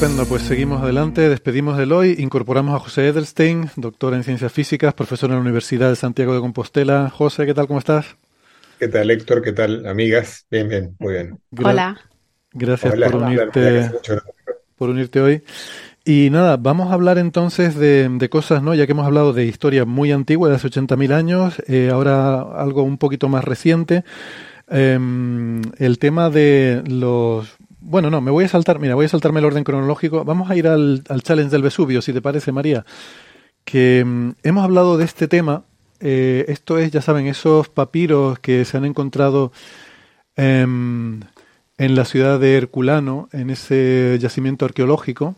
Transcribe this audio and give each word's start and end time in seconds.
Estupendo, 0.00 0.26
pues 0.26 0.42
seguimos 0.42 0.80
adelante, 0.80 1.28
despedimos 1.28 1.76
del 1.76 1.90
hoy, 1.90 2.14
incorporamos 2.20 2.72
a 2.72 2.78
José 2.78 3.08
Edelstein, 3.08 3.68
doctor 3.74 4.14
en 4.14 4.22
ciencias 4.22 4.52
físicas, 4.52 4.94
profesor 4.94 5.30
en 5.30 5.34
la 5.36 5.40
Universidad 5.42 5.88
de 5.90 5.96
Santiago 5.96 6.34
de 6.34 6.40
Compostela. 6.40 7.10
José, 7.10 7.46
¿qué 7.46 7.52
tal? 7.54 7.66
¿Cómo 7.66 7.80
estás? 7.80 8.14
¿Qué 8.78 8.86
tal, 8.86 9.10
Héctor? 9.10 9.42
¿Qué 9.42 9.50
tal, 9.52 9.84
amigas? 9.86 10.46
Bien, 10.52 10.68
bien, 10.68 10.94
muy 11.00 11.14
bien. 11.14 11.40
Gra- 11.50 11.70
Hola. 11.70 12.00
Gracias 12.52 12.94
Hola, 12.94 13.06
por 13.06 13.16
hola, 13.16 13.26
unirte, 13.26 13.90
por 14.76 14.90
unirte 14.90 15.20
hoy. 15.20 15.42
Y 16.04 16.30
nada, 16.30 16.56
vamos 16.58 16.92
a 16.92 16.94
hablar 16.94 17.18
entonces 17.18 17.74
de, 17.74 18.08
de 18.08 18.28
cosas, 18.28 18.62
¿no? 18.62 18.74
Ya 18.76 18.86
que 18.86 18.92
hemos 18.92 19.04
hablado 19.06 19.32
de 19.32 19.46
historia 19.46 19.84
muy 19.84 20.12
antigua, 20.12 20.48
de 20.48 20.54
hace 20.54 20.68
80.000 20.68 21.12
años, 21.12 21.60
eh, 21.66 21.90
ahora 21.92 22.40
algo 22.40 22.84
un 22.84 22.98
poquito 22.98 23.28
más 23.28 23.42
reciente. 23.44 24.04
Em, 24.70 25.60
el 25.78 25.98
tema 25.98 26.30
de 26.30 26.84
los... 26.86 27.57
Bueno, 27.80 28.10
no, 28.10 28.20
me 28.20 28.30
voy 28.30 28.44
a 28.44 28.48
saltar, 28.48 28.78
mira, 28.78 28.94
voy 28.94 29.06
a 29.06 29.08
saltarme 29.08 29.40
el 29.40 29.46
orden 29.46 29.64
cronológico. 29.64 30.24
Vamos 30.24 30.50
a 30.50 30.56
ir 30.56 30.66
al, 30.68 31.02
al 31.08 31.22
challenge 31.22 31.50
del 31.52 31.62
Vesubio, 31.62 32.02
si 32.02 32.12
te 32.12 32.20
parece, 32.20 32.50
María. 32.52 32.84
Que 33.64 34.04
mm, 34.04 34.30
hemos 34.42 34.64
hablado 34.64 34.96
de 34.98 35.04
este 35.04 35.28
tema. 35.28 35.64
eh, 36.00 36.44
esto 36.48 36.78
es, 36.78 36.90
ya 36.90 37.00
saben, 37.02 37.26
esos 37.26 37.68
papiros 37.68 38.38
que 38.40 38.64
se 38.64 38.76
han 38.76 38.84
encontrado 38.84 39.52
em, 40.36 41.20
en 41.78 41.94
la 41.94 42.04
ciudad 42.04 42.38
de 42.40 42.56
Herculano, 42.56 43.28
en 43.32 43.50
ese 43.50 44.18
yacimiento 44.20 44.64
arqueológico. 44.64 45.36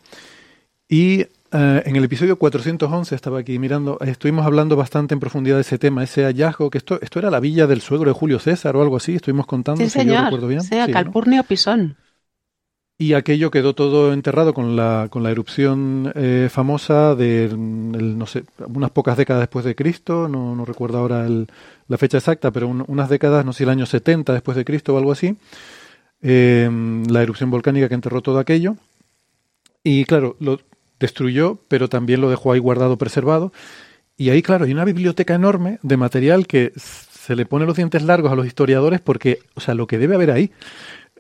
Y 0.88 1.20
eh, 1.52 1.82
en 1.84 1.96
el 1.96 2.04
episodio 2.04 2.36
411, 2.38 3.14
estaba 3.14 3.38
aquí 3.40 3.58
mirando, 3.58 3.98
estuvimos 4.00 4.46
hablando 4.46 4.76
bastante 4.76 5.14
en 5.14 5.20
profundidad 5.20 5.56
de 5.56 5.62
ese 5.62 5.78
tema, 5.78 6.02
ese 6.04 6.24
hallazgo, 6.24 6.70
que 6.70 6.78
esto, 6.78 6.98
esto 7.02 7.18
era 7.18 7.30
la 7.30 7.40
villa 7.40 7.66
del 7.66 7.80
suegro 7.80 8.10
de 8.10 8.14
Julio 8.18 8.38
César 8.38 8.76
o 8.76 8.82
algo 8.82 8.96
así, 8.96 9.14
estuvimos 9.16 9.46
contando, 9.46 9.82
Sí, 9.82 9.90
si 9.90 9.98
yo 9.98 10.04
señor. 10.04 10.24
recuerdo 10.24 10.48
bien. 10.48 10.62
Sí, 10.62 10.68
Sí, 10.74 10.78
¿no? 10.78 10.92
Calpurnio 10.92 11.42
Pisón. 11.44 11.96
Y 13.02 13.14
aquello 13.14 13.50
quedó 13.50 13.74
todo 13.74 14.12
enterrado 14.12 14.52
con 14.52 14.76
la, 14.76 15.08
con 15.10 15.22
la 15.22 15.30
erupción 15.30 16.12
eh, 16.14 16.48
famosa 16.52 17.14
de, 17.14 17.48
mm, 17.50 17.94
el, 17.94 18.18
no 18.18 18.26
sé, 18.26 18.44
unas 18.68 18.90
pocas 18.90 19.16
décadas 19.16 19.40
después 19.40 19.64
de 19.64 19.74
Cristo, 19.74 20.28
no, 20.28 20.54
no 20.54 20.66
recuerdo 20.66 20.98
ahora 20.98 21.24
el- 21.24 21.48
la 21.88 21.96
fecha 21.96 22.18
exacta, 22.18 22.50
pero 22.50 22.68
un- 22.68 22.84
unas 22.88 23.08
décadas, 23.08 23.42
no 23.46 23.54
sé, 23.54 23.62
el 23.64 23.70
año 23.70 23.86
70 23.86 24.34
después 24.34 24.54
de 24.54 24.66
Cristo 24.66 24.94
o 24.94 24.98
algo 24.98 25.12
así, 25.12 25.34
eh, 26.22 26.70
la 27.08 27.22
erupción 27.22 27.50
volcánica 27.50 27.88
que 27.88 27.94
enterró 27.94 28.22
todo 28.22 28.38
aquello. 28.38 28.76
Y 29.82 30.04
claro, 30.04 30.36
lo 30.40 30.60
destruyó, 30.98 31.58
pero 31.68 31.88
también 31.88 32.20
lo 32.20 32.28
dejó 32.30 32.52
ahí 32.52 32.58
guardado, 32.60 32.98
preservado. 32.98 33.52
Y 34.16 34.30
ahí, 34.30 34.42
claro, 34.42 34.66
hay 34.66 34.72
una 34.72 34.84
biblioteca 34.84 35.34
enorme 35.34 35.78
de 35.82 35.96
material 35.96 36.46
que 36.46 36.72
se 36.76 37.36
le 37.36 37.46
pone 37.46 37.66
los 37.66 37.76
dientes 37.76 38.02
largos 38.02 38.32
a 38.32 38.36
los 38.36 38.46
historiadores 38.46 39.00
porque, 39.00 39.38
o 39.54 39.60
sea, 39.60 39.74
lo 39.74 39.86
que 39.86 39.98
debe 39.98 40.16
haber 40.16 40.30
ahí 40.30 40.50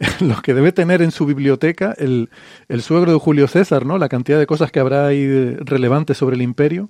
lo 0.20 0.40
que 0.42 0.54
debe 0.54 0.72
tener 0.72 1.02
en 1.02 1.10
su 1.10 1.26
biblioteca 1.26 1.94
el, 1.98 2.30
el 2.68 2.82
suegro 2.82 3.12
de 3.12 3.18
Julio 3.18 3.46
César, 3.48 3.84
¿no? 3.84 3.98
La 3.98 4.08
cantidad 4.08 4.38
de 4.38 4.46
cosas 4.46 4.72
que 4.72 4.80
habrá 4.80 5.06
ahí 5.06 5.54
relevantes 5.56 6.16
sobre 6.16 6.36
el 6.36 6.42
imperio 6.42 6.88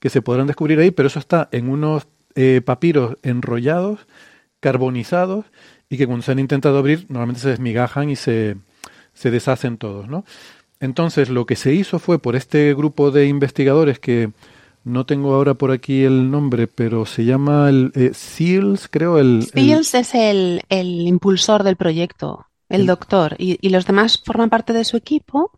que 0.00 0.10
se 0.10 0.22
podrán 0.22 0.46
descubrir 0.46 0.78
ahí, 0.78 0.90
pero 0.90 1.08
eso 1.08 1.18
está 1.18 1.48
en 1.52 1.68
unos 1.68 2.06
eh, 2.34 2.60
papiros 2.64 3.16
enrollados, 3.22 4.06
carbonizados, 4.60 5.46
y 5.88 5.96
que 5.96 6.06
cuando 6.06 6.22
se 6.22 6.32
han 6.32 6.38
intentado 6.38 6.78
abrir, 6.78 7.06
normalmente 7.08 7.40
se 7.40 7.48
desmigajan 7.48 8.10
y 8.10 8.16
se, 8.16 8.56
se 9.14 9.30
deshacen 9.30 9.78
todos, 9.78 10.08
¿no? 10.08 10.24
Entonces, 10.80 11.28
lo 11.28 11.46
que 11.46 11.56
se 11.56 11.74
hizo 11.74 11.98
fue 11.98 12.20
por 12.20 12.36
este 12.36 12.74
grupo 12.74 13.10
de 13.10 13.26
investigadores 13.26 13.98
que 13.98 14.30
no 14.84 15.06
tengo 15.06 15.34
ahora 15.34 15.54
por 15.54 15.72
aquí 15.72 16.04
el 16.04 16.30
nombre, 16.30 16.68
pero 16.68 17.04
se 17.04 17.24
llama 17.24 17.68
el 17.68 17.90
eh, 17.94 18.12
SEALS, 18.14 18.88
creo, 18.88 19.18
el, 19.18 19.42
Fields 19.52 19.94
es 19.94 20.14
el, 20.14 20.62
el 20.68 21.06
impulsor 21.06 21.64
del 21.64 21.76
proyecto, 21.76 22.46
el 22.68 22.86
doctor, 22.86 23.34
y, 23.38 23.58
y 23.60 23.70
los 23.70 23.86
demás 23.86 24.22
forman 24.24 24.50
parte 24.50 24.72
de 24.72 24.84
su 24.84 24.96
equipo, 24.96 25.52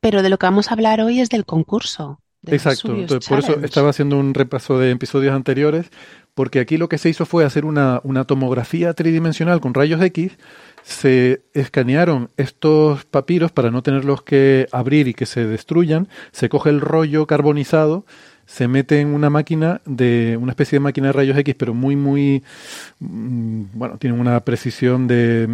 pero 0.00 0.22
de 0.22 0.30
lo 0.30 0.38
que 0.38 0.46
vamos 0.46 0.70
a 0.70 0.74
hablar 0.74 1.00
hoy 1.00 1.20
es 1.20 1.28
del 1.28 1.44
concurso. 1.44 2.20
Exacto, 2.46 2.96
entonces 2.96 3.28
por 3.28 3.38
eso 3.38 3.60
estaba 3.62 3.90
haciendo 3.90 4.18
un 4.18 4.34
repaso 4.34 4.78
de 4.78 4.90
episodios 4.90 5.32
anteriores, 5.32 5.90
porque 6.34 6.58
aquí 6.58 6.76
lo 6.76 6.88
que 6.88 6.98
se 6.98 7.08
hizo 7.08 7.24
fue 7.24 7.44
hacer 7.44 7.64
una, 7.64 8.00
una 8.02 8.24
tomografía 8.24 8.94
tridimensional 8.94 9.60
con 9.60 9.74
rayos 9.74 10.02
X, 10.02 10.32
se 10.82 11.42
escanearon 11.54 12.30
estos 12.36 13.04
papiros 13.04 13.52
para 13.52 13.70
no 13.70 13.82
tenerlos 13.82 14.22
que 14.22 14.66
abrir 14.72 15.06
y 15.06 15.14
que 15.14 15.26
se 15.26 15.46
destruyan, 15.46 16.08
se 16.32 16.48
coge 16.48 16.70
el 16.70 16.80
rollo 16.80 17.26
carbonizado, 17.26 18.04
se 18.44 18.66
mete 18.66 19.00
en 19.00 19.14
una 19.14 19.30
máquina 19.30 19.80
de 19.84 20.36
una 20.40 20.52
especie 20.52 20.76
de 20.76 20.80
máquina 20.80 21.08
de 21.08 21.12
rayos 21.12 21.38
X, 21.38 21.54
pero 21.56 21.74
muy, 21.74 21.94
muy, 21.94 22.42
mm, 22.98 23.64
bueno, 23.74 23.98
tienen 23.98 24.18
una 24.18 24.40
precisión 24.40 25.06
de 25.06 25.46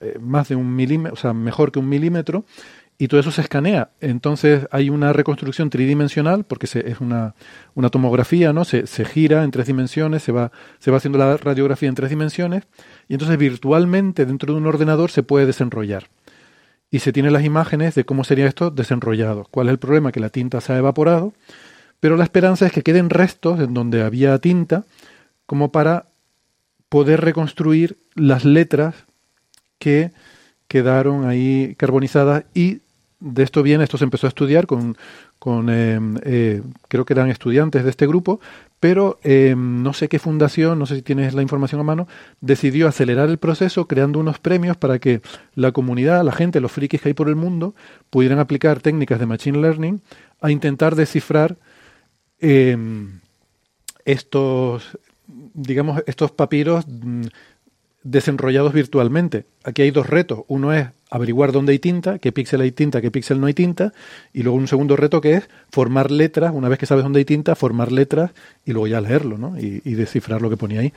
eh, 0.00 0.18
más 0.20 0.48
de 0.48 0.56
un 0.56 0.74
milímetro, 0.74 1.14
o 1.14 1.16
sea, 1.16 1.32
mejor 1.32 1.72
que 1.72 1.78
un 1.78 1.88
milímetro, 1.88 2.44
y 2.98 3.08
todo 3.08 3.20
eso 3.20 3.30
se 3.30 3.42
escanea. 3.42 3.90
Entonces 4.00 4.66
hay 4.70 4.88
una 4.88 5.12
reconstrucción 5.12 5.68
tridimensional, 5.68 6.44
porque 6.44 6.66
se- 6.66 6.88
es 6.90 7.00
una, 7.00 7.34
una 7.74 7.90
tomografía, 7.90 8.52
¿no? 8.52 8.64
Se, 8.64 8.86
se 8.86 9.04
gira 9.04 9.44
en 9.44 9.50
tres 9.50 9.66
dimensiones, 9.66 10.22
se 10.22 10.32
va, 10.32 10.50
se 10.78 10.90
va 10.90 10.96
haciendo 10.96 11.18
la 11.18 11.36
radiografía 11.36 11.88
en 11.90 11.94
tres 11.94 12.08
dimensiones, 12.10 12.64
y 13.08 13.14
entonces 13.14 13.36
virtualmente 13.36 14.24
dentro 14.24 14.54
de 14.54 14.60
un 14.60 14.66
ordenador 14.66 15.10
se 15.10 15.22
puede 15.22 15.44
desenrollar. 15.46 16.08
Y 16.90 17.00
se 17.00 17.12
tienen 17.12 17.32
las 17.32 17.44
imágenes 17.44 17.94
de 17.96 18.04
cómo 18.04 18.22
sería 18.24 18.46
esto 18.46 18.70
desenrollado. 18.70 19.46
¿Cuál 19.50 19.66
es 19.66 19.72
el 19.72 19.78
problema? 19.78 20.12
Que 20.12 20.20
la 20.20 20.30
tinta 20.30 20.60
se 20.60 20.72
ha 20.72 20.78
evaporado, 20.78 21.34
pero 22.00 22.16
la 22.16 22.24
esperanza 22.24 22.66
es 22.66 22.72
que 22.72 22.82
queden 22.82 23.10
restos 23.10 23.58
en 23.60 23.74
donde 23.74 24.02
había 24.02 24.38
tinta, 24.38 24.84
como 25.46 25.72
para 25.72 26.06
poder 26.88 27.20
reconstruir 27.22 27.98
las 28.14 28.44
letras 28.44 29.05
que 29.78 30.12
quedaron 30.68 31.26
ahí 31.26 31.74
carbonizadas 31.76 32.44
y 32.54 32.80
de 33.18 33.42
esto 33.42 33.62
viene, 33.62 33.84
esto 33.84 33.98
se 33.98 34.04
empezó 34.04 34.26
a 34.26 34.28
estudiar 34.28 34.66
con, 34.66 34.96
con 35.38 35.68
eh, 35.70 35.98
eh, 36.22 36.62
creo 36.88 37.04
que 37.04 37.14
eran 37.14 37.30
estudiantes 37.30 37.82
de 37.82 37.90
este 37.90 38.06
grupo, 38.06 38.40
pero 38.78 39.18
eh, 39.22 39.54
no 39.56 39.94
sé 39.94 40.08
qué 40.08 40.18
fundación, 40.18 40.78
no 40.78 40.86
sé 40.86 40.96
si 40.96 41.02
tienes 41.02 41.32
la 41.34 41.42
información 41.42 41.80
a 41.80 41.84
mano, 41.84 42.08
decidió 42.40 42.88
acelerar 42.88 43.30
el 43.30 43.38
proceso 43.38 43.86
creando 43.88 44.18
unos 44.18 44.38
premios 44.38 44.76
para 44.76 44.98
que 44.98 45.22
la 45.54 45.72
comunidad, 45.72 46.24
la 46.24 46.32
gente, 46.32 46.60
los 46.60 46.72
frikis 46.72 47.00
que 47.00 47.08
hay 47.08 47.14
por 47.14 47.28
el 47.28 47.36
mundo, 47.36 47.74
pudieran 48.10 48.38
aplicar 48.38 48.80
técnicas 48.80 49.18
de 49.18 49.26
Machine 49.26 49.58
Learning 49.58 50.02
a 50.40 50.50
intentar 50.50 50.94
descifrar 50.94 51.56
estos, 54.04 54.98
digamos, 55.26 56.02
estos 56.06 56.32
papiros 56.32 56.86
mm, 56.86 57.22
desenrollados 58.06 58.72
virtualmente. 58.72 59.46
Aquí 59.64 59.82
hay 59.82 59.90
dos 59.90 60.06
retos. 60.08 60.40
Uno 60.48 60.72
es 60.72 60.86
averiguar 61.10 61.52
dónde 61.52 61.72
hay 61.72 61.78
tinta, 61.78 62.18
qué 62.18 62.32
píxel 62.32 62.60
hay 62.60 62.72
tinta, 62.72 63.00
qué 63.00 63.10
píxel 63.10 63.40
no 63.40 63.46
hay 63.46 63.54
tinta, 63.54 63.92
y 64.32 64.42
luego 64.42 64.58
un 64.58 64.68
segundo 64.68 64.96
reto 64.96 65.20
que 65.20 65.34
es 65.34 65.48
formar 65.70 66.10
letras, 66.10 66.52
una 66.54 66.68
vez 66.68 66.78
que 66.78 66.86
sabes 66.86 67.04
dónde 67.04 67.18
hay 67.20 67.24
tinta, 67.24 67.54
formar 67.54 67.92
letras 67.92 68.32
y 68.64 68.72
luego 68.72 68.86
ya 68.86 69.00
leerlo, 69.00 69.38
¿no? 69.38 69.58
Y, 69.58 69.82
y 69.84 69.94
descifrar 69.94 70.42
lo 70.42 70.50
que 70.50 70.56
ponía 70.56 70.80
ahí. 70.80 70.92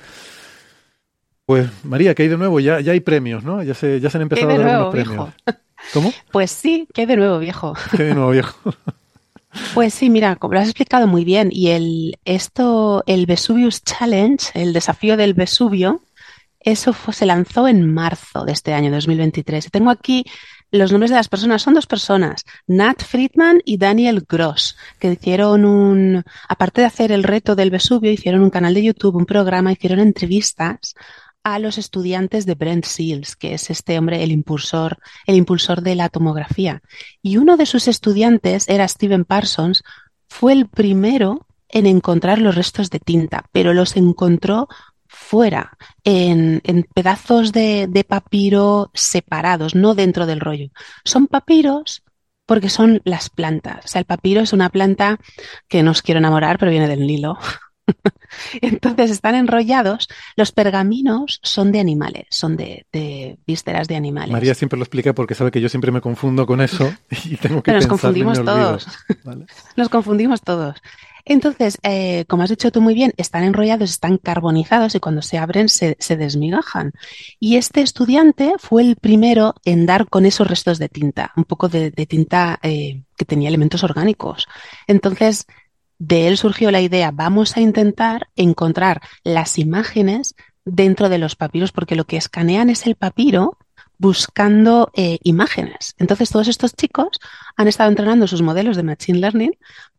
Pues 1.46 1.68
María, 1.84 2.14
que 2.14 2.24
hay 2.24 2.30
de 2.30 2.38
nuevo, 2.38 2.60
ya, 2.60 2.80
ya 2.80 2.92
hay 2.92 3.00
premios, 3.00 3.44
¿no? 3.44 3.64
Ya 3.64 3.74
se, 3.74 4.00
ya 4.00 4.10
se 4.10 4.18
han 4.20 4.30
¿Qué 4.30 4.36
hay 4.36 4.42
empezado 4.42 4.52
a 4.52 4.58
dar 4.58 4.66
nuevo, 4.66 4.80
unos 4.82 4.92
premios. 4.92 5.34
viejo? 5.46 5.60
¿Cómo? 5.94 6.14
Pues 6.32 6.52
sí, 6.52 6.88
¿qué 6.94 7.02
hay 7.02 7.08
de 7.08 7.18
nuevo, 7.18 7.40
viejo? 7.40 7.74
¿Qué 7.96 8.04
de 8.04 8.14
nuevo, 8.16 8.32
viejo? 8.32 8.56
Pues 9.74 9.94
sí, 9.94 10.10
mira, 10.10 10.36
como 10.36 10.54
lo 10.54 10.60
has 10.60 10.68
explicado 10.68 11.08
muy 11.08 11.26
bien, 11.26 11.50
y 11.52 11.70
el, 11.70 12.18
esto, 12.26 13.04
el 13.08 13.26
Vesuvius 13.26 13.84
Challenge, 13.84 14.46
el 14.54 14.74
desafío 14.74 15.18
del 15.18 15.34
Vesubio, 15.34 16.02
eso 16.60 16.94
fue- 16.94 17.14
se 17.14 17.26
lanzó 17.26 17.68
en 17.68 17.92
marzo 17.92 18.44
de 18.46 18.52
este 18.52 18.74
año 18.74 18.92
2023. 18.92 19.68
Y 19.68 19.70
tengo 19.70 19.90
aquí 19.90 20.26
los 20.72 20.92
nombres 20.92 21.10
de 21.10 21.18
las 21.18 21.30
personas 21.30 21.64
son 21.64 21.74
dos 21.74 21.88
personas, 21.88 22.46
Nat 22.68 23.02
Friedman 23.04 23.60
y 23.66 23.78
Daniel 23.78 24.24
Gross, 24.30 24.78
que 25.00 25.12
hicieron 25.14 25.66
un, 25.66 26.24
aparte 26.48 26.82
de 26.82 26.88
hacer 26.88 27.12
el 27.12 27.24
reto 27.24 27.56
del 27.56 27.72
Vesubio, 27.72 28.12
hicieron 28.12 28.44
un 28.44 28.52
canal 28.52 28.76
de 28.76 28.84
YouTube, 28.84 29.16
un 29.16 29.26
programa, 29.26 29.72
hicieron 29.72 30.00
entrevistas 30.00 30.94
a 31.44 31.58
los 31.58 31.78
estudiantes 31.80 32.46
de 32.46 32.54
Brent 32.54 32.86
Seals, 32.86 33.36
que 33.36 33.54
es 33.56 33.70
este 33.72 33.98
hombre, 33.98 34.22
el 34.22 34.32
impulsor, 34.32 35.00
el 35.26 35.38
impulsor 35.38 35.82
de 35.82 35.96
la 35.96 36.10
tomografía. 36.10 36.82
Y 37.24 37.38
uno 37.38 37.58
de 37.58 37.66
sus 37.66 37.88
estudiantes 37.88 38.68
era 38.70 38.88
Steven 38.88 39.26
Parsons, 39.26 39.82
fue 40.28 40.54
el 40.54 40.68
primero 40.68 41.48
en 41.70 41.88
encontrar 41.88 42.40
los 42.40 42.54
restos 42.54 42.92
de 42.92 43.00
tinta, 43.00 43.46
pero 43.52 43.74
los 43.74 43.96
encontró 43.96 44.68
fuera, 45.10 45.76
en, 46.04 46.62
en 46.64 46.84
pedazos 46.84 47.52
de, 47.52 47.88
de 47.88 48.04
papiro 48.04 48.92
separados, 48.94 49.74
no 49.76 49.96
dentro 49.96 50.28
del 50.28 50.40
rollo. 50.40 50.70
Son 51.04 51.28
papiros 51.28 52.04
porque 52.46 52.70
son 52.70 53.02
las 53.04 53.30
plantas. 53.30 53.86
O 53.86 53.88
sea, 53.88 54.00
el 54.00 54.06
papiro 54.06 54.42
es 54.42 54.54
una 54.54 54.70
planta 54.70 55.20
que 55.68 55.84
no 55.84 55.92
os 55.92 56.02
quiero 56.02 56.20
enamorar, 56.20 56.58
pero 56.58 56.72
viene 56.72 56.88
del 56.88 57.06
Nilo. 57.06 57.38
Entonces 58.62 59.12
están 59.12 59.36
enrollados. 59.36 60.08
Los 60.36 60.52
pergaminos 60.52 61.40
son 61.44 61.72
de 61.72 61.80
animales, 61.80 62.26
son 62.30 62.56
de, 62.56 62.86
de 62.92 63.40
vísceras 63.46 63.88
de 63.88 63.96
animales. 63.96 64.32
María 64.32 64.54
siempre 64.54 64.78
lo 64.78 64.84
explica 64.84 65.14
porque 65.14 65.36
sabe 65.36 65.52
que 65.52 65.62
yo 65.62 65.70
siempre 65.70 65.92
me 65.92 66.02
confundo 66.02 66.46
con 66.46 66.62
eso 66.62 66.92
y 67.26 67.36
tengo 67.38 67.64
que 67.64 67.72
Pero 67.72 67.78
nos 67.78 67.88
confundimos 67.88 68.44
todos. 68.44 68.88
¿Vale? 69.24 69.46
Nos 69.76 69.90
confundimos 69.90 70.42
todos. 70.42 70.78
Entonces, 71.30 71.78
eh, 71.84 72.26
como 72.28 72.42
has 72.42 72.50
dicho 72.50 72.72
tú 72.72 72.81
muy 72.81 72.96
bien, 72.96 73.14
están 73.16 73.44
enrollados, 73.44 73.92
están 73.92 74.18
carbonizados 74.18 74.96
y 74.96 75.00
cuando 75.00 75.22
se 75.22 75.38
abren 75.38 75.70
se, 75.70 75.96
desmigajan. 76.18 76.92
Y 77.40 77.58
este 77.58 77.81
estudiante 77.81 78.54
fue 78.58 78.81
el 78.81 78.96
primero 78.96 79.54
en 79.64 79.86
dar 79.86 80.10
con 80.10 80.26
esos 80.26 80.48
restos 80.48 80.80
de 80.80 80.90
tinta, 80.90 81.31
un 81.38 81.44
poco 81.44 81.70
de, 81.70 81.92
de 81.92 82.06
tinta 82.08 82.58
eh, 82.64 83.04
que 83.16 83.26
tenía 83.26 83.48
elementos 83.48 83.84
orgánicos. 83.84 84.48
Entonces, 84.88 85.46
de 86.00 86.28
él 86.28 86.36
surgió 86.36 86.72
la 86.72 86.81
idea, 86.81 87.12
vamos 87.12 87.56
a 87.58 87.62
intentar 87.62 88.30
encontrar 88.36 89.00
las 89.24 89.60
imágenes 89.60 90.34
dentro 90.66 91.10
de 91.10 91.20
los 91.20 91.36
papiros, 91.36 91.72
porque 91.72 91.96
lo 91.96 92.06
que 92.06 92.18
escanean 92.18 92.72
es 92.72 92.88
el 92.88 92.96
papiro 92.96 93.60
buscando 94.00 94.90
eh, 94.96 95.19
imágenes. 95.24 95.94
Entonces, 96.00 96.31
todos 96.31 96.48
estos 96.48 96.74
chicos 96.74 97.19
han 97.56 97.68
estado 97.68 97.90
entrenando 97.90 98.25
sus 98.25 98.42
modelos 98.42 98.78
de 98.78 98.84
Machine 98.84 99.19
Learning 99.19 99.51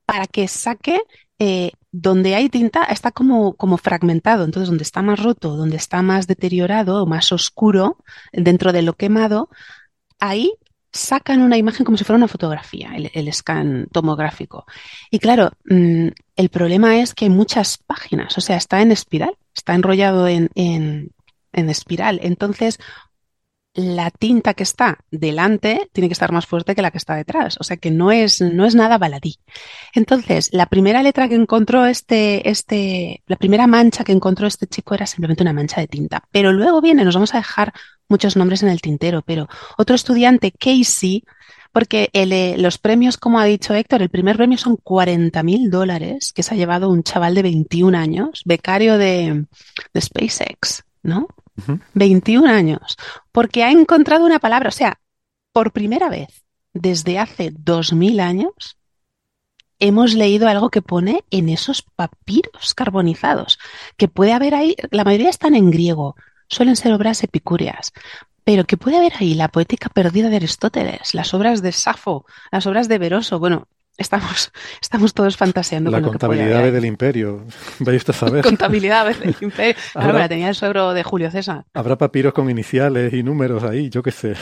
para 0.06 0.26
que 0.26 0.48
saque 0.48 1.00
eh, 1.38 1.72
donde 1.92 2.34
hay 2.34 2.48
tinta, 2.48 2.84
está 2.84 3.12
como, 3.12 3.54
como 3.54 3.76
fragmentado. 3.76 4.44
Entonces, 4.44 4.68
donde 4.68 4.82
está 4.82 5.02
más 5.02 5.22
roto, 5.22 5.56
donde 5.56 5.76
está 5.76 6.02
más 6.02 6.26
deteriorado 6.26 7.02
o 7.02 7.06
más 7.06 7.30
oscuro 7.30 7.98
dentro 8.32 8.72
de 8.72 8.82
lo 8.82 8.94
quemado, 8.94 9.50
ahí 10.18 10.54
sacan 10.92 11.42
una 11.42 11.56
imagen 11.56 11.84
como 11.84 11.96
si 11.98 12.04
fuera 12.04 12.16
una 12.16 12.26
fotografía, 12.28 12.92
el, 12.94 13.32
scan 13.32 13.86
tomográfico. 13.92 14.66
Y 15.10 15.18
claro, 15.18 15.52
mm, 15.66 16.08
el 16.36 16.48
problema 16.48 16.98
es 17.00 17.14
que 17.14 17.26
hay 17.26 17.30
muchas 17.30 17.78
páginas, 17.78 18.36
o 18.36 18.40
sea, 18.40 18.56
está 18.56 18.82
en 18.82 18.92
espiral, 18.92 19.36
está 19.54 19.74
enrollado 19.74 20.26
en, 20.26 20.50
en, 20.54 21.12
en 21.52 21.70
espiral. 21.70 22.18
Entonces, 22.22 22.78
la 23.74 24.10
tinta 24.10 24.54
que 24.54 24.64
está 24.64 24.98
delante 25.10 25.90
tiene 25.92 26.08
que 26.08 26.14
estar 26.14 26.32
más 26.32 26.46
fuerte 26.46 26.74
que 26.74 26.82
la 26.82 26.90
que 26.90 26.98
está 26.98 27.14
detrás. 27.14 27.56
O 27.60 27.64
sea 27.64 27.76
que 27.76 27.90
no 27.90 28.10
es, 28.10 28.40
no 28.40 28.66
es 28.66 28.74
nada 28.74 28.98
baladí. 28.98 29.36
Entonces, 29.94 30.50
la 30.52 30.66
primera 30.66 31.02
letra 31.02 31.28
que 31.28 31.36
encontró 31.36 31.86
este, 31.86 32.48
este, 32.48 33.22
la 33.26 33.36
primera 33.36 33.66
mancha 33.66 34.04
que 34.04 34.12
encontró 34.12 34.46
este 34.46 34.66
chico 34.66 34.94
era 34.94 35.06
simplemente 35.06 35.42
una 35.42 35.52
mancha 35.52 35.80
de 35.80 35.88
tinta. 35.88 36.24
Pero 36.32 36.52
luego 36.52 36.80
viene, 36.80 37.04
nos 37.04 37.14
vamos 37.14 37.34
a 37.34 37.38
dejar 37.38 37.72
muchos 38.08 38.36
nombres 38.36 38.62
en 38.62 38.70
el 38.70 38.80
tintero, 38.80 39.22
pero 39.22 39.48
otro 39.78 39.94
estudiante, 39.94 40.52
Casey, 40.52 41.22
porque 41.72 42.10
eh, 42.12 42.56
los 42.58 42.78
premios, 42.78 43.16
como 43.16 43.38
ha 43.38 43.44
dicho 43.44 43.74
Héctor, 43.74 44.02
el 44.02 44.10
primer 44.10 44.36
premio 44.36 44.58
son 44.58 44.76
40 44.76 45.40
mil 45.44 45.70
dólares 45.70 46.32
que 46.34 46.42
se 46.42 46.54
ha 46.54 46.56
llevado 46.56 46.90
un 46.90 47.04
chaval 47.04 47.36
de 47.36 47.42
21 47.42 47.96
años, 47.96 48.42
becario 48.44 48.98
de, 48.98 49.44
de 49.94 50.00
SpaceX, 50.00 50.82
¿no? 51.04 51.28
Ujú. 51.60 51.80
21 51.94 52.46
años, 52.46 52.96
porque 53.32 53.64
ha 53.64 53.70
encontrado 53.70 54.24
una 54.24 54.38
palabra, 54.38 54.68
o 54.68 54.72
sea, 54.72 55.00
por 55.52 55.72
primera 55.72 56.08
vez 56.08 56.44
desde 56.72 57.18
hace 57.18 57.52
2000 57.52 58.20
años 58.20 58.78
hemos 59.78 60.14
leído 60.14 60.46
algo 60.46 60.70
que 60.70 60.82
pone 60.82 61.24
en 61.30 61.48
esos 61.48 61.82
papiros 61.82 62.74
carbonizados, 62.74 63.58
que 63.96 64.08
puede 64.08 64.32
haber 64.32 64.54
ahí, 64.54 64.76
la 64.90 65.04
mayoría 65.04 65.30
están 65.30 65.54
en 65.54 65.70
griego, 65.70 66.16
suelen 66.48 66.76
ser 66.76 66.92
obras 66.92 67.24
epicúreas, 67.24 67.92
pero 68.44 68.64
que 68.64 68.76
puede 68.76 68.98
haber 68.98 69.14
ahí 69.18 69.34
la 69.34 69.48
poética 69.48 69.88
perdida 69.88 70.28
de 70.28 70.36
Aristóteles, 70.36 71.14
las 71.14 71.32
obras 71.32 71.62
de 71.62 71.72
Safo, 71.72 72.26
las 72.52 72.66
obras 72.66 72.88
de 72.88 72.98
Veroso, 72.98 73.38
bueno, 73.38 73.68
estamos, 73.98 74.52
estamos 74.82 75.14
todos 75.14 75.36
fantaseando 75.36 75.90
La 75.90 75.98
con 75.98 76.06
lo 76.06 76.12
que 76.12 76.18
puede 76.18 76.40
contabilidad 76.40 76.72
del 76.72 76.84
imperio. 76.84 77.44
Vaya 77.80 77.98
usted 77.98 78.14
a 78.14 78.16
saber. 78.16 78.42
Contabilidad 78.44 79.06
del 79.06 79.34
imperio. 79.40 79.74
Claro, 79.92 80.06
Ahora- 80.08 80.18
la 80.20 80.28
tenía 80.28 80.48
el 80.48 80.54
suegro 80.54 80.92
de 80.94 81.02
Julio 81.02 81.30
César. 81.30 81.64
Habrá 81.74 81.96
papiros 81.98 82.32
con 82.32 82.48
iniciales 82.50 83.12
y 83.12 83.22
números 83.22 83.62
ahí, 83.64 83.90
yo 83.90 84.02
qué 84.02 84.10
sé. 84.10 84.34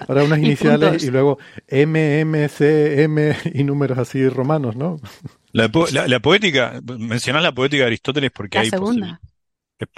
Habrá 0.00 0.24
unas 0.24 0.38
iniciales 0.38 1.02
y 1.04 1.10
luego 1.10 1.38
M, 1.68 2.20
M, 2.20 2.48
C, 2.48 3.02
M 3.04 3.36
y 3.54 3.64
números 3.64 3.98
así 3.98 4.28
romanos, 4.28 4.76
¿no? 4.76 4.98
La, 5.52 5.68
po- 5.68 5.86
la- 5.92 6.08
la 6.08 6.20
poética, 6.20 6.80
mencionás 6.98 7.42
la 7.42 7.52
poética 7.52 7.82
de 7.82 7.86
Aristóteles 7.88 8.30
porque 8.32 8.58
La 8.58 8.62
hay, 8.64 8.70
segunda. 8.70 9.20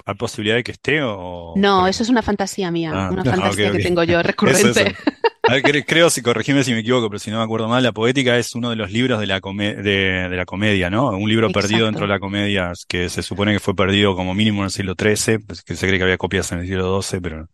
Hay 0.05 0.15
posibilidad 0.15 0.55
de 0.55 0.63
que 0.63 0.71
esté 0.71 1.01
o... 1.03 1.53
No, 1.55 1.87
eso 1.87 2.03
es 2.03 2.09
una 2.09 2.21
fantasía 2.21 2.71
mía, 2.71 2.91
Ah, 2.93 3.09
una 3.11 3.21
ah, 3.27 3.31
fantasía 3.31 3.71
que 3.71 3.79
tengo 3.79 4.03
yo 4.03 4.21
recurrente. 4.23 4.69
eso. 4.69 4.81
A 5.49 5.53
ver, 5.53 5.63
cre- 5.63 5.85
creo, 5.87 6.09
si 6.09 6.21
corregime 6.21 6.63
si 6.63 6.73
me 6.73 6.79
equivoco, 6.79 7.09
pero 7.09 7.19
si 7.19 7.31
no 7.31 7.37
me 7.37 7.43
acuerdo 7.43 7.69
mal, 7.69 7.81
la 7.81 7.93
poética 7.93 8.37
es 8.37 8.53
uno 8.53 8.69
de 8.69 8.75
los 8.75 8.91
libros 8.91 9.19
de 9.19 9.27
la, 9.27 9.39
come- 9.39 9.75
de, 9.75 10.27
de 10.29 10.35
la 10.35 10.45
comedia, 10.45 10.89
¿no? 10.89 11.07
Un 11.09 11.29
libro 11.29 11.49
perdido 11.51 11.85
dentro 11.85 12.01
de 12.05 12.09
la 12.09 12.19
comedia 12.19 12.73
que 12.89 13.07
se 13.09 13.23
supone 13.23 13.53
que 13.53 13.59
fue 13.61 13.73
perdido 13.75 14.13
como 14.15 14.33
mínimo 14.33 14.59
en 14.61 14.65
el 14.65 14.71
siglo 14.71 14.95
XIII, 14.95 15.39
pues 15.39 15.61
que 15.63 15.75
se 15.75 15.87
cree 15.87 15.99
que 15.99 16.03
había 16.03 16.17
copias 16.17 16.51
en 16.51 16.59
el 16.59 16.65
siglo 16.67 16.83
XII, 16.83 17.21
pero 17.21 17.47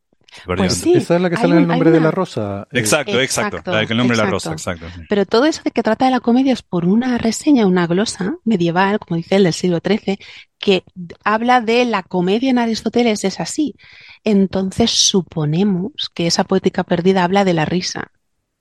Pues 0.46 0.74
sí, 0.76 0.94
Esa 0.96 1.16
es 1.16 1.22
la 1.22 1.30
que 1.30 1.38
sale 1.38 1.54
en 1.56 1.62
el 1.62 1.68
nombre 1.68 1.92
de 1.92 2.00
la 2.00 2.12
rosa. 2.12 2.68
eh, 2.72 2.80
Exacto, 2.80 3.20
exacto, 3.20 3.58
Exacto, 3.58 3.72
la 3.72 3.78
del 3.80 3.98
nombre 3.98 4.18
de 4.18 4.24
la 4.24 4.30
rosa, 4.30 4.52
exacto. 4.52 4.86
Pero 5.10 5.26
todo 5.26 5.46
eso 5.46 5.62
de 5.64 5.72
que 5.72 5.84
trata 5.84 6.06
de 6.06 6.12
la 6.12 6.20
comedia 6.20 6.54
es 6.54 6.62
por 6.62 6.86
una 6.86 7.18
reseña, 7.18 7.66
una 7.68 7.88
glosa 7.88 8.36
medieval, 8.44 9.00
como 9.00 9.18
dice 9.18 9.36
el 9.36 9.44
del 9.44 9.54
siglo 9.54 9.80
XIII, 9.80 10.18
que 10.60 10.84
habla 11.24 11.62
de 11.62 11.86
la 11.86 12.04
comedia 12.04 12.50
en 12.50 12.58
Aristóteles 12.60 13.24
es 13.24 13.40
así. 13.40 13.76
Entonces 14.24 14.92
suponemos 14.92 16.10
que 16.14 16.28
esa 16.28 16.44
poética 16.44 16.84
perdida 16.84 17.24
habla 17.24 17.44
de 17.46 17.54
la 17.54 17.66
risa 17.66 18.12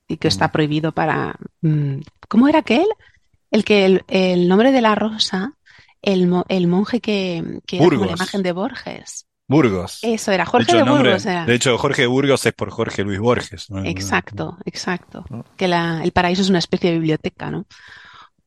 y 0.08 0.16
que 0.16 0.28
está 0.28 0.48
Mm. 0.48 0.52
prohibido 0.52 0.92
para... 0.92 1.36
mm, 1.62 1.96
¿Cómo 2.28 2.48
era 2.48 2.60
aquel? 2.60 2.86
El 3.50 3.64
que 3.64 3.84
el, 3.84 4.04
el 4.08 4.48
nombre 4.48 4.72
de 4.72 4.80
la 4.80 4.94
rosa, 4.94 5.54
el, 6.00 6.26
mo- 6.26 6.44
el 6.48 6.66
monje 6.66 7.00
que, 7.00 7.60
que 7.66 7.76
era 7.76 7.84
como 7.90 8.06
la 8.06 8.12
imagen 8.16 8.42
de 8.42 8.52
Borges. 8.52 9.26
Burgos. 9.52 9.98
Eso 10.02 10.32
era, 10.32 10.44
De 10.44 10.50
Jorge 10.50 10.64
hecho, 10.70 10.76
de 10.76 10.80
el 10.82 10.86
nombre, 10.86 11.10
Burgos 11.10 11.26
era. 11.26 11.46
de 11.46 11.54
hecho, 11.54 11.78
Jorge 11.78 12.02
de 12.02 12.08
Burgos 12.08 12.44
es 12.46 12.52
por 12.52 12.70
Jorge 12.70 13.04
Luis 13.04 13.20
Borges. 13.20 13.70
¿no? 13.70 13.84
Exacto, 13.84 14.58
exacto. 14.64 15.24
¿no? 15.30 15.44
Que 15.56 15.68
la- 15.68 16.02
el 16.02 16.10
paraíso 16.12 16.42
es 16.42 16.48
una 16.50 16.58
especie 16.58 16.90
de 16.90 16.96
biblioteca, 16.98 17.50
¿no? 17.50 17.66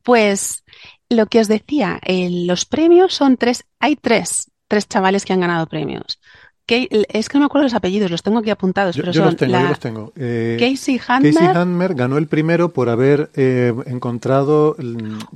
Pues 0.03 0.63
lo 1.09 1.25
que 1.27 1.39
os 1.39 1.47
decía, 1.47 1.99
los 2.07 2.65
premios 2.65 3.13
son 3.13 3.37
tres, 3.37 3.63
hay 3.79 3.95
tres, 3.95 4.51
tres 4.67 4.87
chavales 4.87 5.25
que 5.25 5.33
han 5.33 5.39
ganado 5.39 5.67
premios. 5.67 6.19
Que, 6.67 6.87
es 7.09 7.29
que 7.29 7.37
no 7.37 7.41
me 7.41 7.45
acuerdo 7.45 7.65
los 7.65 7.75
apellidos, 7.75 8.09
los 8.09 8.23
tengo 8.23 8.39
aquí 8.39 8.49
apuntados, 8.49 8.95
Yo, 8.95 9.01
pero 9.03 9.11
yo 9.13 9.19
son 9.21 9.25
los 9.27 9.35
tengo, 9.37 9.51
la 9.51 9.61
yo 9.61 9.67
los 9.69 9.79
tengo. 9.79 10.13
Eh, 10.15 10.57
Casey 10.59 10.97
Casey 10.97 11.01
Handmer, 11.37 11.57
Handmer 11.57 11.93
ganó 11.93 12.17
el 12.17 12.27
primero 12.27 12.73
por 12.73 12.89
haber 12.89 13.29
eh, 13.35 13.71
encontrado 13.85 14.75
por- 14.75 14.85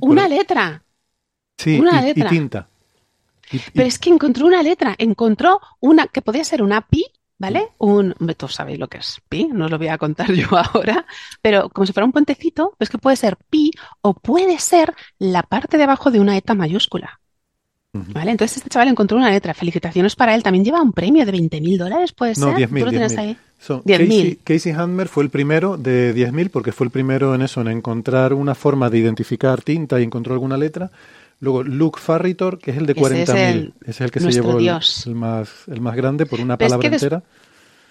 una 0.00 0.26
letra. 0.26 0.82
sí, 1.56 1.78
una 1.78 2.00
y- 2.00 2.04
y, 2.04 2.06
letra. 2.14 2.30
tinta. 2.30 2.68
Y- 3.52 3.56
y- 3.56 3.60
Pero 3.74 3.88
es 3.88 3.98
que 3.98 4.10
encontró 4.10 4.46
una 4.46 4.62
letra, 4.62 4.94
encontró 4.98 5.60
una 5.80 6.06
que 6.06 6.22
podía 6.22 6.44
ser 6.44 6.62
una 6.62 6.80
pi, 6.86 7.04
¿vale? 7.38 7.68
Un, 7.78 8.14
hombre, 8.20 8.34
todos 8.34 8.54
sabéis 8.54 8.78
lo 8.78 8.88
que 8.88 8.98
es 8.98 9.18
pi, 9.28 9.46
no 9.52 9.64
os 9.66 9.70
lo 9.70 9.78
voy 9.78 9.88
a 9.88 9.98
contar 9.98 10.28
yo 10.32 10.48
ahora, 10.56 11.06
pero 11.42 11.68
como 11.70 11.86
si 11.86 11.92
fuera 11.92 12.04
un 12.06 12.12
puentecito, 12.12 12.74
pues 12.78 12.90
que 12.90 12.98
puede 12.98 13.16
ser 13.16 13.36
pi 13.48 13.70
o 14.02 14.14
puede 14.14 14.58
ser 14.58 14.94
la 15.18 15.42
parte 15.42 15.76
de 15.76 15.84
abajo 15.84 16.10
de 16.10 16.20
una 16.20 16.36
eta 16.36 16.54
mayúscula. 16.54 17.18
¿vale? 17.92 18.30
Entonces 18.30 18.58
este 18.58 18.68
chaval 18.70 18.86
encontró 18.88 19.16
una 19.18 19.30
letra, 19.32 19.52
felicitaciones 19.52 20.14
para 20.14 20.34
él, 20.36 20.44
también 20.44 20.64
lleva 20.64 20.80
un 20.80 20.92
premio 20.92 21.26
de 21.26 21.32
20 21.32 21.60
mil 21.60 21.76
dólares, 21.76 22.12
¿puede 22.12 22.34
No, 22.36 22.46
ser? 22.56 22.68
10.000, 22.68 22.78
¿Tú 22.78 22.84
lo 22.84 22.90
tienes 22.90 23.12
10.000. 23.12 23.18
ahí? 23.18 23.36
Son- 23.58 23.82
10.000. 23.84 24.06
Casey, 24.08 24.36
Casey 24.44 24.72
Handmer 24.72 25.08
fue 25.08 25.24
el 25.24 25.30
primero 25.30 25.76
de 25.76 26.14
10.000 26.14 26.50
porque 26.50 26.70
fue 26.70 26.84
el 26.86 26.92
primero 26.92 27.34
en 27.34 27.42
eso, 27.42 27.60
en 27.60 27.66
encontrar 27.68 28.32
una 28.32 28.54
forma 28.54 28.90
de 28.90 28.98
identificar 28.98 29.62
tinta 29.62 29.98
y 29.98 30.04
encontró 30.04 30.34
alguna 30.34 30.56
letra. 30.56 30.90
Luego 31.40 31.62
Luke 31.62 31.98
Farritor, 32.00 32.58
que 32.58 32.70
es 32.70 32.76
el 32.76 32.86
de 32.86 32.92
Ese 32.92 33.22
es 33.22 33.28
40.000. 33.30 33.36
el- 33.56 33.74
Ese 33.82 33.90
es 33.90 34.00
el 34.02 34.10
que 34.10 34.20
se 34.20 34.30
llevó 34.30 34.58
el, 34.58 35.14
más, 35.14 35.64
el 35.68 35.80
más 35.80 35.96
grande 35.96 36.26
por 36.26 36.40
una 36.40 36.54
es 36.54 36.58
palabra 36.58 36.88
que 36.88 36.94
entera. 36.94 37.22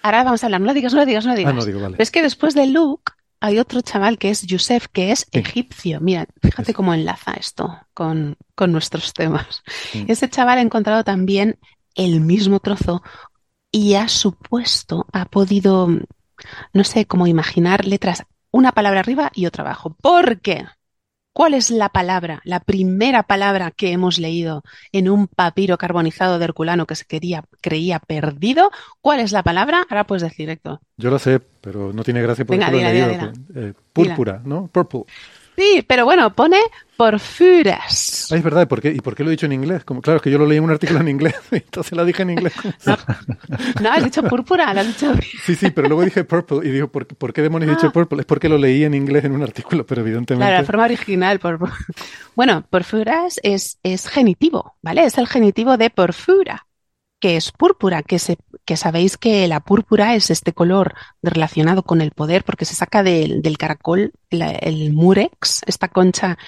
Ahora 0.02 0.24
vamos 0.24 0.42
a 0.42 0.46
hablar, 0.46 0.60
no 0.60 0.66
lo 0.68 0.74
digas, 0.74 0.92
no 0.94 1.00
lo 1.00 1.06
digas, 1.06 1.24
no 1.26 1.32
lo 1.32 1.36
digas. 1.36 1.52
Ah, 1.52 1.56
no 1.56 1.64
digo, 1.64 1.80
vale. 1.80 1.96
Pero 1.96 2.02
es 2.04 2.10
que 2.10 2.22
después 2.22 2.54
de 2.54 2.66
Luke 2.66 3.12
hay 3.40 3.58
otro 3.58 3.80
chaval 3.82 4.18
que 4.18 4.30
es 4.30 4.42
Yusef, 4.42 4.86
que 4.88 5.10
es 5.12 5.20
Sí. 5.32 5.38
egipcio. 5.40 6.00
Mira, 6.00 6.26
fíjate 6.42 6.72
cómo 6.74 6.94
enlaza 6.94 7.32
esto 7.32 7.76
con, 7.92 8.36
con 8.54 8.70
nuestros 8.72 9.12
temas. 9.12 9.62
Ese 10.06 10.28
chaval 10.30 10.58
ha 10.58 10.62
encontrado 10.62 11.04
también 11.04 11.58
el 11.94 12.20
mismo 12.20 12.60
trozo 12.60 13.02
y 13.72 13.94
ha 13.94 14.08
supuesto, 14.08 15.06
ha 15.12 15.24
podido 15.26 15.88
no 16.72 16.84
sé 16.84 17.04
cómo 17.06 17.26
imaginar 17.26 17.84
letras, 17.84 18.24
una 18.52 18.72
palabra 18.72 19.00
arriba 19.00 19.30
y 19.34 19.46
otra 19.46 19.64
abajo. 19.64 19.94
¿Por 20.00 20.40
qué? 20.40 20.64
¿Cuál 21.40 21.54
es 21.54 21.70
la 21.70 21.88
palabra, 21.88 22.42
la 22.44 22.60
primera 22.60 23.22
palabra 23.22 23.70
que 23.70 23.92
hemos 23.92 24.18
leído 24.18 24.62
en 24.92 25.08
un 25.08 25.26
papiro 25.26 25.78
carbonizado 25.78 26.38
de 26.38 26.44
Herculano 26.44 26.86
que 26.86 26.94
se 26.96 27.06
quería, 27.06 27.44
creía 27.62 27.98
perdido? 27.98 28.70
¿Cuál 29.00 29.20
es 29.20 29.32
la 29.32 29.42
palabra? 29.42 29.86
Ahora 29.88 30.06
puedes 30.06 30.22
decir, 30.22 30.50
Héctor. 30.50 30.80
Yo 30.98 31.08
lo 31.08 31.18
sé, 31.18 31.40
pero 31.62 31.94
no 31.94 32.04
tiene 32.04 32.20
gracia 32.20 32.44
porque 32.44 32.58
Venga, 32.58 32.70
lo 32.70 32.78
he 32.78 32.92
dila, 32.92 33.06
leído. 33.06 33.32
dila, 33.32 33.68
Eh, 33.68 33.72
púrpura, 33.90 34.42
¿no? 34.44 34.66
Purple. 34.66 35.04
Sí, 35.60 35.84
pero 35.86 36.04
bueno, 36.06 36.34
pone 36.34 36.56
porfuras. 36.96 38.28
Ah, 38.32 38.36
es 38.36 38.42
verdad, 38.42 38.62
¿y 38.62 38.66
por, 38.66 38.80
qué, 38.80 38.90
¿y 38.92 39.00
por 39.00 39.14
qué 39.14 39.22
lo 39.24 39.30
he 39.30 39.32
dicho 39.32 39.46
en 39.46 39.52
inglés? 39.52 39.84
Como, 39.84 40.00
claro, 40.00 40.16
es 40.18 40.22
que 40.22 40.30
yo 40.30 40.38
lo 40.38 40.46
leí 40.46 40.58
en 40.58 40.64
un 40.64 40.70
artículo 40.70 41.00
en 41.00 41.08
inglés, 41.08 41.34
entonces 41.50 41.92
la 41.92 42.04
dije 42.04 42.22
en 42.22 42.30
inglés. 42.30 42.52
No, 43.82 43.90
has 43.90 44.04
dicho 44.04 44.22
púrpura, 44.22 44.72
lo 44.74 44.80
has 44.80 44.86
dicho. 44.86 45.12
Sí, 45.44 45.54
sí, 45.54 45.70
pero 45.70 45.88
luego 45.88 46.04
dije 46.04 46.24
purple 46.24 46.58
y 46.66 46.70
digo, 46.70 46.88
¿por, 46.88 47.06
qué- 47.06 47.14
por 47.14 47.32
qué 47.32 47.42
demonios 47.42 47.70
he 47.70 47.72
Ah. 47.72 47.76
dicho 47.76 47.92
purple? 47.92 48.20
Es 48.20 48.26
porque 48.26 48.48
lo 48.48 48.58
leí 48.58 48.84
en 48.84 48.94
inglés 48.94 49.24
en 49.24 49.32
un 49.32 49.42
artículo, 49.42 49.84
pero 49.86 50.00
evidentemente... 50.00 50.46
Claro, 50.46 50.60
la 50.62 50.66
forma 50.66 50.84
original. 50.84 51.38
Por... 51.38 51.58
Bueno, 52.36 52.64
porfuras 52.70 53.38
es, 53.42 53.78
es 53.82 54.08
genitivo, 54.08 54.76
¿vale? 54.82 55.04
Es 55.04 55.18
el 55.18 55.26
genitivo 55.26 55.76
de 55.76 55.90
porfura, 55.90 56.66
que 57.20 57.36
es 57.36 57.52
púrpura, 57.52 58.02
que, 58.02 58.18
se, 58.18 58.38
que 58.64 58.76
sabéis 58.76 59.16
que 59.16 59.46
la 59.46 59.60
púrpura 59.60 60.14
es 60.14 60.30
este 60.30 60.52
color 60.52 60.94
relacionado 61.22 61.82
con 61.82 62.00
el 62.00 62.10
poder, 62.10 62.44
porque 62.44 62.64
se 62.64 62.74
saca 62.74 63.02
del, 63.02 63.42
del 63.42 63.58
caracol 63.58 64.12
el 64.30 64.92
murex, 64.92 65.62
esta 65.66 65.88
concha 65.88 66.38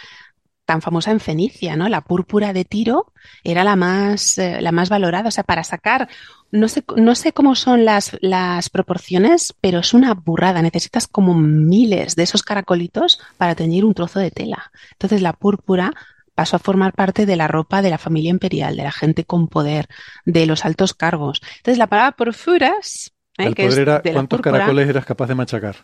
tan 0.64 0.80
famosa 0.80 1.10
en 1.10 1.20
Fenicia, 1.20 1.76
¿no? 1.76 1.88
La 1.88 2.02
púrpura 2.02 2.52
de 2.52 2.64
Tiro 2.64 3.12
era 3.44 3.64
la 3.64 3.76
más, 3.76 4.38
eh, 4.38 4.60
la 4.60 4.72
más 4.72 4.88
valorada. 4.88 5.28
O 5.28 5.30
sea, 5.30 5.44
para 5.44 5.64
sacar, 5.64 6.08
no 6.50 6.68
sé, 6.68 6.84
no 6.96 7.14
sé 7.14 7.32
cómo 7.32 7.54
son 7.54 7.84
las, 7.84 8.16
las 8.20 8.70
proporciones, 8.70 9.54
pero 9.60 9.80
es 9.80 9.92
una 9.92 10.14
burrada. 10.14 10.62
Necesitas 10.62 11.08
como 11.08 11.34
miles 11.34 12.14
de 12.14 12.22
esos 12.22 12.42
caracolitos 12.42 13.20
para 13.36 13.54
teñir 13.54 13.84
un 13.84 13.94
trozo 13.94 14.20
de 14.20 14.30
tela. 14.30 14.70
Entonces 14.92 15.20
la 15.20 15.32
púrpura 15.32 15.92
pasó 16.42 16.56
a 16.56 16.58
formar 16.58 16.92
parte 16.92 17.24
de 17.24 17.36
la 17.36 17.46
ropa 17.46 17.82
de 17.82 17.90
la 17.90 17.98
familia 17.98 18.30
imperial, 18.30 18.76
de 18.76 18.82
la 18.82 18.92
gente 18.92 19.24
con 19.24 19.46
poder, 19.48 19.86
de 20.24 20.44
los 20.46 20.64
altos 20.64 20.92
cargos. 20.92 21.40
Entonces 21.58 21.78
la 21.78 21.86
palabra 21.86 22.16
porfuras, 22.16 23.12
¿eh? 23.38 23.44
el 23.46 23.54
que 23.54 23.62
es 23.66 23.68
poder 23.74 23.88
era 23.88 23.98
de 24.00 24.12
cuántos 24.12 24.38
púrpura, 24.38 24.58
caracoles 24.58 24.88
eras 24.88 25.04
capaz 25.04 25.26
de 25.28 25.34
machacar, 25.36 25.76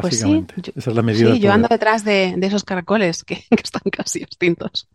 pues 0.00 0.16
sí, 0.18 0.22
básicamente. 0.24 0.54
yo- 0.62 0.72
Esa 0.76 0.90
es 0.90 0.96
la 0.96 1.02
medida 1.02 1.32
Sí, 1.32 1.38
yo 1.40 1.52
ando 1.52 1.68
detrás 1.68 2.04
de, 2.04 2.34
de 2.36 2.46
esos 2.46 2.64
caracoles 2.64 3.22
que, 3.22 3.36
que 3.50 3.62
están 3.62 3.82
casi 3.92 4.22
extintos. 4.22 4.88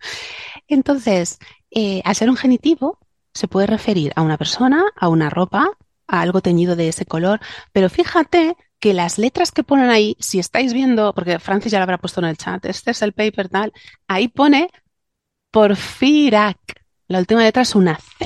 Entonces, 0.67 1.39
eh, 1.71 2.01
al 2.03 2.15
ser 2.15 2.29
un 2.29 2.35
genitivo, 2.37 2.99
se 3.33 3.47
puede 3.47 3.67
referir 3.67 4.11
a 4.15 4.21
una 4.21 4.37
persona, 4.37 4.83
a 4.95 5.07
una 5.07 5.29
ropa, 5.29 5.69
a 6.07 6.21
algo 6.21 6.41
teñido 6.41 6.75
de 6.75 6.89
ese 6.89 7.05
color, 7.05 7.39
pero 7.71 7.89
fíjate 7.89 8.55
que 8.79 8.93
las 8.93 9.17
letras 9.17 9.51
que 9.51 9.63
ponen 9.63 9.89
ahí, 9.89 10.15
si 10.19 10.39
estáis 10.39 10.73
viendo, 10.73 11.13
porque 11.13 11.37
Francis 11.39 11.71
ya 11.71 11.79
lo 11.79 11.83
habrá 11.83 11.97
puesto 11.97 12.21
en 12.21 12.27
el 12.27 12.37
chat, 12.37 12.65
este 12.65 12.91
es 12.91 13.01
el 13.01 13.13
paper 13.13 13.49
tal, 13.49 13.73
ahí 14.07 14.27
pone 14.29 14.69
Porfirac. 15.51 16.57
La 17.07 17.19
última 17.19 17.43
letra 17.43 17.61
es 17.61 17.75
una 17.75 17.95
C. 17.99 18.25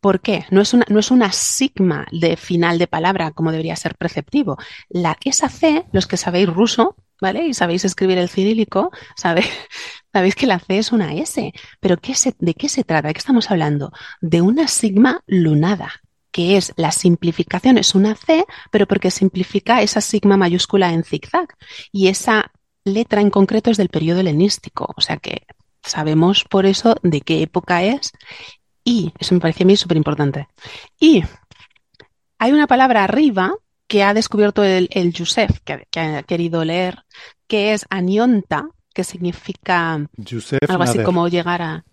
¿Por 0.00 0.20
qué? 0.20 0.44
No 0.50 0.60
es 0.60 0.74
una, 0.74 0.84
no 0.88 0.98
es 0.98 1.10
una 1.12 1.30
sigma 1.30 2.06
de 2.10 2.36
final 2.36 2.78
de 2.78 2.88
palabra 2.88 3.30
como 3.30 3.52
debería 3.52 3.76
ser 3.76 3.94
preceptivo. 3.96 4.56
La, 4.88 5.16
esa 5.24 5.48
C, 5.48 5.84
los 5.92 6.08
que 6.08 6.16
sabéis 6.16 6.48
ruso, 6.48 6.96
¿vale? 7.20 7.46
Y 7.46 7.54
sabéis 7.54 7.84
escribir 7.84 8.18
el 8.18 8.28
cirílico, 8.28 8.90
sabe- 9.16 9.44
sabéis 10.12 10.34
que 10.34 10.46
la 10.48 10.58
C 10.58 10.78
es 10.78 10.90
una 10.90 11.14
S. 11.14 11.52
Pero 11.78 11.98
¿qué 11.98 12.14
se- 12.16 12.34
¿de 12.40 12.54
qué 12.54 12.68
se 12.68 12.82
trata? 12.82 13.08
¿De 13.08 13.14
qué 13.14 13.18
estamos 13.18 13.50
hablando? 13.52 13.92
De 14.20 14.40
una 14.40 14.66
sigma 14.66 15.22
lunada, 15.28 15.92
que 16.32 16.56
es 16.56 16.72
la 16.76 16.90
simplificación, 16.90 17.78
es 17.78 17.94
una 17.94 18.16
C, 18.16 18.44
pero 18.72 18.88
porque 18.88 19.10
simplifica 19.12 19.82
esa 19.82 20.00
sigma 20.00 20.36
mayúscula 20.36 20.92
en 20.92 21.04
zigzag. 21.04 21.46
Y 21.92 22.08
esa 22.08 22.50
letra 22.84 23.20
en 23.20 23.30
concreto 23.30 23.70
es 23.70 23.76
del 23.76 23.88
periodo 23.88 24.20
helenístico. 24.20 24.92
O 24.96 25.00
sea 25.00 25.16
que 25.16 25.46
sabemos 25.82 26.44
por 26.44 26.66
eso 26.66 26.96
de 27.02 27.20
qué 27.20 27.42
época 27.42 27.82
es 27.82 28.12
y 28.84 29.12
eso 29.18 29.34
me 29.34 29.40
parece 29.40 29.64
a 29.64 29.66
mí 29.66 29.76
súper 29.76 29.96
importante. 29.96 30.48
Y 30.98 31.24
hay 32.38 32.52
una 32.52 32.66
palabra 32.66 33.04
arriba 33.04 33.54
que 33.86 34.02
ha 34.02 34.14
descubierto 34.14 34.64
el, 34.64 34.88
el 34.92 35.12
Yusef, 35.12 35.60
que, 35.64 35.86
que 35.90 36.00
ha 36.00 36.22
querido 36.22 36.64
leer, 36.64 37.04
que 37.46 37.72
es 37.74 37.86
anionta, 37.90 38.68
que 38.94 39.04
significa 39.04 39.94
algo 39.94 40.82
así 40.82 40.98
Nader. 40.98 41.04
como 41.04 41.28
llegar 41.28 41.62
a... 41.62 41.84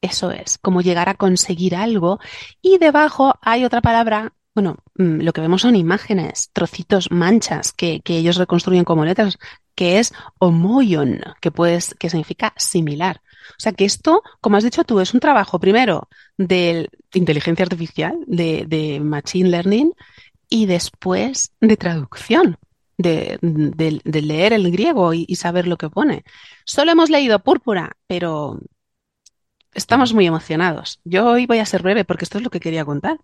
Eso 0.00 0.30
es, 0.30 0.58
como 0.58 0.82
llegar 0.82 1.08
a 1.08 1.14
conseguir 1.14 1.74
algo. 1.74 2.20
Y 2.60 2.78
debajo 2.78 3.34
hay 3.40 3.64
otra 3.64 3.80
palabra, 3.80 4.34
bueno, 4.54 4.76
mm, 4.96 5.20
lo 5.20 5.32
que 5.32 5.40
vemos 5.40 5.62
son 5.62 5.76
imágenes, 5.76 6.50
trocitos, 6.52 7.10
manchas 7.10 7.72
que, 7.72 8.00
ellos 8.06 8.36
reconstruyen 8.36 8.84
como 8.84 9.04
letras, 9.04 9.38
que 9.74 9.98
es 9.98 10.12
homoion, 10.38 11.20
que, 11.40 11.50
puedes, 11.50 11.94
que 11.94 12.08
significa 12.08 12.54
similar. 12.56 13.20
O 13.50 13.60
sea 13.60 13.72
que 13.72 13.84
esto, 13.84 14.22
como 14.40 14.56
has 14.56 14.64
dicho 14.64 14.84
tú, 14.84 15.00
es 15.00 15.12
un 15.12 15.20
trabajo 15.20 15.58
primero 15.58 16.08
de 16.38 16.88
inteligencia 17.12 17.64
artificial, 17.64 18.16
de, 18.26 19.00
machine 19.02 19.50
learning, 19.50 19.92
y 20.48 20.66
después 20.66 21.52
de 21.60 21.76
traducción, 21.76 22.58
de 22.96 23.38
leer 24.04 24.52
el 24.52 24.70
griego 24.70 25.14
y, 25.14 25.24
y 25.28 25.36
saber 25.36 25.66
lo 25.66 25.76
que 25.76 25.90
pone. 25.90 26.24
Solo 26.64 26.92
hemos 26.92 27.10
leído 27.10 27.40
púrpura, 27.40 27.96
pero 28.06 28.60
estamos 29.74 30.14
muy 30.14 30.26
emocionados. 30.26 31.00
Yo 31.04 31.26
hoy 31.26 31.46
voy 31.46 31.58
a 31.58 31.66
ser 31.66 31.82
breve 31.82 32.04
porque 32.04 32.24
esto 32.24 32.38
es 32.38 32.44
lo 32.44 32.50
que 32.50 32.60
quería 32.60 32.84
contar. 32.84 33.18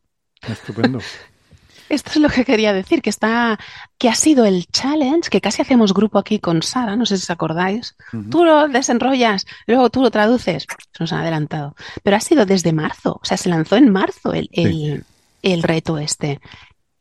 Estupendo. 0.48 0.98
Esto 1.88 2.10
es 2.10 2.16
lo 2.18 2.28
que 2.28 2.44
quería 2.44 2.72
decir, 2.72 3.02
que 3.02 3.10
está, 3.10 3.58
que 3.98 4.08
ha 4.08 4.14
sido 4.14 4.44
el 4.44 4.66
challenge, 4.66 5.28
que 5.28 5.40
casi 5.40 5.60
hacemos 5.60 5.92
grupo 5.92 6.20
aquí 6.20 6.38
con 6.38 6.62
Sara, 6.62 6.94
no 6.94 7.04
sé 7.04 7.16
si 7.16 7.24
os 7.24 7.30
acordáis. 7.30 7.96
Ujú. 8.12 8.30
Tú 8.30 8.44
lo 8.44 8.68
desenrollas, 8.68 9.44
luego 9.66 9.90
tú 9.90 10.00
lo 10.00 10.12
traduces. 10.12 10.66
Se 10.92 11.02
nos 11.02 11.12
han 11.12 11.22
adelantado. 11.22 11.74
Pero 12.04 12.16
ha 12.16 12.20
sido 12.20 12.46
desde 12.46 12.72
marzo, 12.72 13.18
o 13.20 13.24
sea, 13.24 13.36
se 13.36 13.48
lanzó 13.48 13.74
en 13.76 13.90
marzo 13.90 14.32
el, 14.32 14.48
el, 14.52 15.04
el 15.42 15.62
reto 15.64 15.98
este. 15.98 16.40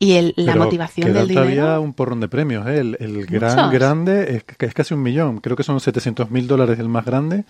Y 0.00 0.14
el, 0.14 0.34
la 0.36 0.54
Pero 0.54 0.64
motivación 0.64 1.06
queda 1.08 1.18
del 1.20 1.28
dinero. 1.28 1.46
todavía 1.46 1.78
un 1.78 1.92
porrón 1.92 2.18
de 2.20 2.26
premios. 2.28 2.66
¿eh? 2.66 2.78
El, 2.80 2.96
el 2.98 3.26
gran 3.26 3.54
Muchos. 3.54 3.70
grande 3.72 4.36
es, 4.38 4.44
es 4.58 4.74
casi 4.74 4.94
un 4.94 5.02
millón. 5.02 5.38
Creo 5.38 5.56
que 5.56 5.62
son 5.62 5.78
700 5.78 6.32
mil 6.32 6.48
dólares 6.48 6.80
el 6.80 6.88
más 6.88 7.04
grande. 7.04 7.44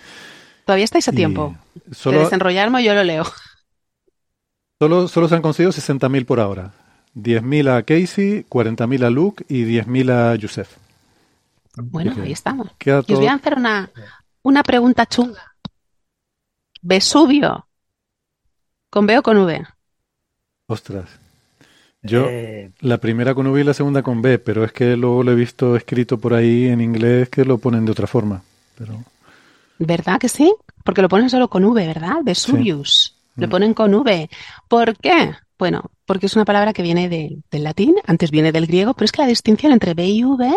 Todavía 0.67 0.85
estáis 0.85 1.09
a 1.09 1.13
tiempo. 1.13 1.57
De 1.75 1.95
Solo, 1.95 2.21
desenrollarme 2.21 2.85
yo 2.85 2.93
lo 2.93 3.03
leo. 3.03 3.25
Solo, 4.81 5.07
solo 5.07 5.29
se 5.29 5.37
han 5.37 5.43
conseguido 5.43 5.71
60 5.71 6.09
mil 6.09 6.27
por 6.27 6.41
ahora. 6.41 6.73
10.000 7.15 7.69
a 7.69 7.83
Casey, 7.83 8.45
40.000 8.49 9.05
a 9.05 9.11
Luke 9.11 9.45
y 9.49 9.65
10.000 9.65 10.11
a 10.11 10.35
Yusef. 10.37 10.77
Bueno, 11.77 12.15
ahí 12.23 12.33
estamos. 12.33 12.69
Y 12.85 12.91
os 12.91 13.07
voy 13.07 13.27
a 13.27 13.35
hacer 13.35 13.55
una, 13.57 13.91
una 14.43 14.63
pregunta 14.63 15.07
chunga. 15.07 15.55
Vesubio. 16.83 17.67
¿Con 18.91 19.07
B 19.07 19.19
o 19.19 19.23
con 19.23 19.39
V? 19.39 19.65
Ostras. 20.67 21.09
Yo, 22.03 22.27
Eh, 22.29 22.73
la 22.81 22.99
primera 22.99 23.35
con 23.35 23.47
V 23.47 23.61
y 23.61 23.65
la 23.65 23.75
segunda 23.75 24.03
con 24.03 24.23
B, 24.23 24.39
pero 24.39 24.65
es 24.65 24.73
que 24.73 24.97
luego 24.97 25.23
lo 25.23 25.33
he 25.33 25.35
visto 25.35 25.77
escrito 25.77 26.19
por 26.19 26.33
ahí 26.33 26.67
en 26.67 26.81
inglés 26.81 27.29
que 27.29 27.45
lo 27.45 27.59
ponen 27.59 27.85
de 27.85 27.93
otra 27.93 28.07
forma. 28.07 28.43
Pero 28.77 29.05
¿Verdad 29.79 30.19
que 30.19 30.29
sí? 30.29 30.55
Porque 30.85 31.03
lo 31.03 31.09
ponen 31.09 31.29
solo 31.29 31.49
con 31.49 31.65
V, 31.65 31.87
¿verdad? 31.87 32.17
Vesuvius. 32.23 33.20
Lo 33.41 33.47
Mm. 33.47 33.51
ponen 33.51 33.75
con 33.75 33.95
V. 33.95 34.29
¿Por 34.69 34.97
qué? 34.99 35.33
Bueno, 35.59 35.91
porque 36.07 36.27
es 36.27 36.37
una 36.37 36.45
palabra 36.45 36.73
que 36.73 36.83
viene 36.83 37.09
de- 37.09 37.39
del 37.51 37.65
latín, 37.65 37.97
antes 38.07 38.31
viene 38.31 38.53
del 38.53 38.67
griego, 38.67 38.95
pero 38.95 39.05
es 39.05 39.13
que 39.13 39.23
la 39.23 39.29
distinción 39.29 39.73
entre 39.73 39.95
B 39.95 40.07
y 40.09 40.25
V 40.25 40.51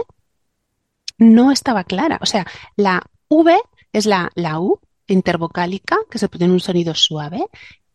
no 1.17 1.51
estaba 1.51 1.83
clara. 1.83 2.19
O 2.21 2.25
sea, 2.25 2.45
la 2.75 3.01
V 3.29 3.55
es 3.91 4.05
la, 4.05 4.31
la 4.35 4.59
U 4.59 4.79
intervocálica, 5.07 5.97
que 6.09 6.17
se 6.17 6.29
pone 6.29 6.45
un 6.45 6.59
sonido 6.59 6.95
suave, 6.95 7.45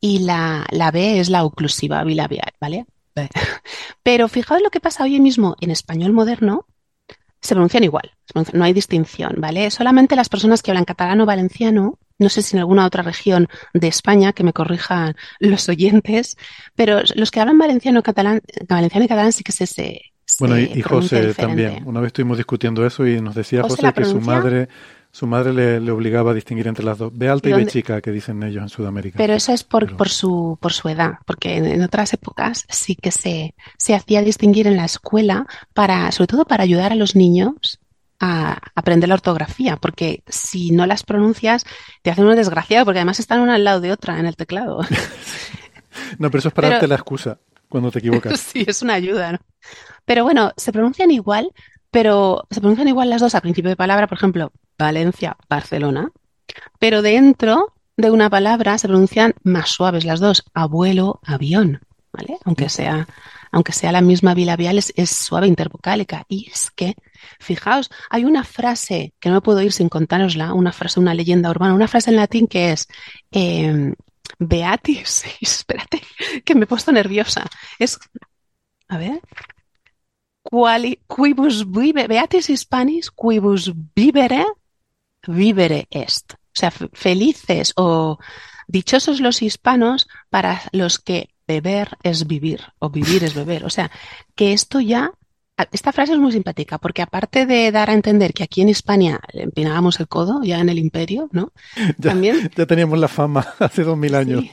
y 0.00 0.21
la, 0.21 0.66
la 0.71 0.90
B 0.90 1.18
es 1.21 1.28
la 1.28 1.45
oclusiva 1.45 2.04
bilabial, 2.04 2.52
¿vale? 2.61 2.87
Pero 4.02 4.28
fijaos 4.28 4.62
lo 4.62 4.71
que 4.71 4.80
pasa 4.80 5.04
hoy 5.04 5.18
mismo 5.21 5.57
en 5.61 5.71
español 5.71 6.12
moderno, 6.12 6.66
se 7.40 7.54
pronuncian 7.54 7.85
igual, 7.85 8.12
no 8.52 8.64
hay 8.64 8.73
distinción, 8.73 9.37
¿vale? 9.38 9.71
Solamente 9.71 10.16
las 10.16 10.28
personas 10.28 10.62
que 10.62 10.71
hablan 10.73 10.85
catalán 10.85 11.21
o 11.21 11.26
valenciano, 11.26 11.99
no 12.18 12.28
sé 12.28 12.42
si 12.42 12.56
en 12.56 12.60
alguna 12.60 12.84
otra 12.87 13.02
región 13.02 13.48
de 13.75 13.88
España, 13.88 14.32
que 14.32 14.44
me 14.44 14.52
corrijan 14.52 15.14
los 15.40 15.68
oyentes, 15.68 16.37
pero 16.75 17.00
los 17.14 17.30
que 17.30 17.40
hablan 17.40 17.58
valenciano, 17.58 18.02
catalán, 18.02 18.40
valenciano 18.68 19.04
y 19.04 19.08
catalán 19.08 19.32
sí 19.32 19.44
que 19.44 19.52
se, 19.52 19.66
se, 19.66 20.00
bueno, 20.40 20.58
y, 20.58 20.82
José 20.82 21.26
diferente. 21.28 21.34
también. 21.42 21.82
Una 21.87 22.00
vez 22.00 22.08
estuvimos 22.08 22.37
discutiendo 22.37 22.84
eso 22.87 23.06
y 23.06 23.20
nos 23.20 23.34
decía 23.34 23.62
¿José 23.62 23.92
que 23.94 24.04
su 24.04 24.20
madre, 24.20 24.68
su 25.10 25.26
madre 25.26 25.52
le, 25.54 25.80
le 25.80 25.90
obligaba 25.90 26.32
a 26.32 26.34
distinguir 26.34 26.66
entre 26.68 26.84
las 26.84 26.98
dos. 26.98 27.10
B 27.16 27.28
alta 27.28 27.48
¿Y 27.48 27.52
B 27.54 27.66
chica, 27.66 28.00
que 28.02 28.10
dicen 28.10 28.42
ellos 28.42 28.62
en 28.62 28.68
Sudamérica. 28.68 29.16
Pero 29.16 29.32
eso 29.34 29.52
es 29.52 29.64
por, 29.64 29.87
Pero- 29.87 29.96
por 29.96 30.08
su, 30.10 30.58
por 30.60 30.72
su 30.72 30.88
edad, 30.88 31.14
porque 31.26 31.56
en, 31.56 31.66
en 31.66 31.82
otras 31.82 32.12
épocas 32.12 32.66
sí 32.68 32.94
que 32.94 33.10
se, 33.10 33.54
se 33.78 33.94
hacía 33.94 34.22
distinguir 34.22 34.66
en 34.66 34.76
la 34.76 34.84
escuela 34.84 35.46
para, 35.72 36.12
sobre 36.12 36.26
todo 36.28 36.44
para 36.44 36.62
ayudar 36.64 36.92
a 36.92 36.96
los 36.96 37.16
niños 37.16 37.80
a 38.20 38.58
aprender 38.75 39.08
la 39.08 39.14
ortografía, 39.14 39.76
porque 39.76 40.22
si 40.26 40.70
no 40.72 40.87
las 40.87 41.04
pronuncias 41.04 41.64
te 42.02 42.10
hacen 42.10 42.26
un 42.26 42.34
desgraciado, 42.37 42.84
porque 42.84 42.98
además 42.98 43.20
están 43.20 43.40
una 43.40 43.54
al 43.54 43.64
lado 43.64 43.80
de 43.80 43.92
otra 43.92 44.18
en 44.18 44.26
el 44.26 44.37
teclado. 44.37 44.80
No, 46.18 46.30
pero 46.30 46.38
eso 46.38 46.48
es 46.48 46.54
para 46.54 46.68
Pero- 46.68 46.75
darte 46.76 46.88
la 46.88 46.94
excusa. 46.94 47.38
cuando 47.68 47.90
te 47.90 47.98
equivocas. 47.98 48.38
Sí, 48.52 48.64
es 48.66 48.82
una 48.82 48.94
ayuda, 48.94 49.32
¿no? 49.32 49.38
Pero 50.04 50.22
bueno, 50.25 50.52
se 50.56 50.72
pronuncian 50.72 51.10
igual, 51.10 51.50
pero 51.90 52.46
se 52.50 52.60
pronuncian 52.60 52.88
igual 52.88 53.10
las 53.10 53.20
dos 53.20 53.34
al 53.34 53.42
principio 53.42 53.68
de 53.68 53.76
palabra, 53.76 54.06
por 54.06 54.16
ejemplo, 54.16 54.52
Valencia, 54.78 55.37
Barcelona, 55.48 56.10
pero 56.78 57.02
dentro 57.02 57.75
de 57.96 58.10
una 58.10 58.30
palabra 58.30 58.78
se 58.78 58.88
pronuncian 58.88 59.34
más 59.42 59.70
suaves 59.70 60.04
las 60.04 60.20
dos, 60.20 60.44
abuelo, 60.54 61.20
avión, 61.25 61.80
¿vale? 62.12 62.38
Aunque 62.44 62.68
sea, 62.68 63.06
aunque 63.50 63.73
sea 63.73 63.93
la 63.93 64.00
misma 64.00 64.35
bilabial, 64.35 64.78
es, 64.78 65.11
suave 65.11 65.47
intervocálica. 65.47 66.25
Y 66.28 66.50
es 66.50 66.71
que, 66.71 66.95
fijaos, 67.38 67.90
hay 68.11 68.25
una 68.25 68.45
frase 68.45 69.14
que 69.21 69.28
no 69.28 69.37
me 69.37 69.40
puedo 69.40 69.61
ir 69.62 69.73
sin 69.73 69.88
contárosla, 69.88 70.52
una 70.52 70.73
frase, 70.73 71.00
una 71.00 71.14
leyenda 71.14 71.50
urbana, 71.50 71.75
una 71.75 71.88
frase 71.88 72.11
en 72.11 72.17
latín 72.17 72.47
que 72.47 72.73
es 72.73 72.88
eh, 73.31 73.93
Beatis, 74.38 75.25
espérate, 75.40 76.02
que 76.45 76.55
me 76.55 76.64
he 76.64 76.67
puesto 76.67 76.93
nerviosa. 76.93 77.47
Es, 77.78 77.99
a 78.88 78.99
ver, 78.99 79.21
quali, 80.43 81.00
quibus 81.09 81.71
vive, 81.71 82.07
Beatis 82.07 82.50
Hispanis, 82.50 83.11
quibus 83.11 83.73
vivere, 83.95 84.45
vivere 85.26 85.87
est. 85.90 86.35
O 86.35 86.61
sea, 86.61 86.71
felices 86.71 87.73
o 87.76 88.19
dichosos 88.67 89.21
los 89.21 89.43
hispanos 89.43 90.09
para 90.31 90.62
los 90.73 90.99
que 90.99 91.31
beber 91.49 91.97
es 92.02 92.26
vivir 92.26 92.61
o 92.78 92.90
vivir 92.90 93.25
es 93.25 93.35
beber. 93.35 93.64
O 93.64 93.71
sea, 93.71 93.90
que 94.37 94.52
esto 94.52 94.78
ya, 94.78 95.11
esta 95.73 95.93
frase 95.93 96.12
es 96.12 96.19
muy 96.19 96.31
simpática 96.31 96.78
porque 96.78 97.02
aparte 97.02 97.47
de 97.47 97.73
dar 97.73 97.90
a 97.90 97.95
entender 97.95 98.33
que 98.35 98.45
aquí 98.45 98.61
en 98.61 98.69
España 98.69 99.19
le 99.33 99.43
empinábamos 99.45 99.99
el 99.99 100.07
codo, 100.07 100.43
ya 100.45 100.61
en 100.61 100.69
el 100.69 100.78
imperio, 100.78 101.28
¿no? 101.33 101.52
Ya, 101.99 102.11
También 102.11 102.50
ya 102.55 102.67
teníamos 102.67 102.99
la 102.99 103.09
fama 103.09 103.45
hace 103.59 103.83
dos 103.83 103.97
mil 103.97 104.14
años. 104.14 104.43
Sí. 104.43 104.50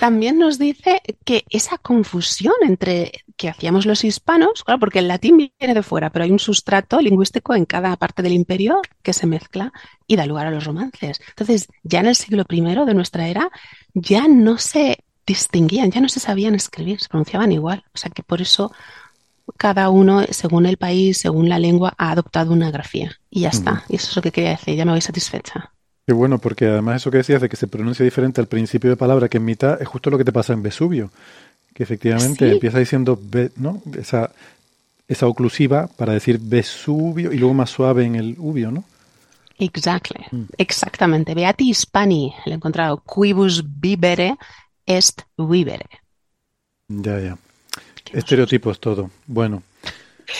También 0.00 0.38
nos 0.38 0.58
dice 0.58 1.02
que 1.24 1.44
esa 1.50 1.78
confusión 1.78 2.54
entre 2.62 3.12
que 3.36 3.48
hacíamos 3.48 3.86
los 3.86 4.04
hispanos, 4.04 4.64
claro, 4.64 4.80
porque 4.80 4.98
el 4.98 5.08
latín 5.08 5.36
viene 5.36 5.74
de 5.74 5.82
fuera, 5.82 6.10
pero 6.10 6.24
hay 6.24 6.30
un 6.30 6.38
sustrato 6.38 7.00
lingüístico 7.00 7.54
en 7.54 7.64
cada 7.64 7.96
parte 7.96 8.22
del 8.22 8.32
imperio 8.32 8.80
que 9.02 9.12
se 9.12 9.26
mezcla 9.26 9.72
y 10.06 10.16
da 10.16 10.26
lugar 10.26 10.46
a 10.46 10.50
los 10.50 10.64
romances. 10.64 11.20
Entonces, 11.28 11.68
ya 11.82 12.00
en 12.00 12.06
el 12.06 12.16
siglo 12.16 12.44
I 12.48 12.60
de 12.60 12.94
nuestra 12.94 13.28
era, 13.28 13.50
ya 13.94 14.26
no 14.26 14.58
se 14.58 15.04
distinguían, 15.28 15.90
ya 15.92 16.00
no 16.00 16.08
se 16.08 16.18
sabían 16.20 16.54
escribir, 16.56 16.98
se 17.00 17.08
pronunciaban 17.08 17.52
igual. 17.52 17.84
O 17.94 17.98
sea 17.98 18.10
que 18.10 18.22
por 18.24 18.40
eso 18.42 18.72
cada 19.56 19.88
uno, 19.90 20.24
según 20.30 20.66
el 20.66 20.76
país, 20.76 21.18
según 21.18 21.48
la 21.48 21.58
lengua, 21.58 21.94
ha 21.98 22.10
adoptado 22.12 22.52
una 22.52 22.70
grafía. 22.70 23.12
Y 23.30 23.40
ya 23.42 23.50
está. 23.50 23.84
Y 23.88 23.96
eso 23.96 24.08
es 24.10 24.16
lo 24.16 24.22
que 24.22 24.32
quería 24.32 24.50
decir, 24.50 24.74
ya 24.74 24.84
me 24.84 24.92
voy 24.92 25.00
satisfecha. 25.00 25.70
Qué 26.06 26.12
bueno, 26.14 26.38
porque 26.38 26.66
además 26.66 26.96
eso 26.96 27.10
que 27.10 27.18
decías 27.18 27.40
de 27.42 27.48
que 27.50 27.56
se 27.56 27.66
pronuncia 27.68 28.04
diferente 28.04 28.40
al 28.40 28.46
principio 28.48 28.88
de 28.90 28.96
palabra 28.96 29.28
que 29.28 29.36
en 29.38 29.44
mitad 29.44 29.80
es 29.80 29.86
justo 29.86 30.08
lo 30.10 30.16
que 30.18 30.24
te 30.24 30.32
pasa 30.32 30.54
en 30.54 30.62
Vesubio, 30.62 31.10
que 31.74 31.82
efectivamente 31.82 32.46
Sí. 32.46 32.52
empieza 32.54 32.78
diciendo, 32.78 33.18
ve- 33.20 33.50
¿no? 33.56 33.82
Esa, 33.98 34.30
esa 35.06 35.26
oclusiva 35.26 35.88
para 35.98 36.14
decir 36.14 36.38
Vesubio 36.40 37.32
y 37.32 37.38
luego 37.38 37.54
más 37.54 37.70
suave 37.70 38.04
en 38.04 38.14
el 38.16 38.34
ubio, 38.38 38.70
¿no? 38.70 38.84
Exactly. 39.58 40.24
Exactamente. 40.56 41.34
Beati 41.34 41.70
Hispani, 41.70 42.32
lo 42.46 42.52
he 42.52 42.54
encontrado. 42.54 43.02
Quibus 43.02 43.62
vivere 43.80 44.36
est 44.88 45.22
vivere. 45.36 45.86
Ya, 46.88 47.20
ya. 47.20 47.38
Estereotipos 48.12 48.80
todo. 48.80 49.10
Bueno, 49.26 49.62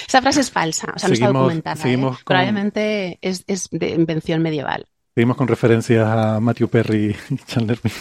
Esa 0.06 0.20
frase 0.22 0.40
es 0.40 0.50
falsa, 0.50 0.92
o 0.94 0.98
sea, 0.98 1.08
no 1.08 1.14
está 1.14 1.26
Seguimos- 1.26 1.42
documentada. 1.42 1.76
¿eh? 1.76 1.82
seguimos 1.82 2.16
con- 2.18 2.24
Probablemente 2.24 3.18
es, 3.22 3.44
es 3.46 3.68
de 3.70 3.90
invención 3.90 4.42
medieval. 4.42 4.86
seguimos 5.14 5.36
con 5.36 5.48
referencias 5.48 6.06
a 6.06 6.40
Matthew 6.40 6.68
Perry 6.68 7.16
y 7.30 7.36
Chandler 7.46 7.78
Bing. 7.82 7.94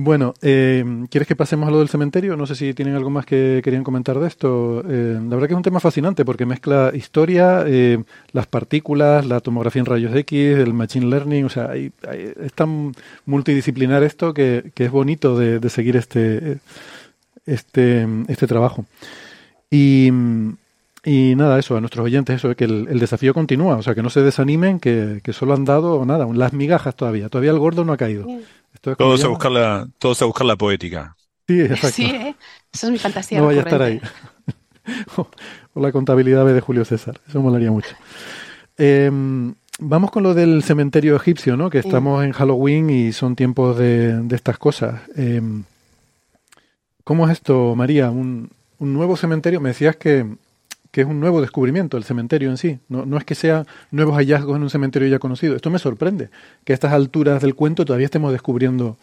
Bueno, 0.00 0.32
eh, 0.42 0.84
¿quieres 1.10 1.26
que 1.26 1.34
pasemos 1.34 1.66
a 1.66 1.72
lo 1.72 1.80
del 1.80 1.88
cementerio? 1.88 2.36
No 2.36 2.46
sé 2.46 2.54
si 2.54 2.72
tienen 2.72 2.94
algo 2.94 3.10
más 3.10 3.26
que 3.26 3.60
querían 3.64 3.82
comentar 3.82 4.16
de 4.20 4.28
esto. 4.28 4.80
Eh, 4.88 5.18
la 5.20 5.34
verdad 5.34 5.48
que 5.48 5.54
es 5.54 5.56
un 5.56 5.64
tema 5.64 5.80
fascinante 5.80 6.24
porque 6.24 6.46
mezcla 6.46 6.92
historia, 6.94 7.64
eh, 7.66 7.98
las 8.30 8.46
partículas, 8.46 9.26
la 9.26 9.40
tomografía 9.40 9.80
en 9.80 9.86
rayos 9.86 10.14
X, 10.14 10.56
el 10.58 10.72
machine 10.72 11.06
learning, 11.06 11.46
o 11.46 11.48
sea, 11.48 11.70
hay- 11.70 11.90
hay- 12.08 12.32
es 12.44 12.52
tan 12.52 12.92
multidisciplinar 13.26 14.04
esto 14.04 14.32
que, 14.32 14.70
es 14.72 14.90
bonito 14.92 15.36
de, 15.36 15.58
de 15.58 15.68
seguir 15.68 15.96
este, 15.96 16.58
este, 17.44 18.06
este 18.28 18.46
trabajo. 18.46 18.84
Y, 19.68 20.10
nada, 21.34 21.58
eso, 21.58 21.76
a 21.76 21.80
nuestros 21.80 22.04
oyentes, 22.04 22.36
eso, 22.36 22.54
que 22.54 22.64
el, 22.64 22.86
el 22.88 23.00
desafío 23.00 23.34
continúa, 23.34 23.76
o 23.76 23.82
sea, 23.82 23.96
que 23.96 24.02
no 24.02 24.10
se 24.10 24.22
desanimen, 24.22 24.78
que, 24.78 25.20
que 25.24 25.32
solo 25.32 25.54
han 25.54 25.64
dado 25.64 26.04
nada, 26.06 26.24
las 26.32 26.52
migajas 26.52 26.94
todavía, 26.94 27.28
todavía 27.28 27.50
el 27.50 27.58
gordo 27.58 27.84
no 27.84 27.92
ha 27.92 27.96
caído. 27.96 28.26
Esto 28.74 28.92
es 28.92 28.96
como 28.96 29.10
Todos 29.10 29.24
a 29.24 29.28
buscar 29.28 29.52
la, 29.52 29.88
todos 29.98 30.22
a 30.22 30.24
buscar 30.24 30.46
la 30.46 30.56
poética. 30.56 31.16
Sí, 31.46 31.60
exacto. 31.60 31.88
Sí, 31.88 32.04
¿eh? 32.04 32.36
Esa 32.72 32.86
es 32.86 32.92
mi 32.92 32.98
fantasía 32.98 33.40
no 33.40 33.46
vaya 33.46 33.60
a 33.60 33.64
estar 33.64 33.82
ahí. 33.82 34.00
o, 35.16 35.28
o 35.74 35.80
la 35.80 35.92
contabilidad 35.92 36.46
de 36.46 36.60
Julio 36.60 36.84
César, 36.84 37.20
eso 37.26 37.40
molaría 37.40 37.70
mucho. 37.70 37.96
Eh, 38.76 39.10
vamos 39.80 40.10
con 40.10 40.22
lo 40.22 40.34
del 40.34 40.62
cementerio 40.62 41.16
egipcio, 41.16 41.56
¿no? 41.56 41.70
Que 41.70 41.78
estamos 41.78 42.24
en 42.24 42.32
Halloween 42.32 42.90
y 42.90 43.12
son 43.12 43.36
tiempos 43.36 43.78
de, 43.78 44.20
de 44.22 44.36
estas 44.36 44.58
cosas. 44.58 45.00
Eh, 45.16 45.40
¿Cómo 47.04 47.26
es 47.26 47.32
esto, 47.32 47.74
María? 47.74 48.10
¿Un, 48.10 48.50
un 48.78 48.92
nuevo 48.92 49.16
cementerio? 49.16 49.60
Me 49.60 49.70
decías 49.70 49.96
que, 49.96 50.26
que 50.90 51.02
es 51.02 51.06
un 51.06 51.20
nuevo 51.20 51.40
descubrimiento 51.40 51.96
el 51.96 52.04
cementerio 52.04 52.50
en 52.50 52.56
sí. 52.56 52.78
No, 52.88 53.04
no 53.04 53.18
es 53.18 53.24
que 53.24 53.34
sean 53.34 53.66
nuevos 53.90 54.16
hallazgos 54.16 54.56
en 54.56 54.62
un 54.62 54.70
cementerio 54.70 55.08
ya 55.08 55.18
conocido. 55.18 55.56
Esto 55.56 55.70
me 55.70 55.78
sorprende, 55.78 56.30
que 56.64 56.72
a 56.72 56.74
estas 56.74 56.92
alturas 56.92 57.42
del 57.42 57.54
cuento 57.54 57.84
todavía 57.84 58.06
estemos 58.06 58.32
descubriendo 58.32 58.96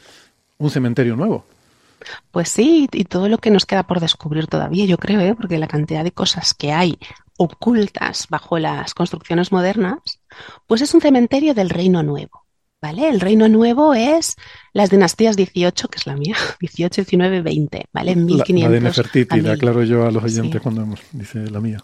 un 0.58 0.70
cementerio 0.70 1.16
nuevo. 1.16 1.46
Pues 2.32 2.50
sí, 2.50 2.88
y 2.92 3.06
todo 3.06 3.30
lo 3.30 3.38
que 3.38 3.52
nos 3.52 3.66
queda 3.66 3.84
por 3.84 4.00
descubrir 4.00 4.48
todavía, 4.48 4.86
yo 4.86 4.98
creo, 4.98 5.22
¿eh? 5.22 5.36
porque 5.36 5.58
la 5.58 5.68
cantidad 5.68 6.04
de 6.04 6.12
cosas 6.12 6.54
que 6.54 6.72
hay 6.72 6.98
ocultas 7.38 8.28
bajo 8.30 8.60
las 8.60 8.94
construcciones 8.94 9.52
modernas, 9.52 10.20
pues 10.68 10.82
es 10.82 10.94
un 10.94 11.02
cementerio 11.02 11.54
del 11.54 11.70
Reino 11.70 12.04
Nuevo. 12.04 12.45
¿Vale? 12.86 13.10
El 13.10 13.20
Reino 13.20 13.48
Nuevo 13.50 13.96
es 13.96 14.36
las 14.72 14.92
dinastías 14.92 15.36
18, 15.36 15.88
que 15.88 15.98
es 15.98 16.06
la 16.06 16.16
mía, 16.16 16.36
18, 16.60 17.02
19, 17.02 17.42
20, 17.42 17.86
¿vale? 17.92 18.12
En 18.12 18.20
La, 18.20 18.26
la 18.26 18.44
1500 18.44 18.72
de 18.74 18.80
Nefertiti, 18.82 19.36
le 19.38 19.42
1000. 19.42 19.52
aclaro 19.54 19.84
yo 19.84 20.06
a 20.06 20.12
los 20.12 20.24
oyentes 20.24 20.54
Sí. 20.54 20.60
cuando 20.60 20.84
hemos- 20.84 21.00
dice 21.12 21.50
la 21.50 21.60
mía. 21.62 21.84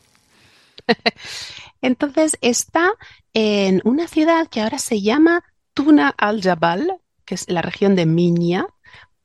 Entonces 1.82 2.38
está 2.42 2.92
en 3.34 3.82
una 3.84 4.08
ciudad 4.08 4.48
que 4.48 4.62
ahora 4.62 4.78
se 4.78 5.02
llama 5.02 5.44
Tuna 5.74 6.14
al-Jabal, 6.16 6.94
que 7.26 7.34
es 7.34 7.50
la 7.50 7.64
región 7.64 7.96
de 7.96 8.06
Minya, 8.06 8.68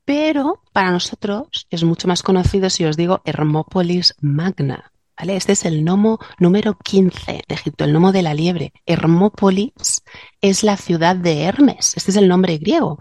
pero 0.03 0.63
para 0.73 0.89
nosotros 0.89 1.67
es 1.69 1.83
mucho 1.83 2.07
más 2.07 2.23
conocido 2.23 2.71
si 2.71 2.85
os 2.85 2.97
digo 2.97 3.21
Hermópolis 3.23 4.15
Magna. 4.19 4.91
Este 5.17 5.53
es 5.53 5.65
el 5.65 5.83
nomo 5.83 6.19
número 6.39 6.77
15 6.77 7.43
de 7.47 7.55
Egipto, 7.55 7.83
el 7.83 7.93
nomo 7.93 8.11
de 8.11 8.21
la 8.21 8.33
liebre. 8.33 8.71
Hermópolis 8.85 10.03
es 10.41 10.63
la 10.63 10.77
ciudad 10.77 11.15
de 11.15 11.43
Hermes, 11.43 11.93
este 11.95 12.11
es 12.11 12.17
el 12.17 12.27
nombre 12.27 12.57
griego. 12.57 12.99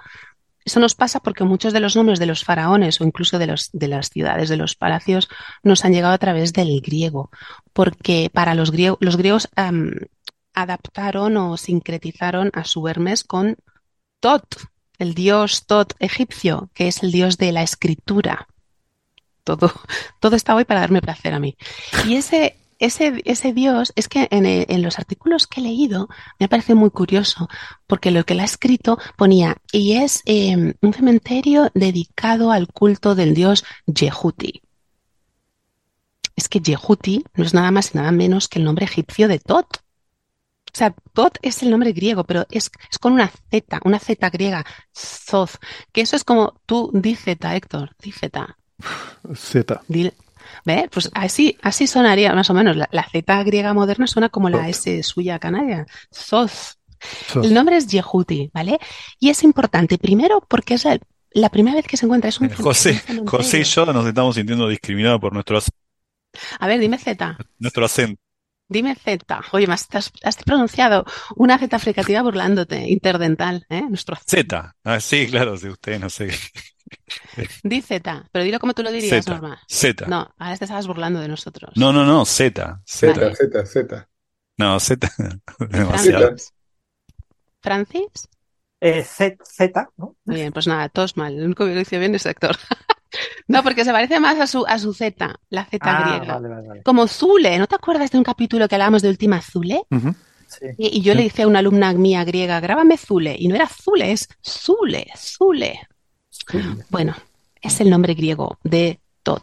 Eso 0.64 0.80
nos 0.80 0.96
pasa 0.96 1.20
porque 1.20 1.44
muchos 1.44 1.72
de 1.72 1.78
los 1.78 1.94
nombres 1.94 2.18
de 2.18 2.26
los 2.26 2.42
faraones 2.42 3.00
o 3.00 3.04
incluso 3.04 3.38
de, 3.38 3.46
los, 3.46 3.70
de 3.72 3.86
las 3.86 4.08
ciudades, 4.08 4.48
de 4.48 4.56
los 4.56 4.74
palacios, 4.74 5.28
nos 5.62 5.84
han 5.84 5.92
llegado 5.92 6.14
a 6.14 6.18
través 6.18 6.52
del 6.52 6.80
griego, 6.80 7.30
porque 7.72 8.30
para 8.32 8.54
los 8.54 8.72
griegos, 8.72 8.98
los 9.00 9.16
griegos 9.16 9.48
adaptaron 10.54 11.36
o 11.36 11.56
sincretizaron 11.56 12.50
a 12.54 12.64
su 12.64 12.88
Hermes 12.88 13.22
con 13.22 13.56
Tot, 14.18 14.56
el 14.98 15.14
dios 15.14 15.66
Tot 15.66 15.92
egipcio, 16.00 16.70
que 16.74 16.88
es 16.88 17.02
el 17.04 17.12
dios 17.12 17.36
de 17.38 17.52
la 17.52 17.62
escritura. 17.62 18.48
Todo, 19.46 19.70
todo 20.20 20.34
está 20.34 20.56
hoy 20.56 20.64
para 20.64 20.80
darme 20.80 21.00
placer 21.00 21.32
a 21.32 21.38
mí. 21.38 21.56
Y 22.04 22.16
ese, 22.16 22.58
ese, 22.80 23.22
ese 23.24 23.52
dios, 23.52 23.92
es 23.94 24.08
que 24.08 24.26
en, 24.32 24.44
eh, 24.44 24.66
los 24.78 24.98
artículos 24.98 25.46
que 25.46 25.60
he 25.60 25.62
leído 25.62 26.08
me 26.40 26.48
parece 26.48 26.74
muy 26.74 26.90
curioso, 26.90 27.48
porque 27.86 28.10
lo 28.10 28.24
que 28.24 28.34
él 28.34 28.40
ha 28.40 28.44
escrito 28.44 28.98
ponía, 29.16 29.56
y 29.70 29.92
es 29.92 30.22
eh, 30.26 30.74
un 30.80 30.92
cementerio 30.92 31.70
dedicado 31.74 32.50
al 32.50 32.66
culto 32.66 33.14
del 33.14 33.34
dios 33.34 33.64
Yehuti. 33.86 34.62
Es 36.34 36.48
que 36.48 36.58
Yehuti 36.58 37.24
no 37.34 37.44
es 37.44 37.54
nada 37.54 37.70
más 37.70 37.94
y 37.94 37.98
nada 37.98 38.10
menos 38.10 38.48
que 38.48 38.58
el 38.58 38.64
nombre 38.64 38.84
egipcio 38.84 39.28
de 39.28 39.38
Tot. 39.38 39.76
O 39.76 40.76
sea, 40.76 40.92
Tot 41.12 41.38
es 41.40 41.62
el 41.62 41.70
nombre 41.70 41.92
griego, 41.92 42.24
pero 42.24 42.46
es, 42.50 42.72
es 42.90 42.98
con 42.98 43.12
una 43.12 43.28
Z, 43.28 43.80
una 43.84 44.00
Z 44.00 44.28
griega, 44.30 44.66
Zoz, 44.92 45.58
que 45.92 46.00
eso 46.00 46.16
es 46.16 46.24
como 46.24 46.60
tú, 46.66 46.90
Z, 47.00 47.54
Héctor, 47.56 47.94
di 48.02 48.12
Z. 49.34 49.82
¿Ve? 50.64 50.88
Pues 50.92 51.10
así, 51.14 51.56
así 51.62 51.86
sonaría 51.86 52.32
más 52.34 52.50
o 52.50 52.54
menos. 52.54 52.76
La, 52.76 52.88
la 52.92 53.04
Z 53.10 53.42
griega 53.44 53.74
moderna 53.74 54.06
suena 54.06 54.28
como 54.28 54.48
la 54.48 54.68
S 54.68 55.02
suya 55.02 55.38
canaria. 55.38 55.86
Zoz. 56.14 56.76
El 57.42 57.52
nombre 57.52 57.76
es 57.76 57.86
Yehuti, 57.88 58.50
¿vale? 58.54 58.78
Y 59.20 59.28
es 59.30 59.42
importante, 59.44 59.98
primero, 59.98 60.40
porque 60.48 60.74
es 60.74 60.84
la, 60.84 60.98
la 61.32 61.50
primera 61.50 61.76
vez 61.76 61.86
que 61.86 61.96
se 61.96 62.06
encuentra. 62.06 62.28
Es 62.28 62.40
un, 62.40 62.46
Eh, 62.46 62.54
José, 62.54 63.00
un. 63.10 63.26
José 63.26 63.60
y 63.60 63.64
yo 63.64 63.86
nos 63.92 64.06
estamos 64.06 64.34
sintiendo 64.34 64.68
discriminados 64.68 65.20
por 65.20 65.32
nuestro, 65.32 65.58
ac- 65.58 65.68
A 66.58 66.66
ver, 66.66 66.80
dime 66.80 66.98
Z. 66.98 67.36
nuestro 67.58 67.84
acento. 67.84 68.20
Dime 68.68 68.96
Z. 68.96 69.42
Oye, 69.52 69.66
más 69.66 69.86
has, 69.92 70.10
has 70.24 70.36
pronunciado 70.38 71.04
una 71.36 71.58
Z 71.58 71.78
fricativa 71.78 72.22
burlándote, 72.22 72.88
interdental, 72.88 73.64
¿eh? 73.68 73.82
Nuestro 73.88 74.16
Z. 74.26 74.74
Ah, 74.82 74.98
sí, 75.00 75.26
claro, 75.28 75.56
sí, 75.56 75.68
usted 75.68 76.00
no 76.00 76.08
sé. 76.10 76.30
Di 77.62 77.82
Z, 77.82 78.28
pero 78.32 78.44
dilo 78.44 78.58
como 78.58 78.74
tú 78.74 78.82
lo 78.82 78.90
dirías, 78.90 79.24
Z. 79.24 79.32
Norma. 79.32 79.60
Z. 79.68 80.06
No, 80.06 80.32
ahora 80.38 80.56
te 80.56 80.64
estabas 80.64 80.86
burlando 80.86 81.20
de 81.20 81.28
nosotros. 81.28 81.72
No, 81.76 81.92
no, 81.92 82.04
no, 82.04 82.24
Z. 82.24 82.80
Z. 82.84 83.12
Vale. 83.12 83.34
Z, 83.36 83.66
Z. 83.66 84.08
No, 84.58 84.80
Z. 84.80 85.08
Demasiado. 85.70 86.34
Francis. 87.60 88.28
Eh, 88.80 89.02
Z, 89.04 89.36
Z, 89.44 89.88
¿no? 89.96 90.16
Muy 90.24 90.36
bien, 90.36 90.52
pues 90.52 90.66
nada, 90.66 90.88
todos 90.88 91.16
mal. 91.16 91.34
El 91.36 91.44
único 91.46 91.64
que 91.64 91.72
lo 91.72 91.78
dice 91.78 91.98
bien 91.98 92.14
es 92.14 92.26
Héctor. 92.26 92.56
No, 93.48 93.62
porque 93.62 93.84
se 93.84 93.92
parece 93.92 94.18
más 94.20 94.38
a 94.40 94.46
su, 94.48 94.66
a 94.66 94.78
su 94.78 94.92
Z, 94.92 95.36
la 95.48 95.64
Z 95.64 95.78
Ah, 95.80 96.18
griega. 96.18 96.34
vale, 96.34 96.48
vale, 96.48 96.68
vale. 96.68 96.82
Como 96.82 97.06
Zule, 97.06 97.56
¿no 97.58 97.66
te 97.68 97.76
acuerdas 97.76 98.10
de 98.10 98.18
un 98.18 98.24
capítulo 98.24 98.68
que 98.68 98.74
hablábamos 98.74 99.00
de 99.00 99.08
Última 99.08 99.40
Zule? 99.40 99.82
Sí. 100.48 100.66
Y, 100.76 100.98
y 100.98 101.02
yo 101.02 101.12
Sí. 101.12 101.18
le 101.18 101.22
dije 101.22 101.42
a 101.42 101.46
una 101.46 101.60
alumna 101.60 101.92
mía 101.94 102.24
griega, 102.24 102.58
grábame 102.60 102.98
Zule, 102.98 103.34
y 103.38 103.46
no 103.48 103.54
era 103.54 103.68
Zule, 103.68 104.10
es 104.12 104.28
Zule, 104.44 105.06
Zule. 105.16 105.80
Bueno, 106.90 107.14
es 107.60 107.80
el 107.80 107.90
nombre 107.90 108.14
griego 108.14 108.58
de 108.62 109.00
Tot. 109.22 109.42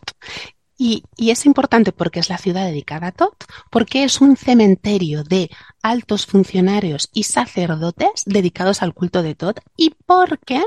Y, 0.78 1.04
es 1.18 1.46
importante 1.46 1.92
porque 1.92 2.20
es 2.20 2.30
la 2.30 2.38
ciudad 2.38 2.66
dedicada 2.66 3.08
a 3.08 3.12
Tot, 3.12 3.46
porque 3.70 4.04
es 4.04 4.22
un 4.22 4.36
cementerio 4.36 5.24
de 5.24 5.50
altos 5.82 6.26
funcionarios 6.26 7.10
y 7.14 7.24
sacerdotes 7.24 8.24
dedicados 8.26 8.82
al 8.82 8.94
culto 8.94 9.22
de 9.22 9.36
Tot, 9.36 9.60
y 9.78 9.94
porque 10.06 10.62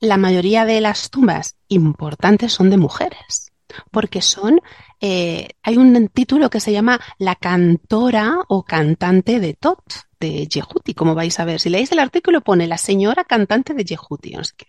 la 0.00 0.16
mayoría 0.16 0.64
de 0.64 0.80
las 0.80 1.10
tumbas 1.10 1.56
importantes 1.68 2.52
son 2.52 2.70
de 2.70 2.76
mujeres, 2.76 3.52
porque 3.90 4.22
son, 4.22 4.60
eh, 5.00 5.50
hay 5.62 5.76
un 5.76 6.08
título 6.08 6.50
que 6.50 6.60
se 6.60 6.72
llama 6.72 7.00
La 7.18 7.34
cantora 7.34 8.38
o 8.48 8.64
cantante 8.64 9.38
de 9.38 9.54
Tot, 9.54 9.82
de 10.18 10.46
Yehuti, 10.46 10.94
como 10.94 11.14
vais 11.14 11.38
a 11.38 11.44
ver. 11.44 11.60
Si 11.60 11.68
leéis 11.68 11.92
el 11.92 11.98
artículo 11.98 12.40
pone 12.40 12.66
la 12.66 12.78
señora 12.78 13.24
cantante 13.24 13.74
de 13.74 13.84
Yehuti, 13.84 14.32
no 14.32 14.44
sé 14.44 14.54
qué. 14.56 14.66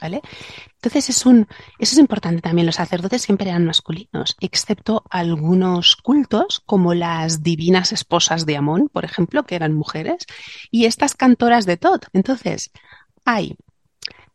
¿Vale? 0.00 0.20
Entonces 0.74 1.08
es 1.08 1.24
un, 1.24 1.46
eso 1.78 1.92
es 1.94 1.98
importante 1.98 2.42
también. 2.42 2.66
Los 2.66 2.74
sacerdotes 2.74 3.22
siempre 3.22 3.48
eran 3.48 3.64
masculinos, 3.64 4.36
excepto 4.40 5.04
algunos 5.08 5.96
cultos, 5.96 6.62
como 6.66 6.94
las 6.94 7.42
divinas 7.42 7.92
esposas 7.92 8.44
de 8.44 8.56
Amón, 8.56 8.90
por 8.92 9.04
ejemplo, 9.04 9.44
que 9.44 9.54
eran 9.54 9.72
mujeres, 9.72 10.26
y 10.70 10.84
estas 10.86 11.14
cantoras 11.14 11.64
de 11.64 11.76
Tot. 11.76 12.06
Entonces, 12.12 12.70
hay 13.24 13.56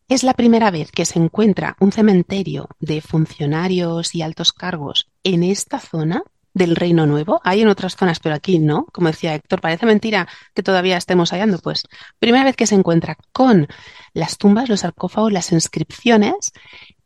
es 0.10 0.24
la 0.24 0.34
primera 0.34 0.72
vez 0.72 0.92
que 0.92 1.06
se 1.06 1.20
encuentra 1.20 1.78
un 1.80 1.92
cementerio 1.92 2.68
de 2.80 3.00
funcionarios 3.00 4.16
y 4.16 4.24
altos 4.24 4.52
cargos 4.52 5.08
en 5.24 5.44
esta 5.44 5.80
zona 5.80 6.24
del 6.54 6.76
Reino 6.76 7.06
Nuevo. 7.06 7.42
Hay 7.44 7.62
en 7.62 7.68
otras 7.68 7.96
zonas, 7.96 8.20
pero 8.20 8.36
aquí 8.36 8.60
no. 8.60 8.86
Como 8.92 9.08
decía 9.08 9.36
Héctor, 9.36 9.62
parece 9.62 9.86
mentira 9.86 10.28
que 10.54 10.64
todavía 10.64 10.98
estemos 10.98 11.32
hallando. 11.32 11.60
Pues 11.60 11.84
primera 12.20 12.44
vez 12.44 12.56
que 12.56 12.68
se 12.68 12.76
encuentra 12.76 13.18
con 13.32 13.68
las 14.14 14.38
tumbas, 14.38 14.70
los 14.70 14.82
sarcófagos, 14.82 15.32
las 15.32 15.52
inscripciones 15.52 16.52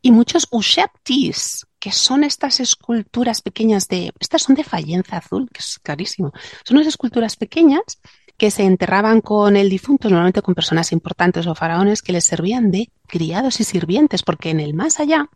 y 0.02 0.10
muchos 0.10 0.46
usheptis, 0.50 1.66
que 1.78 1.92
son 1.92 2.24
estas 2.24 2.60
esculturas 2.60 3.42
pequeñas 3.42 3.88
de... 3.88 4.12
Estas 4.18 4.42
son 4.42 4.54
de 4.54 4.64
fayenza 4.64 5.18
azul, 5.18 5.48
que 5.52 5.60
es 5.60 5.78
carísimo. 5.82 6.32
Son 6.64 6.76
unas 6.76 6.88
esculturas 6.88 7.36
pequeñas 7.36 8.00
que 8.36 8.50
se 8.50 8.64
enterraban 8.64 9.20
con 9.20 9.56
el 9.56 9.70
difunto, 9.70 10.08
normalmente 10.08 10.42
con 10.42 10.54
personas 10.54 10.92
importantes 10.92 11.46
o 11.46 11.54
faraones 11.54 12.02
que 12.02 12.12
les 12.12 12.24
servían 12.24 12.70
de 12.70 12.90
criados 13.06 13.60
y 13.60 13.64
sirvientes, 13.64 14.22
porque 14.22 14.50
en 14.50 14.60
el 14.60 14.74
más 14.74 14.98
allá, 14.98 15.28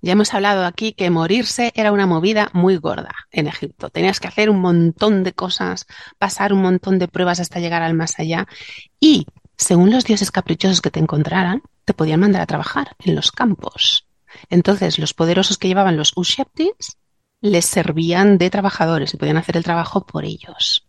ya 0.00 0.12
hemos 0.12 0.32
hablado 0.34 0.64
aquí 0.64 0.92
que 0.92 1.10
morirse 1.10 1.72
era 1.74 1.92
una 1.92 2.06
movida 2.06 2.50
muy 2.52 2.76
gorda 2.76 3.14
en 3.30 3.46
Egipto. 3.46 3.90
Tenías 3.90 4.20
que 4.20 4.28
hacer 4.28 4.50
un 4.50 4.60
montón 4.60 5.24
de 5.24 5.32
cosas, 5.32 5.86
pasar 6.18 6.52
un 6.52 6.62
montón 6.62 6.98
de 6.98 7.08
pruebas 7.08 7.40
hasta 7.40 7.60
llegar 7.60 7.82
al 7.82 7.94
más 7.94 8.18
allá 8.18 8.46
y, 9.00 9.26
según 9.56 9.90
los 9.90 10.04
dioses 10.04 10.30
caprichosos 10.30 10.80
que 10.80 10.90
te 10.90 11.00
encontraran, 11.00 11.62
te 11.84 11.94
podían 11.94 12.20
mandar 12.20 12.42
a 12.42 12.46
trabajar 12.46 12.96
en 13.04 13.14
los 13.14 13.32
campos. 13.32 14.06
Entonces, 14.50 14.98
los 14.98 15.14
poderosos 15.14 15.58
que 15.58 15.68
llevaban 15.68 15.96
los 15.96 16.12
usheptis 16.16 16.98
les 17.40 17.64
servían 17.64 18.38
de 18.38 18.50
trabajadores 18.50 19.14
y 19.14 19.16
podían 19.16 19.36
hacer 19.36 19.56
el 19.56 19.64
trabajo 19.64 20.06
por 20.06 20.24
ellos. 20.24 20.86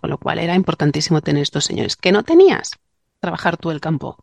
Con 0.00 0.10
lo 0.10 0.18
cual 0.18 0.38
era 0.38 0.54
importantísimo 0.54 1.22
tener 1.22 1.42
estos 1.42 1.64
señores. 1.64 1.96
¿Qué 1.96 2.12
no 2.12 2.22
tenías? 2.22 2.70
Trabajar 3.20 3.56
tú 3.56 3.70
el 3.70 3.80
campo. 3.80 4.22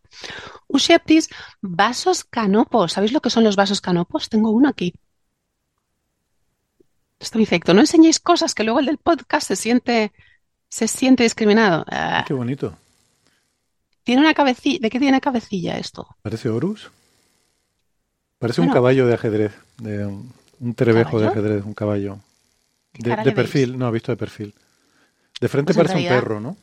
Usheptis, 0.67 1.29
vasos 1.61 2.23
canopos. 2.23 2.93
¿Sabéis 2.93 3.11
lo 3.11 3.21
que 3.21 3.29
son 3.29 3.43
los 3.43 3.55
vasos 3.55 3.81
canopos? 3.81 4.29
Tengo 4.29 4.51
uno 4.51 4.69
aquí. 4.69 4.93
Dice 7.33 7.55
Héctor, 7.55 7.75
no 7.75 7.81
enseñéis 7.81 8.19
cosas 8.19 8.53
que 8.53 8.63
luego 8.63 8.79
el 8.79 8.85
del 8.85 8.97
podcast 8.97 9.47
se 9.47 9.55
siente, 9.55 10.11
se 10.67 10.87
siente 10.87 11.23
discriminado. 11.23 11.85
Ah, 11.89 12.25
Qué 12.27 12.33
bonito. 12.33 12.75
tiene 14.03 14.21
una 14.21 14.33
cabecilla. 14.33 14.79
¿De 14.81 14.89
qué 14.89 14.99
tiene 14.99 15.21
cabecilla 15.21 15.77
esto? 15.77 16.07
¿Parece 16.21 16.49
Horus? 16.49 16.91
Parece 18.39 18.59
un 18.59 18.71
caballo 18.71 19.07
de 19.07 19.13
ajedrez, 19.13 19.53
de 19.77 20.05
un, 20.05 20.75
trebejo 20.75 21.17
de 21.17 21.27
ajedrez, 21.27 21.63
un 21.63 21.73
caballo. 21.73 22.19
¿Qué 22.91 23.15
De, 23.15 23.31
perfil, 23.31 23.77
no, 23.77 23.89
visto 23.89 24.11
de 24.11 24.17
perfil. 24.17 24.53
De 25.39 25.47
frente 25.47 25.73
Pues 25.73 25.87
parece 25.87 26.03
un 26.03 26.13
perro, 26.13 26.41
¿no? 26.41 26.57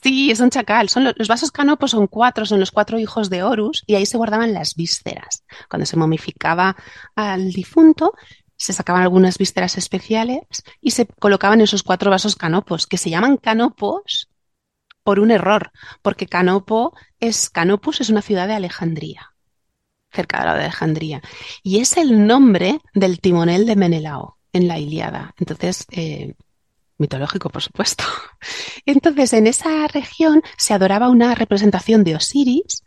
Sí, 0.00 0.30
es 0.30 0.40
un 0.40 0.50
chacal. 0.50 0.88
Son 0.88 1.04
lo- 1.04 1.12
los 1.16 1.28
vasos 1.28 1.50
canopos 1.52 1.90
son 1.92 2.06
cuatro, 2.06 2.46
son 2.46 2.60
los 2.60 2.70
cuatro 2.70 2.98
hijos 2.98 3.30
de 3.30 3.42
Horus 3.42 3.82
y 3.86 3.94
ahí 3.94 4.06
se 4.06 4.16
guardaban 4.16 4.54
las 4.54 4.74
vísceras. 4.74 5.44
Cuando 5.68 5.86
se 5.86 5.96
momificaba 5.96 6.76
al 7.14 7.52
difunto, 7.52 8.12
se 8.56 8.72
sacaban 8.72 9.02
algunas 9.02 9.38
vísceras 9.38 9.76
especiales 9.76 10.40
y 10.80 10.92
se 10.92 11.06
colocaban 11.06 11.60
esos 11.60 11.82
cuatro 11.82 12.10
vasos 12.10 12.36
canopos, 12.36 12.86
que 12.86 12.96
se 12.98 13.10
llaman 13.10 13.36
canopos 13.36 14.28
por 15.04 15.20
un 15.20 15.30
error, 15.32 15.72
porque 16.02 16.26
Canopo 16.26 16.94
es 17.20 17.50
Canopus 17.50 18.00
es 18.00 18.10
una 18.10 18.22
ciudad 18.22 18.46
de 18.48 18.54
Alejandría, 18.54 19.34
cerca 20.12 20.40
de 20.40 20.46
la 20.46 20.54
de 20.56 20.64
Alejandría, 20.64 21.22
y 21.62 21.80
es 21.80 21.96
el 21.96 22.26
nombre 22.26 22.80
del 22.94 23.20
timonel 23.20 23.66
de 23.66 23.76
Menelao 23.76 24.38
en 24.52 24.68
la 24.68 24.78
Ilíada. 24.78 25.34
Entonces, 25.38 25.86
eh, 25.90 26.34
mitológico, 27.02 27.50
por 27.50 27.62
supuesto. 27.62 28.04
Entonces, 28.86 29.34
en 29.34 29.46
esa 29.46 29.86
región 29.88 30.42
se 30.56 30.72
adoraba 30.72 31.10
una 31.10 31.34
representación 31.34 32.04
de 32.04 32.16
Osiris, 32.16 32.82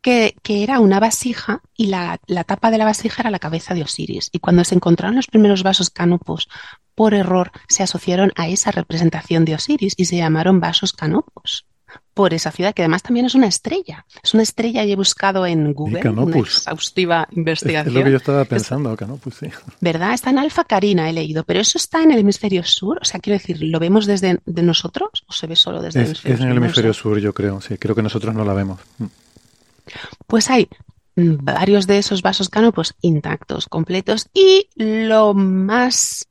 que, 0.00 0.36
era 0.46 0.78
una 0.78 1.00
vasija, 1.00 1.62
y 1.76 1.86
la, 1.86 2.20
la 2.28 2.44
tapa 2.44 2.70
de 2.70 2.78
la 2.78 2.84
vasija 2.84 3.22
era 3.22 3.30
la 3.32 3.40
cabeza 3.40 3.74
de 3.74 3.82
Osiris. 3.82 4.28
Y 4.30 4.38
cuando 4.38 4.62
se 4.62 4.76
encontraron 4.76 5.16
los 5.16 5.26
primeros 5.26 5.64
vasos 5.64 5.90
canopos, 5.90 6.48
por 6.94 7.12
error 7.12 7.50
se 7.68 7.82
asociaron 7.82 8.32
a 8.36 8.48
esa 8.48 8.70
representación 8.70 9.44
de 9.44 9.56
Osiris 9.56 9.94
y 9.96 10.04
se 10.04 10.16
llamaron 10.16 10.60
vasos 10.60 10.92
canopos. 10.92 11.66
Por 12.14 12.32
esa 12.32 12.50
ciudad, 12.50 12.72
que 12.74 12.82
además 12.82 13.02
también 13.02 13.26
es 13.26 13.34
una 13.34 13.46
estrella. 13.46 14.06
Es 14.22 14.32
una 14.34 14.42
estrella 14.42 14.84
y 14.84 14.92
he 14.92 14.96
buscado 14.96 15.44
en 15.46 15.72
Google 15.74 16.00
una 16.08 16.38
exhaustiva 16.38 17.26
Es, 17.30 17.36
investigación. 17.36 17.88
es 17.88 17.94
lo 17.98 18.04
que 18.04 18.10
yo 18.10 18.16
estaba 18.16 18.44
pensando, 18.46 18.96
Canopus, 18.96 19.34
sí. 19.34 19.48
¿Verdad? 19.80 20.14
Está 20.14 20.30
en 20.30 20.38
Alfa 20.38 20.64
Carina, 20.64 21.10
he 21.10 21.12
leído, 21.12 21.44
pero 21.44 21.60
eso 21.60 21.76
está 21.78 22.02
en 22.02 22.12
el 22.12 22.20
hemisferio 22.20 22.64
sur. 22.64 22.98
O 23.02 23.04
sea, 23.04 23.20
quiero 23.20 23.38
decir, 23.38 23.62
¿lo 23.62 23.78
vemos 23.78 24.06
desde 24.06 24.40
de 24.46 24.62
nosotros 24.62 25.24
o 25.26 25.32
se 25.32 25.46
ve 25.46 25.56
solo 25.56 25.82
desde 25.82 26.00
el 26.00 26.04
Es, 26.06 26.24
hemisferio 26.24 26.34
es 26.34 26.40
en 26.40 26.46
sur? 26.46 26.50
el 26.50 26.56
hemisferio 26.62 26.94
sur, 26.94 27.18
yo 27.18 27.34
creo, 27.34 27.60
sí. 27.60 27.76
Creo 27.78 27.94
que 27.94 28.02
nosotros 28.02 28.34
no 28.34 28.44
la 28.44 28.54
vemos. 28.54 28.80
Mm. 28.98 29.04
Pues 30.26 30.50
hay 30.50 30.68
mm, 31.16 31.36
varios 31.44 31.86
de 31.86 31.98
esos 31.98 32.22
vasos 32.22 32.48
canopos 32.48 32.94
intactos, 33.02 33.66
completos, 33.68 34.28
y 34.34 34.68
lo 34.74 35.34
más 35.34 36.26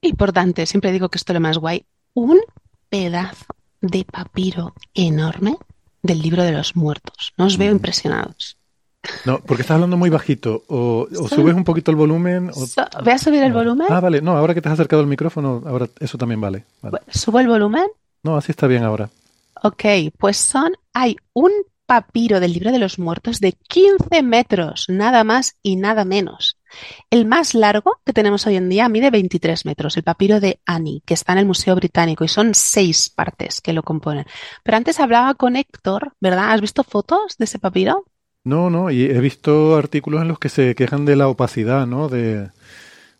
importante, 0.00 0.66
siempre 0.66 0.92
digo 0.92 1.08
que 1.08 1.18
esto 1.18 1.32
es 1.32 1.34
lo 1.34 1.40
más 1.40 1.58
guay, 1.58 1.84
un 2.14 2.38
pedazo 2.88 3.46
de 3.88 4.04
papiro 4.04 4.74
enorme 4.94 5.56
del 6.02 6.20
libro 6.22 6.42
de 6.42 6.52
los 6.52 6.76
muertos. 6.76 7.32
No 7.36 7.46
os 7.46 7.56
veo 7.58 7.72
Mm. 7.72 7.76
impresionados. 7.76 8.56
No, 9.24 9.38
porque 9.40 9.62
estás 9.62 9.76
hablando 9.76 9.96
muy 9.96 10.10
bajito. 10.10 10.64
O, 10.68 11.06
subes 11.28 11.54
un 11.54 11.62
poquito 11.64 11.90
el 11.92 11.96
volumen. 11.96 12.50
O... 12.50 12.66
¿Voy 13.04 13.12
a 13.12 13.18
subir 13.18 13.42
el 13.42 13.52
volumen? 13.52 13.86
Ah, 13.90 14.00
vale. 14.00 14.20
No, 14.20 14.36
ahora 14.36 14.52
que 14.54 14.60
te 14.60 14.68
has 14.68 14.74
acercado 14.74 15.00
al 15.02 15.08
micrófono, 15.08 15.62
ahora 15.64 15.88
eso 16.00 16.18
también 16.18 16.40
vale. 16.40 16.64
Vale. 16.82 16.98
¿Subo 17.08 17.38
el 17.38 17.46
volumen? 17.46 17.86
No, 18.24 18.36
así 18.36 18.50
está 18.52 18.66
bien 18.66 18.82
ahora. 18.82 19.08
Ok, 19.62 19.84
pues 20.18 20.36
son, 20.36 20.72
hay 20.92 21.16
un 21.34 21.52
papiro 21.86 22.40
del 22.40 22.52
libro 22.52 22.72
de 22.72 22.78
los 22.78 22.98
muertos 22.98 23.40
de 23.40 23.52
15 23.52 24.22
metros, 24.22 24.86
nada 24.88 25.24
más 25.24 25.56
y 25.62 25.76
nada 25.76 26.04
menos. 26.04 26.58
El 27.10 27.26
más 27.26 27.54
largo 27.54 28.00
que 28.04 28.12
tenemos 28.12 28.46
hoy 28.46 28.56
en 28.56 28.68
día 28.68 28.88
mide 28.88 29.10
23 29.10 29.64
metros, 29.64 29.96
el 29.96 30.02
papiro 30.02 30.40
de 30.40 30.60
Ani, 30.66 31.02
que 31.06 31.14
está 31.14 31.32
en 31.32 31.38
el 31.38 31.46
Museo 31.46 31.74
Británico, 31.76 32.24
y 32.24 32.28
son 32.28 32.54
seis 32.54 33.08
partes 33.08 33.60
que 33.60 33.72
lo 33.72 33.82
componen. 33.82 34.26
Pero 34.62 34.76
antes 34.76 35.00
hablaba 35.00 35.34
con 35.34 35.56
Héctor, 35.56 36.12
¿verdad? 36.20 36.52
¿Has 36.52 36.60
visto 36.60 36.82
fotos 36.82 37.36
de 37.38 37.44
ese 37.44 37.58
papiro? 37.58 38.04
No, 38.44 38.70
no, 38.70 38.90
y 38.90 39.04
he 39.04 39.20
visto 39.20 39.76
artículos 39.76 40.22
en 40.22 40.28
los 40.28 40.38
que 40.38 40.48
se 40.48 40.74
quejan 40.74 41.04
de 41.04 41.16
la 41.16 41.28
opacidad, 41.28 41.86
¿no? 41.86 42.08
De, 42.08 42.50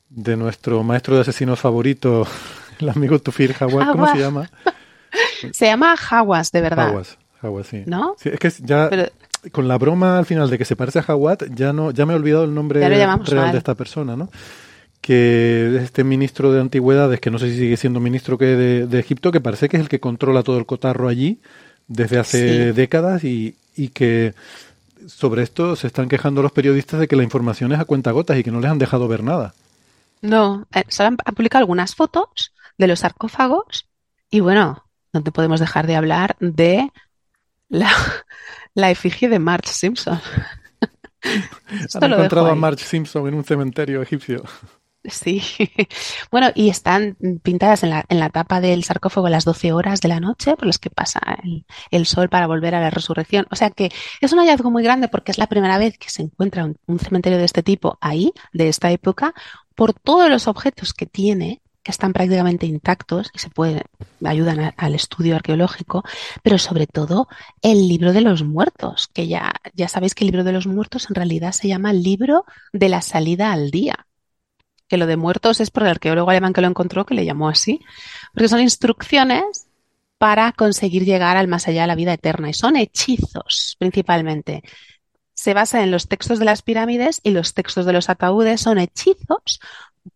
de 0.09 0.37
nuestro 0.37 0.83
maestro 0.83 1.15
de 1.15 1.23
asesinos 1.23 1.61
favorito, 1.61 2.27
el 2.79 2.89
amigo 2.89 3.19
Tufir 3.19 3.55
Hawaz, 3.59 3.89
¿cómo 3.91 4.07
se 4.09 4.19
llama? 4.19 4.51
Se 5.53 5.67
llama 5.67 5.95
Hawas, 6.11 6.53
de 6.53 6.61
verdad, 6.61 6.93
Hawaz, 7.43 7.67
sí. 7.69 7.83
¿no? 7.87 8.15
Sí, 8.19 8.31
es 8.31 8.39
que 8.39 8.51
ya 8.65 8.89
Pero 8.91 9.07
con 9.53 9.69
la 9.69 9.79
broma 9.79 10.19
al 10.19 10.27
final 10.27 10.51
de 10.51 10.59
que 10.59 10.65
se 10.65 10.75
parece 10.77 10.99
a 10.99 11.03
Hawat, 11.03 11.45
ya 11.55 11.73
no, 11.73 11.91
ya 11.93 12.05
me 12.07 12.13
he 12.13 12.17
olvidado 12.17 12.45
el 12.45 12.55
nombre 12.55 12.81
real 12.87 13.21
mal. 13.33 13.53
de 13.53 13.59
esta 13.59 13.75
persona, 13.75 14.17
¿no? 14.17 14.29
Que 15.01 15.77
es 15.77 15.83
este 15.85 16.03
ministro 16.03 16.53
de 16.53 16.61
antigüedades, 16.61 17.21
que 17.21 17.31
no 17.31 17.39
sé 17.39 17.51
si 17.51 17.59
sigue 17.59 17.77
siendo 17.77 18.01
ministro 18.01 18.39
que 18.39 18.47
de, 18.47 18.87
de 18.87 18.99
Egipto, 18.99 19.31
que 19.31 19.41
parece 19.41 19.69
que 19.69 19.77
es 19.77 19.83
el 19.83 19.89
que 19.89 20.01
controla 20.01 20.43
todo 20.43 20.59
el 20.59 20.67
cotarro 20.67 21.07
allí 21.09 21.41
desde 21.87 22.19
hace 22.19 22.71
Sí. 22.71 22.77
décadas 22.77 23.23
y, 23.23 23.55
y 23.77 23.89
que 23.89 24.35
sobre 25.07 25.43
esto 25.45 25.77
se 25.77 25.87
están 25.87 26.09
quejando 26.09 26.43
los 26.43 26.51
periodistas 26.51 26.99
de 26.99 27.07
que 27.07 27.15
la 27.15 27.23
información 27.23 27.71
es 27.73 27.79
a 27.79 27.85
cuentagotas 27.85 28.37
y 28.39 28.43
que 28.43 28.51
no 28.51 28.59
les 28.61 28.71
han 28.71 28.79
dejado 28.79 29.07
ver 29.07 29.23
nada. 29.23 29.55
No, 30.23 30.67
eh, 30.75 30.83
han, 30.99 31.17
han 31.25 31.35
publicado 31.37 31.61
algunas 31.63 31.95
fotos 31.95 32.53
de 32.79 32.89
los 32.89 33.01
sarcófagos 33.01 33.87
y 34.29 34.41
bueno, 34.41 34.85
no 35.13 35.23
te 35.23 35.31
podemos 35.31 35.61
dejar 35.61 35.87
de 35.87 35.95
hablar 35.95 36.35
de 36.41 36.91
la, 37.69 37.91
la 38.75 38.91
efigie 38.91 39.29
de 39.29 39.39
Marge 39.39 39.73
Simpson. 39.73 40.21
Esto 41.85 41.99
Han 42.03 42.11
lo 42.11 42.17
encontrado 42.17 42.49
a. 42.49 42.55
Marge 42.55 42.85
Simpson 42.85 43.27
en 43.29 43.35
un 43.35 43.45
cementerio 43.45 44.03
egipcio. 44.03 44.45
Sí. 45.05 45.43
Bueno, 46.31 46.51
y 46.55 46.69
están 46.69 47.17
pintadas 47.43 47.83
en 47.85 47.91
la, 47.91 48.05
en 48.09 48.19
la 48.19 48.31
tapa 48.31 48.61
del 48.61 48.85
sarcófago 48.85 49.29
las 49.29 49.45
12 49.45 49.73
horas 49.73 50.01
de 50.01 50.09
la 50.09 50.21
noche 50.21 50.57
por 50.57 50.67
las 50.67 50.79
que 50.79 50.91
pasa 50.91 51.21
el, 51.43 51.65
el 51.91 52.07
sol 52.07 52.29
para 52.29 52.47
volver 52.47 52.75
a 52.75 52.81
la 52.81 52.91
resurrección. 52.91 53.47
O 53.51 53.57
sea 53.57 53.71
que 53.71 53.91
es 54.21 54.33
un 54.33 54.41
hallazgo 54.41 54.71
muy 54.71 54.83
grande 54.83 55.09
porque 55.09 55.31
es 55.31 55.39
la 55.39 55.47
primera 55.47 55.79
vez 55.79 55.97
que 55.99 56.11
se 56.11 56.23
encuentra 56.23 56.65
un, 56.65 56.77
un 56.87 56.99
cementerio 56.99 57.39
de 57.39 57.45
este 57.45 57.63
tipo 57.63 57.97
ahí, 58.01 58.33
de 58.53 58.69
esta 58.69 58.91
época, 58.91 59.35
por 59.75 59.95
todos 59.95 60.29
los 60.29 60.49
objetos 60.49 60.93
que 60.93 61.07
tiene 61.07 61.63
que 61.87 61.93
están 61.93 62.13
prácticamente 62.13 62.67
intactos 62.67 63.31
y 63.33 63.39
se 63.39 63.49
puede, 63.49 63.85
ayudan 64.25 64.75
al 64.77 64.95
estudio 64.97 65.37
arqueológico, 65.37 66.03
pero 66.43 66.59
sobre 66.59 66.89
todo 66.89 67.29
el 67.63 67.87
libro 67.87 68.13
de 68.13 68.23
los 68.23 68.43
muertos, 68.43 69.07
que 69.15 69.29
ya, 69.29 69.53
ya 69.73 69.87
sabéis 69.87 70.17
que 70.17 70.25
el 70.25 70.33
libro 70.33 70.43
de 70.43 70.51
los 70.51 70.67
muertos 70.67 71.07
en 71.09 71.15
realidad 71.15 71.53
se 71.53 71.69
llama 71.69 71.93
libro 71.93 72.45
de 72.73 72.89
la 72.89 73.03
salida 73.03 73.53
al 73.53 73.71
día 73.71 74.05
que 74.89 74.97
lo 74.97 75.07
de 75.07 75.17
muertos 75.17 75.61
es 75.61 75.71
por 75.71 75.85
el 75.85 75.91
arqueólogo 75.91 76.31
alemán 76.31 76.53
que 76.53 76.61
lo 76.61 76.69
encontró, 76.69 77.07
que 77.07 77.15
le 77.15 77.25
llamó 77.25 77.49
así, 77.49 77.81
porque 78.33 78.49
son 78.49 78.61
instrucciones 78.61 79.69
para 80.19 80.51
conseguir 80.53 81.05
llegar 81.05 81.37
al 81.37 81.47
más 81.49 81.69
allá 81.69 81.83
de 81.83 81.87
la 81.89 81.95
vida 81.95 82.15
eterna 82.15 82.49
y 82.49 82.55
son 82.55 82.75
hechizos 82.77 83.77
principalmente. 83.79 84.63
Se 85.35 85.55
basa 85.55 85.83
en 85.83 85.91
los 85.93 86.09
textos 86.09 86.39
de 86.39 86.47
las 86.47 86.63
pirámides 86.63 87.21
y 87.23 87.31
los 87.31 87.55
textos 87.55 87.85
de 87.85 87.93
los 87.93 88.09
ataúdes 88.09 88.61
son 88.61 88.79
hechizos 88.79 89.61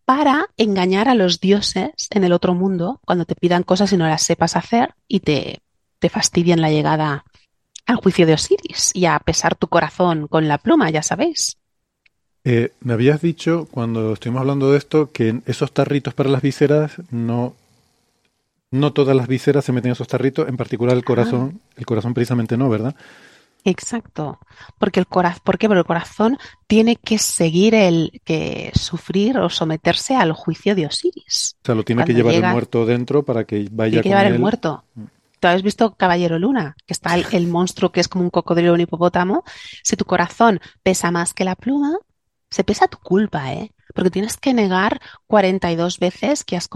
para 0.05 0.47
engañar 0.57 1.07
a 1.09 1.15
los 1.15 1.39
dioses 1.39 2.07
en 2.09 2.23
el 2.23 2.33
otro 2.33 2.53
mundo 2.53 2.99
cuando 3.05 3.25
te 3.25 3.35
pidan 3.35 3.63
cosas 3.63 3.91
y 3.93 3.97
no 3.97 4.07
las 4.07 4.23
sepas 4.23 4.55
hacer 4.55 4.95
y 5.07 5.21
te, 5.21 5.61
te 5.99 6.09
fastidian 6.09 6.61
la 6.61 6.71
llegada 6.71 7.25
al 7.85 7.97
juicio 7.97 8.25
de 8.25 8.33
Osiris 8.33 8.91
y 8.93 9.05
a 9.05 9.19
pesar 9.19 9.55
tu 9.55 9.67
corazón 9.67 10.27
con 10.27 10.47
la 10.47 10.57
pluma, 10.57 10.89
ya 10.89 11.03
sabéis. 11.03 11.57
Eh, 12.43 12.71
me 12.79 12.93
habías 12.93 13.21
dicho, 13.21 13.67
cuando 13.69 14.13
estuvimos 14.13 14.41
hablando 14.41 14.71
de 14.71 14.77
esto, 14.77 15.11
que 15.11 15.29
en 15.29 15.43
esos 15.45 15.71
tarritos 15.71 16.13
para 16.13 16.29
las 16.29 16.41
vísceras 16.41 16.93
no, 17.11 17.55
no 18.71 18.93
todas 18.93 19.15
las 19.15 19.27
vísceras 19.27 19.65
se 19.65 19.71
meten 19.71 19.89
en 19.89 19.93
esos 19.93 20.07
tarritos, 20.07 20.47
en 20.47 20.57
particular 20.57 20.95
el 20.97 21.03
corazón, 21.03 21.61
el 21.77 21.85
corazón 21.85 22.13
precisamente 22.13 22.57
no, 22.57 22.69
¿verdad? 22.69 22.95
Exacto, 23.63 24.39
porque 24.79 24.99
el 24.99 25.07
corazón, 25.07 25.41
¿por 25.43 25.57
qué? 25.57 25.67
Porque 25.67 25.79
el 25.79 25.85
corazón 25.85 26.37
tiene 26.67 26.95
que 26.95 27.17
seguir 27.19 27.75
el 27.75 28.21
que 28.23 28.71
sufrir 28.73 29.37
o 29.37 29.49
someterse 29.49 30.15
al 30.15 30.31
juicio 30.33 30.73
de 30.73 30.87
Osiris. 30.87 31.55
O 31.61 31.65
sea, 31.65 31.75
lo 31.75 31.83
tiene 31.83 32.03
que 32.05 32.13
llevar 32.13 32.33
llega- 32.33 32.47
el 32.49 32.53
muerto 32.53 32.85
dentro 32.85 33.23
para 33.23 33.43
que 33.43 33.67
vaya 33.71 33.91
Tiene 33.91 34.03
que 34.03 34.09
con 34.09 34.09
llevar 34.09 34.25
el 34.31 34.39
muerto. 34.39 34.83
¿Tú 35.39 35.47
has 35.47 35.61
visto 35.63 35.95
Caballero 35.95 36.37
Luna? 36.39 36.75
Que 36.85 36.93
está 36.93 37.15
el, 37.15 37.25
el 37.31 37.47
monstruo 37.47 37.91
que 37.91 37.99
es 37.99 38.07
como 38.07 38.23
un 38.23 38.29
cocodrilo 38.31 38.71
o 38.71 38.75
un 38.75 38.81
hipopótamo. 38.81 39.43
Si 39.83 39.95
tu 39.95 40.05
corazón 40.05 40.59
pesa 40.83 41.11
más 41.11 41.33
que 41.33 41.45
la 41.45 41.55
pluma, 41.55 41.97
se 42.49 42.63
pesa 42.63 42.87
tu 42.87 42.97
culpa, 42.99 43.53
¿eh? 43.53 43.71
Porque 43.93 44.09
tienes 44.11 44.37
que 44.37 44.53
negar 44.53 45.01
42 45.27 45.99
veces 45.99 46.43
que 46.43 46.55
has 46.57 46.67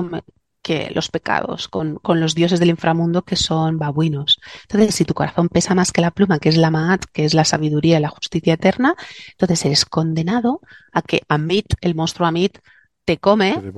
que 0.66 0.90
los 0.96 1.10
pecados 1.10 1.68
con, 1.68 1.98
con 1.98 2.20
los 2.20 2.34
dioses 2.34 2.60
del 2.60 2.72
inframundo 2.72 3.22
que 3.22 3.36
son 3.36 3.78
babuinos. 3.78 4.40
Entonces, 4.64 4.96
si 4.96 5.06
tu 5.06 5.14
corazón 5.14 5.48
pesa 5.48 5.76
más 5.76 5.92
que 5.92 6.02
la 6.02 6.10
pluma, 6.10 6.40
que 6.40 6.50
es 6.50 6.58
la 6.58 6.72
Maat, 6.72 7.04
que 7.14 7.24
es 7.24 7.36
la 7.36 7.46
sabiduría 7.46 8.00
y 8.00 8.02
la 8.02 8.10
justicia 8.10 8.56
eterna, 8.56 8.96
entonces 9.34 9.64
eres 9.64 9.86
condenado 9.86 10.62
a 10.92 11.04
que 11.04 11.22
Amit, 11.30 11.76
el 11.82 11.94
monstruo 11.94 12.28
Amit, 12.28 12.58
te 13.06 13.20
come 13.20 13.62
Te 13.62 13.72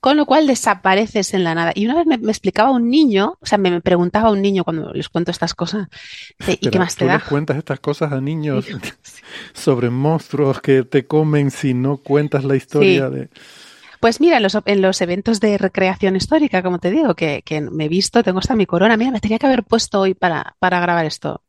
con 0.00 0.16
lo 0.16 0.26
cual 0.26 0.48
desapareces 0.48 1.32
en 1.32 1.44
la 1.44 1.54
nada. 1.54 1.70
Y 1.76 1.84
una 1.84 1.94
vez 1.94 2.06
me, 2.06 2.18
me 2.18 2.32
explicaba 2.32 2.72
un 2.72 2.90
niño, 2.90 3.38
o 3.40 3.46
sea, 3.46 3.58
me, 3.58 3.70
me 3.70 3.80
preguntaba 3.80 4.32
un 4.32 4.42
niño 4.42 4.64
cuando 4.64 4.92
les 4.92 5.08
cuento 5.08 5.30
estas 5.30 5.54
cosas, 5.54 5.86
de, 6.44 6.58
¿y 6.60 6.70
qué 6.70 6.78
más 6.80 6.96
te 6.96 7.04
¿tú 7.04 7.06
da? 7.06 7.14
les 7.18 7.24
cuentas 7.24 7.56
estas 7.56 7.78
cosas 7.78 8.10
a 8.10 8.20
niños 8.20 8.66
sobre 9.52 9.90
monstruos 9.90 10.60
que 10.60 10.82
te 10.82 11.06
comen 11.06 11.52
si 11.52 11.72
no 11.74 11.98
cuentas 11.98 12.44
la 12.44 12.56
historia 12.56 13.08
Sí. 13.08 13.14
de... 13.14 13.30
Pues 14.06 14.20
mira, 14.20 14.36
en 14.36 14.44
los, 14.44 14.56
en 14.66 14.82
los 14.82 15.00
eventos 15.00 15.40
de 15.40 15.58
recreación 15.58 16.14
histórica, 16.14 16.62
como 16.62 16.78
te 16.78 16.92
digo, 16.92 17.16
que, 17.16 17.42
me 17.72 17.86
he 17.86 17.88
visto, 17.88 18.22
tengo 18.22 18.38
hasta 18.38 18.54
mi 18.54 18.64
corona, 18.64 18.96
mira, 18.96 19.10
me 19.10 19.18
tenía 19.18 19.40
que 19.40 19.46
haber 19.46 19.64
puesto 19.64 19.98
hoy 19.98 20.14
para, 20.14 20.54
grabar 20.60 21.04
esto. 21.04 21.42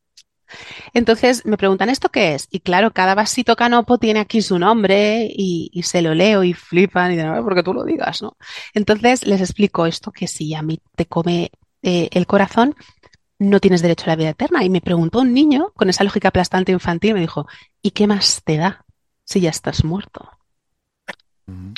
Entonces 0.92 1.46
me 1.46 1.56
preguntan, 1.56 1.90
¿esto 1.90 2.10
qué 2.10 2.34
es? 2.34 2.48
Y 2.50 2.62
claro, 2.62 2.90
cada 2.94 3.14
vasito 3.14 3.56
canopo 3.56 4.00
tiene 4.00 4.22
aquí 4.22 4.42
su 4.42 4.58
nombre 4.58 5.28
y, 5.30 5.70
y 5.72 5.84
se 5.84 6.02
lo 6.02 6.16
leo 6.16 6.44
y 6.44 6.56
flipan 6.56 7.12
y 7.12 7.18
dicen, 7.18 7.30
"Ah, 7.30 7.44
porque 7.44 7.62
tú 7.62 7.76
lo 7.76 7.84
digas, 7.84 8.24
¿no? 8.24 8.36
Entonces 8.74 9.28
les 9.28 9.40
explico 9.40 9.86
esto, 9.86 10.12
que 10.12 10.26
si 10.26 10.56
a 10.56 10.64
mí 10.64 10.80
te 10.96 11.06
come 11.06 11.52
eh, 11.84 12.10
el 12.12 12.26
corazón, 12.26 12.74
no 13.38 13.60
tienes 13.60 13.84
derecho 13.84 14.06
a 14.06 14.08
la 14.08 14.16
vida 14.16 14.30
eterna. 14.30 14.64
Y 14.64 14.72
me 14.72 14.82
preguntó 14.82 15.20
un 15.20 15.32
niño 15.32 15.74
con 15.76 15.90
esa 15.92 16.04
lógica 16.04 16.30
aplastante 16.30 16.72
infantil, 16.72 17.14
me 17.14 17.20
dijo, 17.22 17.46
¿y 17.84 17.92
qué 17.92 18.08
más 18.08 18.42
te 18.44 18.58
da 18.58 18.84
si 19.26 19.42
ya 19.42 19.52
estás 19.52 19.84
muerto? 19.84 20.37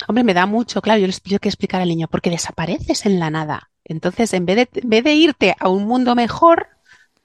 Hombre, 0.08 0.24
me 0.24 0.34
da 0.34 0.46
mucho, 0.46 0.82
claro, 0.82 1.00
yo 1.00 1.06
les 1.06 1.20
pido 1.20 1.38
que 1.38 1.48
explicar 1.48 1.80
al 1.80 1.88
niño, 1.88 2.08
porque 2.08 2.30
desapareces 2.30 3.06
en 3.06 3.20
la 3.20 3.30
nada. 3.30 3.70
Entonces, 3.84 4.32
en 4.34 4.46
vez 4.46 4.56
de, 4.56 4.80
en 4.80 4.88
vez 4.88 5.04
de 5.04 5.14
irte 5.14 5.56
a 5.58 5.68
un 5.68 5.86
mundo 5.86 6.14
mejor, 6.14 6.68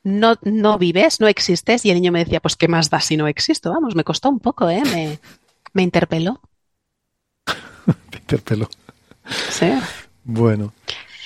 no, 0.04 0.36
no 0.44 0.78
vives, 0.78 1.20
no 1.20 1.28
existes. 1.28 1.86
Y 1.86 1.90
el 1.90 1.96
niño 1.96 2.12
me 2.12 2.20
decía, 2.20 2.40
pues, 2.40 2.56
¿qué 2.56 2.68
más 2.68 2.90
da 2.90 3.00
si 3.00 3.18
no 3.18 3.28
existo? 3.28 3.72
Vamos, 3.72 3.96
me 3.96 4.04
costó 4.04 4.30
un 4.30 4.40
poco, 4.40 4.70
¿eh? 4.70 4.84
Me, 4.92 5.20
me 5.74 5.82
interpeló. 5.84 6.42
Te 8.10 8.18
interpeló. 8.18 8.70
Sí. 9.50 9.72
Bueno. 10.24 10.74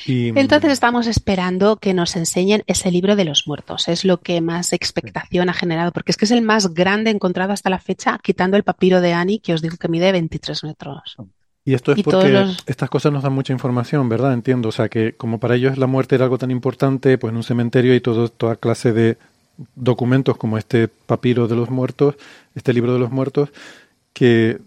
Y, 0.09 0.31
mm, 0.31 0.37
Entonces 0.37 0.71
estamos 0.71 1.07
esperando 1.07 1.77
que 1.77 1.93
nos 1.93 2.15
enseñen 2.15 2.63
ese 2.67 2.91
libro 2.91 3.15
de 3.15 3.25
los 3.25 3.47
muertos. 3.47 3.87
Es 3.87 4.05
lo 4.05 4.19
que 4.19 4.41
más 4.41 4.73
expectación 4.73 5.49
ha 5.49 5.53
generado, 5.53 5.91
porque 5.91 6.11
es 6.11 6.17
que 6.17 6.25
es 6.25 6.31
el 6.31 6.41
más 6.41 6.73
grande 6.73 7.11
encontrado 7.11 7.53
hasta 7.53 7.69
la 7.69 7.79
fecha, 7.79 8.19
quitando 8.23 8.57
el 8.57 8.63
papiro 8.63 9.01
de 9.01 9.13
Annie, 9.13 9.39
que 9.39 9.53
os 9.53 9.61
digo 9.61 9.77
que 9.77 9.87
mide 9.87 10.11
23 10.11 10.63
metros. 10.63 11.15
Y 11.63 11.73
esto 11.75 11.91
es 11.91 11.99
Y 11.99 12.03
porque 12.03 12.29
los- 12.29 12.63
estas 12.65 12.89
cosas 12.89 13.11
nos 13.13 13.21
dan 13.21 13.33
mucha 13.33 13.53
información, 13.53 14.09
¿verdad? 14.09 14.33
Entiendo. 14.33 14.69
O 14.69 14.71
sea, 14.71 14.89
que 14.89 15.13
como 15.13 15.39
para 15.39 15.55
ellos 15.55 15.77
la 15.77 15.87
muerte 15.87 16.15
era 16.15 16.23
algo 16.25 16.37
tan 16.39 16.49
importante, 16.49 17.17
pues 17.17 17.31
en 17.31 17.37
un 17.37 17.43
cementerio 17.43 17.93
hay 17.93 18.01
todo, 18.01 18.29
toda 18.29 18.55
clase 18.55 18.91
de 18.93 19.17
documentos 19.75 20.37
como 20.37 20.57
este 20.57 20.87
papiro 20.87 21.47
de 21.47 21.55
los 21.55 21.69
muertos, 21.69 22.15
este 22.55 22.73
libro 22.73 22.93
de 22.93 22.99
los 22.99 23.11
muertos, 23.11 23.49
que, 24.13 24.57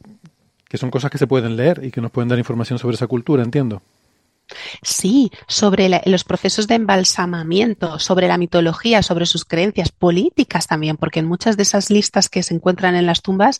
que 0.68 0.78
son 0.78 0.90
cosas 0.90 1.10
que 1.10 1.18
se 1.18 1.26
pueden 1.26 1.56
leer 1.56 1.80
y 1.82 1.90
que 1.90 2.00
nos 2.00 2.10
pueden 2.10 2.28
dar 2.28 2.38
información 2.38 2.78
sobre 2.78 2.94
esa 2.94 3.06
cultura, 3.06 3.42
entiendo. 3.42 3.82
Sí, 4.82 5.30
sobre 5.48 6.02
los 6.06 6.24
procesos 6.24 6.66
de 6.66 6.76
embalsamamiento, 6.76 7.98
sobre 7.98 8.28
la 8.28 8.38
mitología, 8.38 9.02
sobre 9.02 9.26
sus 9.26 9.44
creencias 9.44 9.90
políticas 9.90 10.66
también, 10.66 10.96
porque 10.96 11.20
en 11.20 11.26
muchas 11.26 11.56
de 11.56 11.62
esas 11.62 11.90
listas 11.90 12.28
que 12.28 12.42
se 12.42 12.54
encuentran 12.54 12.94
en 12.94 13.06
las 13.06 13.22
tumbas 13.22 13.58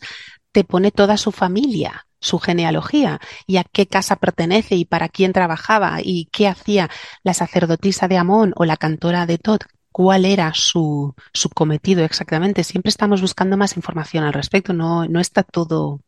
te 0.51 0.63
pone 0.63 0.91
toda 0.91 1.17
su 1.17 1.31
familia, 1.31 2.07
su 2.19 2.39
genealogía, 2.39 3.19
y 3.47 3.57
a 3.57 3.63
qué 3.63 3.87
casa 3.87 4.15
pertenece 4.15 4.75
y 4.75 4.85
para 4.85 5.09
quién 5.09 5.33
trabajaba 5.33 5.97
y 6.01 6.29
qué 6.31 6.47
hacía 6.47 6.89
la 7.23 7.33
sacerdotisa 7.33 8.07
de 8.07 8.17
Amón 8.17 8.53
o 8.55 8.65
la 8.65 8.77
cantora 8.77 9.25
de 9.25 9.37
Tot, 9.37 9.65
cuál 9.91 10.25
era 10.25 10.53
su, 10.53 11.15
su 11.33 11.49
cometido 11.49 12.03
exactamente. 12.03 12.63
Siempre 12.63 12.89
estamos 12.89 13.21
buscando 13.21 13.57
más 13.57 13.77
información 13.77 14.23
al 14.23 14.33
respecto, 14.33 14.73
no, 14.73 15.07
no 15.07 15.19
está 15.19 15.43
todo, 15.43 15.99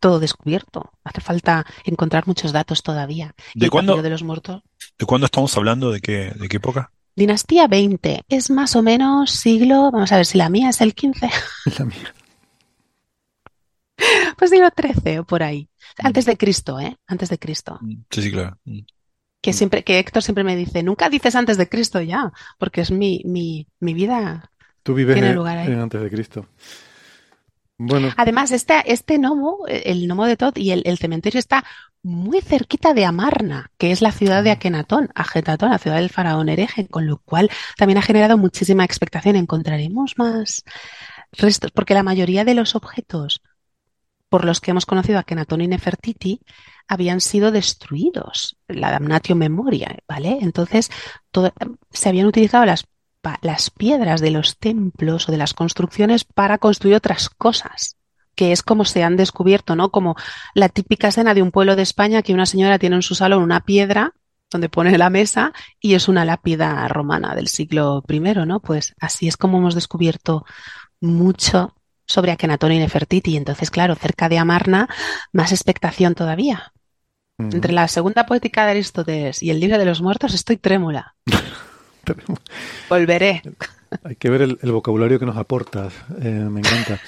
todo 0.00 0.18
descubierto. 0.20 0.92
Hace 1.04 1.20
falta 1.20 1.64
encontrar 1.84 2.26
muchos 2.26 2.52
datos 2.52 2.82
todavía. 2.82 3.34
¿De 3.54 3.70
cuándo? 3.70 4.00
de 4.02 4.10
los 4.10 4.22
muertos. 4.22 4.62
¿De 4.98 5.06
cuándo 5.06 5.26
estamos 5.26 5.56
hablando? 5.56 5.90
¿De 5.90 6.00
qué, 6.00 6.32
de 6.34 6.48
qué 6.48 6.56
época? 6.58 6.90
Dinastía 7.14 7.66
20 7.66 8.24
es 8.28 8.50
más 8.50 8.76
o 8.76 8.82
menos 8.82 9.30
siglo, 9.30 9.90
vamos 9.90 10.12
a 10.12 10.16
ver 10.16 10.26
si 10.26 10.36
la 10.36 10.50
mía 10.50 10.68
es 10.68 10.80
el 10.82 10.94
15, 10.94 11.30
La 11.78 11.84
mía. 11.86 12.14
pues 14.36 14.50
siglo 14.50 14.70
13 14.70 15.20
o 15.20 15.24
por 15.24 15.42
ahí. 15.42 15.68
Antes 15.98 16.26
de 16.26 16.36
Cristo, 16.36 16.78
¿eh? 16.78 16.96
Antes 17.06 17.30
de 17.30 17.38
Cristo. 17.38 17.78
Mm, 17.80 17.94
Sí, 18.10 18.22
sí, 18.22 18.30
claro. 18.30 18.58
Mm. 18.64 18.80
Que 19.40 19.52
siempre, 19.52 19.84
que 19.84 19.98
Héctor 19.98 20.22
siempre 20.22 20.44
me 20.44 20.56
dice, 20.56 20.82
nunca 20.82 21.08
dices 21.08 21.34
antes 21.36 21.56
de 21.56 21.68
Cristo 21.68 22.00
ya, 22.00 22.32
porque 22.58 22.80
es 22.80 22.90
mi, 22.90 23.22
mi, 23.24 23.66
mi 23.80 23.94
vida. 23.94 24.50
Tú 24.82 24.92
vives 24.94 25.14
Tiene 25.14 25.30
en- 25.30 25.36
lugar 25.36 25.58
ahí. 25.58 25.68
en 25.68 25.78
antes 25.80 26.00
de 26.02 26.10
Cristo. 26.10 26.46
Bueno, 27.78 28.08
Además, 28.16 28.52
este, 28.52 28.74
este 28.90 29.18
gnomo, 29.18 29.58
el 29.68 30.06
gnomo 30.06 30.24
de 30.26 30.36
Tot 30.36 30.56
y 30.56 30.70
el, 30.70 30.82
el 30.86 30.96
cementerio 30.98 31.38
está 31.38 31.64
muy 32.02 32.40
cerquita 32.40 32.94
de 32.94 33.04
Amarna, 33.04 33.70
que 33.76 33.90
es 33.90 34.00
la 34.00 34.12
ciudad 34.12 34.42
de 34.42 34.50
Akenatón, 34.50 35.10
Ajetatón, 35.14 35.70
la 35.70 35.78
ciudad 35.78 35.96
del 35.96 36.08
faraón 36.08 36.48
hereje, 36.48 36.86
con 36.88 37.06
lo 37.06 37.18
cual 37.18 37.50
también 37.76 37.98
ha 37.98 38.02
generado 38.02 38.38
muchísima 38.38 38.84
expectación. 38.84 39.36
¿Encontraremos 39.36 40.14
más 40.16 40.64
restos? 41.32 41.70
Porque 41.72 41.94
la 41.94 42.02
mayoría 42.02 42.44
de 42.44 42.54
los 42.54 42.74
objetos 42.76 43.42
por 44.28 44.44
los 44.44 44.60
que 44.60 44.70
hemos 44.70 44.86
conocido 44.86 45.18
a 45.18 45.20
Akenatón 45.20 45.60
y 45.60 45.68
Nefertiti 45.68 46.40
habían 46.88 47.20
sido 47.20 47.50
destruidos, 47.50 48.56
la 48.68 48.90
damnatio 48.90 49.36
memoria, 49.36 49.98
¿vale? 50.08 50.38
Entonces, 50.40 50.90
todo- 51.30 51.52
se 51.90 52.08
habían 52.08 52.26
utilizado 52.26 52.64
las 52.64 52.86
las 53.42 53.70
piedras 53.70 54.20
de 54.20 54.30
los 54.30 54.58
templos 54.58 55.28
o 55.28 55.32
de 55.32 55.38
las 55.38 55.54
construcciones 55.54 56.24
para 56.24 56.58
construir 56.58 56.96
otras 56.96 57.28
cosas, 57.28 57.96
que 58.34 58.52
es 58.52 58.62
como 58.62 58.84
se 58.84 59.02
han 59.02 59.16
descubierto, 59.16 59.76
¿no? 59.76 59.90
Como 59.90 60.16
la 60.54 60.68
típica 60.68 61.08
escena 61.08 61.34
de 61.34 61.42
un 61.42 61.50
pueblo 61.50 61.76
de 61.76 61.82
España 61.82 62.22
que 62.22 62.34
una 62.34 62.46
señora 62.46 62.78
tiene 62.78 62.96
en 62.96 63.02
su 63.02 63.14
salón 63.14 63.42
una 63.42 63.64
piedra 63.64 64.14
donde 64.50 64.68
pone 64.68 64.96
la 64.96 65.10
mesa 65.10 65.52
y 65.80 65.94
es 65.94 66.08
una 66.08 66.24
lápida 66.24 66.86
romana 66.88 67.34
del 67.34 67.48
siglo 67.48 68.04
I, 68.08 68.20
¿no? 68.20 68.60
Pues 68.60 68.94
así 69.00 69.28
es 69.28 69.36
como 69.36 69.58
hemos 69.58 69.74
descubierto 69.74 70.44
mucho 71.00 71.74
sobre 72.06 72.32
Akenatón 72.32 72.72
y 72.72 72.78
Nefertiti. 72.78 73.32
Y 73.32 73.36
entonces, 73.36 73.70
claro, 73.70 73.96
cerca 73.96 74.28
de 74.28 74.38
Amarna, 74.38 74.88
más 75.32 75.52
expectación 75.52 76.14
todavía. 76.14 76.72
Entre 77.38 77.72
la 77.72 77.86
segunda 77.86 78.24
poética 78.24 78.64
de 78.64 78.70
Aristóteles 78.70 79.42
y 79.42 79.50
el 79.50 79.60
libro 79.60 79.76
de 79.76 79.84
los 79.84 80.00
muertos 80.00 80.32
estoy 80.32 80.56
trémula. 80.56 81.16
Volveré. 82.88 83.42
Hay 84.04 84.16
que 84.16 84.30
ver 84.30 84.42
el, 84.42 84.72
vocabulario 84.72 85.18
que 85.18 85.26
nos 85.26 85.36
aportas. 85.36 85.92
Eh, 86.20 86.28
me 86.28 86.60
encanta. 86.60 87.00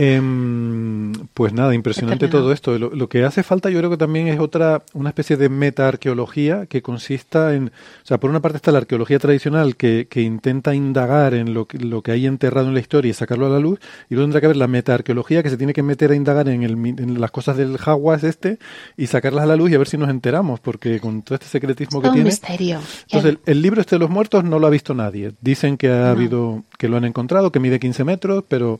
Em, 0.00 1.12
pues 1.34 1.52
nada, 1.52 1.74
impresionante 1.74 2.28
todo 2.28 2.52
esto. 2.52 2.78
Lo, 2.78 3.08
que 3.08 3.24
hace 3.24 3.42
falta 3.42 3.68
yo 3.68 3.78
creo 3.78 3.90
que 3.90 3.96
también 3.96 4.28
es 4.28 4.38
otra, 4.38 4.84
una 4.94 5.08
especie 5.08 5.36
de 5.36 5.48
meta-arqueología 5.48 6.66
que 6.66 6.82
consista 6.82 7.52
en, 7.56 7.66
o 7.66 8.06
sea, 8.06 8.18
por 8.20 8.30
una 8.30 8.40
parte 8.40 8.58
está 8.58 8.70
la 8.70 8.78
arqueología 8.78 9.18
tradicional 9.18 9.74
que, 9.74 10.06
que 10.08 10.22
intenta 10.22 10.72
indagar 10.72 11.34
en 11.34 11.52
lo 11.52 11.66
que, 11.66 11.78
lo 11.78 12.02
que 12.02 12.12
hay 12.12 12.26
enterrado 12.26 12.68
en 12.68 12.74
la 12.74 12.80
historia 12.80 13.10
y 13.10 13.12
sacarlo 13.12 13.46
a 13.46 13.48
la 13.48 13.58
luz, 13.58 13.80
y 14.08 14.14
luego 14.14 14.26
tendrá 14.26 14.40
que 14.40 14.46
haber 14.46 14.56
la 14.56 14.68
meta-arqueología 14.68 15.42
que 15.42 15.50
se 15.50 15.56
tiene 15.56 15.72
que 15.72 15.82
meter 15.82 16.12
a 16.12 16.14
indagar 16.14 16.48
en, 16.48 16.62
el, 16.62 16.74
en 16.74 17.20
las 17.20 17.32
cosas 17.32 17.56
del 17.56 17.76
jaguas 17.76 18.22
este 18.22 18.60
y 18.96 19.08
sacarlas 19.08 19.44
a 19.44 19.46
la 19.46 19.56
luz 19.56 19.72
y 19.72 19.74
a 19.74 19.78
ver 19.78 19.88
si 19.88 19.98
nos 19.98 20.10
enteramos, 20.10 20.60
porque 20.60 21.00
con 21.00 21.22
todo 21.22 21.34
este 21.34 21.48
secretismo 21.48 22.00
que 22.00 22.06
un 22.06 22.14
tiene... 22.14 22.30
misterio. 22.30 22.78
Entonces, 23.10 23.38
el, 23.46 23.62
libro 23.62 23.80
este 23.80 23.96
de 23.96 24.00
los 24.00 24.10
muertos 24.10 24.44
no 24.44 24.60
lo 24.60 24.68
ha 24.68 24.70
visto 24.70 24.94
nadie. 24.94 25.32
Dicen 25.40 25.76
que 25.76 25.90
ha 25.90 26.12
habido, 26.12 26.62
que 26.78 26.88
lo 26.88 26.98
han 26.98 27.04
encontrado, 27.04 27.50
que 27.50 27.58
mide 27.58 27.80
15 27.80 28.04
metros, 28.04 28.44
pero 28.46 28.78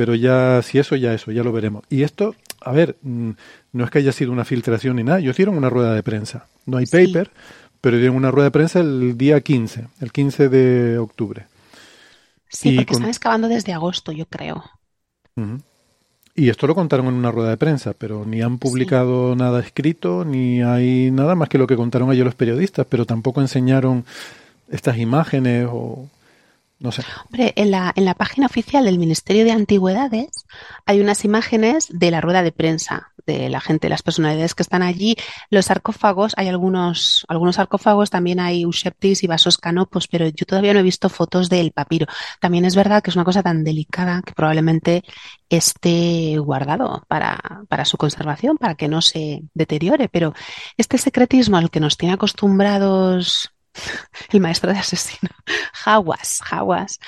pero 0.00 0.14
ya, 0.14 0.62
si 0.62 0.78
eso, 0.78 0.96
ya 0.96 1.12
eso, 1.12 1.30
ya 1.30 1.42
lo 1.42 1.52
veremos. 1.52 1.84
Y 1.90 2.04
esto, 2.04 2.34
a 2.62 2.72
ver, 2.72 2.96
mm, 3.02 3.32
no 3.72 3.84
es 3.84 3.90
que 3.90 3.98
haya 3.98 4.12
sido 4.12 4.32
una 4.32 4.46
filtración 4.46 4.96
ni 4.96 5.04
nada, 5.04 5.18
ellos 5.18 5.34
hicieron 5.34 5.58
una 5.58 5.68
rueda 5.68 5.92
de 5.92 6.02
prensa. 6.02 6.46
No 6.64 6.78
hay 6.78 6.86
paper, 6.86 7.30
pero 7.82 7.98
dieron 7.98 8.16
una 8.16 8.30
rueda 8.30 8.46
de 8.46 8.50
prensa 8.50 8.80
el 8.80 9.18
día 9.18 9.42
15, 9.42 9.88
el 10.00 10.10
15 10.10 10.48
de 10.48 10.96
octubre. 10.96 11.48
Sí, 12.48 12.76
porque 12.76 12.94
están 12.94 13.10
excavando 13.10 13.48
desde 13.48 13.74
agosto, 13.74 14.10
yo 14.10 14.24
creo. 14.24 14.64
Y 16.34 16.48
esto 16.48 16.66
lo 16.66 16.74
contaron 16.74 17.08
en 17.08 17.12
una 17.12 17.30
rueda 17.30 17.50
de 17.50 17.58
prensa, 17.58 17.92
pero 17.92 18.24
ni 18.24 18.40
han 18.40 18.56
publicado 18.56 19.36
nada 19.36 19.60
escrito, 19.60 20.24
ni 20.24 20.62
hay 20.62 21.10
nada 21.10 21.34
más 21.34 21.50
que 21.50 21.58
lo 21.58 21.66
que 21.66 21.76
contaron 21.76 22.10
ellos 22.10 22.24
los 22.24 22.34
periodistas, 22.34 22.86
pero 22.88 23.04
tampoco 23.04 23.42
enseñaron 23.42 24.06
estas 24.70 24.96
imágenes 24.96 25.68
o 25.70 26.08
no 26.80 26.90
sé. 26.90 27.02
Hombre, 27.26 27.52
en 27.56 27.70
la, 27.70 27.92
en 27.94 28.06
la 28.06 28.14
página 28.14 28.46
oficial 28.46 28.86
del 28.86 28.98
Ministerio 28.98 29.44
de 29.44 29.52
Antigüedades 29.52 30.46
hay 30.86 31.00
unas 31.00 31.24
imágenes 31.26 31.88
de 31.90 32.10
la 32.10 32.22
rueda 32.22 32.42
de 32.42 32.52
prensa 32.52 33.12
de 33.26 33.48
la 33.50 33.60
gente, 33.60 33.90
las 33.90 34.02
personalidades 34.02 34.54
que 34.54 34.62
están 34.62 34.82
allí. 34.82 35.14
Los 35.50 35.66
sarcófagos, 35.66 36.32
hay 36.36 36.48
algunos, 36.48 37.24
algunos 37.28 37.56
sarcófagos, 37.56 38.08
también 38.08 38.40
hay 38.40 38.64
Usheptis 38.64 39.22
y 39.22 39.26
vasos 39.26 39.58
canopos, 39.58 40.08
pero 40.08 40.26
yo 40.28 40.46
todavía 40.46 40.72
no 40.72 40.80
he 40.80 40.82
visto 40.82 41.08
fotos 41.08 41.48
del 41.50 41.72
papiro. 41.72 42.06
También 42.40 42.64
es 42.64 42.74
verdad 42.74 43.02
que 43.02 43.10
es 43.10 43.16
una 43.16 43.24
cosa 43.24 43.42
tan 43.42 43.62
delicada 43.62 44.22
que 44.22 44.32
probablemente 44.32 45.04
esté 45.48 46.38
guardado 46.38 47.04
para, 47.08 47.62
para 47.68 47.84
su 47.84 47.96
conservación, 47.96 48.56
para 48.56 48.74
que 48.74 48.88
no 48.88 49.02
se 49.02 49.42
deteriore. 49.54 50.08
Pero 50.08 50.34
este 50.76 50.98
secretismo 50.98 51.56
al 51.56 51.70
que 51.70 51.80
nos 51.80 51.96
tiene 51.96 52.14
acostumbrados 52.14 53.52
el 54.30 54.40
maestro 54.40 54.72
de 54.72 54.78
asesino, 54.78 55.30
Jaguas, 55.72 56.40
Jaguas, 56.42 56.98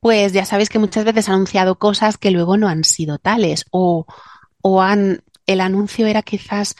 pues 0.00 0.32
ya 0.32 0.44
sabéis 0.44 0.68
que 0.68 0.78
muchas 0.78 1.04
veces 1.04 1.28
ha 1.28 1.32
anunciado 1.32 1.78
cosas 1.78 2.18
que 2.18 2.30
luego 2.30 2.56
no 2.56 2.68
han 2.68 2.84
sido 2.84 3.18
tales 3.18 3.64
o, 3.70 4.06
o 4.60 4.82
han, 4.82 5.22
el 5.46 5.60
anuncio 5.60 6.06
era 6.06 6.22
quizás, 6.22 6.76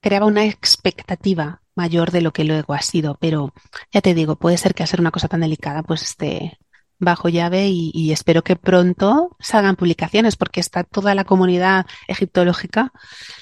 creaba 0.00 0.26
una 0.26 0.44
expectativa 0.44 1.62
mayor 1.74 2.10
de 2.10 2.20
lo 2.20 2.32
que 2.32 2.44
luego 2.44 2.74
ha 2.74 2.82
sido, 2.82 3.16
pero 3.20 3.54
ya 3.92 4.00
te 4.00 4.14
digo, 4.14 4.36
puede 4.36 4.58
ser 4.58 4.74
que 4.74 4.82
hacer 4.82 5.00
una 5.00 5.10
cosa 5.10 5.28
tan 5.28 5.40
delicada 5.40 5.82
pues 5.82 6.02
esté 6.02 6.58
bajo 7.00 7.28
llave 7.30 7.68
y, 7.68 8.12
espero 8.12 8.42
que 8.42 8.56
pronto 8.56 9.36
salgan 9.40 9.76
publicaciones 9.76 10.36
porque 10.36 10.60
está 10.60 10.84
toda 10.84 11.14
la 11.14 11.24
comunidad 11.24 11.86
egiptológica 12.06 12.92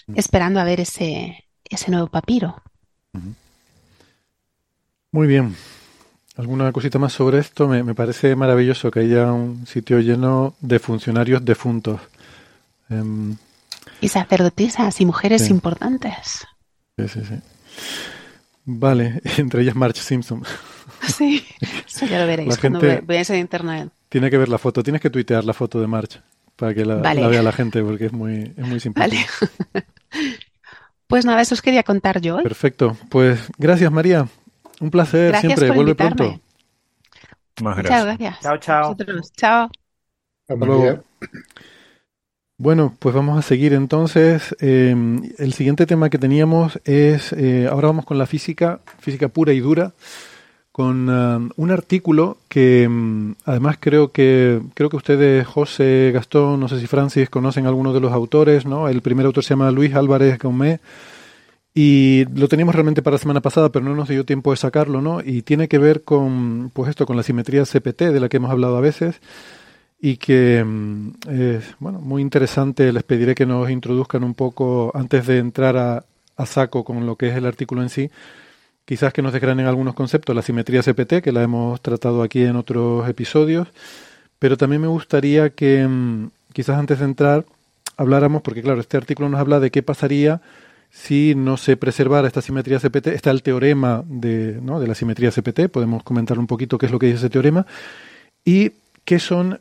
mm. 0.06 0.14
esperando 0.16 0.60
a 0.60 0.64
ver 0.64 0.80
ese, 0.80 1.48
ese 1.64 1.90
nuevo 1.90 2.06
papiro. 2.06 2.62
Muy 5.12 5.26
bien. 5.26 5.54
¿Alguna 6.36 6.70
cosita 6.70 6.98
más 6.98 7.12
sobre 7.12 7.38
esto? 7.38 7.66
Me, 7.66 7.94
parece 7.94 8.36
maravilloso 8.36 8.90
que 8.90 9.00
haya 9.00 9.32
un 9.32 9.66
sitio 9.66 9.98
lleno 10.00 10.54
de 10.60 10.78
funcionarios 10.78 11.44
defuntos. 11.44 12.00
Em, 12.88 13.36
y 14.00 14.08
sacerdotisas 14.08 15.00
y 15.00 15.06
mujeres 15.06 15.50
importantes. 15.50 16.46
Sí, 16.96 17.08
sí, 17.08 17.20
sí. 17.24 17.40
Vale, 18.64 19.20
entre 19.38 19.62
ellas 19.62 19.74
March 19.74 19.96
Simpson. 19.96 20.42
Sí, 21.06 21.46
eso 21.86 22.06
ya 22.06 22.18
lo 22.18 22.26
veréis 22.26 22.58
cuando 22.58 22.80
veáis 22.80 23.30
en 23.30 23.36
internet. 23.36 23.88
Tiene 24.08 24.30
que 24.30 24.36
ver 24.36 24.48
la 24.48 24.58
foto, 24.58 24.82
tienes 24.82 25.00
que 25.00 25.10
tuitear 25.10 25.44
la 25.44 25.54
foto 25.54 25.80
de 25.80 25.86
March 25.86 26.20
para 26.56 26.74
que 26.74 26.84
la, 26.84 26.96
vea 26.96 27.40
la 27.40 27.52
gente 27.52 27.82
porque 27.82 28.06
es 28.06 28.12
muy, 28.12 28.52
es 28.56 28.66
muy 28.66 28.80
simpática. 28.80 29.26
Vale. 29.72 29.86
Pues 31.06 31.24
nada, 31.24 31.40
eso 31.40 31.54
os 31.54 31.62
quería 31.62 31.82
contar 31.84 32.20
yo. 32.20 32.42
Perfecto, 32.42 32.94
pues 33.08 33.40
gracias 33.56 33.90
María. 33.90 34.28
Un 34.80 34.90
placer 34.90 35.36
siempre. 35.36 35.70
Vuelve 35.70 35.94
pronto. 35.94 36.40
Muchas 37.60 37.78
gracias. 37.78 38.04
gracias. 38.04 38.40
Chao, 38.40 38.56
chao. 38.58 38.96
Chao. 39.36 39.70
Hasta 40.48 40.66
luego. 40.66 41.04
Bueno, 42.60 42.92
pues 42.98 43.14
vamos 43.14 43.38
a 43.38 43.42
seguir 43.42 43.72
entonces. 43.72 44.56
Em, 44.58 45.22
el 45.38 45.52
siguiente 45.52 45.86
tema 45.86 46.10
que 46.10 46.18
teníamos 46.18 46.80
es, 46.84 47.32
eh, 47.32 47.68
ahora 47.70 47.86
vamos 47.86 48.04
con 48.04 48.18
la 48.18 48.26
física, 48.26 48.80
física 48.98 49.28
pura 49.28 49.52
y 49.52 49.60
dura, 49.60 49.92
con 50.72 51.08
um, 51.08 51.50
un 51.56 51.70
artículo 51.70 52.38
que 52.48 52.82
em, 52.84 53.36
además 53.44 53.76
creo 53.78 54.10
que 54.10 54.60
creo 54.74 54.90
que 54.90 54.96
ustedes, 54.96 55.46
José, 55.46 56.10
Gastón, 56.12 56.58
no 56.58 56.68
sé 56.68 56.80
si 56.80 56.88
Francis, 56.88 57.30
conocen 57.30 57.66
a 57.66 57.68
algunos 57.68 57.94
de 57.94 58.00
los 58.00 58.12
autores, 58.12 58.66
¿no? 58.66 58.88
El 58.88 59.02
primer 59.02 59.26
autor 59.26 59.44
se 59.44 59.50
llama 59.50 59.70
Luis 59.70 59.94
Álvarez 59.94 60.38
Gaumé 60.38 60.80
y 61.74 62.24
lo 62.34 62.48
teníamos 62.48 62.74
realmente 62.74 63.02
para 63.02 63.14
la 63.14 63.18
semana 63.18 63.40
pasada, 63.40 63.70
pero 63.70 63.84
no 63.84 63.94
nos 63.94 64.08
dio 64.08 64.24
tiempo 64.24 64.50
de 64.50 64.56
sacarlo, 64.56 65.00
¿no? 65.00 65.20
Y 65.24 65.42
tiene 65.42 65.68
que 65.68 65.78
ver 65.78 66.02
con, 66.02 66.70
pues 66.72 66.90
esto, 66.90 67.06
con 67.06 67.16
la 67.16 67.22
simetría 67.22 67.64
CPT, 67.64 68.02
de 68.10 68.20
la 68.20 68.28
que 68.28 68.38
hemos 68.38 68.50
hablado 68.50 68.76
a 68.76 68.80
veces, 68.80 69.20
y 70.00 70.16
que 70.16 70.64
es, 71.30 71.74
bueno, 71.78 72.00
muy 72.00 72.22
interesante. 72.22 72.92
Les 72.92 73.02
pediré 73.02 73.34
que 73.34 73.46
nos 73.46 73.70
introduzcan 73.70 74.24
un 74.24 74.34
poco, 74.34 74.90
antes 74.94 75.26
de 75.26 75.38
entrar 75.38 75.76
a, 75.76 76.04
a 76.36 76.46
saco 76.46 76.84
con 76.84 77.06
lo 77.06 77.16
que 77.16 77.28
es 77.28 77.36
el 77.36 77.46
artículo 77.46 77.82
en 77.82 77.90
sí, 77.90 78.10
quizás 78.84 79.12
que 79.12 79.22
nos 79.22 79.32
desgranen 79.32 79.66
algunos 79.66 79.94
conceptos, 79.94 80.34
la 80.34 80.42
simetría 80.42 80.82
CPT, 80.82 81.20
que 81.22 81.32
la 81.32 81.42
hemos 81.42 81.80
tratado 81.82 82.22
aquí 82.22 82.42
en 82.42 82.56
otros 82.56 83.06
episodios, 83.08 83.68
pero 84.38 84.56
también 84.56 84.80
me 84.80 84.88
gustaría 84.88 85.50
que, 85.50 85.86
mm, 85.86 86.30
quizás 86.52 86.78
antes 86.78 87.00
de 87.00 87.04
entrar, 87.04 87.44
habláramos, 87.96 88.42
porque 88.42 88.62
claro, 88.62 88.80
este 88.80 88.96
artículo 88.96 89.28
nos 89.28 89.40
habla 89.40 89.60
de 89.60 89.70
qué 89.70 89.82
pasaría 89.82 90.40
si 90.90 91.34
no 91.34 91.56
se 91.56 91.76
preservara 91.76 92.26
esta 92.26 92.42
simetría 92.42 92.80
CPT, 92.80 93.08
está 93.08 93.30
el 93.30 93.42
teorema 93.42 94.04
de, 94.06 94.58
¿no? 94.62 94.80
de 94.80 94.86
la 94.86 94.94
simetría 94.94 95.30
CPT, 95.30 95.68
podemos 95.70 96.02
comentar 96.02 96.38
un 96.38 96.46
poquito 96.46 96.78
qué 96.78 96.86
es 96.86 96.92
lo 96.92 96.98
que 96.98 97.06
dice 97.06 97.18
ese 97.18 97.30
teorema, 97.30 97.66
y 98.44 98.72
qué 99.04 99.18
son 99.18 99.60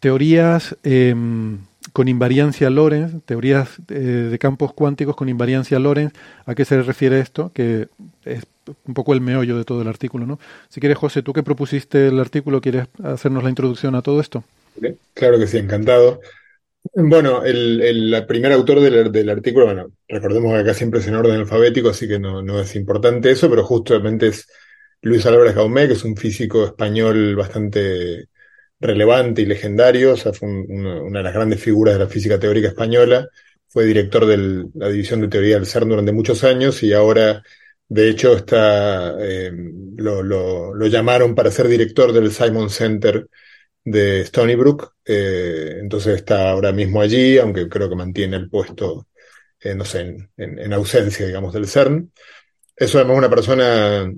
teorías 0.00 0.76
em, 0.82 1.58
con 1.92 2.08
invariancia 2.08 2.68
Lorentz, 2.70 3.24
teorías 3.24 3.70
eh, 3.88 3.94
de 4.30 4.38
campos 4.38 4.72
cuánticos 4.74 5.16
con 5.16 5.28
invariancia 5.28 5.78
Lorentz, 5.78 6.14
¿a 6.44 6.54
qué 6.54 6.64
se 6.64 6.82
refiere 6.82 7.20
esto? 7.20 7.50
Que 7.54 7.88
es 8.24 8.44
un 8.86 8.94
poco 8.94 9.14
el 9.14 9.20
meollo 9.20 9.56
de 9.56 9.64
todo 9.64 9.82
el 9.82 9.88
artículo, 9.88 10.26
¿no? 10.26 10.38
Si 10.68 10.80
quieres, 10.80 10.98
José, 10.98 11.22
tú 11.22 11.32
que 11.32 11.42
propusiste 11.42 12.08
el 12.08 12.18
artículo, 12.18 12.60
¿quieres 12.60 12.88
hacernos 13.02 13.44
la 13.44 13.50
introducción 13.50 13.94
a 13.94 14.02
todo 14.02 14.20
esto? 14.20 14.44
Claro 15.14 15.38
que 15.38 15.46
sí, 15.46 15.58
encantado. 15.58 16.20
Bueno, 16.94 17.44
el, 17.44 18.24
primer 18.26 18.52
autor 18.52 18.80
del, 18.80 19.28
artículo, 19.30 19.66
bueno, 19.66 19.92
recordemos 20.08 20.52
que 20.52 20.58
acá 20.60 20.74
siempre 20.74 21.00
es 21.00 21.06
en 21.06 21.14
orden 21.14 21.36
alfabético, 21.36 21.88
así 21.90 22.06
que 22.06 22.18
no, 22.18 22.60
es 22.60 22.76
importante 22.76 23.30
eso, 23.30 23.48
pero 23.48 23.64
justamente 23.64 24.28
es 24.28 24.46
Luis 25.00 25.24
Álvarez 25.26 25.54
Gaumé, 25.54 25.86
que 25.86 25.94
es 25.94 26.04
un 26.04 26.16
físico 26.16 26.66
español 26.66 27.34
bastante 27.36 28.28
relevante 28.80 29.42
y 29.42 29.46
legendario, 29.46 30.12
o 30.14 30.16
sea, 30.16 30.32
fue 30.32 30.48
una, 30.48 31.18
de 31.18 31.22
las 31.22 31.34
grandes 31.34 31.60
figuras 31.60 31.94
de 31.94 32.04
la 32.04 32.10
física 32.10 32.38
teórica 32.38 32.68
española, 32.68 33.28
fue 33.68 33.84
director 33.84 34.26
de 34.26 34.66
la 34.74 34.88
división 34.88 35.20
de 35.22 35.28
teoría 35.28 35.56
del 35.56 35.66
CERN 35.66 35.88
durante 35.88 36.12
muchos 36.12 36.44
años 36.44 36.82
y 36.82 36.92
ahora, 36.92 37.42
de 37.88 38.08
hecho, 38.10 38.36
está, 38.36 39.16
eh, 39.20 39.50
lo, 39.96 40.22
lo 40.22 40.86
llamaron 40.88 41.34
para 41.34 41.50
ser 41.50 41.68
director 41.68 42.12
del 42.12 42.32
Simon 42.32 42.70
Center 42.70 43.28
de 43.84 44.20
Stony 44.22 44.56
Brook, 44.56 44.95
eh, 45.06 45.78
entonces 45.80 46.16
está 46.16 46.50
ahora 46.50 46.72
mismo 46.72 47.00
allí, 47.00 47.38
aunque 47.38 47.68
creo 47.68 47.88
que 47.88 47.96
mantiene 47.96 48.36
el 48.36 48.50
puesto, 48.50 49.08
eh, 49.60 49.74
no 49.74 49.84
sé, 49.84 50.16
en, 50.36 50.72
ausencia, 50.72 51.26
digamos, 51.26 51.52
del 51.54 51.68
CERN. 51.68 52.12
Es 52.76 52.94
además 52.94 53.18
una 53.18 53.30
persona 53.30 54.12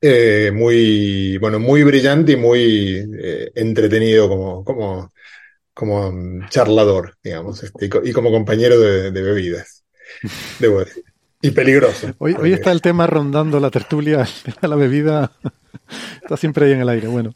eh, 0.00 0.50
muy, 0.54 1.36
bueno, 1.38 1.58
muy 1.58 1.82
brillante 1.84 2.32
y 2.32 2.36
muy 2.36 3.06
eh, 3.18 3.50
entretenido 3.54 4.28
como, 4.28 4.64
como, 4.64 5.12
como 5.74 6.12
mm, 6.12 6.48
charlador, 6.50 7.16
digamos, 7.22 7.62
este, 7.62 7.86
y, 7.86 7.88
co- 7.88 8.02
y 8.04 8.12
como 8.12 8.30
compañero 8.30 8.80
de, 8.80 9.10
de 9.10 9.22
bebidas, 9.22 9.84
debo 10.58 10.80
decir. 10.80 11.04
Y 11.42 11.50
peligroso. 11.52 12.14
Hoy, 12.18 12.36
hoy 12.38 12.52
está 12.52 12.72
el 12.72 12.82
tema 12.82 13.06
rondando 13.06 13.60
la 13.60 13.70
tertulia, 13.70 14.26
la 14.62 14.76
bebida 14.76 15.32
está 16.22 16.36
siempre 16.36 16.66
ahí 16.66 16.72
en 16.72 16.80
el 16.80 16.88
aire. 16.88 17.08
Bueno, 17.08 17.34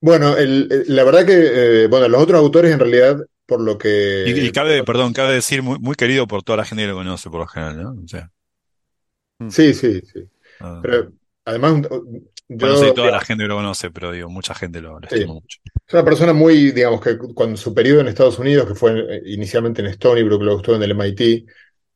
Bueno, 0.00 0.36
el- 0.36 0.68
el- 0.70 0.84
la 0.96 1.04
verdad 1.04 1.26
que, 1.26 1.84
eh, 1.84 1.86
bueno, 1.88 2.08
los 2.08 2.22
otros 2.22 2.38
autores 2.38 2.72
en 2.72 2.78
realidad, 2.78 3.18
por 3.46 3.60
lo 3.60 3.76
que... 3.78 3.88
Y, 4.22 4.46
y 4.46 4.52
cabe, 4.52 4.84
perdón, 4.84 5.12
cabe 5.12 5.34
decir 5.34 5.62
muy, 5.62 5.78
muy 5.78 5.94
querido 5.96 6.26
por 6.26 6.42
toda 6.42 6.58
la 6.58 6.64
gente 6.64 6.82
que 6.84 6.88
lo 6.88 6.94
conoce 6.96 7.30
por 7.30 7.40
lo 7.40 7.46
general, 7.48 7.82
¿no? 7.82 8.04
O 8.04 8.08
sea, 8.08 8.30
Sí, 9.48 9.72
sí, 9.74 10.00
sí. 10.02 10.28
ah, 10.60 10.82
Pero 10.82 11.12
además, 11.44 11.82
yo... 11.90 12.04
bueno, 12.48 12.72
no 12.74 12.76
sé 12.76 12.92
toda 12.92 13.10
la 13.10 13.20
gente 13.20 13.44
que 13.44 13.48
lo 13.48 13.56
conoce, 13.56 13.90
pero 13.90 14.12
digo, 14.12 14.28
mucha 14.30 14.54
gente 14.54 14.80
lo, 14.80 14.98
lo 15.00 15.06
Sí. 15.08 15.16
estima 15.16 15.32
mucho. 15.34 15.58
Es 15.86 15.94
una 15.94 16.04
persona 16.04 16.32
muy, 16.34 16.72
digamos, 16.72 17.00
que 17.00 17.18
cuando 17.18 17.56
su 17.56 17.74
periodo 17.74 18.00
en 18.02 18.08
Estados 18.08 18.38
Unidos, 18.38 18.66
que 18.68 18.74
fue 18.74 19.16
eh, 19.18 19.22
inicialmente 19.26 19.80
en 19.82 19.88
Stony 19.88 20.22
Brook, 20.22 20.42
luego 20.42 20.60
estuvo 20.60 20.76
en 20.76 20.82
el 20.82 20.90
MIT 20.92 21.46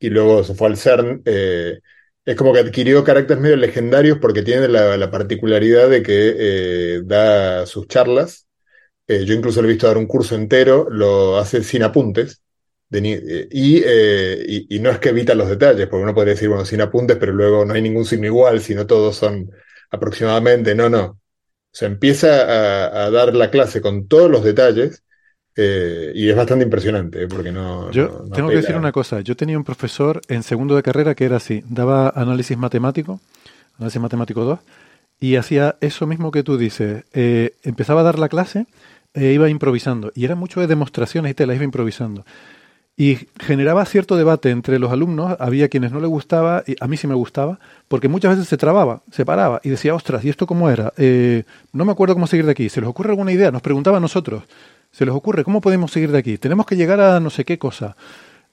y 0.01 0.11
luego 0.11 0.45
se 0.45 0.55
fue 0.55 0.69
al 0.69 0.77
CERN, 0.79 1.23
eh, 1.27 1.81
es 2.25 2.37
como 2.37 2.53
que 2.53 2.61
adquirió 2.61 3.03
caracteres 3.05 3.43
medio 3.43 3.57
legendarios 3.57 4.19
porque 4.21 4.43
tiene 4.43 4.69
la, 4.69 4.97
la 4.97 5.11
particularidad 5.11 5.89
de 5.91 6.03
que 6.03 6.35
eh, 6.39 7.01
da 7.05 7.67
sus 7.67 7.89
charlas. 7.89 8.47
Eh, 9.09 9.25
yo 9.25 9.35
incluso 9.35 9.63
lo 9.63 9.69
he 9.69 9.73
visto 9.73 9.87
dar 9.89 9.99
un 9.99 10.07
curso 10.07 10.35
entero, 10.37 10.89
lo 10.91 11.39
hace 11.39 11.63
sin 11.65 11.83
apuntes. 11.83 12.43
eh, 12.93 13.49
y, 13.51 14.77
y, 14.77 14.81
no 14.81 14.91
es 14.91 14.99
que 14.99 15.11
evita 15.11 15.35
los 15.35 15.49
detalles, 15.49 15.89
porque 15.89 16.05
uno 16.05 16.15
podría 16.15 16.35
decir, 16.35 16.49
bueno, 16.49 16.65
sin 16.65 16.81
apuntes, 16.83 17.17
pero 17.19 17.33
luego 17.33 17.65
no 17.65 17.75
hay 17.75 17.83
ningún 17.83 18.05
signo 18.05 18.27
igual, 18.27 18.61
sino 18.61 18.87
todos 18.87 19.17
son 19.17 19.51
aproximadamente. 19.91 20.75
No, 20.75 20.89
no. 20.91 21.05
O 21.07 21.19
sea, 21.75 21.89
empieza 21.89 23.05
a 23.07 23.11
dar 23.11 23.35
la 23.35 23.51
clase 23.51 23.81
con 23.81 24.07
todos 24.09 24.31
los 24.31 24.45
detalles 24.45 25.03
eh, 25.57 26.13
y 26.15 26.29
es 26.29 26.37
bastante 26.37 26.65
impresionante, 26.65 27.23
eh, 27.25 27.29
porque 27.29 27.53
no, 27.53 27.91
yo 27.91 28.05
no- 28.09 28.25
no 28.25 28.35
tengo 28.37 28.49
que 28.49 28.57
decir 28.57 28.77
una 28.77 28.93
cosa. 28.93 29.21
Yo 29.21 29.37
tenía 29.37 29.59
un 29.59 29.65
profesor 29.65 30.21
en 30.29 30.43
segundo 30.43 30.77
de 30.77 30.83
carrera 30.83 31.15
que 31.15 31.25
era 31.25 31.37
así, 31.37 31.63
daba 31.69 32.09
análisis 32.15 32.57
matemático, 32.57 33.21
análisis 33.79 34.01
matemático 34.01 34.45
2, 34.45 34.61
y 35.21 35.37
hacía 35.37 35.77
eso 35.81 36.07
mismo 36.07 36.31
que 36.31 36.43
tú 36.43 36.57
dices. 36.59 37.05
Eh, 37.13 37.55
empezaba 37.63 38.01
a 38.01 38.05
dar 38.05 38.19
la 38.19 38.29
clase 38.29 38.67
e 39.15 39.33
iba 39.33 39.49
improvisando, 39.51 40.11
y 40.15 40.25
era 40.25 40.35
mucho 40.35 40.61
de 40.61 40.67
demostraciones 40.67 41.31
y 41.33 41.35
te 41.35 41.47
las 41.47 41.57
iba 41.57 41.65
improvisando. 41.65 42.25
Y 42.95 43.19
generaba 43.41 43.85
cierto 43.87 44.17
debate 44.17 44.51
entre 44.51 44.79
los 44.79 44.93
alumnos, 44.93 45.35
había 45.41 45.69
quienes 45.69 45.93
no 45.93 46.01
le 46.01 46.07
gustaba, 46.07 46.63
y 46.67 46.77
a 46.79 46.87
mí 46.89 46.97
sí 46.99 47.07
me 47.07 47.15
gustaba, 47.15 47.59
porque 47.89 48.09
muchas 48.09 48.33
veces 48.37 48.49
se 48.49 48.59
trababa, 48.59 49.03
se 49.11 49.25
paraba 49.25 49.61
y 49.65 49.71
decía, 49.71 49.95
ostras, 49.95 50.25
¿y 50.25 50.29
esto 50.29 50.47
cómo 50.47 50.69
era? 50.71 50.93
Eh, 50.99 51.45
no 51.73 51.85
me 51.87 51.93
acuerdo 51.93 52.15
cómo 52.15 52.27
seguir 52.27 52.45
de 52.45 52.53
aquí. 52.53 52.69
¿Se 52.69 52.81
les 52.81 52.89
ocurre 52.91 53.11
alguna 53.11 53.33
idea? 53.33 53.51
Nos 53.51 53.63
preguntaba 53.63 53.97
a 53.97 54.01
nosotros. 54.01 54.45
¿Se 54.93 55.07
les 55.07 55.15
ocurre 55.15 55.43
cómo 55.43 55.61
podemos 55.61 55.91
seguir 55.91 56.13
de 56.13 56.19
aquí? 56.19 56.39
Tenemos 56.39 56.67
que 56.67 56.77
llegar 56.77 57.01
a 57.01 57.19
no 57.19 57.31
sé 57.31 57.45
qué 57.45 57.59
cosa. 57.59 57.97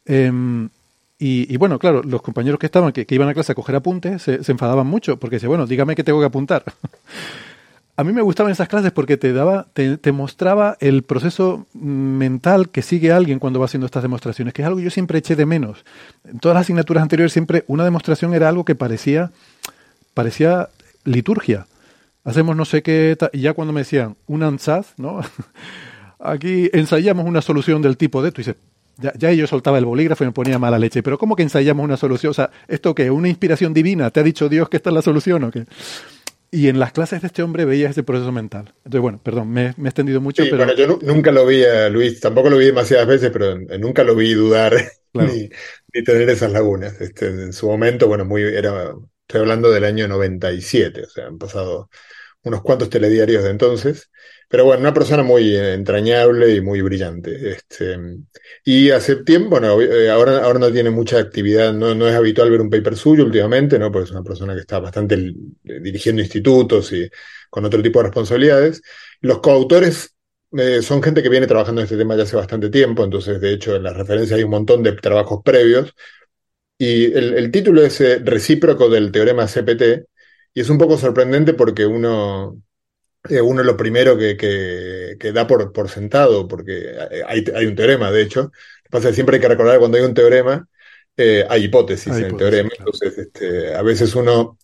Em, 0.05 0.69
y, 1.21 1.57
bueno, 1.57 1.79
claro, 1.79 2.01
los 2.01 2.21
compañeros 2.21 2.57
que 2.59 2.67
estaban, 2.67 2.93
que, 2.93 3.05
iban 3.09 3.27
a 3.27 3.33
clase 3.33 3.51
a 3.51 3.55
coger 3.55 3.75
apuntes, 3.75 4.21
se, 4.21 4.39
enfadaban 4.47 4.87
mucho, 4.87 5.19
porque 5.19 5.35
decían, 5.35 5.49
bueno, 5.49 5.67
dígame 5.67 5.93
que 5.93 6.03
tengo 6.05 6.21
que 6.21 6.25
apuntar. 6.25 6.63
A 7.97 8.05
mí 8.05 8.13
me 8.13 8.21
gustaban 8.21 8.53
esas 8.53 8.69
clases 8.69 8.93
porque 8.93 9.17
te 9.17 9.33
daba, 9.33 9.67
te, 9.73 10.11
mostraba 10.13 10.77
el 10.79 11.03
proceso 11.03 11.67
mental 11.73 12.69
que 12.69 12.81
sigue 12.81 13.11
alguien 13.11 13.39
cuando 13.39 13.59
va 13.59 13.65
haciendo 13.65 13.85
estas 13.85 14.03
demostraciones, 14.03 14.53
que 14.53 14.61
es 14.61 14.65
algo 14.65 14.77
que 14.77 14.85
yo 14.85 14.89
siempre 14.89 15.19
eché 15.19 15.35
de 15.35 15.45
menos. 15.45 15.83
En 16.23 16.39
todas 16.39 16.55
las 16.55 16.61
asignaturas 16.61 17.03
anteriores 17.03 17.33
siempre 17.33 17.65
una 17.67 17.83
demostración 17.83 18.33
era 18.33 18.47
algo 18.47 18.63
que 18.63 18.75
parecía, 18.75 19.31
parecía 20.13 20.69
liturgia. 21.03 21.67
Hacemos 22.23 22.55
no 22.55 22.63
sé 22.63 22.81
qué, 22.81 23.17
y 23.33 23.41
ya 23.41 23.51
cuando 23.51 23.73
me 23.73 23.81
decían 23.81 24.15
un 24.27 24.43
ansaz, 24.43 24.93
¿no? 24.95 25.19
Aquí 26.19 26.69
ensayamos 26.73 27.25
una 27.25 27.41
solución 27.41 27.81
del 27.81 27.97
tipo 27.97 28.21
de, 28.21 28.31
tú 28.31 28.41
dices, 28.41 28.55
ya, 28.97 29.13
ya 29.17 29.31
yo 29.31 29.47
soltaba 29.47 29.77
el 29.77 29.85
bolígrafo 29.85 30.23
y 30.23 30.27
me 30.27 30.33
ponía 30.33 30.59
mala 30.59 30.77
leche, 30.77 31.01
pero 31.01 31.17
¿cómo 31.17 31.35
que 31.35 31.43
ensayamos 31.43 31.83
una 31.83 31.95
solución? 31.97 32.31
O 32.31 32.33
sea, 32.33 32.51
¿esto 32.67 32.93
qué? 32.93 33.09
¿Una 33.09 33.29
inspiración 33.29 33.73
divina? 33.73 34.09
¿Te 34.11 34.19
ha 34.19 34.23
dicho 34.23 34.49
Dios 34.49 34.67
que 34.69 34.77
esta 34.77 34.89
es 34.89 34.93
la 34.95 35.01
solución 35.01 35.43
o 35.45 35.51
qué? 35.51 35.65
Y 36.51 36.67
en 36.69 36.79
las 36.79 36.93
clases 36.93 37.21
de 37.21 37.27
este 37.27 37.43
hombre 37.43 37.65
veías 37.65 37.91
ese 37.91 38.03
proceso 38.03 38.31
mental. 38.31 38.73
Entonces, 38.79 39.01
bueno, 39.01 39.19
perdón, 39.23 39.49
me, 39.51 39.73
me 39.77 39.89
he 39.89 39.91
extendido 39.91 40.21
mucho, 40.21 40.43
Sí, 40.43 40.49
pero 40.49 40.65
bueno, 40.65 40.73
yo 40.75 40.87
nu- 40.87 40.99
nunca 41.01 41.31
lo 41.31 41.45
vi 41.45 41.63
a 41.65 41.89
Luis, 41.89 42.19
tampoco 42.21 42.49
lo 42.49 42.57
vi 42.57 42.65
demasiadas 42.67 43.07
veces, 43.07 43.29
pero 43.31 43.51
eh, 43.53 43.77
nunca 43.79 44.03
lo 44.03 44.15
vi 44.15 44.33
dudar 44.33 44.73
Claro. 45.13 45.33
ni, 45.33 45.49
ni 45.93 46.03
tener 46.03 46.29
esas 46.29 46.51
lagunas. 46.51 46.99
Este, 47.01 47.27
en 47.27 47.51
su 47.53 47.67
momento, 47.67 48.07
bueno, 48.07 48.23
muy, 48.25 48.43
era, 48.43 48.93
estoy 49.21 49.41
hablando 49.41 49.69
del 49.71 49.83
año 49.83 50.07
97, 50.07 51.03
o 51.03 51.09
sea, 51.09 51.27
han 51.27 51.37
pasado 51.37 51.89
unos 52.43 52.61
cuantos 52.63 52.89
telediarios 52.89 53.43
de 53.45 53.51
entonces. 53.51 54.11
Pero 54.49 54.65
bueno, 54.65 54.81
una 54.81 54.93
persona 54.93 55.23
muy 55.23 55.55
entrañable 55.55 56.55
y 56.55 56.61
muy 56.61 56.81
brillante. 56.81 57.51
Este, 57.51 57.97
y 58.65 58.89
hace 58.89 59.17
tiempo, 59.17 59.51
bueno, 59.51 59.79
eh, 59.81 60.09
ahora, 60.09 60.43
ahora 60.43 60.59
no 60.59 60.71
tiene 60.71 60.89
mucha 60.89 61.19
actividad, 61.19 61.71
no, 61.73 61.93
no 61.95 62.07
es 62.07 62.15
habitual 62.15 62.49
ver 62.49 62.61
un 62.61 62.69
paper 62.69 62.95
suyo 62.97 63.25
últimamente, 63.25 63.77
¿no? 63.77 63.91
Porque 63.91 64.05
es 64.05 64.11
una 64.11 64.23
persona 64.23 64.55
que 64.55 64.61
está 64.61 64.79
bastante 64.79 65.15
eh, 65.15 65.79
dirigiendo 65.81 66.21
institutos 66.21 66.91
y 66.93 67.07
con 67.49 67.63
otro 67.65 67.81
tipo 67.81 67.99
de 67.99 68.03
responsabilidades. 68.05 68.81
Los 69.21 69.39
coautores 69.39 70.15
eh, 70.57 70.81
son 70.81 71.03
gente 71.03 71.21
que 71.21 71.29
viene 71.29 71.45
trabajando 71.47 71.81
en 71.81 71.85
este 71.85 71.97
tema 71.97 72.15
ya 72.15 72.23
hace 72.23 72.35
bastante 72.35 72.69
tiempo, 72.69 73.03
entonces 73.03 73.39
de 73.39 73.53
hecho 73.53 73.75
en 73.75 73.83
las 73.83 73.95
referencias 73.95 74.37
hay 74.37 74.43
un 74.43 74.51
montón 74.51 74.81
de 74.83 74.93
trabajos 74.93 75.41
previos. 75.43 75.93
Y 76.77 77.05
el, 77.13 77.33
el 77.35 77.51
título 77.51 77.83
es 77.83 77.99
eh, 78.01 78.19
recíproco 78.19 78.89
del 78.89 79.11
teorema 79.11 79.47
CPT, 79.47 80.05
y 80.53 80.61
es 80.61 80.69
un 80.69 80.77
poco 80.77 80.97
sorprendente 80.97 81.53
porque 81.53 81.85
uno, 81.85 82.61
eh, 83.29 83.41
uno 83.41 83.63
lo 83.63 83.77
primero 83.77 84.17
que, 84.17 84.35
que, 84.35 85.15
que 85.19 85.31
da 85.31 85.47
por, 85.47 85.71
por 85.71 85.89
sentado, 85.89 86.47
porque 86.47 86.93
hay, 87.27 87.45
hay 87.55 87.65
un 87.65 87.75
teorema, 87.75 88.11
de 88.11 88.21
hecho. 88.21 88.41
Lo 88.41 88.51
que 88.83 88.89
pasa 88.89 89.07
es 89.07 89.11
que 89.11 89.15
siempre 89.15 89.35
hay 89.35 89.41
que 89.41 89.47
recordar 89.47 89.75
que 89.75 89.79
cuando 89.79 89.97
hay 89.97 90.03
un 90.03 90.13
teorema, 90.13 90.67
eh, 91.15 91.45
hay 91.49 91.65
hipótesis 91.65 92.13
Hay 92.13 92.23
en 92.23 92.29
el 92.29 92.37
teorema, 92.37 92.69
claro. 92.69 92.91
entonces 92.91 93.17
este, 93.17 93.75
a 93.75 93.81
veces 93.81 94.15
uno 94.15 94.57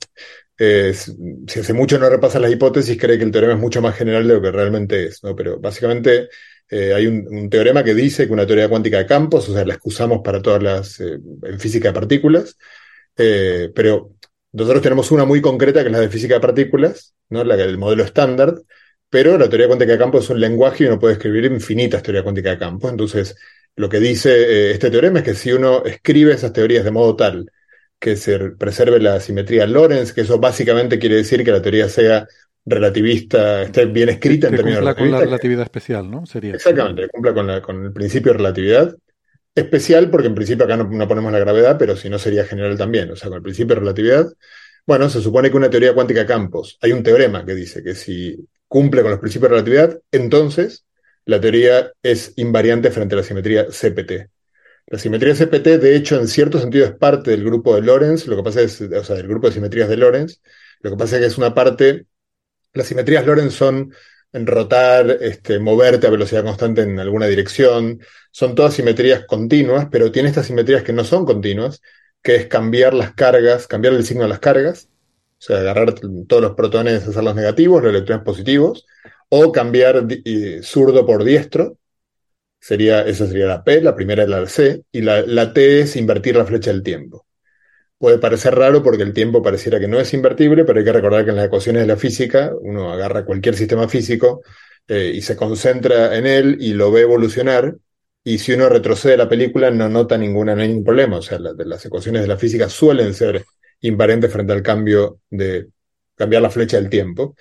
eh, 0.57 0.93
si 0.93 1.59
hace 1.59 1.73
mucho 1.73 1.99
no 1.99 2.09
repasa 2.09 2.39
las 2.39 2.51
hipótesis, 2.51 2.97
cree 2.97 3.17
que 3.17 3.25
el 3.25 3.31
teorema 3.31 3.53
es 3.53 3.59
mucho 3.59 3.81
más 3.81 3.95
general 3.95 4.27
de 4.27 4.33
lo 4.35 4.41
que 4.41 4.51
realmente 4.51 5.05
es, 5.05 5.23
¿no? 5.23 5.35
Pero 5.35 5.59
básicamente 5.59 6.29
eh, 6.69 6.93
hay 6.93 7.07
un, 7.07 7.27
un 7.29 7.49
teorema 7.49 7.83
que 7.83 7.93
dice 7.93 8.25
que 8.25 8.33
una 8.33 8.47
teoría 8.47 8.69
cuántica 8.69 8.97
de 8.97 9.05
campos, 9.05 9.49
o 9.49 9.53
sea, 9.53 9.65
la 9.65 9.73
excusamos 9.73 10.21
para 10.23 10.41
todas 10.41 10.63
las, 10.63 10.99
en 11.01 11.59
física 11.59 11.89
de 11.89 11.93
partículas, 11.93 12.57
pero 13.15 14.15
nosotros 14.55 14.81
tenemos 14.83 15.11
una 15.11 15.25
muy 15.25 15.41
concreta 15.41 15.81
que 15.81 15.87
es 15.87 15.91
la 15.93 15.99
de 15.99 16.09
física 16.09 16.35
de 16.35 16.39
partículas, 16.41 17.13
¿no? 17.29 17.43
La 17.43 17.55
del 17.57 17.77
modelo 17.77 18.03
estándar, 18.03 18.55
pero 19.09 19.37
la 19.37 19.49
teoría 19.49 19.67
cuántica 19.67 19.93
de 19.93 19.97
campos 19.99 20.25
es 20.25 20.29
un 20.31 20.39
lenguaje 20.39 20.83
y 20.83 20.87
uno 20.87 20.99
puede 20.99 21.13
escribir 21.13 21.45
infinitas 21.45 22.03
teorías 22.03 22.23
cuánticas 22.23 22.53
de 22.53 22.59
campos. 22.59 22.91
Entonces, 22.91 23.35
lo 23.75 23.89
que 23.89 23.99
dice 23.99 24.31
eh, 24.31 24.71
este 24.71 24.89
teorema 24.91 25.19
es 25.19 25.25
que 25.25 25.35
si 25.35 25.51
uno 25.53 25.83
escribe 25.85 26.33
esas 26.33 26.53
teorías 26.53 26.83
de 26.85 26.91
modo 26.91 27.15
tal 27.15 27.51
que 27.99 28.15
se 28.15 28.37
preserve 28.51 28.99
la 28.99 29.19
simetría 29.19 29.65
Lorentz, 29.67 30.13
que 30.13 30.21
eso 30.21 30.39
básicamente 30.39 30.99
quiere 30.99 31.15
decir 31.15 31.43
que 31.43 31.51
la 31.51 31.61
teoría 31.61 31.89
sea 31.89 32.27
relativista, 32.65 33.61
esté 33.63 33.85
bien 33.85 34.09
escrita 34.09 34.47
en 34.47 34.51
que 34.53 34.57
términos 34.57 34.79
cumpla 34.79 34.95
con 34.95 35.11
la 35.11 35.19
relativistas. 35.19 35.25
relatividad 35.27 35.63
especial, 35.63 36.11
¿no? 36.11 36.25
Sería. 36.25 36.53
Exactamente, 36.53 37.07
cumpla 37.09 37.33
con, 37.33 37.47
la- 37.47 37.61
con 37.61 37.85
el 37.85 37.93
principio 37.93 38.31
de 38.31 38.37
relatividad. 38.39 38.95
Especial 39.55 40.09
porque 40.09 40.27
en 40.27 40.35
principio 40.35 40.65
acá 40.65 40.75
no, 40.77 40.83
no 40.83 41.07
ponemos 41.07 41.31
la 41.31 41.39
gravedad, 41.39 41.77
pero 41.79 41.95
si 41.95 42.09
no 42.09 42.19
sería 42.19 42.45
general 42.45 42.77
también. 42.77 43.09
O 43.11 43.15
sea, 43.15 43.29
con 43.29 43.37
el 43.37 43.43
principio 43.43 43.75
de 43.75 43.79
relatividad, 43.79 44.27
bueno, 44.85 45.09
se 45.09 45.21
supone 45.21 45.49
que 45.49 45.57
una 45.57 45.69
teoría 45.69 45.93
cuántica 45.93 46.19
de 46.21 46.25
campos, 46.27 46.77
hay 46.81 46.91
un 46.91 47.01
teorema 47.03 47.45
que 47.45 47.55
dice 47.55 47.81
que 47.81 47.95
si 47.95 48.47
cumple 48.67 49.01
con 49.01 49.11
los 49.11 49.19
principios 49.19 49.49
de 49.49 49.55
relatividad, 49.55 49.99
entonces 50.11 50.85
la 51.25 51.41
teoría 51.41 51.91
es 52.03 52.33
invariante 52.35 52.91
frente 52.91 53.15
a 53.15 53.17
la 53.19 53.23
simetría 53.23 53.65
CPT. 53.65 54.29
La 54.87 54.99
simetría 54.99 55.33
CPT, 55.33 55.79
de 55.79 55.95
hecho, 55.95 56.19
en 56.19 56.27
cierto 56.27 56.59
sentido 56.59 56.85
es 56.85 56.93
parte 56.93 57.31
del 57.31 57.43
grupo 57.43 57.75
de 57.75 57.81
Lorentz, 57.81 58.27
lo 58.27 58.35
que 58.35 58.43
pasa 58.43 58.61
es, 58.61 58.79
o 58.81 59.03
sea, 59.03 59.15
del 59.15 59.27
grupo 59.27 59.47
de 59.47 59.53
simetrías 59.53 59.89
de 59.89 59.97
Lorentz, 59.97 60.41
lo 60.81 60.91
que 60.91 60.97
pasa 60.97 61.15
es 61.15 61.21
que 61.21 61.27
es 61.27 61.37
una 61.39 61.55
parte, 61.55 62.05
las 62.73 62.85
simetrías 62.85 63.25
Lorentz 63.25 63.55
son 63.55 63.91
en 64.35 64.45
rotar, 64.47 65.17
este, 65.21 65.59
moverte 65.59 66.07
a 66.07 66.09
velocidad 66.09 66.43
constante 66.43 66.81
en 66.81 66.99
alguna 66.99 67.27
dirección, 67.27 68.01
son 68.31 68.53
todas 68.53 68.73
simetrías 68.73 69.25
continuas, 69.25 69.87
pero 69.89 70.11
tiene 70.11 70.27
estas 70.27 70.47
simetrías 70.47 70.83
que 70.83 70.91
no 70.93 71.05
son 71.05 71.25
continuas, 71.25 71.81
que 72.21 72.35
es 72.35 72.47
cambiar 72.47 72.93
las 72.93 73.13
cargas, 73.13 73.65
cambiar 73.65 73.93
el 73.93 74.05
signo 74.05 74.23
de 74.23 74.29
las 74.29 74.39
cargas, 74.39 74.89
o 75.39 75.41
sea, 75.41 75.59
agarrar 75.59 75.95
todos 76.27 76.41
los 76.41 76.53
protones, 76.55 77.07
hacerlos 77.07 77.35
negativos, 77.35 77.81
los 77.81 77.91
electrones 77.91 78.25
positivos, 78.25 78.85
o 79.29 79.51
cambiar 79.53 80.05
zurdo 80.63 81.05
por 81.05 81.23
diestro, 81.23 81.77
sería, 82.59 83.01
esa 83.01 83.27
sería 83.27 83.45
la 83.45 83.63
P, 83.63 83.81
la 83.81 83.95
primera 83.95 84.23
es 84.23 84.29
la 84.29 84.45
C, 84.47 84.83
y 84.91 85.01
la, 85.01 85.21
la 85.21 85.53
T 85.53 85.81
es 85.81 85.95
invertir 85.95 86.35
la 86.35 86.45
flecha 86.45 86.71
del 86.71 86.83
tiempo. 86.83 87.24
Puede 87.97 88.19
parecer 88.19 88.55
raro 88.55 88.83
porque 88.83 89.03
el 89.03 89.13
tiempo 89.13 89.41
pareciera 89.41 89.79
que 89.79 89.87
no 89.87 89.99
es 89.99 90.13
invertible, 90.13 90.65
pero 90.65 90.79
hay 90.79 90.85
que 90.85 90.91
recordar 90.91 91.23
que 91.23 91.31
en 91.31 91.37
las 91.37 91.45
ecuaciones 91.45 91.81
de 91.83 91.87
la 91.87 91.97
física 91.97 92.51
uno 92.61 92.91
agarra 92.91 93.25
cualquier 93.25 93.55
sistema 93.55 93.87
físico 93.87 94.41
eh, 94.87 95.11
y 95.15 95.21
se 95.21 95.35
concentra 95.35 96.15
en 96.17 96.27
él 96.27 96.57
y 96.59 96.73
lo 96.73 96.91
ve 96.91 97.01
evolucionar, 97.01 97.75
y 98.27 98.39
si 98.39 98.53
uno 98.53 98.67
retrocede 98.69 99.17
la 99.17 99.29
película 99.29 99.69
no 99.69 99.87
nota 99.87 100.17
ninguna, 100.17 100.55
ningún 100.55 100.83
problema. 100.83 101.17
O 101.17 101.21
sea, 101.21 101.37
de 101.37 101.65
las 101.65 101.85
ecuaciones 101.85 102.23
de 102.23 102.27
la 102.27 102.37
física 102.37 102.67
suelen 102.69 103.13
ser 103.13 103.45
invariantes 103.81 104.33
frente 104.33 104.51
al 104.51 104.63
cambio 104.63 105.19
de 105.29 105.67
cambiar 106.15 106.41
la 106.41 106.49
flecha 106.49 106.77
del 106.77 106.89
tiempo. 106.89 107.35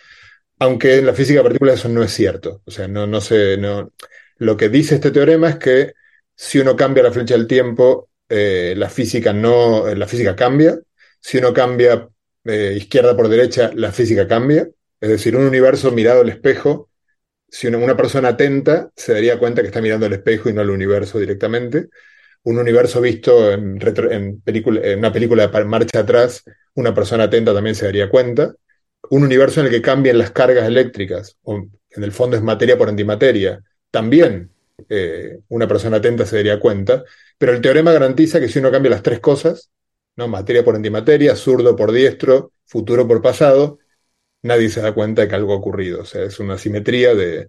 Aunque 0.59 0.99
en 0.99 1.07
la 1.07 1.15
física 1.15 1.39
de 1.39 1.45
partículas 1.45 1.81
eso 1.81 1.89
no 1.89 2.03
es 2.03 2.13
cierto. 2.13 2.61
O 2.67 2.71
sea, 2.71 2.87
no, 2.87 3.07
no 3.07 3.23
sé, 3.23 3.57
no. 3.57 3.93
Lo 4.37 4.59
que 4.59 4.69
dice 4.69 4.97
este 4.97 5.11
teorema 5.11 5.49
es 5.49 5.57
que 5.57 5.93
si 6.37 6.59
uno 6.59 6.77
cambia 6.77 7.03
la 7.03 7.13
flecha 7.13 7.35
del 7.35 7.47
tiempo, 7.47 8.11
eh, 8.37 8.75
la 8.77 8.91
física 8.91 9.33
no, 9.33 9.87
la 9.95 10.09
física 10.09 10.35
cambia. 10.35 10.77
Si 11.21 11.39
uno 11.39 11.53
cambia 11.55 12.09
eh, 12.45 12.75
izquierda 12.77 13.17
por 13.17 13.29
derecha, 13.29 13.71
la 13.75 13.93
física 13.93 14.27
cambia. 14.27 14.69
Es 15.01 15.09
decir, 15.09 15.37
un 15.37 15.47
universo 15.47 15.93
mirado 15.93 16.23
al 16.23 16.29
espejo, 16.31 16.91
si 17.49 17.69
una, 17.69 17.79
una 17.79 17.97
persona 17.97 18.31
atenta 18.31 18.91
se 18.97 19.13
daría 19.13 19.39
cuenta 19.39 19.63
que 19.63 19.69
está 19.69 19.81
mirando 19.81 20.07
al 20.07 20.13
espejo 20.15 20.49
y 20.49 20.53
no 20.53 20.63
al 20.63 20.71
universo 20.71 21.21
directamente. 21.21 21.89
Un 22.43 22.59
universo 22.59 23.01
visto 23.01 23.53
en, 23.53 23.79
película, 24.41 24.81
en 24.83 24.99
una 24.99 25.13
película 25.13 25.47
de 25.47 25.65
marcha 25.65 26.01
atrás, 26.01 26.43
una 26.75 26.93
persona 26.93 27.25
atenta 27.25 27.55
también 27.55 27.77
se 27.77 27.87
daría 27.87 28.11
cuenta. 28.11 28.55
Un 29.11 29.23
universo 29.23 29.61
en 29.61 29.67
el 29.67 29.73
que 29.73 29.81
cambian 29.81 30.19
las 30.19 30.33
cargas 30.33 30.67
eléctricas, 30.67 31.37
o 31.45 31.57
en 31.57 32.03
el 32.03 32.11
fondo 32.11 32.37
es 32.37 32.43
materia 32.43 32.77
por 32.77 32.89
antimateria, 32.89 33.63
también 33.91 34.51
eh, 34.89 35.39
una 35.49 35.69
persona 35.69 35.99
atenta 35.99 36.27
se 36.27 36.37
daría 36.37 36.59
cuenta. 36.59 37.05
Pero 37.39 37.53
el 37.53 37.61
teorema 37.61 37.93
garantiza 37.93 38.41
que 38.41 38.49
si 38.49 38.59
uno 38.59 38.71
cambia 38.71 38.91
las 38.91 39.03
tres 39.03 39.21
cosas, 39.21 39.71
¿no? 40.17 40.29
materia 40.29 40.65
por 40.65 40.77
antimateria, 40.77 41.37
zurdo 41.37 41.77
por 41.77 41.93
diestro, 41.93 42.53
futuro 42.67 43.07
por 43.09 43.23
pasado, 43.23 43.79
nadie 44.43 44.69
se 44.71 44.81
da 44.83 44.95
cuenta 44.95 45.23
de 45.23 45.29
que 45.29 45.35
algo 45.35 45.53
ha 45.55 45.57
ocurrido. 45.57 46.03
O 46.03 46.05
sea, 46.05 46.25
es 46.25 46.41
una 46.41 46.59
simetría 46.59 47.15
de, 47.15 47.49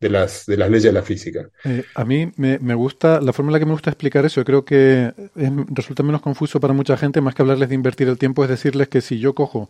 las, 0.00 0.48
leyes 0.48 0.82
de 0.84 0.92
la 0.92 1.02
física. 1.02 1.50
Eh, 1.64 1.84
a 1.94 2.04
mí 2.04 2.30
me, 2.36 2.74
gusta, 2.74 3.20
la 3.20 3.32
forma 3.32 3.50
en 3.50 3.54
la 3.54 3.58
que 3.58 3.66
me 3.66 3.72
gusta 3.72 3.90
explicar 3.90 4.24
eso, 4.24 4.44
creo 4.44 4.64
que 4.64 5.12
es- 5.34 5.50
resulta 5.70 6.02
menos 6.04 6.22
confuso 6.22 6.60
para 6.60 6.72
mucha 6.72 6.96
gente, 6.96 7.20
más 7.20 7.34
que 7.34 7.42
hablarles 7.42 7.68
de 7.68 7.74
invertir 7.74 8.08
el 8.08 8.16
tiempo, 8.18 8.44
es 8.44 8.50
decirles 8.50 8.88
que 8.88 9.00
si 9.00 9.18
yo 9.18 9.34
cojo 9.34 9.68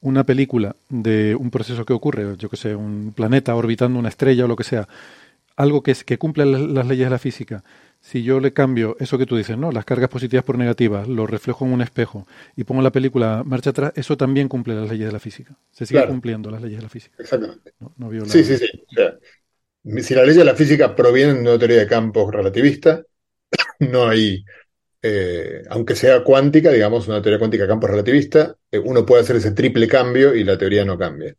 una 0.00 0.24
película 0.24 0.76
de 0.90 1.34
un 1.36 1.50
proceso 1.50 1.84
que 1.86 1.92
ocurre, 1.94 2.36
yo 2.38 2.50
que 2.50 2.56
sé, 2.58 2.76
un 2.76 3.12
planeta 3.16 3.54
orbitando 3.56 3.98
una 3.98 4.10
estrella 4.10 4.44
o 4.46 4.48
lo 4.48 4.56
que 4.56 4.64
sea, 4.64 4.88
algo 5.56 5.82
que, 5.82 5.94
que 5.94 6.18
cumple 6.18 6.46
las 6.46 6.86
leyes 6.86 7.06
de 7.06 7.10
la 7.10 7.18
física, 7.18 7.64
si 8.02 8.24
yo 8.24 8.40
le 8.40 8.52
cambio 8.52 8.96
eso 9.00 9.16
que 9.16 9.26
tú 9.26 9.36
dices, 9.36 9.56
¿no? 9.56 9.72
Las 9.72 9.84
cargas 9.86 10.10
positivas 10.10 10.44
por 10.44 10.58
negativas, 10.58 11.08
lo 11.08 11.26
reflejo 11.26 11.64
en 11.64 11.72
un 11.72 11.80
espejo 11.82 12.26
y 12.56 12.64
pongo 12.64 12.82
la 12.82 12.92
película 12.92 13.44
marcha 13.46 13.70
atrás, 13.70 13.92
eso 13.96 14.16
también 14.18 14.48
cumple 14.48 14.74
las 14.74 14.90
leyes 14.90 15.06
de 15.06 15.12
la 15.12 15.20
física. 15.20 15.56
Se 15.70 15.86
sigue 15.86 16.00
Claro. 16.00 16.10
cumpliendo 16.12 16.50
las 16.50 16.60
leyes 16.60 16.78
de 16.78 16.82
la 16.82 16.88
física. 16.90 17.16
Exactamente. 17.18 17.72
No, 17.80 17.94
no 17.96 18.10
viola- 18.10 18.28
Sí, 18.28 18.44
sí, 18.44 18.58
sí. 18.58 18.66
O 18.90 18.94
sea, 18.94 19.14
si 20.02 20.14
las 20.14 20.24
leyes 20.24 20.36
de 20.36 20.44
la 20.44 20.54
física 20.54 20.94
provienen 20.96 21.36
de 21.44 21.50
una 21.50 21.58
teoría 21.58 21.78
de 21.78 21.86
campos 21.86 22.32
relativista, 22.34 23.02
no 23.80 24.08
hay, 24.08 24.44
eh, 25.02 25.62
aunque 25.70 25.96
sea 25.96 26.24
cuántica, 26.24 26.70
digamos, 26.72 27.08
una 27.08 27.22
teoría 27.22 27.38
cuántica 27.38 27.64
de 27.64 27.68
campos 27.70 27.90
relativista, 27.90 28.56
eh, 28.70 28.78
uno 28.78 29.06
puede 29.06 29.22
hacer 29.22 29.36
ese 29.36 29.52
triple 29.52 29.88
cambio 29.88 30.34
y 30.34 30.44
la 30.44 30.58
teoría 30.58 30.84
no 30.84 30.98
cambia. 30.98 31.34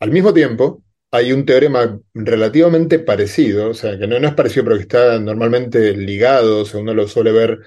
Al 0.00 0.10
mismo 0.10 0.32
tiempo, 0.34 0.84
hay 1.10 1.32
un 1.32 1.46
teorema 1.46 1.98
relativamente 2.14 2.98
parecido, 2.98 3.70
o 3.70 3.74
sea, 3.74 3.98
que 3.98 4.06
no, 4.06 4.16
es 4.16 4.34
parecido, 4.34 4.64
pero 4.64 4.76
que 4.76 4.82
está 4.82 5.18
normalmente 5.18 5.96
ligado, 5.96 6.62
o 6.62 6.78
uno 6.78 6.94
lo 6.94 7.08
suele 7.08 7.32
ver 7.32 7.60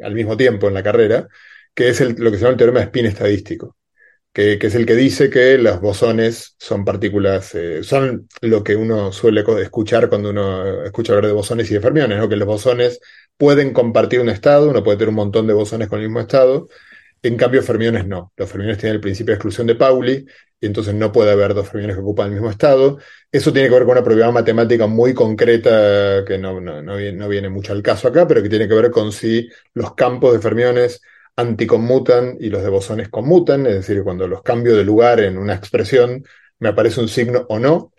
al 0.00 0.14
mismo 0.14 0.36
tiempo 0.36 0.68
en 0.68 0.74
la 0.74 0.82
carrera, 0.82 1.28
que 1.74 1.88
es 1.90 2.00
lo 2.18 2.30
que 2.30 2.38
se 2.38 2.42
llama 2.42 2.52
el 2.52 2.58
teorema 2.58 2.80
de 2.80 2.86
spin 2.86 3.06
estadístico 3.06 3.76
que, 4.36 4.58
es 4.60 4.74
el 4.74 4.84
que 4.84 4.94
dice 4.96 5.30
que 5.30 5.56
los 5.56 5.80
bosones 5.80 6.56
son 6.58 6.84
partículas, 6.84 7.54
eh, 7.54 7.82
son 7.82 8.28
lo 8.42 8.62
que 8.62 8.76
uno 8.76 9.10
suele 9.10 9.42
escuchar 9.62 10.10
cuando 10.10 10.28
uno 10.28 10.84
escucha 10.84 11.14
hablar 11.14 11.28
de 11.28 11.32
bosones 11.32 11.70
y 11.70 11.74
de 11.74 11.80
fermiones. 11.80 12.28
Que 12.28 12.36
los 12.36 12.46
bosones 12.46 13.00
pueden 13.38 13.72
compartir 13.72 14.20
un 14.20 14.28
estado, 14.28 14.68
uno 14.68 14.84
puede 14.84 14.98
tener 14.98 15.08
un 15.08 15.14
montón 15.14 15.46
de 15.46 15.54
bosones 15.54 15.88
con 15.88 16.00
el 16.00 16.08
mismo 16.08 16.20
estado, 16.20 16.68
en 17.22 17.36
cambio 17.36 17.62
fermiones 17.62 18.06
no. 18.06 18.32
Los 18.36 18.50
fermiones 18.50 18.78
tienen 18.78 18.96
el 18.96 19.00
principio 19.00 19.32
de 19.32 19.36
exclusión 19.36 19.66
de 19.66 19.74
Pauli, 19.74 20.26
y 20.60 20.66
entonces 20.66 20.94
no 20.94 21.12
puede 21.12 21.32
haber 21.32 21.54
dos 21.54 21.68
fermiones 21.68 21.96
que 21.96 22.02
ocupan 22.02 22.28
el 22.28 22.34
mismo 22.34 22.50
estado. 22.50 22.98
Eso 23.30 23.52
tiene 23.52 23.68
que 23.68 23.74
ver 23.74 23.84
con 23.84 23.92
una 23.92 24.04
propiedad 24.04 24.32
matemática 24.32 24.86
muy 24.86 25.12
concreta 25.12 26.24
que 26.24 26.38
no, 26.38 26.60
no, 26.60 26.96
viene, 26.96 27.48
mucho 27.48 27.72
al 27.72 27.82
caso 27.82 28.08
acá, 28.08 28.26
pero 28.26 28.42
que 28.42 28.48
tiene 28.48 28.68
que 28.68 28.74
ver 28.74 28.90
con 28.90 29.12
si 29.12 29.48
los 29.74 29.94
campos 29.94 30.32
de 30.32 30.40
fermiones 30.40 31.02
anticonmutan 31.36 32.36
y 32.40 32.48
los 32.48 32.62
de 32.62 32.70
bosones 32.70 33.08
conmutan, 33.10 33.66
es 33.66 33.74
decir, 33.74 34.02
cuando 34.02 34.26
los 34.26 34.42
cambio 34.42 34.74
de 34.74 34.84
lugar 34.84 35.20
en 35.20 35.36
una 35.36 35.54
expresión 35.54 36.24
me 36.58 36.70
aparece 36.70 37.00
un 37.00 37.08
signo 37.08 37.44
o 37.48 37.58
no. 37.58 37.92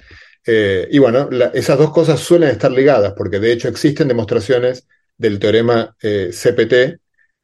Eh, 0.45 0.87
y 0.89 0.97
bueno, 0.97 1.29
esas 1.53 1.77
dos 1.77 1.91
cosas 1.91 2.19
suelen 2.19 2.49
estar 2.49 2.71
ligadas, 2.71 3.13
porque 3.15 3.39
de 3.39 3.51
hecho 3.51 3.67
existen 3.67 4.07
demostraciones 4.07 4.87
del 5.17 5.37
teorema 5.39 5.95
eh, 6.01 6.31
CPT, 6.31 6.99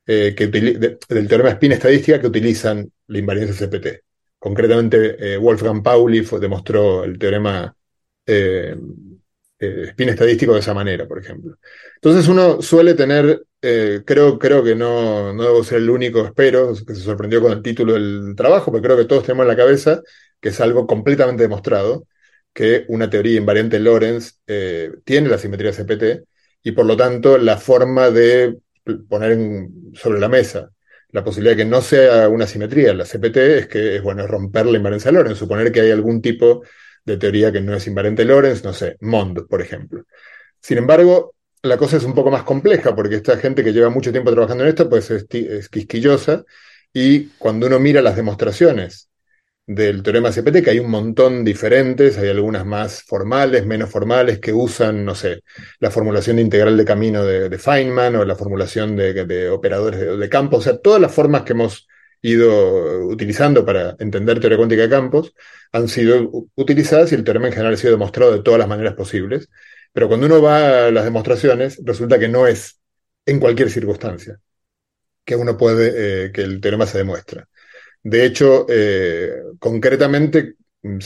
eh, 0.05 0.33
que 0.35 0.47
de- 0.47 0.97
del 1.09 1.27
teorema 1.27 1.49
spin 1.51 1.71
estadística 1.73 2.19
que 2.19 2.27
utilizan 2.27 2.89
la 3.07 3.17
invariancia 3.19 3.55
CPT. 3.55 4.01
Concretamente, 4.39 5.15
eh, 5.35 5.37
Wolfgang 5.37 5.81
Pauli 5.83 6.21
demostró 6.39 7.03
el 7.03 7.17
teorema 7.17 7.75
eh, 8.25 8.75
eh, 9.59 9.83
spin 9.89 10.09
estadístico 10.09 10.53
de 10.53 10.59
esa 10.59 10.73
manera, 10.73 11.07
por 11.07 11.19
ejemplo. 11.19 11.57
Entonces 11.95 12.27
uno 12.27 12.61
suele 12.61 12.93
tener, 12.95 13.43
creo, 14.05 14.37
creo 14.37 14.63
que 14.63 14.75
no, 14.75 15.33
no 15.33 15.43
debo 15.43 15.63
ser 15.63 15.77
el 15.79 15.89
único, 15.89 16.25
espero, 16.25 16.73
que 16.85 16.95
se 16.95 17.01
sorprendió 17.01 17.41
con 17.41 17.51
el 17.53 17.61
título 17.61 17.93
del 17.93 18.33
trabajo, 18.35 18.71
pero 18.71 18.83
creo 18.83 18.97
que 18.97 19.05
todos 19.05 19.23
tenemos 19.23 19.43
en 19.43 19.47
la 19.49 19.55
cabeza 19.55 20.01
que 20.41 20.49
es 20.49 20.59
algo 20.59 20.85
completamente 20.85 21.43
demostrado, 21.43 22.05
que 22.53 22.83
una 22.89 23.09
teoría 23.09 23.37
invariante 23.37 23.79
Lorentz 23.79 24.39
tiene 25.05 25.29
la 25.29 25.37
simetría 25.37 25.71
CPT 25.73 26.23
y 26.63 26.71
por 26.73 26.85
lo 26.85 26.97
tanto 26.97 27.37
la 27.37 27.57
forma 27.57 28.09
de 28.09 28.57
poner 29.07 29.67
sobre 29.93 30.19
la 30.19 30.29
mesa 30.29 30.69
la 31.13 31.23
posibilidad 31.23 31.55
de 31.55 31.63
que 31.63 31.69
no 31.69 31.81
sea 31.81 32.27
una 32.27 32.47
simetría 32.47 32.93
la 32.93 33.05
CPT 33.05 33.37
es 33.37 33.67
que 33.67 33.95
es 33.97 34.01
bueno 34.01 34.25
romper 34.27 34.65
la 34.65 34.77
invariancia 34.77 35.11
Lorentz, 35.11 35.37
suponer 35.37 35.71
que 35.71 35.81
hay 35.81 35.91
algún 35.91 36.21
tipo 36.21 36.63
de 37.05 37.17
teoría 37.17 37.51
que 37.51 37.61
no 37.61 37.75
es 37.75 37.85
invariante 37.87 38.25
Lorentz, 38.25 38.63
no 38.63 38.73
sé, 38.73 38.97
Mond, 39.01 39.47
por 39.47 39.61
ejemplo. 39.61 40.05
Sin 40.59 40.77
embargo, 40.77 41.35
la 41.61 41.77
cosa 41.77 41.97
es 41.97 42.03
un 42.03 42.15
poco 42.15 42.31
más 42.31 42.43
compleja 42.43 42.95
porque 42.95 43.15
esta 43.15 43.37
gente 43.37 43.63
que 43.63 43.73
lleva 43.73 43.89
mucho 43.89 44.11
tiempo 44.11 44.31
trabajando 44.31 44.63
en 44.63 44.69
esto 44.69 44.89
pues 44.89 45.11
es, 45.11 45.27
es 45.29 45.69
quisquillosa 45.69 46.43
y 46.91 47.27
cuando 47.37 47.67
uno 47.67 47.79
mira 47.79 48.01
las 48.01 48.15
demostraciones 48.15 49.09
del 49.65 50.03
teorema 50.03 50.31
CPT, 50.31 50.63
que 50.63 50.69
hay 50.71 50.79
un 50.79 50.91
montón 50.91 51.43
diferentes, 51.45 52.17
hay 52.17 52.29
algunas 52.29 52.65
más 52.65 53.03
formales, 53.03 53.65
menos 53.65 53.89
formales, 53.89 54.39
que 54.39 54.53
usan, 54.53 55.05
no 55.05 55.15
sé, 55.15 55.43
la 55.79 55.91
formulación 55.91 56.35
de 56.37 56.41
integral 56.41 56.75
de 56.77 56.85
camino 56.85 57.23
de, 57.23 57.57
Feynman 57.57 58.15
o 58.17 58.25
la 58.25 58.35
formulación 58.35 58.95
de, 58.95 59.49
operadores 59.49 59.99
de, 59.99 60.17
de 60.17 60.29
campo, 60.29 60.57
o 60.57 60.61
sea, 60.61 60.77
todas 60.77 61.01
las 61.01 61.13
formas 61.13 61.43
que 61.43 61.53
hemos 61.53 61.87
ido 62.23 63.05
utilizando 63.07 63.65
para 63.65 63.95
entender 63.99 64.39
teoría 64.39 64.57
cuántica 64.57 64.83
de 64.83 64.89
campos 64.89 65.33
han 65.73 65.87
sido 65.89 66.47
utilizadas 66.55 67.11
y 67.11 67.15
el 67.15 67.23
teorema 67.23 67.47
en 67.47 67.53
general 67.53 67.73
ha 67.73 67.77
sido 67.77 67.91
demostrado 67.91 68.31
de 68.31 68.41
todas 68.41 68.59
las 68.59 68.67
maneras 68.69 68.95
posibles. 68.95 69.49
Pero 69.91 70.07
cuando 70.07 70.25
uno 70.25 70.41
va 70.41 70.87
a 70.87 70.91
las 70.91 71.03
demostraciones, 71.03 71.79
resulta 71.83 72.17
que 72.17 72.29
no 72.29 72.47
es 72.47 72.79
en 73.25 73.39
cualquier 73.39 73.69
circunstancia 73.69 74.39
que 75.25 75.35
uno 75.35 75.57
puede, 75.57 76.25
eh, 76.25 76.31
que 76.31 76.41
el 76.41 76.61
teorema 76.61 76.85
se 76.85 76.97
demuestra. 76.97 77.47
De 78.03 78.25
hecho, 78.25 78.65
eh, 78.69 79.31
concretamente, 79.59 80.55
mm, 80.81 80.99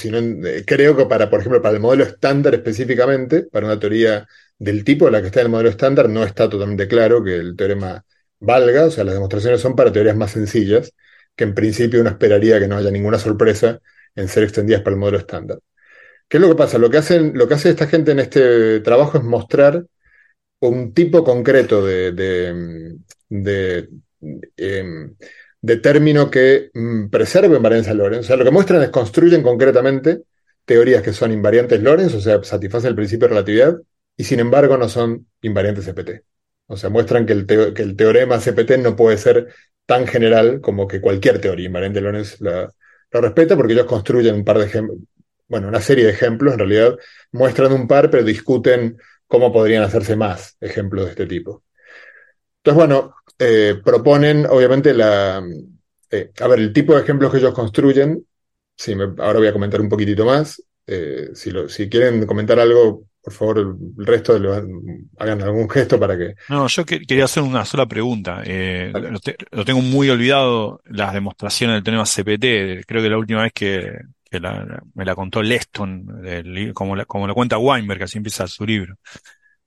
eh, 0.45 0.63
creo 0.65 0.95
que 0.97 1.05
para, 1.05 1.29
por 1.29 1.39
ejemplo, 1.39 1.61
para 1.61 1.75
el 1.75 1.81
modelo 1.81 2.03
estándar 2.03 2.55
específicamente, 2.55 3.43
para 3.43 3.67
una 3.67 3.79
teoría 3.79 4.27
del 4.57 4.83
tipo 4.83 5.05
de 5.05 5.11
la 5.11 5.21
que 5.21 5.27
está 5.27 5.41
en 5.41 5.47
el 5.47 5.51
modelo 5.51 5.69
estándar, 5.69 6.09
no 6.09 6.23
está 6.23 6.49
totalmente 6.49 6.87
claro 6.87 7.23
que 7.23 7.35
el 7.35 7.55
teorema 7.55 8.03
valga, 8.39 8.85
o 8.85 8.91
sea, 8.91 9.03
las 9.03 9.13
demostraciones 9.13 9.61
son 9.61 9.75
para 9.75 9.91
teorías 9.91 10.15
más 10.15 10.31
sencillas, 10.31 10.93
que 11.35 11.43
en 11.43 11.53
principio 11.53 12.01
uno 12.01 12.09
esperaría 12.09 12.59
que 12.59 12.67
no 12.67 12.77
haya 12.77 12.89
ninguna 12.91 13.19
sorpresa 13.19 13.79
en 14.15 14.27
ser 14.27 14.43
extendidas 14.43 14.81
para 14.81 14.95
el 14.95 14.99
modelo 14.99 15.19
estándar. 15.19 15.59
¿Qué 16.27 16.37
es 16.37 16.41
lo 16.41 16.49
que 16.49 16.55
pasa? 16.55 16.77
Lo 16.77 16.89
que 16.89 16.97
hacen, 16.97 17.33
lo 17.37 17.47
que 17.47 17.55
hace 17.55 17.69
esta 17.69 17.87
gente 17.87 18.11
en 18.11 18.19
este 18.19 18.81
trabajo 18.81 19.17
es 19.17 19.23
mostrar 19.23 19.85
un 20.59 20.93
tipo 20.93 21.23
concreto 21.23 21.85
de, 21.85 22.11
de, 22.13 22.97
de, 23.29 23.89
em, 24.57 25.15
de 25.67 25.77
término 25.77 26.31
que 26.31 26.71
mm, 26.73 27.09
preserva 27.09 27.57
invariancia 27.57 27.93
Lorentz. 27.93 28.25
O 28.25 28.27
sea, 28.27 28.37
lo 28.37 28.45
que 28.45 28.51
muestran 28.51 28.81
es 28.83 28.89
construyen 28.89 29.43
concretamente 29.43 30.21
teorías 30.63 31.01
que 31.03 31.11
son 31.11 31.33
invariantes 31.33 31.81
Lorentz, 31.81 32.13
o 32.15 32.21
sea, 32.21 32.41
satisfacen 32.43 32.89
el 32.89 32.95
principio 32.95 33.27
de 33.27 33.33
relatividad, 33.33 33.75
y 34.15 34.23
sin 34.23 34.39
embargo 34.39 34.77
no 34.77 34.87
son 34.87 35.27
invariantes 35.41 35.85
CPT. 35.85 36.23
O 36.67 36.77
sea, 36.77 36.89
muestran 36.89 37.25
que 37.25 37.33
el, 37.33 37.45
que 37.45 37.81
el 37.81 37.95
teorema 37.97 38.39
CPT 38.39 38.77
no 38.79 38.95
puede 38.95 39.17
ser 39.17 39.47
tan 39.85 40.07
general 40.07 40.61
como 40.61 40.87
que 40.87 41.01
cualquier 41.01 41.39
teoría 41.41 41.65
invariante 41.67 42.01
Lorentz 42.01 42.39
la, 42.41 42.71
la 43.11 43.21
respeta, 43.21 43.57
porque 43.57 43.73
ellos 43.73 43.85
construyen 43.85 44.35
un 44.35 44.45
par 44.45 44.59
de 44.59 44.65
ejemplos, 44.65 44.99
bueno, 45.49 45.67
una 45.67 45.81
serie 45.81 46.05
de 46.05 46.11
ejemplos, 46.11 46.53
en 46.53 46.59
realidad 46.59 46.95
muestran 47.31 47.73
un 47.73 47.87
par, 47.87 48.09
pero 48.09 48.23
discuten 48.23 48.97
cómo 49.27 49.51
podrían 49.51 49.83
hacerse 49.83 50.15
más 50.15 50.55
ejemplos 50.61 51.05
de 51.05 51.11
este 51.11 51.25
tipo. 51.25 51.63
Entonces, 52.59 52.75
bueno, 52.77 53.16
eh, 53.39 53.75
proponen, 53.83 54.45
obviamente, 54.47 54.93
la. 54.93 55.43
eh, 56.11 56.31
a 56.39 56.47
ver, 56.47 56.59
el 56.59 56.73
tipo 56.73 56.93
de 56.95 57.01
ejemplos 57.01 57.31
que 57.31 57.37
ellos 57.39 57.53
construyen. 57.53 58.25
Sí, 58.75 58.95
me- 58.95 59.05
ahora 59.23 59.39
voy 59.39 59.47
a 59.47 59.53
comentar 59.53 59.81
un 59.81 59.89
poquitito 59.89 60.25
más. 60.25 60.61
eh, 60.89 61.29
si, 61.33 61.51
lo- 61.51 61.67
si 61.67 61.89
quieren 61.89 62.25
comentar 62.25 62.59
algo, 62.59 63.03
por 63.21 63.33
favor, 63.33 63.59
el 63.59 64.05
resto 64.05 64.33
hagan 65.17 65.41
algún 65.41 65.69
gesto 65.69 65.99
para 65.99 66.17
que... 66.17 66.35
No, 66.47 66.67
yo 66.67 66.85
que- 66.85 67.01
quería 67.01 67.25
hacer 67.25 67.43
una 67.43 67.65
sola 67.65 67.85
pregunta. 67.87 68.41
Eh, 68.45 68.91
lo, 68.93 69.19
te- 69.19 69.35
lo 69.51 69.65
tengo 69.65 69.81
muy 69.81 70.09
olvidado, 70.09 70.81
las 70.85 71.13
demostraciones 71.13 71.75
del 71.75 71.83
teorema 71.83 72.05
CPT. 72.05 72.85
Creo 72.87 73.03
que 73.03 73.09
la 73.09 73.17
última 73.17 73.43
vez 73.43 73.51
que, 73.53 73.91
que 74.23 74.39
la- 74.39 74.81
me 74.93 75.03
la 75.03 75.13
contó 75.15 75.41
Leston, 75.43 76.05
li- 76.45 76.71
como, 76.73 76.95
la- 76.95 77.03
como 77.05 77.27
lo 77.27 77.33
cuenta 77.35 77.57
Weinberg, 77.57 78.03
así 78.03 78.17
empieza 78.17 78.47
su 78.47 78.65
libro. 78.65 78.95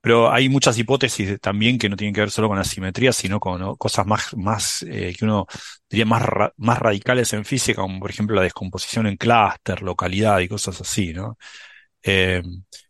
Pero 0.01 0.31
hay 0.31 0.49
muchas 0.49 0.77
hipótesis 0.77 1.39
también 1.39 1.77
que 1.77 1.87
no 1.89 1.95
tienen 1.95 2.13
que 2.13 2.21
ver 2.21 2.31
solo 2.31 2.47
con 2.47 2.57
la 2.57 2.63
simetría, 2.63 3.13
sino 3.13 3.39
con 3.39 3.75
cosas 3.77 4.05
más, 4.07 4.35
más 4.35 4.83
eh, 4.83 5.15
que 5.17 5.25
uno 5.25 5.45
diría 5.89 6.05
más, 6.05 6.23
más 6.57 6.79
radicales 6.79 7.31
en 7.33 7.45
física, 7.45 7.81
como 7.81 7.99
por 7.99 8.09
ejemplo 8.09 8.35
la 8.35 8.41
descomposición 8.43 9.07
en 9.07 9.17
clúster, 9.17 9.81
localidad 9.83 10.39
y 10.39 10.47
cosas 10.47 10.81
así, 10.81 11.13
¿no? 11.13 11.37
Eh, 12.03 12.41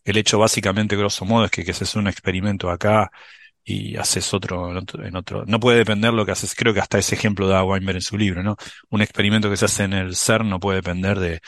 el 0.03 0.17
hecho 0.17 0.39
básicamente, 0.39 0.95
grosso 0.95 1.25
modo, 1.25 1.45
es 1.45 1.51
que, 1.51 1.65
que 1.65 1.73
se 1.73 1.83
hace 1.83 1.99
un 1.99 2.07
experimento 2.07 2.69
acá 2.69 3.11
y 3.63 3.95
haces 3.97 4.33
otro 4.33 4.71
en 4.71 4.77
otro, 4.77 5.05
en 5.05 5.15
otro. 5.15 5.45
No 5.45 5.59
puede 5.59 5.77
depender 5.79 6.13
lo 6.13 6.25
que 6.25 6.31
haces. 6.31 6.55
Creo 6.55 6.73
que 6.73 6.79
hasta 6.79 6.97
ese 6.99 7.15
ejemplo 7.15 7.47
da 7.47 7.63
Weinberg 7.63 7.97
en 7.97 8.01
su 8.01 8.17
libro, 8.17 8.43
¿no? 8.43 8.55
Un 8.89 9.01
experimento 9.01 9.49
que 9.49 9.57
se 9.57 9.65
hace 9.65 9.83
en 9.83 9.93
el 9.93 10.15
CERN 10.15 10.49
no 10.49 10.59
puede 10.59 10.77
depender 10.77 11.19
de 11.19 11.41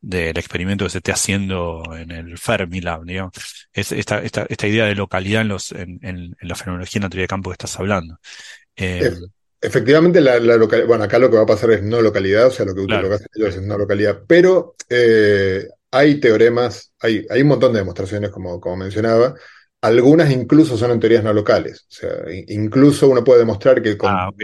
del 0.00 0.36
experimento 0.38 0.84
que 0.84 0.90
se 0.90 0.98
esté 0.98 1.12
haciendo 1.12 1.82
en 1.96 2.10
el 2.10 2.38
Fermilab, 2.38 3.04
digamos. 3.04 3.32
Es 3.72 3.92
esta, 3.92 4.22
esta, 4.22 4.46
esta 4.48 4.66
idea 4.68 4.86
de 4.86 4.94
localidad 4.94 5.42
en 5.42 5.48
los, 5.48 5.72
en, 5.72 5.98
en, 6.02 6.36
en 6.40 6.48
la 6.48 6.54
fenomenología 6.54 6.98
en 7.00 7.02
la 7.04 7.10
teoría 7.10 7.24
de 7.24 7.28
campo 7.28 7.50
que 7.50 7.54
estás 7.54 7.78
hablando. 7.78 8.18
Eh, 8.76 9.08
Ef- 9.08 9.18
efectivamente, 9.60 10.20
la, 10.20 10.38
la 10.40 10.56
local- 10.56 10.86
bueno, 10.86 11.04
acá 11.04 11.18
lo 11.18 11.30
que 11.30 11.36
va 11.36 11.42
a 11.42 11.46
pasar 11.46 11.70
es 11.72 11.82
no 11.82 12.00
localidad, 12.02 12.46
o 12.48 12.50
sea, 12.50 12.66
lo 12.66 12.74
que, 12.74 12.82
Claro. 12.86 13.02
lo 13.02 13.08
que 13.08 13.14
hacen 13.14 13.28
ellos 13.34 13.56
es 13.56 13.62
no 13.62 13.78
localidad, 13.78 14.22
pero 14.26 14.74
eh, 14.88 15.66
hay 15.90 16.20
teoremas, 16.20 16.92
hay, 17.00 17.26
hay 17.30 17.42
un 17.42 17.48
montón 17.48 17.72
de 17.72 17.78
demostraciones, 17.80 18.30
como, 18.30 18.60
como 18.60 18.76
mencionaba, 18.76 19.34
algunas 19.82 20.30
incluso 20.30 20.76
son 20.76 20.90
en 20.92 21.00
teorías 21.00 21.24
no 21.24 21.32
locales, 21.32 21.82
o 21.90 21.92
sea, 21.92 22.10
in- 22.32 22.44
incluso 22.48 23.08
uno 23.08 23.24
puede 23.24 23.40
demostrar 23.40 23.82
que 23.82 23.96
con 23.96 24.18
ah, 24.18 24.28
ok. 24.28 24.42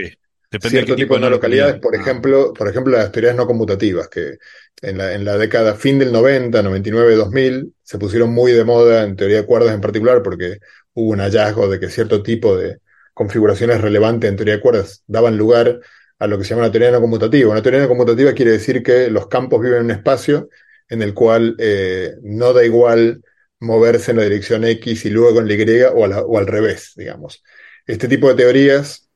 Depende 0.49 0.79
de 0.81 0.85
cierto 0.85 0.95
qué 0.95 0.95
tipo 0.95 1.15
de 1.15 1.21
no 1.21 1.29
localidades, 1.29 1.75
localidad. 1.75 1.81
por 1.81 1.93
ejemplo, 1.95 2.53
por 2.53 2.69
ejemplo, 2.69 2.97
las 2.97 3.11
teorías 3.11 3.35
no 3.35 3.45
conmutativas, 3.47 4.07
que 4.07 4.37
en 4.81 4.97
la, 4.97 5.13
en 5.13 5.25
la 5.25 5.37
década 5.37 5.75
fin 5.75 5.99
del 5.99 6.11
90, 6.13 6.63
99, 6.63 7.15
2000, 7.15 7.73
se 7.83 7.97
pusieron 7.99 8.31
muy 8.33 8.53
de 8.53 8.63
moda 8.63 9.03
en 9.03 9.15
teoría 9.17 9.37
de 9.37 9.45
cuerdas 9.45 9.73
en 9.75 9.81
particular, 9.81 10.23
porque 10.23 10.59
hubo 10.93 11.11
un 11.11 11.19
hallazgo 11.19 11.67
de 11.67 11.79
que 11.79 11.89
cierto 11.89 12.23
tipo 12.23 12.55
de 12.55 12.79
configuraciones 13.13 13.81
relevantes 13.81 14.29
en 14.29 14.37
teoría 14.37 14.55
de 14.55 14.61
cuerdas 14.61 15.03
daban 15.07 15.37
lugar 15.37 15.79
a 16.19 16.27
lo 16.27 16.37
que 16.37 16.43
se 16.45 16.51
llama 16.51 16.63
una 16.63 16.71
teoría 16.71 16.91
no 16.91 17.01
conmutativa. 17.01 17.51
Una 17.51 17.61
teoría 17.61 17.81
no 17.81 17.87
conmutativa 17.89 18.33
quiere 18.33 18.51
decir 18.51 18.81
que 18.83 19.09
los 19.09 19.27
campos 19.27 19.61
viven 19.61 19.79
en 19.79 19.85
un 19.85 19.91
espacio 19.91 20.49
en 20.89 21.01
el 21.01 21.13
cual 21.13 21.55
eh, 21.59 22.13
no 22.23 22.53
da 22.53 22.63
igual 22.63 23.21
moverse 23.59 24.11
en 24.11 24.17
la 24.17 24.23
dirección 24.23 24.63
X 24.63 25.05
y 25.05 25.09
luego 25.09 25.39
en 25.41 25.47
la 25.47 25.53
Y 25.55 25.81
o, 25.93 26.07
la- 26.07 26.21
o 26.21 26.37
al 26.37 26.47
revés, 26.47 26.93
digamos. 26.95 27.43
Este 27.85 28.07
tipo 28.07 28.29
de 28.29 28.35
teorías 28.35 29.09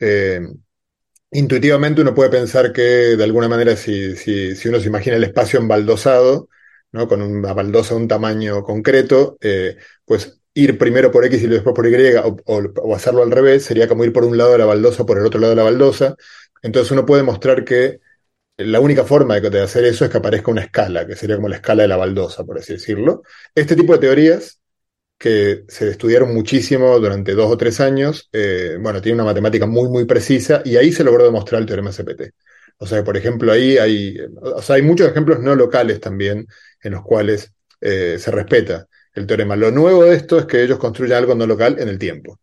eh, 0.00 0.40
intuitivamente 1.34 2.00
uno 2.00 2.14
puede 2.14 2.30
pensar 2.30 2.72
que 2.72 2.82
de 3.16 3.24
alguna 3.24 3.48
manera 3.48 3.76
si, 3.76 4.16
si, 4.16 4.68
uno 4.68 4.80
se 4.80 4.86
imagina 4.86 5.16
el 5.16 5.24
espacio 5.24 5.58
embaldosado, 5.58 6.48
¿no? 6.92 7.08
con 7.08 7.20
una 7.22 7.52
baldosa 7.52 7.94
de 7.94 8.00
un 8.00 8.08
tamaño 8.08 8.62
concreto, 8.62 9.36
eh, 9.40 9.76
pues 10.04 10.40
ir 10.54 10.78
primero 10.78 11.10
por 11.10 11.24
X 11.24 11.42
y 11.42 11.46
después 11.48 11.74
por 11.74 11.86
Y 11.88 11.94
o, 12.46 12.94
hacerlo 12.94 13.22
al 13.24 13.32
revés 13.32 13.64
sería 13.64 13.88
como 13.88 14.04
ir 14.04 14.12
por 14.12 14.24
un 14.24 14.38
lado 14.38 14.52
de 14.52 14.58
la 14.58 14.64
baldosa 14.64 15.04
por 15.04 15.18
el 15.18 15.26
otro 15.26 15.40
lado 15.40 15.50
de 15.50 15.56
la 15.56 15.64
baldosa. 15.64 16.16
Entonces 16.62 16.92
uno 16.92 17.04
puede 17.04 17.24
mostrar 17.24 17.64
que 17.64 18.00
la 18.56 18.80
única 18.80 19.04
forma 19.04 19.40
de, 19.40 19.50
de 19.50 19.62
hacer 19.62 19.84
eso 19.84 20.04
es 20.04 20.10
que 20.12 20.18
aparezca 20.18 20.52
una 20.52 20.62
escala, 20.62 21.06
que 21.06 21.16
sería 21.16 21.36
como 21.36 21.48
la 21.48 21.56
escala 21.56 21.82
de 21.82 21.88
la 21.88 21.96
baldosa, 21.96 22.44
por 22.44 22.58
así 22.58 22.74
decirlo. 22.74 23.22
Este 23.54 23.76
tipo 23.76 23.92
de 23.94 23.98
teorías 23.98 24.60
que 25.18 25.64
se 25.68 25.90
estudiaron 25.90 26.34
muchísimo 26.34 26.98
durante 26.98 27.34
dos 27.34 27.50
o 27.50 27.56
tres 27.56 27.80
años, 27.80 28.28
eh, 28.32 28.76
bueno, 28.80 29.00
tiene 29.00 29.14
una 29.16 29.24
matemática 29.24 29.66
muy, 29.66 29.88
muy 29.88 30.04
precisa 30.04 30.62
y 30.64 30.76
ahí 30.76 30.92
se 30.92 31.04
logró 31.04 31.24
demostrar 31.24 31.60
el 31.60 31.66
teorema 31.66 31.92
CPT. 31.92 32.32
O 32.78 32.86
sea, 32.86 33.04
por 33.04 33.16
ejemplo, 33.16 33.52
ahí 33.52 33.78
hay, 33.78 34.18
o 34.42 34.60
sea, 34.60 34.76
hay 34.76 34.82
muchos 34.82 35.08
ejemplos 35.08 35.40
no 35.40 35.54
locales 35.54 36.00
también 36.00 36.46
en 36.82 36.92
los 36.92 37.02
cuales 37.02 37.52
eh, 37.80 38.16
se 38.18 38.30
respeta 38.30 38.86
el 39.14 39.26
teorema. 39.26 39.56
Lo 39.56 39.70
nuevo 39.70 40.04
de 40.04 40.16
esto 40.16 40.38
es 40.38 40.46
que 40.46 40.62
ellos 40.62 40.78
construyen 40.78 41.16
algo 41.16 41.34
no 41.34 41.46
local 41.46 41.76
en 41.78 41.88
el 41.88 41.98
tiempo. 41.98 42.40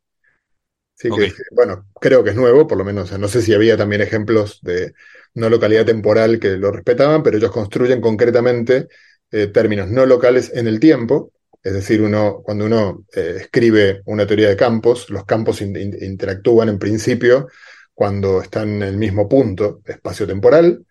Sí, 0.95 1.09
que, 1.09 1.31
bueno, 1.51 1.87
creo 1.99 2.23
que 2.23 2.29
es 2.29 2.35
nuevo, 2.35 2.67
por 2.67 2.77
lo 2.77 2.83
menos, 2.85 3.05
o 3.05 3.07
sea, 3.07 3.17
no 3.17 3.27
sé 3.27 3.41
si 3.41 3.53
había 3.53 3.75
también 3.75 4.01
ejemplos 4.01 4.59
de 4.61 4.93
no 5.33 5.49
localidad 5.49 5.85
temporal 5.85 6.39
que 6.39 6.57
lo 6.57 6.71
respetaban, 6.71 7.23
pero 7.23 7.37
ellos 7.37 7.51
construyen 7.51 8.01
concretamente 8.01 8.87
eh, 9.31 9.47
términos 9.47 9.89
no 9.89 10.05
locales 10.05 10.51
en 10.53 10.67
el 10.67 10.79
tiempo, 10.79 11.33
es 11.63 11.73
decir, 11.73 12.01
uno, 12.01 12.41
cuando 12.43 12.65
uno 12.65 13.05
eh, 13.15 13.37
escribe 13.41 14.01
una 14.05 14.25
teoría 14.27 14.49
de 14.49 14.55
campos, 14.57 15.09
los 15.09 15.25
campos 15.25 15.61
in- 15.61 15.75
in- 15.75 15.97
interactúan 16.01 16.69
en 16.69 16.79
principio 16.79 17.47
cuando 17.93 18.41
están 18.41 18.69
en 18.69 18.83
el 18.83 18.97
mismo 18.97 19.27
punto 19.29 19.81
espacio-temporal. 19.85 20.85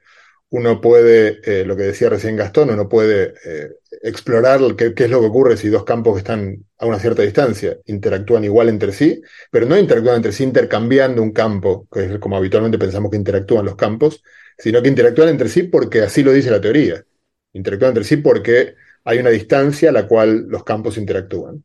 Uno 0.53 0.81
puede, 0.81 1.41
eh, 1.45 1.65
lo 1.65 1.77
que 1.77 1.85
decía 1.85 2.09
recién 2.09 2.37
Gastón, 2.37 2.71
uno 2.71 2.89
puede 2.89 3.35
eh, 3.45 3.69
explorar 4.03 4.61
qué, 4.77 4.95
qué 4.95 5.05
es 5.05 5.11
lo 5.11 5.21
que 5.21 5.27
ocurre 5.27 5.57
si 5.57 5.69
dos 5.69 5.85
campos 5.85 6.15
que 6.15 6.19
están 6.21 6.65
a 6.79 6.87
una 6.87 6.99
cierta 6.99 7.23
distancia 7.23 7.79
interactúan 7.87 8.43
igual 8.45 8.69
entre 8.69 8.93
sí, 8.93 9.23
pero 9.53 9.67
no 9.67 9.79
interactúan 9.79 10.17
entre 10.17 10.33
sí 10.33 10.43
intercambiando 10.43 11.23
un 11.23 11.33
campo, 11.33 11.87
que 11.93 12.05
es 12.05 12.19
como 12.19 12.37
habitualmente 12.37 12.79
pensamos 12.79 13.11
que 13.13 13.17
interactúan 13.17 13.65
los 13.65 13.77
campos, 13.77 14.23
sino 14.59 14.83
que 14.83 14.89
interactúan 14.89 15.29
entre 15.29 15.49
sí 15.49 15.63
porque 15.65 16.01
así 16.03 16.23
lo 16.25 16.33
dice 16.33 16.51
la 16.51 16.61
teoría. 16.61 17.05
Interactúan 17.53 17.91
entre 17.91 18.05
sí 18.05 18.17
porque 18.17 18.75
hay 19.05 19.19
una 19.19 19.31
distancia 19.31 19.91
a 19.91 19.93
la 19.93 20.07
cual 20.07 20.47
los 20.49 20.65
campos 20.65 20.97
interactúan. 20.99 21.65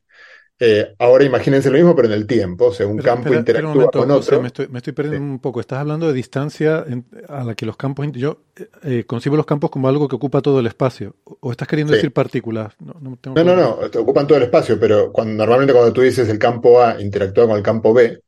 Eh, 0.58 0.96
ahora 1.00 1.26
imagínense 1.26 1.70
lo 1.70 1.76
mismo, 1.76 1.94
pero 1.94 2.08
en 2.08 2.14
el 2.14 2.26
tiempo. 2.26 2.68
O 2.68 2.74
sea, 2.74 2.88
un 2.88 2.98
campo 3.00 3.24
espera, 3.28 3.40
espera 3.40 3.68
un 3.68 3.74
interactúa 3.74 3.74
momento, 3.74 4.00
con 4.00 4.12
otro. 4.12 4.42
me 4.42 4.48
estoy, 4.48 4.68
me 4.70 4.78
estoy 4.78 4.94
perdiendo 4.94 5.28
Sí. 5.28 5.32
un 5.32 5.40
poco. 5.40 5.60
Estás 5.60 5.80
hablando 5.80 6.08
de 6.08 6.14
distancia 6.14 6.86
en- 6.88 7.06
a 7.28 7.44
la 7.44 7.56
que 7.56 7.66
los 7.66 7.76
campos... 7.76 8.08
Yo 8.14 8.40
eh, 8.56 8.70
eh, 8.84 9.04
concibo 9.06 9.36
los 9.36 9.46
campos 9.46 9.70
como 9.70 9.90
algo 9.90 10.08
que 10.08 10.16
ocupa 10.16 10.42
todo 10.42 10.62
el 10.62 10.68
espacio. 10.68 11.18
¿O 11.42 11.52
estás 11.52 11.68
queriendo 11.68 11.92
Sí. 11.92 11.98
decir 11.98 12.14
partículas? 12.14 12.74
No, 12.80 12.94
no 13.02 13.18
tengo 13.18 13.36
No, 13.36 13.44
no, 13.44 13.54
claro. 13.54 13.80
no, 13.82 13.90
te 13.90 13.98
ocupan 13.98 14.28
todo 14.28 14.38
el 14.38 14.46
espacio, 14.46 14.80
pero 14.80 15.12
cuando, 15.12 15.34
normalmente 15.36 15.74
cuando 15.74 15.92
tú 15.92 16.00
dices 16.02 16.30
el 16.30 16.40
campo 16.40 16.82
A 16.82 17.02
interactúa 17.02 17.48
con 17.48 17.58
el 17.58 17.64
campo 17.64 17.94
B, 17.94 18.22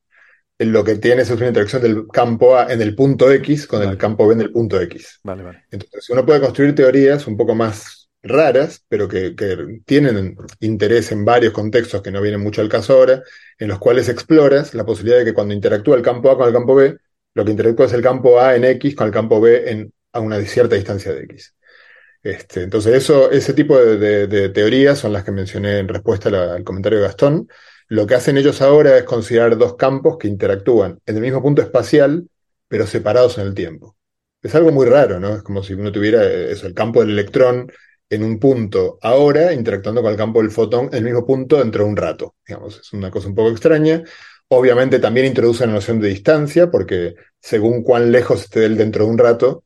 lo 0.59 0.83
que 0.83 0.95
tienes 0.95 1.29
es 1.29 1.37
una 1.37 1.47
interacción 1.47 1.81
del 1.81 2.07
campo 2.11 2.57
A 2.57 2.73
en 2.73 2.81
el 2.81 2.93
punto 2.93 3.31
X 3.31 3.67
con 3.67 3.83
el 3.83 3.95
campo 3.97 4.27
B 4.27 4.33
en 4.33 4.41
el 4.41 4.51
punto 4.51 4.81
X. 4.81 5.21
Vale, 5.23 5.43
vale. 5.43 5.63
Entonces, 5.71 6.09
uno 6.09 6.25
puede 6.25 6.41
construir 6.41 6.75
teorías 6.75 7.25
un 7.27 7.37
poco 7.37 7.55
más 7.55 8.06
raras, 8.23 8.83
pero 8.87 9.07
que, 9.07 9.35
tienen 9.85 10.37
interés 10.59 11.11
en 11.11 11.25
varios 11.25 11.53
contextos 11.53 12.01
que 12.01 12.11
no 12.11 12.21
vienen 12.21 12.41
mucho 12.41 12.61
al 12.61 12.69
caso 12.69 12.93
ahora, 12.93 13.23
en 13.57 13.67
los 13.67 13.79
cuales 13.79 14.09
exploras 14.09 14.73
la 14.73 14.85
posibilidad 14.85 15.19
de 15.19 15.25
que 15.25 15.33
cuando 15.33 15.53
interactúa 15.53 15.95
el 15.95 16.03
campo 16.03 16.31
A 16.31 16.37
con 16.37 16.47
el 16.47 16.53
campo 16.53 16.75
B, 16.75 16.97
lo 17.33 17.45
que 17.45 17.51
interactúa 17.51 17.85
es 17.85 17.93
el 17.93 18.01
campo 18.01 18.39
A 18.39 18.55
en 18.55 18.65
X 18.65 18.95
con 18.95 19.07
el 19.07 19.13
campo 19.13 19.39
B 19.39 19.69
en, 19.71 19.93
a 20.13 20.19
una 20.19 20.41
cierta 20.41 20.75
distancia 20.75 21.13
de 21.13 21.23
X. 21.23 21.53
Este, 22.23 22.63
entonces, 22.63 22.93
eso, 22.95 23.31
ese 23.31 23.53
tipo 23.53 23.77
de, 23.77 24.49
teorías 24.49 24.99
son 24.99 25.13
las 25.13 25.23
que 25.23 25.31
mencioné 25.31 25.79
en 25.79 25.87
respuesta 25.87 26.29
al 26.29 26.63
comentario 26.63 26.99
de 26.99 27.05
Gastón. 27.05 27.47
Lo 27.87 28.05
que 28.05 28.15
hacen 28.15 28.37
ellos 28.37 28.61
ahora 28.61 28.97
es 28.97 29.03
considerar 29.03 29.57
dos 29.57 29.75
campos 29.77 30.17
que 30.17 30.27
interactúan 30.27 30.99
en 31.05 31.15
el 31.15 31.21
mismo 31.21 31.41
punto 31.41 31.61
espacial, 31.61 32.27
pero 32.67 32.85
separados 32.85 33.37
en 33.37 33.47
el 33.47 33.53
tiempo. 33.53 33.95
Es 34.41 34.55
algo 34.55 34.71
muy 34.71 34.85
raro, 34.87 35.19
¿no? 35.19 35.35
Es 35.35 35.41
como 35.43 35.63
si 35.63 35.73
uno 35.73 35.91
tuviera 35.91 36.23
eh, 36.25 36.51
eso, 36.51 36.67
el 36.67 36.73
campo 36.73 36.99
del 36.99 37.11
electrón 37.11 37.71
en 38.09 38.23
un 38.23 38.39
punto 38.39 38.97
ahora, 39.01 39.53
interactuando 39.53 40.01
con 40.01 40.11
el 40.11 40.17
campo 40.17 40.41
del 40.41 40.51
fotón 40.51 40.87
en 40.87 40.95
el 40.99 41.03
mismo 41.03 41.25
punto 41.25 41.57
dentro 41.57 41.83
de 41.83 41.89
un 41.89 41.97
rato. 41.97 42.35
Digamos, 42.47 42.79
es 42.79 42.93
una 42.93 43.11
cosa 43.11 43.27
un 43.27 43.35
poco 43.35 43.49
extraña. 43.49 44.03
Obviamente 44.49 44.99
también 44.99 45.27
introducen 45.27 45.67
la 45.69 45.75
noción 45.75 45.99
de 45.99 46.09
distancia, 46.09 46.71
porque 46.71 47.15
según 47.39 47.83
cuán 47.83 48.11
lejos 48.11 48.43
esté 48.43 48.65
él 48.65 48.77
dentro 48.77 49.05
de 49.05 49.11
un 49.11 49.17
rato, 49.17 49.65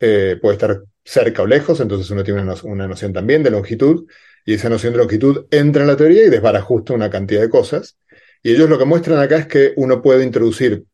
eh, 0.00 0.38
puede 0.40 0.54
estar 0.54 0.82
cerca 1.04 1.42
o 1.42 1.46
lejos, 1.46 1.80
entonces 1.80 2.10
uno 2.10 2.24
tiene 2.24 2.40
una, 2.42 2.54
una 2.64 2.88
noción 2.88 3.12
también 3.12 3.42
de 3.42 3.50
longitud, 3.50 4.06
y 4.44 4.54
esa 4.54 4.68
noción 4.68 4.94
de 4.94 4.98
longitud 5.00 5.46
entra 5.50 5.82
en 5.82 5.88
la 5.88 5.96
teoría 5.96 6.24
y 6.24 6.30
desbarajusta 6.30 6.94
una 6.94 7.10
cantidad 7.10 7.40
de 7.40 7.50
cosas. 7.50 7.98
Y 8.42 8.52
ellos 8.54 8.68
lo 8.68 8.78
que 8.78 8.84
muestran 8.84 9.18
acá 9.18 9.36
es 9.36 9.46
que 9.46 9.72
uno 9.76 10.02
puede 10.02 10.24
introducir 10.24 10.84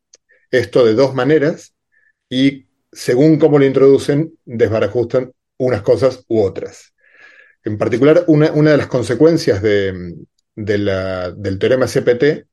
esto 0.51 0.85
de 0.85 0.93
dos 0.93 1.15
maneras, 1.15 1.73
y 2.29 2.67
según 2.91 3.39
cómo 3.39 3.57
lo 3.57 3.65
introducen, 3.65 4.33
desbarajustan 4.45 5.31
unas 5.59 5.83
cosas 5.83 6.25
u 6.29 6.41
otras. 6.43 6.95
En 7.63 7.77
particular, 7.77 8.23
una, 8.27 8.51
una 8.53 8.71
de 8.71 8.77
las 8.77 8.87
consecuencias 8.87 9.61
de, 9.61 10.15
de 10.55 10.77
la- 10.77 11.31
del 11.31 11.59
teorema 11.59 11.87
CPT, 11.87 12.47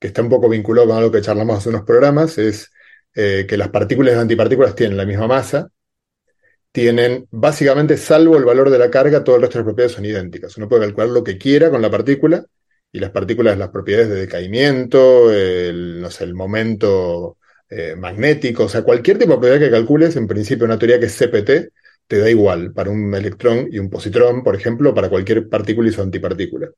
que 0.00 0.08
está 0.08 0.22
un 0.22 0.28
poco 0.30 0.48
vinculado 0.48 0.88
con 0.88 0.98
algo 0.98 1.12
que 1.12 1.22
charlamos 1.22 1.58
hace 1.58 1.70
unos 1.70 1.84
programas, 1.84 2.38
es 2.38 2.70
eh, 3.14 3.46
que 3.48 3.56
las 3.58 3.70
partículas 3.70 4.12
y 4.12 4.14
las 4.16 4.22
antipartículas 4.22 4.74
tienen 4.74 4.96
la 4.96 5.06
misma 5.06 5.26
masa, 5.28 5.68
tienen 6.72 7.26
básicamente, 7.30 7.96
salvo 7.96 8.36
el 8.36 8.44
valor 8.44 8.70
de 8.70 8.78
la 8.78 8.90
carga, 8.90 9.24
todo 9.24 9.36
el 9.36 9.42
resto 9.42 9.58
de 9.58 9.60
las 9.64 9.66
propiedades 9.66 9.92
son 9.96 10.04
idénticas. 10.04 10.56
Uno 10.56 10.68
puede 10.68 10.82
calcular 10.86 11.08
lo 11.10 11.24
que 11.24 11.38
quiera 11.38 11.70
con 11.70 11.82
la 11.82 11.90
partícula, 11.90 12.44
y 12.92 13.00
las 13.00 13.10
partículas, 13.10 13.58
las 13.58 13.68
propiedades 13.70 14.08
de 14.08 14.14
decaimiento, 14.16 15.30
el, 15.32 16.00
no 16.00 16.10
sé, 16.10 16.24
el 16.24 16.34
momento 16.34 17.36
eh, 17.68 17.94
magnético, 17.96 18.64
o 18.64 18.68
sea, 18.68 18.82
cualquier 18.82 19.18
tipo 19.18 19.32
de 19.32 19.38
propiedad 19.38 19.58
que 19.60 19.70
calcules, 19.70 20.16
en 20.16 20.26
principio 20.26 20.64
una 20.64 20.78
teoría 20.78 20.98
que 21.00 21.06
es 21.06 21.14
CPT, 21.14 21.72
te 22.08 22.18
da 22.20 22.30
igual 22.30 22.72
para 22.74 22.90
un 22.90 23.14
electrón 23.14 23.68
y 23.72 23.78
un 23.80 23.90
positrón, 23.90 24.44
por 24.44 24.56
ejemplo, 24.56 24.94
para 24.94 25.10
cualquier 25.10 25.48
partícula 25.50 25.90
y 25.90 25.92
su 25.92 26.02
antipartícula. 26.02 26.70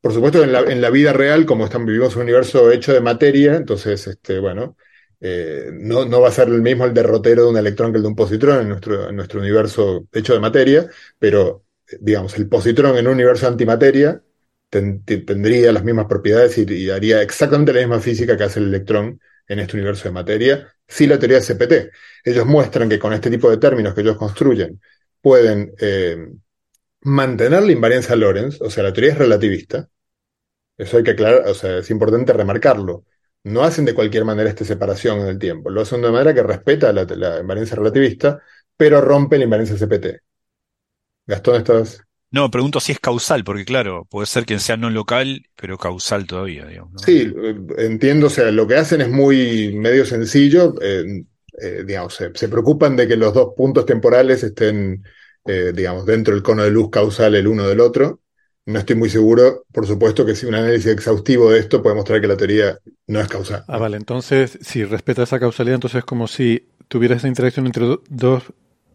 por 0.00 0.12
supuesto, 0.12 0.42
en 0.42 0.52
la, 0.80 0.90
vida 0.90 1.12
real, 1.12 1.46
como 1.46 1.64
están, 1.64 1.86
vivimos 1.86 2.16
un 2.16 2.22
universo 2.22 2.70
hecho 2.72 2.92
de 2.92 3.00
materia, 3.00 3.54
entonces, 3.56 4.04
este, 4.08 4.40
bueno, 4.40 4.76
eh, 5.20 5.70
no, 5.72 6.04
no 6.04 6.20
va 6.20 6.28
a 6.28 6.32
ser 6.32 6.48
el 6.48 6.60
mismo 6.60 6.84
el 6.84 6.92
derrotero 6.94 7.44
de 7.44 7.50
un 7.50 7.56
electrón 7.56 7.92
que 7.92 7.98
el 7.98 8.02
de 8.02 8.08
un 8.08 8.16
positrón 8.16 8.62
en 8.62 8.68
nuestro, 8.70 9.12
nuestro 9.12 9.40
universo 9.40 10.06
hecho 10.12 10.32
de 10.34 10.40
materia, 10.40 10.88
pero, 11.18 11.64
digamos, 12.00 12.36
el 12.36 12.48
positrón 12.48 12.96
en 12.98 13.06
un 13.06 13.14
universo 13.14 13.46
antimateria 13.46 14.20
ten- 14.70 15.04
te- 15.04 15.18
tendría 15.18 15.70
las 15.72 15.84
mismas 15.84 16.06
propiedades 16.06 16.58
y, 16.58 16.64
y 16.72 16.90
haría 16.90 17.22
exactamente 17.22 17.72
la 17.72 17.80
misma 17.80 18.00
física 18.00 18.36
que 18.36 18.44
hace 18.44 18.58
el 18.60 18.66
electrón 18.68 19.20
en 19.48 19.58
este 19.58 19.76
universo 19.76 20.04
de 20.04 20.12
materia, 20.12 20.74
si 20.86 21.06
la 21.06 21.18
teoría 21.18 21.38
de 21.40 21.44
CPT. 21.44 21.90
Ellos 22.24 22.46
muestran 22.46 22.88
que 22.88 22.98
con 22.98 23.12
este 23.12 23.30
tipo 23.30 23.50
de 23.50 23.58
términos 23.58 23.94
que 23.94 24.02
ellos 24.02 24.16
construyen 24.16 24.80
pueden 25.20 25.72
eh, 25.80 26.16
mantener 27.02 27.62
la 27.62 27.72
invariancia 27.72 28.16
Lorentz, 28.16 28.60
o 28.60 28.70
sea, 28.70 28.84
la 28.84 28.92
teoría 28.92 29.12
es 29.12 29.18
relativista. 29.18 29.88
Eso 30.76 30.96
hay 30.96 31.04
que 31.04 31.12
aclarar, 31.12 31.48
o 31.48 31.54
sea, 31.54 31.78
es 31.78 31.90
importante 31.90 32.32
remarcarlo. 32.32 33.04
No 33.44 33.62
hacen 33.64 33.84
de 33.84 33.94
cualquier 33.94 34.24
manera 34.24 34.50
esta 34.50 34.64
separación 34.64 35.20
en 35.20 35.26
el 35.28 35.38
tiempo, 35.38 35.70
lo 35.70 35.82
hacen 35.82 36.02
de 36.02 36.10
manera 36.10 36.34
que 36.34 36.42
respeta 36.42 36.92
la, 36.92 37.04
la 37.04 37.40
invariancia 37.40 37.76
relativista, 37.76 38.40
pero 38.76 39.00
rompe 39.00 39.38
la 39.38 39.44
invariancia 39.44 39.76
CPT. 39.76 40.22
Gastón, 41.26 41.56
¿estás? 41.56 42.02
No, 42.32 42.50
pregunto 42.50 42.80
si 42.80 42.92
es 42.92 42.98
causal, 43.00 43.44
porque 43.44 43.64
claro, 43.64 44.06
puede 44.06 44.26
ser 44.26 44.44
que 44.46 44.58
sea 44.58 44.76
no 44.76 44.90
local, 44.90 45.46
pero 45.54 45.78
causal 45.78 46.26
todavía, 46.26 46.64
digamos, 46.66 46.92
¿no? 46.92 47.00
Sí, 47.04 47.32
eh, 47.36 47.56
entiendo, 47.78 48.26
o 48.28 48.30
sea, 48.30 48.50
lo 48.50 48.66
que 48.66 48.76
hacen 48.76 49.00
es 49.00 49.08
muy 49.10 49.74
medio 49.76 50.04
sencillo, 50.06 50.74
eh, 50.80 51.24
eh, 51.60 51.82
digamos, 51.86 52.14
se, 52.14 52.30
se 52.34 52.48
preocupan 52.48 52.96
de 52.96 53.08
que 53.08 53.16
los 53.16 53.34
dos 53.34 53.52
puntos 53.56 53.84
temporales 53.86 54.42
estén, 54.42 55.02
eh, 55.46 55.72
digamos, 55.74 56.06
dentro 56.06 56.34
del 56.34 56.42
cono 56.42 56.62
de 56.64 56.70
luz 56.70 56.90
causal 56.90 57.34
el 57.34 57.46
uno 57.46 57.66
del 57.68 57.80
otro. 57.80 58.20
No 58.64 58.78
estoy 58.78 58.94
muy 58.96 59.10
seguro, 59.10 59.64
por 59.72 59.86
supuesto 59.86 60.24
que 60.24 60.36
si 60.36 60.46
un 60.46 60.54
análisis 60.54 60.86
exhaustivo 60.92 61.50
de 61.50 61.58
esto 61.58 61.82
puede 61.82 61.96
mostrar 61.96 62.20
que 62.20 62.28
la 62.28 62.36
teoría 62.36 62.78
no 63.08 63.20
es 63.20 63.26
causal. 63.28 63.64
Ah, 63.66 63.78
vale. 63.78 63.96
Entonces, 63.96 64.58
si 64.62 64.84
respeta 64.84 65.22
esa 65.24 65.40
causalidad, 65.40 65.76
entonces 65.76 65.98
es 66.00 66.04
como 66.04 66.26
si 66.28 66.68
tuviera 66.88 67.16
esa 67.16 67.28
interacción 67.28 67.66
entre 67.66 67.86
do- 67.86 68.02
dos 68.08 68.44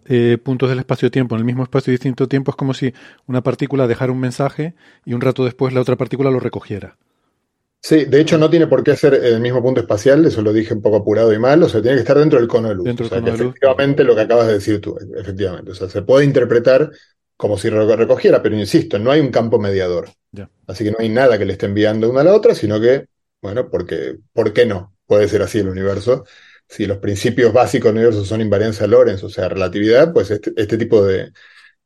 eh, 0.07 0.37
puntos 0.43 0.69
del 0.69 0.79
espacio-tiempo 0.79 1.35
en 1.35 1.39
el 1.39 1.45
mismo 1.45 1.63
espacio 1.63 1.91
y 1.91 1.95
distinto 1.95 2.27
tiempo. 2.27 2.51
Es 2.51 2.57
como 2.57 2.73
si 2.73 2.93
una 3.27 3.41
partícula 3.43 3.87
dejara 3.87 4.11
un 4.11 4.19
mensaje 4.19 4.75
y 5.05 5.13
un 5.13 5.21
rato 5.21 5.45
después 5.45 5.73
la 5.73 5.81
otra 5.81 5.95
partícula 5.97 6.31
lo 6.31 6.39
recogiera. 6.39 6.97
Sí, 7.81 8.05
de 8.05 8.19
hecho 8.19 8.37
no 8.37 8.49
tiene 8.49 8.67
por 8.67 8.83
qué 8.83 8.95
ser 8.95 9.13
en 9.13 9.35
el 9.35 9.39
mismo 9.39 9.61
punto 9.61 9.79
espacial, 9.81 10.25
eso 10.25 10.41
lo 10.41 10.51
dije 10.51 10.73
un 10.73 10.81
poco 10.81 10.97
apurado 10.97 11.31
y 11.31 11.39
mal, 11.39 11.61
o 11.63 11.69
sea, 11.69 11.81
tiene 11.81 11.95
que 11.95 12.01
estar 12.01 12.17
dentro 12.17 12.39
del 12.39 12.47
cono 12.47 12.69
de 12.69 12.75
luz. 12.75 12.85
Dentro 12.85 13.05
O 13.05 13.09
del 13.09 13.23
que 13.23 13.29
cono 13.29 13.31
de 13.31 13.37
luz. 13.37 13.55
efectivamente 13.55 14.03
lo 14.03 14.15
que 14.15 14.21
acabas 14.21 14.47
de 14.47 14.53
decir 14.53 14.81
tú, 14.81 14.97
efectivamente. 15.15 15.71
O 15.71 15.75
sea, 15.75 15.87
se 15.89 16.01
puede 16.01 16.25
interpretar 16.25 16.91
como 17.37 17.57
si 17.57 17.69
re- 17.69 17.95
recogiera, 17.95 18.41
pero 18.41 18.55
insisto, 18.57 18.99
no 18.99 19.11
hay 19.11 19.21
un 19.21 19.31
campo 19.31 19.59
mediador. 19.59 20.09
Ya. 20.31 20.49
Así 20.65 20.83
que 20.83 20.91
no 20.91 20.97
hay 20.99 21.09
nada 21.09 21.37
que 21.37 21.45
le 21.45 21.53
esté 21.53 21.67
enviando 21.67 22.09
una 22.09 22.21
a 22.21 22.23
la 22.25 22.33
otra, 22.35 22.55
sino 22.55 22.81
que, 22.81 23.05
bueno, 23.41 23.69
porque, 23.69 24.17
¿por 24.33 24.51
qué 24.53 24.65
no? 24.65 24.95
Puede 25.05 25.27
ser 25.29 25.41
así 25.43 25.59
el 25.59 25.69
universo. 25.69 26.25
Si 26.69 26.85
los 26.85 26.97
principios 26.99 27.53
básicos 27.53 27.87
del 27.89 27.97
universo 27.97 28.25
son 28.25 28.41
invariancia 28.41 28.87
Lorentz, 28.87 29.23
o 29.23 29.29
sea, 29.29 29.49
relatividad, 29.49 30.11
pues 30.13 30.31
este, 30.31 30.51
este 30.57 30.77
tipo 30.77 31.03
de, 31.05 31.31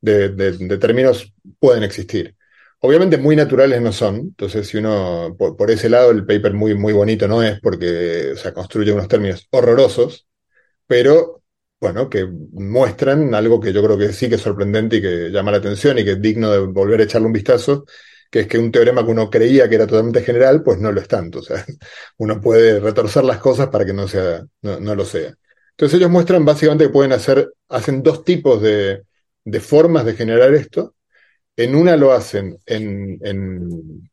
de- 0.02 0.30
de- 0.30 0.54
de 0.58 0.78
términos 0.78 1.34
pueden 1.60 1.84
existir. 1.84 2.36
Obviamente 2.82 3.18
muy 3.18 3.36
naturales 3.36 3.82
no 3.82 3.94
son, 3.94 4.16
entonces 4.18 4.68
si 4.68 4.78
uno, 4.78 5.36
por, 5.38 5.58
por 5.58 5.72
ese 5.72 5.90
lado, 5.90 6.12
el 6.12 6.26
paper 6.26 6.54
muy, 6.54 6.76
muy 6.76 6.94
bonito 6.94 7.28
no 7.28 7.44
es 7.44 7.60
porque, 7.62 8.32
o 8.34 8.38
sea, 8.38 8.54
construye 8.54 8.92
unos 8.94 9.08
términos 9.08 9.48
horrorosos, 9.52 10.28
pero, 10.88 11.44
bueno, 11.80 12.10
que 12.10 12.26
muestran 12.26 13.34
algo 13.36 13.60
que 13.60 13.74
yo 13.74 13.84
creo 13.84 13.98
que 13.98 14.14
sí 14.14 14.30
que 14.30 14.36
es 14.36 14.42
sorprendente 14.42 14.98
y 14.98 15.02
que 15.02 15.30
llama 15.32 15.52
la 15.52 15.58
atención 15.58 15.98
y 16.00 16.04
que 16.06 16.12
es 16.14 16.22
digno 16.22 16.52
de 16.52 16.60
volver 16.60 17.00
a 17.02 17.04
echarle 17.04 17.28
un 17.28 17.34
vistazo, 17.34 17.86
que 18.32 18.42
es 18.42 18.48
que 18.48 18.58
un 18.58 18.72
teorema 18.72 19.06
que 19.06 19.12
uno 19.12 19.30
creía 19.30 19.70
que 19.70 19.76
era 19.76 19.88
totalmente 19.88 20.24
general, 20.24 20.64
pues 20.64 20.80
no 20.80 20.92
lo 20.92 21.02
es 21.02 21.08
tanto, 21.08 21.40
o 21.40 21.44
sea, 21.44 21.66
uno 22.18 22.42
puede 22.42 22.80
retorcer 22.80 23.24
las 23.26 23.40
cosas 23.40 23.70
para 23.70 23.86
que 23.86 23.94
no 23.94 24.08
sea, 24.08 24.44
no, 24.64 24.80
no 24.80 24.96
lo 24.96 25.06
sea. 25.06 25.36
Entonces 25.72 25.98
ellos 26.00 26.12
muestran 26.12 26.46
básicamente 26.46 26.86
que 26.86 26.92
pueden 26.92 27.12
hacer, 27.14 27.54
hacen 27.70 28.04
dos 28.04 28.24
tipos 28.24 28.62
de, 28.62 29.04
de 29.44 29.60
formas 29.60 30.06
de 30.06 30.14
generar 30.14 30.54
esto. 30.54 30.96
En 31.56 31.76
una 31.76 31.98
lo 31.98 32.14
hacen 32.14 32.58
en, 32.66 33.20
en, 33.22 34.10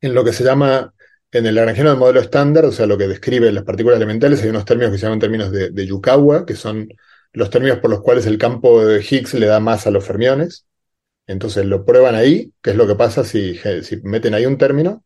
en 0.00 0.14
lo 0.14 0.24
que 0.24 0.32
se 0.32 0.44
llama, 0.44 0.92
en 1.32 1.46
el 1.46 1.54
Lagrangiano 1.54 1.90
del 1.90 1.98
modelo 1.98 2.20
estándar, 2.20 2.64
o 2.66 2.72
sea, 2.72 2.86
lo 2.86 2.98
que 2.98 3.08
describe 3.08 3.50
las 3.52 3.64
partículas 3.64 3.96
elementales, 3.96 4.42
hay 4.42 4.50
unos 4.50 4.64
términos 4.64 4.92
que 4.92 4.98
se 4.98 5.04
llaman 5.04 5.18
términos 5.18 5.50
de, 5.50 5.86
Yukawa, 5.86 6.46
que 6.46 6.54
son 6.54 6.88
los 7.32 7.50
términos 7.50 7.78
por 7.78 7.90
los 7.90 8.02
cuales 8.02 8.26
el 8.26 8.38
campo 8.38 8.84
de 8.84 9.00
Higgs 9.02 9.34
le 9.34 9.46
da 9.46 9.60
masa 9.60 9.88
a 9.88 9.92
los 9.92 10.04
fermiones. 10.04 10.66
Entonces 11.26 11.66
lo 11.66 11.84
prueban 11.84 12.14
ahí, 12.14 12.52
que 12.62 12.70
es 12.70 12.76
lo 12.76 12.86
que 12.86 12.94
pasa 12.96 13.24
si, 13.24 13.58
meten 14.04 14.34
ahí 14.34 14.46
un 14.46 14.58
término, 14.58 15.04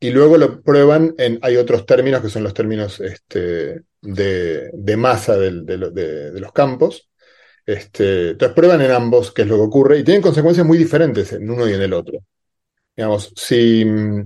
y 0.00 0.10
luego 0.10 0.38
lo 0.38 0.62
prueban 0.62 1.14
en, 1.18 1.38
hay 1.42 1.56
otros 1.56 1.86
términos 1.86 2.22
que 2.22 2.30
son 2.30 2.44
los 2.44 2.54
términos 2.54 3.00
este, 3.00 3.82
de, 4.02 4.96
masa 4.96 5.36
de, 5.38 5.50
lo- 5.52 5.90
de- 5.90 6.32
de 6.32 6.40
los 6.40 6.52
campos. 6.52 7.10
Este, 7.66 8.30
entonces 8.32 8.54
prueban 8.56 8.82
en 8.82 8.92
ambos 8.92 9.32
qué 9.32 9.42
es 9.42 9.48
lo 9.48 9.56
que 9.56 9.62
ocurre 9.62 9.98
y 10.00 10.04
tienen 10.04 10.22
consecuencias 10.22 10.66
muy 10.66 10.78
diferentes 10.78 11.32
en 11.34 11.50
uno 11.50 11.68
y 11.68 11.74
en 11.74 11.82
el 11.82 11.92
otro. 11.94 12.20
Digamos, 12.96 13.32
si... 13.36 13.84
mm, 13.84 14.24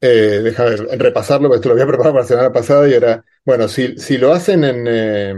eh, 0.00 0.40
déjame 0.42 0.70
ver, 0.70 0.98
repasarlo, 1.00 1.48
porque 1.48 1.56
esto 1.58 1.68
lo 1.68 1.74
había 1.74 1.86
preparado 1.88 2.14
para 2.14 2.24
la 2.24 2.28
semana 2.28 2.52
pasada 2.52 2.88
y 2.88 2.94
era, 2.94 3.24
bueno, 3.44 3.68
si, 3.68 3.96
si 3.98 4.18
lo 4.18 4.32
hacen 4.32 4.64
en, 4.64 4.84
eh, 4.88 5.34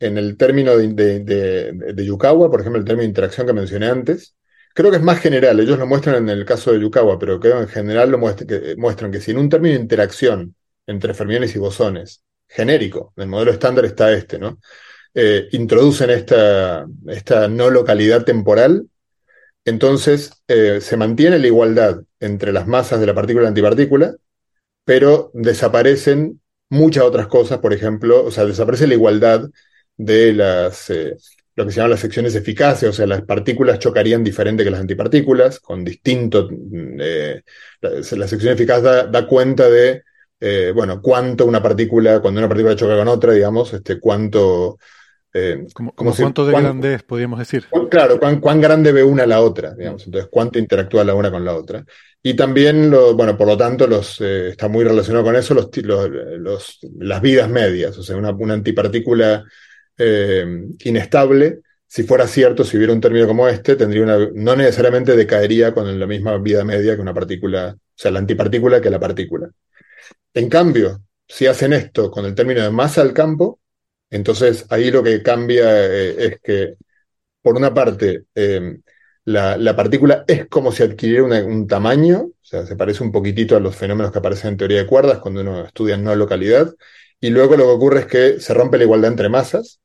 en 0.00 0.18
el 0.18 0.36
término 0.36 0.76
de, 0.76 0.88
de, 0.88 1.20
de- 1.20 1.92
de 1.94 2.04
Yukawa, 2.04 2.50
por 2.50 2.60
ejemplo, 2.60 2.78
el 2.80 2.86
término 2.86 3.02
de 3.04 3.08
interacción 3.10 3.46
que 3.46 3.52
mencioné 3.52 3.88
antes, 3.88 4.36
creo 4.74 4.90
que 4.90 4.96
es 4.98 5.02
más 5.02 5.20
general, 5.20 5.60
ellos 5.60 5.78
lo 5.78 5.86
muestran 5.86 6.16
en 6.16 6.28
el 6.30 6.44
caso 6.44 6.72
de 6.72 6.80
Yukawa, 6.80 7.18
pero 7.18 7.40
creo 7.40 7.56
que 7.58 7.62
en 7.64 7.68
general 7.68 8.10
lo 8.10 8.18
que, 8.36 8.74
muestran 8.78 9.12
que 9.12 9.20
si 9.20 9.30
en 9.32 9.38
un 9.38 9.48
término 9.48 9.74
de 9.76 9.80
interacción 9.82 10.54
entre 10.86 11.14
fermiones 11.14 11.54
y 11.56 11.58
bosones, 11.58 12.24
genérico, 12.48 13.12
en 13.16 13.24
el 13.24 13.28
modelo 13.28 13.52
estándar 13.52 13.84
está 13.84 14.12
este, 14.12 14.38
¿no? 14.38 14.58
Eh, 15.14 15.48
introducen 15.52 16.10
esta, 16.10 16.86
esta 17.08 17.48
no 17.48 17.70
localidad 17.70 18.24
temporal, 18.24 18.86
entonces 19.64 20.32
eh, 20.48 20.80
se 20.80 20.96
mantiene 20.96 21.38
la 21.38 21.46
igualdad 21.46 22.02
entre 22.20 22.52
las 22.52 22.66
masas 22.66 23.00
de 23.00 23.06
la 23.06 23.14
partícula 23.14 23.42
y 23.42 23.44
la 23.44 23.48
antipartícula, 23.50 24.16
pero 24.84 25.30
desaparecen 25.34 26.40
muchas 26.70 27.04
otras 27.04 27.26
cosas, 27.28 27.58
por 27.60 27.72
ejemplo, 27.72 28.24
o 28.24 28.30
sea, 28.30 28.44
desaparece 28.46 28.86
la 28.86 28.94
igualdad 28.94 29.50
de 30.02 30.32
las, 30.32 30.88
eh, 30.90 31.16
lo 31.56 31.66
que 31.66 31.72
se 31.72 31.76
llaman 31.76 31.90
las 31.90 32.00
secciones 32.00 32.34
eficaces, 32.34 32.88
o 32.88 32.92
sea, 32.92 33.06
las 33.06 33.22
partículas 33.22 33.78
chocarían 33.78 34.24
diferente 34.24 34.64
que 34.64 34.70
las 34.70 34.80
antipartículas, 34.80 35.60
con 35.60 35.84
distinto, 35.84 36.48
mm, 36.50 36.96
eh, 37.00 37.42
la, 37.82 37.90
la 37.90 38.26
sección 38.28 38.54
eficaz 38.54 38.82
da, 38.82 39.06
da 39.06 39.26
cuenta 39.26 39.68
de, 39.68 40.02
eh, 40.40 40.72
bueno, 40.74 41.02
cuánto 41.02 41.44
una 41.46 41.62
partícula, 41.62 42.20
cuando 42.20 42.40
una 42.40 42.48
partícula 42.48 42.76
choca 42.76 42.96
con 42.96 43.08
otra, 43.08 43.32
digamos, 43.34 43.72
este, 43.74 44.00
cuánto, 44.00 44.78
eh, 45.34 45.66
Como, 45.74 45.90
como 45.90 45.96
como 45.96 46.12
si- 46.14 46.22
cuánto 46.22 46.46
de 46.46 46.52
cuán- 46.52 46.64
grande 46.64 46.94
es, 46.94 47.02
podríamos 47.02 47.38
decir. 47.38 47.64
cuán- 47.68 47.88
claro, 47.88 48.18
cuán, 48.18 48.40
cuán 48.40 48.60
grande 48.60 48.90
ve 48.92 49.04
una 49.04 49.24
a 49.24 49.26
la 49.26 49.40
otra, 49.42 49.74
digamos, 49.74 50.06
entonces 50.06 50.28
cuánto 50.32 50.58
interactúa 50.58 51.04
la 51.04 51.14
una 51.14 51.30
con 51.30 51.44
la 51.44 51.54
otra. 51.54 51.84
Y 52.22 52.34
también, 52.34 52.90
lo, 52.90 53.14
bueno, 53.14 53.36
por 53.36 53.46
lo 53.46 53.56
tanto, 53.56 53.86
los, 53.86 54.20
eh, 54.20 54.48
está 54.50 54.68
muy 54.68 54.82
relacionado 54.84 55.24
con 55.24 55.36
eso 55.36 55.52
los, 55.54 55.68
los- 55.76 56.08
los- 56.38 56.78
las 56.98 57.20
vidas 57.22 57.48
medias, 57.50 57.96
o 57.98 58.02
sea, 58.02 58.16
una, 58.16 58.30
una 58.30 58.54
antipartícula 58.54 59.44
eh, 60.00 60.46
inestable, 60.84 61.60
si 61.86 62.04
fuera 62.04 62.26
cierto, 62.26 62.64
si 62.64 62.76
hubiera 62.76 62.92
un 62.92 63.00
término 63.00 63.26
como 63.26 63.48
este, 63.48 63.76
tendría 63.76 64.04
no 64.34 64.56
necesariamente 64.56 65.16
decaería 65.16 65.74
con 65.74 65.98
la 65.98 66.06
misma 66.06 66.38
vida 66.38 66.64
media 66.64 66.94
que 66.94 67.02
una 67.02 67.14
partícula, 67.14 67.76
o 67.76 67.80
sea, 67.94 68.10
la 68.10 68.20
antipartícula 68.20 68.80
que 68.80 68.90
la 68.90 69.00
partícula. 69.00 69.50
En 70.34 70.48
cambio, 70.48 71.02
si 71.28 71.46
hacen 71.46 71.72
esto 71.72 72.10
con 72.10 72.24
el 72.26 72.34
término 72.34 72.62
de 72.62 72.70
masa 72.70 73.02
al 73.02 73.12
campo, 73.12 73.60
entonces 74.10 74.66
ahí 74.70 74.90
lo 74.90 75.02
que 75.02 75.22
cambia 75.22 75.64
eh, 75.86 76.26
es 76.26 76.40
que, 76.40 76.74
por 77.42 77.56
una 77.56 77.74
parte, 77.74 78.24
eh, 78.34 78.78
la, 79.24 79.56
la 79.56 79.76
partícula 79.76 80.24
es 80.26 80.46
como 80.48 80.72
si 80.72 80.82
adquiriera 80.82 81.24
un 81.44 81.66
tamaño, 81.66 82.20
o 82.20 82.34
sea, 82.42 82.66
se 82.66 82.76
parece 82.76 83.02
un 83.02 83.12
poquitito 83.12 83.56
a 83.56 83.60
los 83.60 83.76
fenómenos 83.76 84.12
que 84.12 84.18
aparecen 84.18 84.52
en 84.52 84.56
teoría 84.58 84.78
de 84.78 84.86
cuerdas 84.86 85.18
cuando 85.18 85.42
uno 85.42 85.66
estudia 85.66 85.96
no 85.96 86.14
localidad, 86.14 86.74
y 87.20 87.30
luego 87.30 87.56
lo 87.56 87.64
que 87.64 87.70
ocurre 87.72 88.00
es 88.00 88.06
que 88.06 88.40
se 88.40 88.54
rompe 88.54 88.78
la 88.78 88.84
igualdad 88.84 89.10
entre 89.10 89.28
masas. 89.28 89.80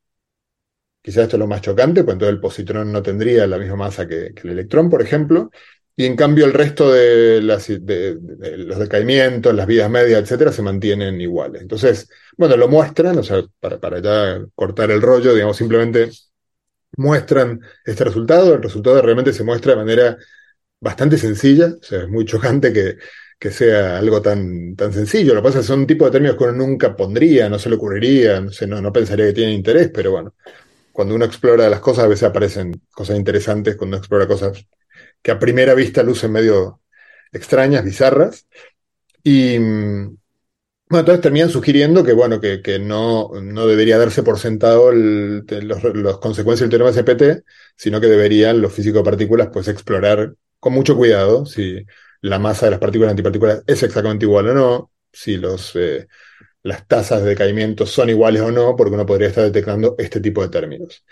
Quizás 1.06 1.22
esto 1.22 1.36
es 1.36 1.38
lo 1.38 1.46
más 1.46 1.60
chocante, 1.60 2.02
pues 2.02 2.14
entonces 2.14 2.34
el 2.34 2.40
positrón 2.40 2.90
no 2.90 3.00
tendría 3.00 3.46
la 3.46 3.58
misma 3.58 3.76
masa 3.76 4.08
que, 4.08 4.34
el 4.42 4.50
electrón, 4.50 4.90
por 4.90 5.00
ejemplo, 5.00 5.52
y 5.94 6.04
en 6.04 6.16
cambio 6.16 6.46
el 6.46 6.52
resto 6.52 6.92
de, 6.92 7.40
los 7.42 8.78
decaimientos, 8.80 9.54
las 9.54 9.68
vidas 9.68 9.88
medias, 9.88 10.20
etcétera, 10.20 10.50
se 10.50 10.62
mantienen 10.62 11.20
iguales. 11.20 11.62
Entonces, 11.62 12.10
bueno, 12.36 12.56
lo 12.56 12.66
muestran, 12.66 13.16
o 13.18 13.22
sea, 13.22 13.40
para, 13.60 13.78
para 13.78 14.00
ya 14.00 14.44
cortar 14.56 14.90
el 14.90 15.00
rollo, 15.00 15.32
digamos, 15.32 15.56
simplemente 15.56 16.10
muestran 16.96 17.60
este 17.84 18.02
resultado. 18.02 18.54
El 18.54 18.62
resultado 18.64 19.00
realmente 19.00 19.32
se 19.32 19.44
muestra 19.44 19.74
de 19.74 19.78
manera 19.78 20.16
bastante 20.80 21.18
sencilla, 21.18 21.68
o 21.80 21.84
sea, 21.84 22.00
es 22.02 22.08
muy 22.08 22.24
chocante 22.24 22.72
que, 22.72 22.96
que 23.38 23.52
sea 23.52 23.98
algo 23.98 24.20
tan, 24.20 24.74
tan 24.74 24.92
sencillo. 24.92 25.34
Lo 25.34 25.40
que 25.40 25.44
pasa 25.44 25.60
es 25.60 25.66
que 25.66 25.68
son 25.68 25.80
un 25.80 25.86
tipo 25.86 26.04
de 26.04 26.10
términos 26.10 26.36
que 26.36 26.44
uno 26.44 26.52
nunca 26.54 26.96
pondría, 26.96 27.48
no 27.48 27.60
se 27.60 27.68
le 27.70 27.76
ocurriría, 27.76 28.40
no 28.40 28.50
sé, 28.50 28.66
no, 28.66 28.82
no 28.82 28.92
pensaría 28.92 29.26
que 29.26 29.32
tienen 29.34 29.54
interés, 29.54 29.88
pero 29.94 30.10
bueno, 30.10 30.34
cuando 30.96 31.14
uno 31.14 31.26
explora 31.26 31.68
las 31.68 31.80
cosas, 31.80 32.04
a 32.04 32.08
veces 32.08 32.22
aparecen 32.22 32.80
cosas 32.90 33.18
interesantes, 33.18 33.76
cuando 33.76 33.96
uno 33.96 34.00
explora 34.00 34.26
cosas 34.26 34.66
que 35.20 35.30
a 35.30 35.38
primera 35.38 35.74
vista 35.74 36.02
lucen 36.02 36.32
medio 36.32 36.80
extrañas, 37.32 37.84
bizarras. 37.84 38.46
Y 39.22 39.58
mm, 39.58 40.16
bueno, 40.88 41.00
entonces 41.00 41.20
terminan 41.20 41.50
sugiriendo 41.50 42.02
que, 42.02 42.14
bueno, 42.14 42.40
que, 42.40 42.62
que 42.62 42.78
no, 42.78 43.28
no 43.42 43.66
debería 43.66 43.98
darse 43.98 44.22
por 44.22 44.38
sentado 44.38 44.90
los 44.90 46.18
consecuencias 46.18 46.70
del 46.70 46.78
teorema 46.78 46.92
CPT, 46.96 47.44
sino 47.76 48.00
que 48.00 48.06
deberían 48.06 48.62
los 48.62 48.72
físicos 48.72 49.00
de 49.00 49.10
partículas 49.10 49.50
pues 49.52 49.68
explorar 49.68 50.34
con 50.58 50.72
mucho 50.72 50.96
cuidado 50.96 51.44
si 51.44 51.84
la 52.22 52.38
masa 52.38 52.66
de 52.66 52.70
las 52.70 52.80
partículas 52.80 53.10
antipartículas 53.10 53.64
es 53.66 53.82
exactamente 53.82 54.24
igual 54.24 54.48
o 54.48 54.54
no, 54.54 54.92
si 55.12 55.36
los, 55.36 55.76
eh, 55.76 56.08
las 56.66 56.86
tasas 56.88 57.22
de 57.22 57.30
decaimiento 57.30 57.86
son 57.86 58.10
iguales 58.10 58.42
o 58.42 58.50
no, 58.50 58.74
porque 58.76 58.94
uno 58.94 59.06
podría 59.06 59.28
estar 59.28 59.44
detectando 59.44 59.94
este 59.98 60.20
tipo 60.20 60.42
de 60.42 60.48
términos. 60.48 61.04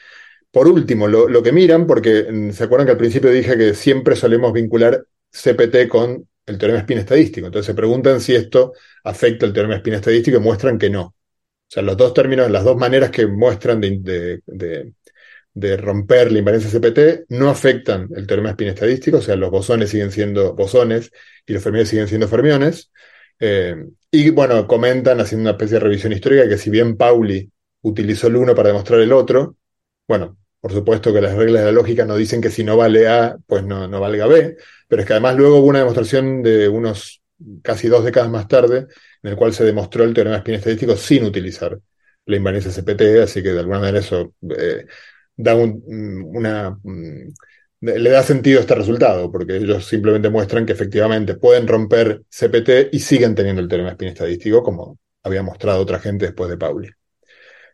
Por 0.50 0.68
último, 0.68 1.06
lo, 1.08 1.28
lo 1.28 1.42
que 1.42 1.52
miran, 1.52 1.86
porque 1.86 2.24
mm, 2.30 2.50
se 2.50 2.64
acuerdan 2.64 2.86
que 2.86 2.92
al 2.92 2.98
principio 2.98 3.30
dije 3.30 3.56
que 3.56 3.74
siempre 3.74 4.16
solemos 4.16 4.52
vincular 4.52 5.04
CPT 5.30 5.88
con 5.88 6.28
el 6.46 6.58
teorema 6.58 6.80
spin 6.80 6.98
estadístico. 6.98 7.46
Entonces 7.46 7.66
se 7.66 7.74
preguntan 7.74 8.20
si 8.20 8.34
esto 8.34 8.72
afecta 9.04 9.46
el 9.46 9.52
teorema 9.52 9.76
spin 9.76 9.94
estadístico 9.94 10.38
y 10.38 10.40
muestran 10.40 10.78
que 10.78 10.90
no. 10.90 11.02
O 11.04 11.14
sea, 11.68 11.82
los 11.82 11.96
dos 11.96 12.12
términos, 12.14 12.50
las 12.50 12.64
dos 12.64 12.76
maneras 12.76 13.10
que 13.10 13.26
muestran 13.26 13.80
de, 13.80 14.40
de, 14.46 14.92
de, 15.54 15.76
romper 15.76 16.32
la 16.32 16.38
invariancia 16.40 16.70
CPT 16.70 17.26
no 17.30 17.48
afectan 17.48 18.08
el 18.16 18.26
teorema 18.26 18.50
spin 18.50 18.68
estadístico, 18.68 19.18
o 19.18 19.22
sea, 19.22 19.36
los 19.36 19.50
bosones 19.50 19.90
siguen 19.90 20.10
siendo 20.10 20.54
bosones 20.54 21.10
y 21.46 21.52
los 21.52 21.62
fermiones 21.62 21.88
siguen 21.88 22.08
siendo 22.08 22.28
fermiones. 22.28 22.90
Eh, 23.40 23.76
y 24.14 24.30
bueno, 24.30 24.66
comentan 24.68 25.20
haciendo 25.20 25.42
una 25.42 25.50
especie 25.52 25.74
de 25.74 25.80
revisión 25.80 26.12
histórica 26.12 26.48
que 26.48 26.56
si 26.56 26.70
bien 26.70 26.96
Pauli 26.96 27.50
utilizó 27.82 28.28
el 28.28 28.36
uno 28.36 28.54
para 28.54 28.68
demostrar 28.68 29.00
el 29.00 29.12
otro, 29.12 29.56
bueno, 30.06 30.38
por 30.60 30.72
supuesto 30.72 31.12
que 31.12 31.20
las 31.20 31.34
reglas 31.34 31.62
de 31.62 31.66
la 31.66 31.72
lógica 31.72 32.04
no 32.04 32.16
dicen 32.16 32.40
que 32.40 32.50
si 32.50 32.62
no 32.62 32.76
vale 32.76 33.08
A, 33.08 33.36
pues 33.46 33.64
no, 33.64 33.88
no 33.88 34.00
valga 34.00 34.26
B, 34.26 34.56
pero 34.86 35.02
es 35.02 35.08
que 35.08 35.14
además 35.14 35.36
luego 35.36 35.58
hubo 35.58 35.66
una 35.66 35.80
demostración 35.80 36.44
de 36.44 36.68
unos 36.68 37.22
casi 37.62 37.88
dos 37.88 38.04
décadas 38.04 38.30
más 38.30 38.46
tarde, 38.46 38.86
en 39.22 39.30
el 39.30 39.36
cual 39.36 39.52
se 39.52 39.64
demostró 39.64 40.04
el 40.04 40.14
teorema 40.14 40.36
spin 40.36 40.54
estadístico 40.54 40.96
sin 40.96 41.24
utilizar 41.24 41.76
la 42.26 42.36
invariancia 42.36 42.70
CPT, 42.70 43.20
así 43.22 43.42
que 43.42 43.52
de 43.52 43.60
alguna 43.60 43.80
manera 43.80 43.98
eso 43.98 44.32
eh, 44.56 44.86
da 45.36 45.56
un, 45.56 45.82
una, 46.34 46.78
le 47.84 48.10
da 48.10 48.22
sentido 48.22 48.60
este 48.60 48.74
resultado, 48.74 49.30
porque 49.30 49.56
ellos 49.56 49.86
simplemente 49.86 50.30
muestran 50.30 50.64
que 50.66 50.72
efectivamente 50.72 51.34
pueden 51.34 51.66
romper 51.68 52.22
CPT 52.30 52.92
y 52.92 52.98
siguen 53.00 53.34
teniendo 53.34 53.60
el 53.60 53.68
teorema 53.68 53.90
spin 53.90 54.08
estadístico, 54.08 54.62
como 54.62 54.98
había 55.22 55.42
mostrado 55.42 55.80
otra 55.80 55.98
gente 55.98 56.26
después 56.26 56.50
de 56.50 56.56
Pauli. 56.56 56.90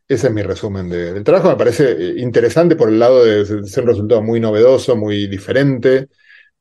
Ese 0.08 0.26
es 0.26 0.32
mi 0.32 0.42
resumen 0.42 0.88
de, 0.88 1.12
del 1.12 1.24
trabajo. 1.24 1.50
Me 1.50 1.56
parece 1.56 1.92
eh, 1.92 2.14
interesante 2.18 2.74
por 2.76 2.88
el 2.88 2.98
lado 2.98 3.24
de, 3.24 3.44
ser 3.46 3.84
un 3.84 3.88
resultado 3.88 4.22
muy 4.22 4.40
novedoso, 4.40 4.96
muy 4.96 5.28
diferente, 5.28 6.08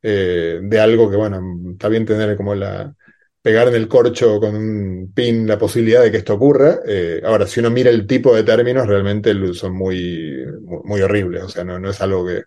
eh, 0.02 0.60
de 0.62 0.80
algo 0.80 1.10
que, 1.10 1.18
bueno, 1.18 1.42
está 1.72 1.90
bien 1.90 2.06
tener 2.06 2.38
como 2.38 2.54
la, 2.54 2.94
pegar 3.42 3.68
en 3.70 3.76
el 3.76 3.88
corcho 3.88 4.40
con 4.40 4.56
un 4.56 5.12
pin 5.14 5.48
la 5.48 5.58
posibilidad 5.58 6.04
de 6.04 6.12
que 6.12 6.18
esto 6.18 6.36
ocurra. 6.36 6.80
Eh, 6.88 7.22
ahora, 7.24 7.48
si 7.48 7.60
uno 7.60 7.72
mira 7.72 7.90
el 7.90 8.06
tipo 8.06 8.36
de 8.36 8.44
términos, 8.44 8.86
realmente 8.88 9.34
son 9.54 9.76
muy, 9.76 10.46
muy, 10.62 10.82
muy 10.84 11.02
horribles. 11.02 11.44
O 11.44 11.50
sea, 11.50 11.64
no, 11.64 11.80
no 11.80 11.90
es 11.90 12.00
algo 12.02 12.26
que, 12.28 12.44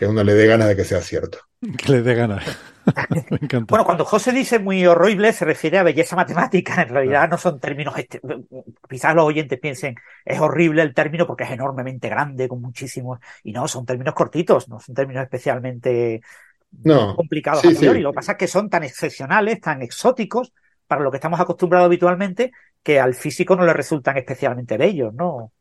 que, 0.00 0.06
a 0.06 0.08
uno 0.08 0.24
le 0.24 0.32
dé 0.34 0.46
ganas 0.46 0.68
de 0.68 0.76
que 0.76 0.84
sea 0.84 1.00
cierto. 1.00 1.38
Que 1.76 1.92
le 1.92 2.02
dé 2.02 2.14
ganas. 2.14 2.42
Me 3.30 3.38
encanta. 3.42 3.66
Bueno, 3.68 3.84
cuando 3.84 4.06
José 4.06 4.32
dice 4.32 4.58
muy 4.58 4.86
horrible, 4.86 5.32
se 5.34 5.44
refiere 5.44 5.78
a 5.78 5.82
belleza 5.82 6.16
matemática. 6.16 6.80
En 6.82 6.88
realidad 6.88 7.28
no 7.28 7.36
son 7.36 7.60
términos. 7.60 7.96
Este... 7.98 8.20
Quizás 8.88 9.14
los 9.14 9.26
oyentes 9.26 9.60
piensen, 9.60 9.94
es 10.24 10.40
horrible 10.40 10.80
el 10.80 10.94
término 10.94 11.26
porque 11.26 11.44
es 11.44 11.50
enormemente 11.50 12.08
grande, 12.08 12.48
con 12.48 12.62
muchísimos. 12.62 13.20
Y 13.44 13.52
no, 13.52 13.68
son 13.68 13.84
términos 13.84 14.14
cortitos, 14.14 14.68
no 14.68 14.80
son 14.80 14.94
términos 14.94 15.22
especialmente 15.22 16.22
no, 16.82 17.14
complicados 17.14 17.60
sí, 17.60 17.68
a 17.68 17.78
priori. 17.78 17.98
Sí. 17.98 18.02
Lo 18.02 18.12
que 18.12 18.16
pasa 18.16 18.32
es 18.32 18.38
que 18.38 18.48
son 18.48 18.70
tan 18.70 18.82
excepcionales, 18.82 19.60
tan 19.60 19.82
exóticos 19.82 20.54
para 20.86 21.02
lo 21.02 21.10
que 21.10 21.18
estamos 21.18 21.38
acostumbrados 21.38 21.86
habitualmente, 21.86 22.52
que 22.82 22.98
al 22.98 23.14
físico 23.14 23.54
no 23.54 23.66
le 23.66 23.74
resultan 23.74 24.16
especialmente 24.16 24.78
bellos, 24.78 25.12
¿no? 25.12 25.52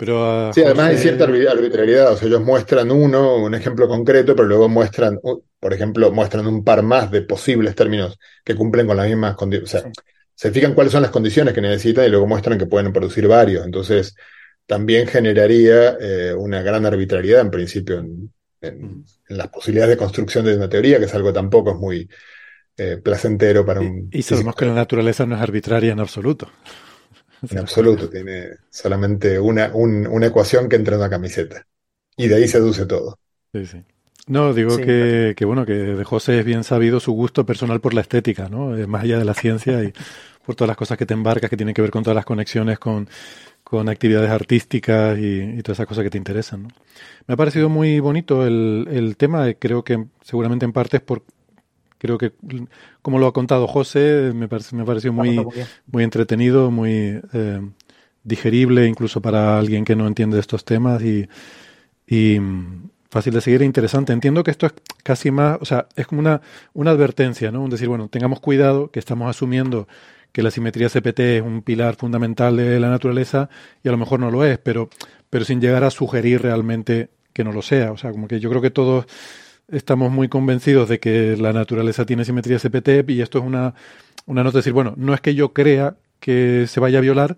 Pero, 0.00 0.48
uh, 0.48 0.52
sí, 0.54 0.62
además 0.62 0.86
José... 0.86 0.96
hay 0.96 1.02
cierta 1.02 1.24
arbitrariedad. 1.24 2.12
O 2.14 2.16
sea, 2.16 2.26
ellos 2.26 2.40
muestran 2.40 2.90
uno, 2.90 3.36
un 3.36 3.54
ejemplo 3.54 3.86
concreto, 3.86 4.34
pero 4.34 4.48
luego 4.48 4.66
muestran, 4.66 5.20
por 5.20 5.74
ejemplo, 5.74 6.10
muestran 6.10 6.46
un 6.46 6.64
par 6.64 6.82
más 6.82 7.10
de 7.10 7.20
posibles 7.20 7.74
términos 7.74 8.18
que 8.42 8.54
cumplen 8.54 8.86
con 8.86 8.96
las 8.96 9.06
mismas 9.06 9.36
condiciones. 9.36 9.68
O 9.68 9.78
sea, 9.78 9.82
sí. 9.82 10.00
se 10.34 10.50
fijan 10.52 10.72
cuáles 10.72 10.94
son 10.94 11.02
las 11.02 11.10
condiciones 11.10 11.52
que 11.52 11.60
necesitan 11.60 12.06
y 12.06 12.08
luego 12.08 12.26
muestran 12.26 12.58
que 12.58 12.64
pueden 12.64 12.94
producir 12.94 13.28
varios. 13.28 13.62
Entonces, 13.66 14.14
también 14.64 15.06
generaría 15.06 15.98
eh, 16.00 16.32
una 16.32 16.62
gran 16.62 16.86
arbitrariedad 16.86 17.42
en 17.42 17.50
principio 17.50 17.98
en, 17.98 18.32
en, 18.62 19.04
en, 19.28 19.36
las 19.36 19.48
posibilidades 19.48 19.96
de 19.96 19.98
construcción 19.98 20.46
de 20.46 20.56
una 20.56 20.70
teoría, 20.70 20.98
que 20.98 21.04
es 21.04 21.14
algo 21.14 21.30
tampoco 21.30 21.72
es 21.72 21.76
muy 21.76 22.08
eh, 22.78 22.96
placentero 22.96 23.66
para 23.66 23.80
un. 23.80 24.08
Y, 24.10 24.20
y 24.20 24.22
sabemos 24.22 24.54
que 24.54 24.64
la 24.64 24.72
naturaleza 24.72 25.26
no 25.26 25.36
es 25.36 25.42
arbitraria 25.42 25.92
en 25.92 26.00
absoluto. 26.00 26.48
En 27.50 27.58
absoluto, 27.58 28.08
tiene 28.08 28.48
solamente 28.68 29.38
una, 29.38 29.70
un, 29.72 30.06
una 30.06 30.26
ecuación 30.26 30.68
que 30.68 30.76
entra 30.76 30.94
en 30.94 31.00
una 31.00 31.10
camiseta. 31.10 31.66
Y 32.16 32.28
de 32.28 32.36
ahí 32.36 32.48
se 32.48 32.60
deduce 32.60 32.86
todo. 32.86 33.18
Sí, 33.52 33.66
sí. 33.66 33.84
No, 34.26 34.52
digo 34.52 34.70
sí, 34.70 34.82
que, 34.82 34.84
claro. 34.84 35.34
que, 35.34 35.44
bueno, 35.44 35.66
que 35.66 35.72
de 35.72 36.04
José 36.04 36.38
es 36.38 36.44
bien 36.44 36.62
sabido 36.62 37.00
su 37.00 37.12
gusto 37.12 37.46
personal 37.46 37.80
por 37.80 37.94
la 37.94 38.02
estética, 38.02 38.48
¿no? 38.48 38.68
Más 38.86 39.04
allá 39.04 39.18
de 39.18 39.24
la 39.24 39.34
ciencia 39.34 39.82
y 39.82 39.92
por 40.44 40.54
todas 40.54 40.68
las 40.68 40.76
cosas 40.76 40.98
que 40.98 41.06
te 41.06 41.14
embarcas, 41.14 41.50
que 41.50 41.56
tienen 41.56 41.74
que 41.74 41.82
ver 41.82 41.90
con 41.90 42.02
todas 42.02 42.14
las 42.14 42.24
conexiones 42.24 42.78
con, 42.78 43.08
con 43.64 43.88
actividades 43.88 44.30
artísticas 44.30 45.18
y, 45.18 45.40
y, 45.40 45.62
todas 45.62 45.78
esas 45.78 45.86
cosas 45.86 46.04
que 46.04 46.10
te 46.10 46.18
interesan, 46.18 46.64
¿no? 46.64 46.68
Me 47.26 47.34
ha 47.34 47.36
parecido 47.36 47.68
muy 47.68 47.98
bonito 48.00 48.46
el, 48.46 48.86
el 48.90 49.16
tema, 49.16 49.52
creo 49.54 49.82
que 49.82 50.04
seguramente 50.22 50.64
en 50.64 50.72
parte 50.72 50.98
es 50.98 51.02
por 51.02 51.22
creo 52.00 52.16
que 52.16 52.32
como 53.02 53.18
lo 53.18 53.26
ha 53.26 53.32
contado 53.32 53.68
José 53.68 54.32
me, 54.34 54.48
parece, 54.48 54.74
me 54.74 54.84
pareció 54.84 55.12
muy, 55.12 55.46
muy 55.86 56.02
entretenido, 56.02 56.70
muy 56.70 57.20
eh, 57.32 57.60
digerible 58.24 58.86
incluso 58.86 59.20
para 59.20 59.58
alguien 59.58 59.84
que 59.84 59.94
no 59.94 60.06
entiende 60.06 60.40
estos 60.40 60.64
temas 60.64 61.02
y, 61.02 61.28
y 62.06 62.38
fácil 63.10 63.34
de 63.34 63.42
seguir 63.42 63.62
e 63.62 63.66
interesante. 63.66 64.14
Entiendo 64.14 64.42
que 64.42 64.50
esto 64.50 64.66
es 64.66 64.72
casi 65.02 65.30
más, 65.30 65.58
o 65.60 65.66
sea, 65.66 65.88
es 65.94 66.06
como 66.06 66.20
una, 66.20 66.40
una 66.72 66.92
advertencia, 66.92 67.50
¿no? 67.50 67.62
Un 67.62 67.70
decir, 67.70 67.88
bueno, 67.88 68.08
tengamos 68.08 68.40
cuidado 68.40 68.90
que 68.90 68.98
estamos 68.98 69.28
asumiendo 69.28 69.86
que 70.32 70.42
la 70.42 70.50
simetría 70.50 70.88
CPT 70.88 71.20
es 71.20 71.42
un 71.42 71.62
pilar 71.62 71.96
fundamental 71.96 72.56
de 72.56 72.80
la 72.80 72.88
naturaleza 72.88 73.50
y 73.82 73.88
a 73.88 73.92
lo 73.92 73.98
mejor 73.98 74.20
no 74.20 74.30
lo 74.30 74.44
es, 74.44 74.58
pero, 74.58 74.88
pero 75.28 75.44
sin 75.44 75.60
llegar 75.60 75.84
a 75.84 75.90
sugerir 75.90 76.40
realmente 76.40 77.10
que 77.32 77.44
no 77.44 77.52
lo 77.52 77.62
sea. 77.62 77.92
O 77.92 77.98
sea, 77.98 78.10
como 78.12 78.28
que 78.28 78.40
yo 78.40 78.48
creo 78.48 78.62
que 78.62 78.70
todos 78.70 79.06
estamos 79.70 80.10
muy 80.10 80.28
convencidos 80.28 80.88
de 80.88 81.00
que 81.00 81.36
la 81.36 81.52
naturaleza 81.52 82.04
tiene 82.06 82.24
simetría 82.24 82.58
CPT 82.58 83.08
y 83.08 83.20
esto 83.20 83.38
es 83.38 83.44
una, 83.44 83.74
una 84.26 84.42
nota 84.42 84.54
de 84.54 84.58
decir, 84.60 84.72
bueno, 84.72 84.94
no 84.96 85.14
es 85.14 85.20
que 85.20 85.34
yo 85.34 85.52
crea 85.52 85.96
que 86.18 86.66
se 86.66 86.80
vaya 86.80 86.98
a 86.98 87.02
violar, 87.02 87.36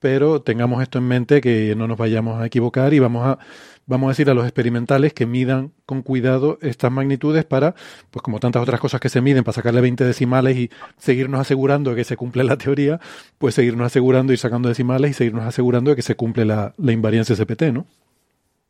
pero 0.00 0.42
tengamos 0.42 0.82
esto 0.82 0.98
en 0.98 1.04
mente 1.04 1.40
que 1.40 1.74
no 1.76 1.86
nos 1.88 1.96
vayamos 1.96 2.40
a 2.40 2.46
equivocar 2.46 2.92
y 2.94 2.98
vamos 2.98 3.26
a 3.26 3.38
vamos 3.86 4.08
a 4.08 4.10
decir 4.10 4.30
a 4.30 4.34
los 4.34 4.44
experimentales 4.44 5.12
que 5.12 5.26
midan 5.26 5.72
con 5.86 6.02
cuidado 6.02 6.58
estas 6.62 6.90
magnitudes 6.90 7.44
para, 7.44 7.74
pues 8.10 8.22
como 8.22 8.40
tantas 8.40 8.62
otras 8.62 8.80
cosas 8.80 9.00
que 9.00 9.08
se 9.08 9.20
miden, 9.20 9.44
para 9.44 9.54
sacarle 9.54 9.80
20 9.80 10.04
decimales 10.04 10.56
y 10.56 10.70
seguirnos 10.98 11.40
asegurando 11.40 11.90
de 11.90 11.96
que 11.96 12.04
se 12.04 12.16
cumple 12.16 12.44
la 12.44 12.56
teoría, 12.56 13.00
pues 13.38 13.54
seguirnos 13.54 13.86
asegurando, 13.86 14.32
ir 14.32 14.38
sacando 14.38 14.68
decimales 14.68 15.10
y 15.10 15.14
seguirnos 15.14 15.44
asegurando 15.44 15.90
de 15.90 15.96
que 15.96 16.02
se 16.02 16.16
cumple 16.16 16.44
la, 16.44 16.74
la 16.78 16.92
invariancia 16.92 17.36
CPT, 17.36 17.62
¿no? 17.72 17.86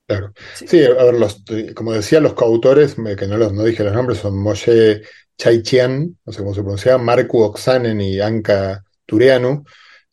Claro. 0.06 0.34
Sí, 0.54 0.84
a 0.84 1.02
ver, 1.02 1.14
los, 1.14 1.42
como 1.74 1.92
decía, 1.92 2.20
los 2.20 2.34
coautores, 2.34 2.94
que 3.16 3.26
no, 3.26 3.38
los, 3.38 3.54
no 3.54 3.64
dije 3.64 3.84
los 3.84 3.94
nombres, 3.94 4.18
son 4.18 4.36
Moshe 4.36 5.02
Chaichian, 5.38 6.18
no 6.26 6.32
sé 6.32 6.40
cómo 6.40 6.54
se 6.54 6.60
pronuncia, 6.60 6.98
Marku 6.98 7.40
Oksanen 7.40 8.00
y 8.02 8.20
Anka 8.20 8.84
Tureanu, 9.06 9.64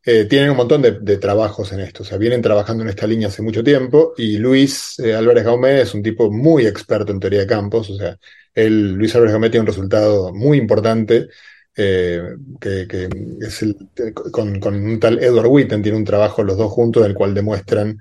eh, 0.03 0.25
tienen 0.25 0.51
un 0.51 0.57
montón 0.57 0.81
de, 0.81 0.97
de, 1.01 1.17
trabajos 1.17 1.73
en 1.73 1.81
esto, 1.81 2.03
o 2.03 2.05
sea, 2.05 2.17
vienen 2.17 2.41
trabajando 2.41 2.83
en 2.83 2.89
esta 2.89 3.05
línea 3.05 3.27
hace 3.27 3.41
mucho 3.41 3.63
tiempo 3.63 4.13
y 4.17 4.37
Luis 4.37 4.97
eh, 4.99 5.13
Álvarez 5.13 5.43
Gaumé 5.43 5.81
es 5.81 5.93
un 5.93 6.01
tipo 6.01 6.31
muy 6.31 6.65
experto 6.65 7.11
en 7.11 7.19
teoría 7.19 7.41
de 7.41 7.47
campos, 7.47 7.89
o 7.89 7.97
sea, 7.97 8.17
él, 8.53 8.93
Luis 8.93 9.13
Álvarez 9.13 9.33
Gaumé 9.33 9.49
tiene 9.49 9.61
un 9.61 9.67
resultado 9.67 10.33
muy 10.33 10.57
importante 10.57 11.27
eh, 11.75 12.21
que, 12.59 12.87
que, 12.87 13.09
es 13.41 13.61
el, 13.61 13.75
con, 14.31 14.59
con, 14.59 14.75
un 14.75 14.99
tal 15.01 15.21
Edward 15.21 15.47
Witten, 15.47 15.83
tiene 15.83 15.97
un 15.97 16.05
trabajo 16.05 16.43
los 16.43 16.57
dos 16.57 16.71
juntos 16.71 17.03
en 17.03 17.09
el 17.11 17.15
cual 17.15 17.33
demuestran 17.33 17.99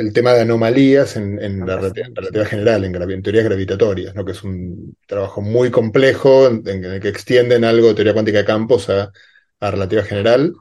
el 0.00 0.12
tema 0.12 0.32
de 0.32 0.40
anomalías 0.40 1.16
en, 1.16 1.38
en 1.42 1.66
la 1.66 1.76
relatividad 1.76 2.46
general, 2.46 2.84
en, 2.84 2.94
en, 2.94 3.22
teorías 3.22 3.44
gravitatorias, 3.44 4.14
¿no? 4.14 4.24
que 4.24 4.32
es 4.32 4.42
un 4.42 4.96
trabajo 5.06 5.40
muy 5.42 5.70
complejo 5.70 6.46
en, 6.46 6.66
en 6.66 6.84
el 6.84 7.00
que 7.00 7.08
extienden 7.08 7.64
algo 7.64 7.88
de 7.88 7.94
teoría 7.94 8.12
cuántica 8.12 8.38
de 8.38 8.44
campos 8.44 8.88
a 8.90 9.12
a 9.60 9.70
relativa 9.70 10.02
general. 10.02 10.54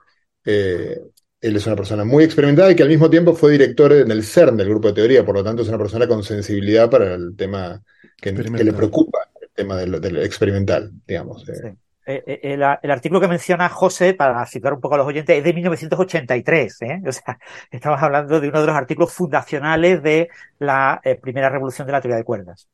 Eh, 0.45 0.99
él 1.41 1.55
es 1.55 1.65
una 1.65 1.75
persona 1.75 2.03
muy 2.03 2.25
experimentada 2.25 2.71
y 2.71 2.75
que 2.75 2.83
al 2.83 2.89
mismo 2.89 3.09
tiempo 3.09 3.33
fue 3.33 3.53
director 3.53 3.93
en 3.93 4.11
el 4.11 4.23
CERN 4.23 4.57
del 4.57 4.69
grupo 4.69 4.89
de 4.89 4.95
teoría, 4.95 5.25
por 5.25 5.35
lo 5.35 5.43
tanto 5.43 5.61
es 5.61 5.69
una 5.69 5.77
persona 5.77 6.07
con 6.07 6.23
sensibilidad 6.23 6.89
para 6.89 7.15
el 7.15 7.35
tema 7.35 7.81
que, 8.17 8.33
que 8.33 8.63
le 8.63 8.73
preocupa, 8.73 9.19
el 9.41 9.49
tema 9.53 9.77
del, 9.77 10.01
del 10.01 10.17
experimental, 10.17 10.91
digamos. 11.07 11.47
Eh. 11.47 11.53
Sí. 11.55 11.69
Eh, 12.05 12.23
eh, 12.25 12.39
el, 12.53 12.63
artículo 12.91 13.19
que 13.19 13.27
menciona 13.27 13.69
José, 13.69 14.13
para 14.13 14.45
situar 14.45 14.73
un 14.73 14.81
poco 14.81 14.95
a 14.95 14.97
los 14.99 15.07
oyentes, 15.07 15.37
es 15.37 15.43
de 15.43 15.53
1983. 15.53 16.81
¿eh? 16.81 17.01
O 17.07 17.11
sea, 17.11 17.37
estamos 17.71 18.01
hablando 18.01 18.39
de 18.39 18.49
uno 18.49 18.61
de 18.61 18.67
los 18.67 18.75
artículos 18.75 19.13
fundacionales 19.13 20.01
de 20.01 20.29
la 20.59 21.01
primera 21.21 21.49
revolución 21.49 21.85
de 21.85 21.93
la 21.93 22.01
teoría 22.01 22.17
de 22.17 22.23
cuerdas. 22.23 22.67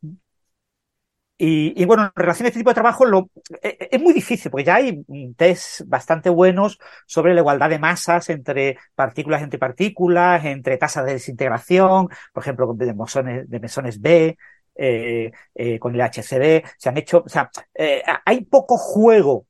Y, 1.38 1.84
bueno, 1.84 2.04
en 2.04 2.12
relación 2.16 2.46
a 2.46 2.48
este 2.48 2.60
tipo 2.62 2.70
de 2.70 2.76
trabajo 2.76 3.04
lo, 3.04 3.30
es 3.62 4.02
muy 4.02 4.14
difícil, 4.14 4.50
porque 4.50 4.64
ya 4.64 4.76
hay 4.76 5.04
test 5.36 5.82
bastante 5.86 6.30
buenos 6.30 6.80
sobre 7.06 7.34
la 7.34 7.42
igualdad 7.42 7.70
de 7.70 7.78
masas 7.78 8.30
entre 8.30 8.78
partículas 8.96 9.42
entre 9.42 9.60
partículas, 9.60 10.46
entre 10.46 10.78
tasas 10.78 11.06
de 11.06 11.14
desintegración, 11.14 12.08
por 12.32 12.42
ejemplo, 12.42 12.74
de 12.74 12.94
mesones, 12.94 13.50
de 13.50 13.60
mesones 13.60 14.00
B, 14.00 14.38
eh, 14.76 15.32
eh, 15.54 15.80
con 15.80 15.96
el 15.96 16.02
HCD, 16.02 16.64
se 16.78 16.90
han 16.90 16.98
hecho, 16.98 17.24
o 17.26 17.30
sea, 17.30 17.50
eh, 17.74 18.04
hay 18.26 18.46
poco 18.46 18.78
juego 18.78 19.48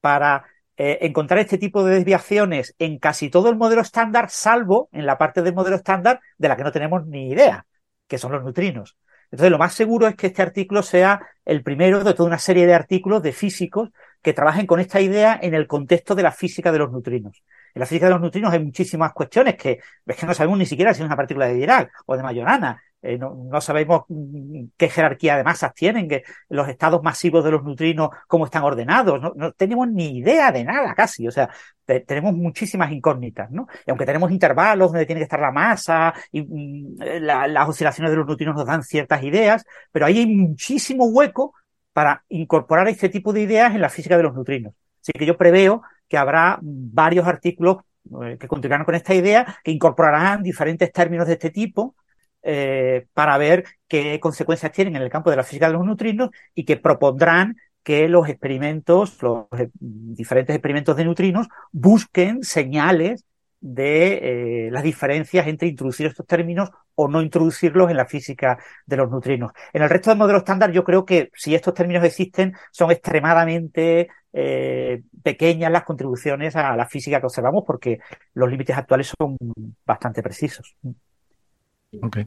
para 0.00 0.44
encontrar 0.74 1.38
este 1.38 1.58
tipo 1.58 1.84
de 1.84 1.94
desviaciones 1.94 2.74
en 2.78 2.98
casi 2.98 3.30
todo 3.30 3.48
el 3.50 3.56
modelo 3.56 3.82
estándar, 3.82 4.30
salvo 4.30 4.88
en 4.90 5.06
la 5.06 5.16
parte 5.16 5.40
del 5.40 5.54
modelo 5.54 5.76
estándar 5.76 6.20
de 6.38 6.48
la 6.48 6.56
que 6.56 6.64
no 6.64 6.72
tenemos 6.72 7.06
ni 7.06 7.30
idea, 7.30 7.66
que 8.08 8.18
son 8.18 8.32
los 8.32 8.42
neutrinos. 8.42 8.96
Entonces, 9.30 9.50
lo 9.50 9.58
más 9.58 9.74
seguro 9.74 10.08
es 10.08 10.16
que 10.16 10.26
este 10.28 10.42
artículo 10.42 10.82
sea 10.82 11.20
el 11.44 11.62
primero 11.62 12.02
de 12.02 12.14
toda 12.14 12.26
una 12.26 12.38
serie 12.38 12.66
de 12.66 12.74
artículos 12.74 13.22
de 13.22 13.32
físicos 13.32 13.90
que 14.22 14.32
trabajen 14.32 14.66
con 14.66 14.80
esta 14.80 15.00
idea 15.00 15.38
en 15.40 15.54
el 15.54 15.68
contexto 15.68 16.14
de 16.14 16.22
la 16.24 16.32
física 16.32 16.72
de 16.72 16.78
los 16.78 16.90
neutrinos. 16.90 17.42
En 17.74 17.80
la 17.80 17.86
física 17.86 18.06
de 18.06 18.12
los 18.12 18.20
neutrinos 18.20 18.52
hay 18.52 18.62
muchísimas 18.62 19.12
cuestiones 19.12 19.56
que 19.56 19.78
es 20.04 20.16
que 20.16 20.26
no 20.26 20.34
sabemos 20.34 20.58
ni 20.58 20.66
siquiera 20.66 20.92
si 20.92 21.00
es 21.00 21.06
una 21.06 21.16
partícula 21.16 21.46
de 21.46 21.54
Dirac 21.54 21.92
o 22.06 22.16
de 22.16 22.22
Majorana 22.22 22.82
eh, 23.02 23.18
no, 23.18 23.60
sabemos 23.60 24.04
mm, 24.08 24.64
qué 24.76 24.88
jerarquía 24.88 25.36
de 25.36 25.44
masas 25.44 25.74
tienen, 25.74 26.08
que 26.08 26.22
los 26.48 26.68
estados 26.68 27.02
masivos 27.02 27.44
de 27.44 27.50
los 27.50 27.64
neutrinos, 27.64 28.10
cómo 28.28 28.44
están 28.44 28.62
ordenados, 28.62 29.20
no, 29.34 29.52
tenemos 29.52 29.88
ni 29.88 30.18
idea 30.18 30.52
de 30.52 30.62
nada 30.64 30.94
casi, 30.94 31.26
o 31.26 31.32
sea, 31.32 31.50
tenemos 31.84 32.32
muchísimas 32.32 32.92
incógnitas, 32.92 33.50
¿no? 33.50 33.66
Y 33.86 33.90
aunque 33.90 34.06
tenemos 34.06 34.30
intervalos 34.30 34.92
donde 34.92 35.04
tiene 35.04 35.18
que 35.18 35.24
estar 35.24 35.40
la 35.40 35.50
masa 35.50 36.14
y 36.30 36.42
mm, 36.42 36.96
las 37.20 37.68
oscilaciones 37.68 38.12
de 38.12 38.16
los 38.16 38.26
neutrinos 38.26 38.54
nos 38.54 38.66
dan 38.66 38.84
ciertas 38.84 39.22
ideas, 39.24 39.64
pero 39.90 40.06
ahí 40.06 40.20
hay 40.20 40.26
muchísimo 40.26 41.06
hueco 41.06 41.54
para 41.92 42.24
incorporar 42.28 42.88
este 42.88 43.08
tipo 43.08 43.32
de 43.32 43.42
ideas 43.42 43.74
en 43.74 43.80
la 43.80 43.88
física 43.88 44.16
de 44.16 44.22
los 44.22 44.34
neutrinos. 44.34 44.74
Así 45.00 45.12
que 45.12 45.26
yo 45.26 45.36
preveo 45.36 45.82
que 46.08 46.16
habrá 46.16 46.58
varios 46.62 47.26
artículos 47.26 47.78
eh, 48.24 48.36
que 48.38 48.48
continuarán 48.48 48.84
con 48.84 48.94
esta 48.94 49.14
idea, 49.14 49.58
que 49.64 49.70
incorporarán 49.70 50.42
diferentes 50.42 50.92
términos 50.92 51.26
de 51.26 51.34
este 51.34 51.50
tipo, 51.50 51.96
eh, 52.44 53.06
para 53.14 53.38
ver 53.38 53.64
qué 53.86 54.18
consecuencias 54.18 54.72
tienen 54.72 54.96
en 54.96 55.02
el 55.02 55.10
campo 55.10 55.30
de 55.30 55.36
la 55.36 55.44
física 55.44 55.68
de 55.68 55.74
los 55.74 55.86
neutrinos 55.86 56.30
y 56.54 56.64
que 56.64 56.76
propondrán 56.76 57.56
que 57.84 58.08
los 58.08 58.28
experimentos, 58.28 59.22
los 59.22 59.46
eh, 59.58 59.70
diferentes 59.78 60.54
experimentos 60.54 60.96
de 60.96 61.04
neutrinos, 61.04 61.48
busquen 61.70 62.42
señales 62.42 63.24
de 63.60 64.66
eh, 64.66 64.70
las 64.72 64.82
diferencias 64.82 65.46
entre 65.46 65.68
introducir 65.68 66.06
estos 66.06 66.26
términos 66.26 66.70
o 66.96 67.06
no 67.06 67.22
introducirlos 67.22 67.90
en 67.90 67.96
la 67.96 68.06
física 68.06 68.58
de 68.86 68.96
los 68.96 69.08
neutrinos. 69.08 69.52
En 69.72 69.82
el 69.82 69.90
resto 69.90 70.10
del 70.10 70.18
modelo 70.18 70.38
estándar 70.38 70.72
yo 70.72 70.82
creo 70.82 71.04
que 71.04 71.30
si 71.36 71.54
estos 71.54 71.74
términos 71.74 72.02
existen 72.04 72.54
son 72.72 72.90
extremadamente 72.90 74.08
pequeñas 75.22 75.70
las 75.70 75.84
contribuciones 75.84 76.56
a 76.56 76.74
la 76.74 76.86
física 76.86 77.20
que 77.20 77.26
observamos 77.26 77.64
porque 77.66 77.98
los 78.32 78.50
límites 78.50 78.76
actuales 78.76 79.12
son 79.16 79.36
bastante 79.84 80.22
precisos. 80.22 80.74
Ok. 82.00 82.18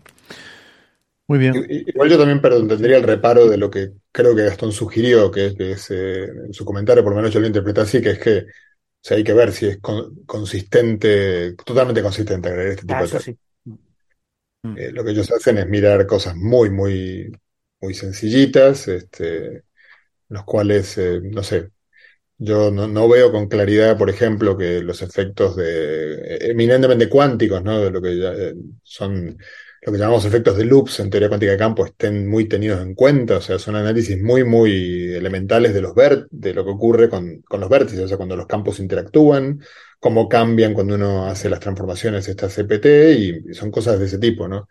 Muy 1.27 1.39
bien. 1.39 1.65
Igual 1.67 2.09
yo 2.09 2.17
también 2.19 2.39
perdón, 2.39 2.67
tendría 2.67 2.97
el 2.97 3.03
reparo 3.03 3.47
de 3.47 3.57
lo 3.57 3.69
que 3.71 3.93
creo 4.11 4.35
que 4.35 4.43
Gastón 4.43 4.71
sugirió, 4.71 5.31
que, 5.31 5.55
es 5.57 5.89
eh, 5.89 6.25
en 6.25 6.53
su 6.53 6.63
comentario, 6.63 7.03
por 7.03 7.13
lo 7.13 7.17
menos 7.17 7.33
yo 7.33 7.39
lo 7.39 7.47
interpreté 7.47 7.81
así, 7.81 8.01
que 8.01 8.11
es 8.11 8.19
que 8.19 8.45
hay 9.09 9.23
que 9.23 9.33
ver 9.33 9.51
si 9.51 9.67
es 9.67 9.79
consistente, 10.25 11.53
totalmente 11.53 12.01
consistente 12.01 12.49
agregar 12.49 12.71
este 12.71 12.81
tipo 12.81 12.93
ah, 12.93 13.03
de 13.03 13.09
cosas. 13.09 13.35
Mm. 14.63 14.77
Eh, 14.77 14.91
lo 14.91 15.03
que 15.03 15.11
ellos 15.11 15.31
hacen 15.31 15.57
es 15.57 15.67
mirar 15.67 16.05
cosas 16.05 16.35
muy, 16.35 16.69
muy, 16.69 17.31
muy 17.81 17.93
sencillitas, 17.93 18.87
este, 18.87 19.63
los 20.29 20.43
cuales, 20.43 20.97
eh, 20.97 21.21
no 21.23 21.43
sé, 21.43 21.71
yo 22.37 22.71
no, 22.71 23.09
veo 23.09 23.31
con 23.31 23.47
claridad, 23.47 23.97
por 23.97 24.09
ejemplo, 24.09 24.57
que 24.57 24.81
los 24.81 25.01
efectos 25.01 25.55
de 25.55 26.37
eminentemente 26.41 27.09
cuánticos, 27.09 27.63
¿no? 27.63 27.79
De 27.79 27.91
lo 27.91 28.01
que 28.01 28.17
ya 28.17 28.33
eh, 28.33 28.55
son 28.83 29.37
lo 29.85 29.91
que 29.91 29.99
llamamos 29.99 30.25
efectos 30.25 30.57
de 30.57 30.65
loops 30.65 30.99
en 30.99 31.11
teoría 31.11 31.29
cuántica 31.29 31.51
de 31.51 31.59
campo 31.59 31.85
estén 31.85 32.27
muy 32.27 32.47
tenidos 32.47 32.81
en 32.81 32.95
cuenta, 32.95 33.37
o 33.37 33.41
sea, 33.41 33.59
son 33.59 33.75
análisis 33.75 34.21
muy, 34.21 34.43
muy 34.43 35.13
elementales 35.13 35.75
de 35.75 35.81
los 35.81 35.93
de 36.31 36.53
lo 36.55 36.65
que 36.65 36.71
ocurre 36.71 37.07
con, 37.07 37.43
los 37.47 37.69
vértices, 37.69 38.01
o 38.05 38.07
sea, 38.07 38.17
cuando 38.17 38.35
los 38.35 38.47
campos 38.47 38.79
interactúan, 38.79 39.61
cómo 39.99 40.27
cambian 40.27 40.73
cuando 40.73 40.95
uno 40.95 41.27
hace 41.27 41.49
las 41.49 41.59
transformaciones 41.59 42.27
estas 42.27 42.55
CPT, 42.55 42.85
y, 43.17 43.53
son 43.53 43.69
cosas 43.69 43.99
de 43.99 44.05
ese 44.05 44.17
tipo, 44.17 44.47
¿no? 44.47 44.67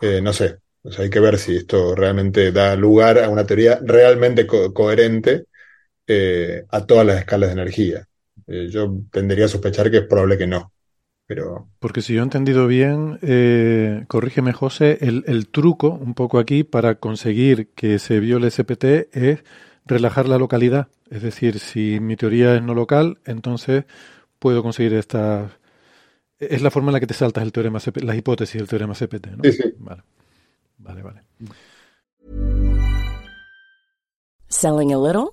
Eh, 0.00 0.20
no 0.20 0.32
sé, 0.32 0.58
o 0.82 0.90
sea, 0.90 1.04
hay 1.04 1.10
que 1.10 1.20
ver 1.20 1.38
si 1.38 1.56
esto 1.56 1.94
realmente 1.94 2.50
da 2.52 2.74
lugar 2.76 3.18
a 3.20 3.28
una 3.28 3.46
teoría 3.46 3.78
realmente 3.82 4.46
coherente 4.46 5.46
eh, 6.06 6.64
a 6.68 6.86
todas 6.86 7.06
las 7.06 7.18
escalas 7.18 7.48
de 7.48 7.52
energía. 7.52 8.08
Eh, 8.46 8.68
yo 8.70 8.92
tendería 9.10 9.46
a 9.46 9.48
sospechar 9.48 9.90
que 9.90 9.98
es 9.98 10.06
probable 10.06 10.38
que 10.38 10.46
no. 10.46 10.72
Pero... 11.26 11.68
Porque 11.78 12.02
si 12.02 12.14
yo 12.14 12.20
he 12.20 12.24
entendido 12.24 12.66
bien, 12.66 13.18
eh, 13.22 14.04
corrígeme 14.08 14.52
José, 14.52 14.98
el, 15.00 15.48
truco 15.48 15.90
un 15.90 16.14
poco 16.14 16.38
aquí 16.38 16.64
para 16.64 16.96
conseguir 16.96 17.70
que 17.74 17.98
se 17.98 18.20
viole 18.20 18.50
SPT 18.50 18.84
es 19.12 19.44
relajar 19.86 20.28
la 20.28 20.38
localidad. 20.38 20.88
Es 21.10 21.22
decir, 21.22 21.58
si 21.58 22.00
mi 22.00 22.16
teoría 22.16 22.56
es 22.56 22.62
no 22.62 22.74
local, 22.74 23.18
entonces 23.24 23.84
puedo 24.38 24.62
conseguir 24.62 24.94
esta... 24.94 25.50
Es 26.38 26.60
la 26.60 26.72
forma 26.72 26.88
en 26.88 26.94
la 26.94 27.00
que 27.00 27.06
te 27.06 27.14
saltas 27.14 27.44
el 27.44 27.52
teorema 27.52 27.78
CPT, 27.78 28.02
las 28.02 28.16
hipótesis 28.16 28.60
del 28.60 28.68
teorema 28.68 28.94
CPT, 28.94 29.26
¿no? 29.28 29.44
Sí, 29.44 29.52
sí. 29.52 29.74
Vale, 29.78 30.02
vale. 30.78 31.02
vale. 31.02 31.22
Selling 34.48 34.92
a 34.92 34.98
little 34.98 35.32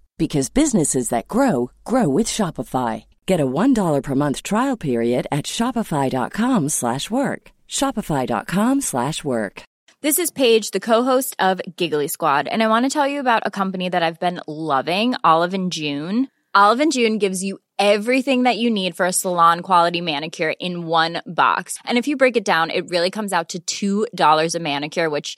because 0.21 0.51
businesses 0.51 1.09
that 1.09 1.27
grow 1.27 1.71
grow 1.83 2.07
with 2.07 2.27
Shopify. 2.27 3.05
Get 3.25 3.39
a 3.39 3.47
$1 3.47 4.03
per 4.03 4.13
month 4.13 4.43
trial 4.43 4.77
period 4.77 5.25
at 5.31 5.45
Shopify.com 5.45 6.69
slash 6.69 7.09
work. 7.09 7.51
Shopify.com 7.67 8.81
slash 8.81 9.23
work. 9.23 9.63
This 10.01 10.19
is 10.19 10.29
Paige, 10.29 10.69
the 10.69 10.79
co-host 10.79 11.35
of 11.39 11.59
Giggly 11.75 12.07
Squad, 12.07 12.47
and 12.47 12.61
I 12.61 12.67
want 12.67 12.85
to 12.85 12.91
tell 12.91 13.07
you 13.07 13.19
about 13.19 13.47
a 13.47 13.49
company 13.49 13.89
that 13.89 14.03
I've 14.03 14.19
been 14.19 14.39
loving, 14.47 15.15
Olive 15.23 15.55
and 15.55 15.71
June. 15.71 16.27
Olive 16.53 16.81
and 16.81 16.91
June 16.91 17.17
gives 17.17 17.43
you 17.43 17.57
everything 17.79 18.43
that 18.43 18.59
you 18.59 18.69
need 18.69 18.95
for 18.95 19.07
a 19.07 19.13
salon 19.13 19.61
quality 19.61 20.01
manicure 20.01 20.53
in 20.59 20.85
one 20.85 21.23
box. 21.25 21.79
And 21.85 21.97
if 21.97 22.07
you 22.07 22.15
break 22.15 22.37
it 22.37 22.45
down, 22.45 22.69
it 22.69 22.89
really 22.89 23.09
comes 23.09 23.33
out 23.33 23.55
to 23.55 24.05
$2 24.13 24.55
a 24.55 24.59
manicure, 24.59 25.09
which 25.09 25.37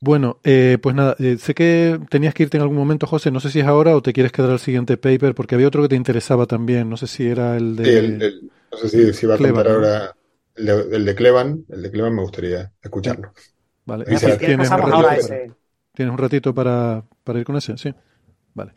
Bueno, 0.00 0.40
eh, 0.44 0.78
pues 0.82 0.94
nada, 0.94 1.16
eh, 1.18 1.36
sé 1.38 1.54
que 1.54 1.98
tenías 2.10 2.34
que 2.34 2.42
irte 2.44 2.58
en 2.58 2.62
algún 2.62 2.76
momento, 2.76 3.06
José, 3.06 3.30
no 3.30 3.40
sé 3.40 3.50
si 3.50 3.60
es 3.60 3.66
ahora 3.66 3.96
o 3.96 4.02
te 4.02 4.12
quieres 4.12 4.30
quedar 4.30 4.50
al 4.50 4.58
siguiente 4.58 4.96
paper, 4.98 5.34
porque 5.34 5.54
había 5.54 5.68
otro 5.68 5.82
que 5.82 5.88
te 5.88 5.96
interesaba 5.96 6.46
también, 6.46 6.90
no 6.90 6.96
sé 6.96 7.06
si 7.06 7.26
era 7.26 7.56
el 7.56 7.76
de... 7.76 8.40
no 8.70 8.78
sé 8.78 9.12
si, 9.14 9.26
va 9.26 9.34
a 9.34 9.38
contar 9.38 9.68
ahora 9.68 10.14
el 10.54 10.66
de, 10.66 10.96
el 10.96 11.04
de, 11.06 11.14
Clevan, 11.14 11.64
el 11.68 11.82
de 11.82 11.90
Clevan 11.90 12.14
me 12.14 12.22
gustaría 12.22 12.72
escucharlo. 12.82 13.32
Vale. 13.86 14.04
Y 14.08 14.16
se- 14.16 14.36
¿Tienes, 14.36 14.70
un 14.70 14.78
ratito 14.78 15.02
para, 15.02 15.16
ese. 15.16 15.52
tienes 15.94 16.12
un 16.12 16.18
ratito 16.18 16.54
para, 16.54 17.04
para 17.24 17.38
ir 17.38 17.44
con 17.44 17.56
ese? 17.56 17.76
Sí. 17.78 17.94
Vale. 18.54 18.72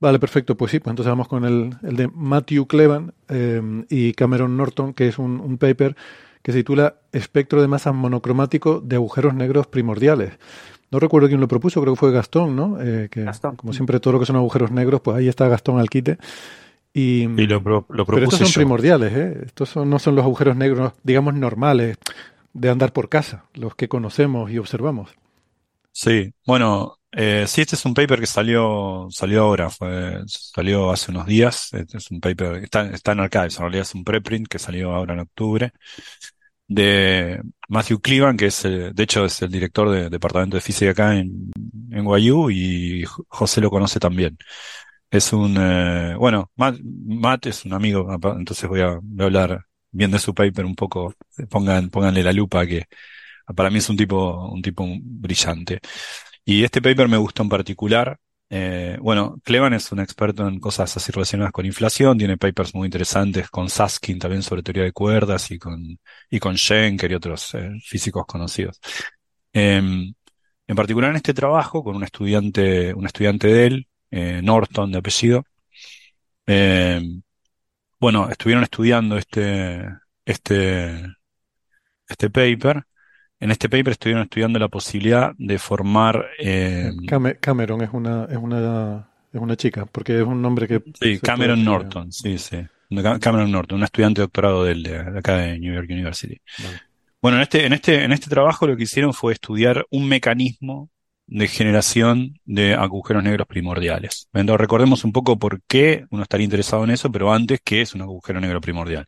Vale, 0.00 0.18
perfecto. 0.18 0.56
Pues 0.56 0.70
sí, 0.72 0.80
pues 0.80 0.92
entonces 0.92 1.10
vamos 1.10 1.28
con 1.28 1.44
el, 1.44 1.76
el 1.82 1.96
de 1.96 2.08
Matthew 2.08 2.66
Clevan 2.66 3.12
eh, 3.28 3.60
y 3.90 4.12
Cameron 4.14 4.56
Norton, 4.56 4.94
que 4.94 5.08
es 5.08 5.18
un, 5.18 5.40
un 5.40 5.58
paper 5.58 5.94
que 6.42 6.52
se 6.52 6.58
titula 6.58 6.96
Espectro 7.12 7.60
de 7.60 7.68
masa 7.68 7.92
monocromático 7.92 8.80
de 8.80 8.96
agujeros 8.96 9.34
negros 9.34 9.66
primordiales. 9.66 10.32
No 10.90 11.00
recuerdo 11.00 11.28
quién 11.28 11.40
lo 11.40 11.48
propuso, 11.48 11.80
creo 11.82 11.94
que 11.94 12.00
fue 12.00 12.12
Gastón, 12.12 12.56
¿no? 12.56 12.78
Eh, 12.80 13.08
que 13.10 13.22
Gastón. 13.24 13.56
como 13.56 13.72
siempre 13.74 14.00
todo 14.00 14.14
lo 14.14 14.20
que 14.20 14.26
son 14.26 14.36
agujeros 14.36 14.70
negros, 14.70 15.00
pues 15.02 15.16
ahí 15.18 15.28
está 15.28 15.48
Gastón 15.48 15.78
al 15.80 15.90
quite. 15.90 16.18
Y, 16.94 17.28
Y 17.34 17.46
lo, 17.46 17.60
lo 17.88 18.06
pero 18.10 18.26
estos 18.26 18.40
son 18.40 18.52
yo. 18.52 18.52
primordiales, 18.52 19.12
¿eh? 19.14 19.42
Estos 19.46 19.70
son- 19.70 19.90
no 19.90 19.98
son 19.98 20.16
los 20.16 20.24
agujeros 20.24 20.56
negros, 20.56 20.92
digamos, 21.04 21.34
normales 21.34 21.98
de 22.54 22.70
andar 22.70 22.92
por 22.92 23.08
casa, 23.10 23.44
los 23.54 23.74
que 23.76 23.88
conocemos 23.88 24.50
y 24.50 24.58
observamos. 24.58 25.10
Sí, 25.92 26.32
bueno, 26.46 26.99
eh, 27.12 27.44
sí, 27.48 27.62
este 27.62 27.74
es 27.76 27.84
un 27.84 27.94
paper 27.94 28.20
que 28.20 28.26
salió, 28.26 29.08
salió 29.10 29.42
ahora, 29.42 29.68
fue, 29.70 30.20
salió 30.26 30.90
hace 30.90 31.10
unos 31.10 31.26
días. 31.26 31.72
Este 31.72 31.98
es 31.98 32.10
un 32.10 32.20
paper, 32.20 32.64
está, 32.64 32.88
está 32.90 33.12
en 33.12 33.20
Archives, 33.20 33.56
en 33.56 33.62
realidad 33.62 33.82
es 33.82 33.94
un 33.94 34.04
preprint 34.04 34.46
que 34.48 34.58
salió 34.58 34.92
ahora 34.92 35.14
en 35.14 35.20
octubre, 35.20 35.72
de 36.68 37.40
Matthew 37.68 38.00
Cleavan, 38.00 38.36
que 38.36 38.46
es, 38.46 38.64
eh, 38.64 38.92
de 38.94 39.02
hecho, 39.02 39.24
es 39.24 39.42
el 39.42 39.50
director 39.50 39.90
del 39.90 40.10
Departamento 40.10 40.56
de 40.56 40.60
Física 40.60 40.92
acá 40.92 41.16
en, 41.16 41.50
en 41.90 42.04
NYU, 42.04 42.50
y 42.50 43.04
José 43.28 43.60
lo 43.60 43.70
conoce 43.70 43.98
también. 44.00 44.38
Es 45.10 45.32
un, 45.32 45.56
eh, 45.58 46.14
bueno, 46.16 46.50
Matt, 46.56 46.78
Matt 46.82 47.46
es 47.46 47.64
un 47.64 47.72
amigo, 47.74 48.08
entonces 48.38 48.68
voy 48.68 48.80
a, 48.82 48.98
voy 49.02 49.22
a 49.22 49.26
hablar 49.26 49.66
bien 49.90 50.10
de 50.12 50.18
su 50.20 50.34
paper 50.34 50.64
un 50.64 50.76
poco, 50.76 51.14
pongan, 51.48 51.90
pónganle 51.90 52.22
la 52.22 52.32
lupa 52.32 52.66
que 52.66 52.86
para 53.56 53.70
mí 53.70 53.78
es 53.78 53.88
un 53.88 53.96
tipo, 53.96 54.48
un 54.48 54.62
tipo 54.62 54.86
brillante. 55.00 55.80
Y 56.50 56.64
este 56.64 56.82
paper 56.82 57.06
me 57.06 57.16
gustó 57.16 57.44
en 57.44 57.48
particular. 57.48 58.18
Eh, 58.48 58.98
bueno, 59.00 59.36
Clevan 59.44 59.72
es 59.72 59.92
un 59.92 60.00
experto 60.00 60.48
en 60.48 60.58
cosas 60.58 60.96
así 60.96 61.12
relacionadas 61.12 61.52
con 61.52 61.64
inflación, 61.64 62.18
tiene 62.18 62.36
papers 62.36 62.74
muy 62.74 62.86
interesantes 62.86 63.48
con 63.48 63.68
Saskin 63.70 64.18
también 64.18 64.42
sobre 64.42 64.64
teoría 64.64 64.82
de 64.82 64.90
cuerdas 64.90 65.48
y 65.52 65.60
con, 65.60 66.00
y 66.28 66.40
con 66.40 66.56
Schenker 66.56 67.12
y 67.12 67.14
otros 67.14 67.54
eh, 67.54 67.70
físicos 67.84 68.26
conocidos. 68.26 68.80
Em, 69.52 70.12
en 70.66 70.76
particular 70.76 71.10
en 71.10 71.16
este 71.18 71.34
trabajo, 71.34 71.84
con 71.84 71.94
un 71.94 72.02
estudiante, 72.02 72.94
un 72.94 73.06
estudiante 73.06 73.46
de 73.46 73.66
él, 73.66 73.88
eh, 74.10 74.40
Norton 74.42 74.90
de 74.90 74.98
apellido, 74.98 75.44
em, 76.46 77.22
bueno, 78.00 78.28
estuvieron 78.28 78.64
estudiando 78.64 79.16
este, 79.16 79.84
este, 80.24 81.06
este 82.08 82.30
paper. 82.30 82.84
En 83.40 83.50
este 83.50 83.68
paper 83.68 83.92
estuvieron 83.92 84.22
estudiando 84.24 84.58
la 84.58 84.68
posibilidad 84.68 85.32
de 85.38 85.58
formar, 85.58 86.26
eh, 86.38 86.92
Came- 87.06 87.38
Cameron 87.40 87.80
es 87.82 87.90
una, 87.92 88.26
es 88.26 88.36
una, 88.36 89.08
es 89.32 89.40
una 89.40 89.56
chica, 89.56 89.86
porque 89.86 90.18
es 90.20 90.26
un 90.26 90.42
nombre 90.42 90.68
que 90.68 90.82
sí, 91.00 91.18
Cameron 91.20 91.64
Norton, 91.64 92.12
sí, 92.12 92.36
sí. 92.38 92.58
Ca- 93.02 93.18
Cameron 93.18 93.50
Norton, 93.50 93.78
un 93.78 93.84
estudiante 93.84 94.20
de 94.20 94.24
doctorado 94.24 94.64
de, 94.64 94.74
de 94.74 95.18
acá 95.18 95.36
de 95.38 95.58
New 95.58 95.72
York 95.74 95.88
University. 95.90 96.38
Vale. 96.62 96.80
Bueno, 97.22 97.36
en 97.38 97.42
este, 97.42 97.66
en 97.66 97.72
este, 97.72 98.04
en 98.04 98.12
este 98.12 98.28
trabajo 98.30 98.66
lo 98.66 98.76
que 98.76 98.82
hicieron 98.84 99.12
fue 99.14 99.32
estudiar 99.32 99.86
un 99.90 100.08
mecanismo 100.08 100.90
de 101.26 101.46
generación 101.48 102.34
de 102.44 102.74
agujeros 102.74 103.22
negros 103.22 103.46
primordiales. 103.46 104.28
Entonces, 104.32 104.60
recordemos 104.60 105.04
un 105.04 105.12
poco 105.12 105.38
por 105.38 105.62
qué 105.62 106.04
uno 106.10 106.24
estaría 106.24 106.44
interesado 106.44 106.82
en 106.84 106.90
eso, 106.90 107.10
pero 107.12 107.32
antes, 107.32 107.60
¿qué 107.62 107.82
es 107.82 107.94
un 107.94 108.02
agujero 108.02 108.40
negro 108.40 108.60
primordial? 108.60 109.06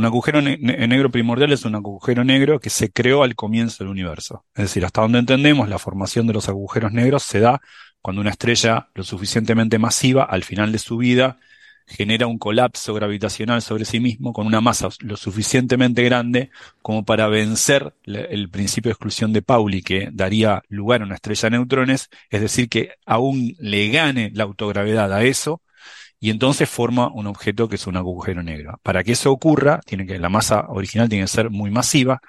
Un 0.00 0.06
agujero 0.06 0.40
ne- 0.40 0.56
ne- 0.58 0.88
negro 0.88 1.10
primordial 1.10 1.52
es 1.52 1.66
un 1.66 1.74
agujero 1.74 2.24
negro 2.24 2.58
que 2.58 2.70
se 2.70 2.90
creó 2.90 3.22
al 3.22 3.34
comienzo 3.34 3.84
del 3.84 3.90
universo. 3.90 4.46
Es 4.54 4.62
decir, 4.64 4.82
hasta 4.86 5.02
donde 5.02 5.18
entendemos, 5.18 5.68
la 5.68 5.78
formación 5.78 6.26
de 6.26 6.32
los 6.32 6.48
agujeros 6.48 6.90
negros 6.90 7.22
se 7.22 7.38
da 7.38 7.60
cuando 8.00 8.22
una 8.22 8.30
estrella 8.30 8.88
lo 8.94 9.04
suficientemente 9.04 9.78
masiva, 9.78 10.24
al 10.24 10.42
final 10.42 10.72
de 10.72 10.78
su 10.78 10.96
vida, 10.96 11.38
genera 11.86 12.26
un 12.26 12.38
colapso 12.38 12.94
gravitacional 12.94 13.60
sobre 13.60 13.84
sí 13.84 14.00
mismo 14.00 14.32
con 14.32 14.46
una 14.46 14.62
masa 14.62 14.88
lo 15.00 15.18
suficientemente 15.18 16.02
grande 16.02 16.48
como 16.80 17.04
para 17.04 17.28
vencer 17.28 17.92
el 18.06 18.48
principio 18.48 18.88
de 18.88 18.92
exclusión 18.92 19.34
de 19.34 19.42
Pauli 19.42 19.82
que 19.82 20.08
daría 20.12 20.62
lugar 20.70 21.02
a 21.02 21.04
una 21.04 21.16
estrella 21.16 21.50
de 21.50 21.58
neutrones, 21.58 22.08
es 22.30 22.40
decir, 22.40 22.70
que 22.70 22.92
aún 23.04 23.54
le 23.58 23.88
gane 23.90 24.30
la 24.32 24.44
autogravedad 24.44 25.12
a 25.12 25.24
eso 25.24 25.60
y 26.20 26.30
entonces 26.30 26.68
forma 26.68 27.10
un 27.12 27.26
objeto 27.26 27.68
que 27.68 27.76
es 27.76 27.86
un 27.86 27.96
agujero 27.96 28.42
negro. 28.42 28.78
Para 28.82 29.02
que 29.02 29.12
eso 29.12 29.32
ocurra, 29.32 29.80
tiene 29.86 30.06
que, 30.06 30.18
la 30.18 30.28
masa 30.28 30.66
original 30.68 31.08
tiene 31.08 31.24
que 31.24 31.28
ser 31.28 31.50
muy 31.50 31.70
masiva 31.70 32.20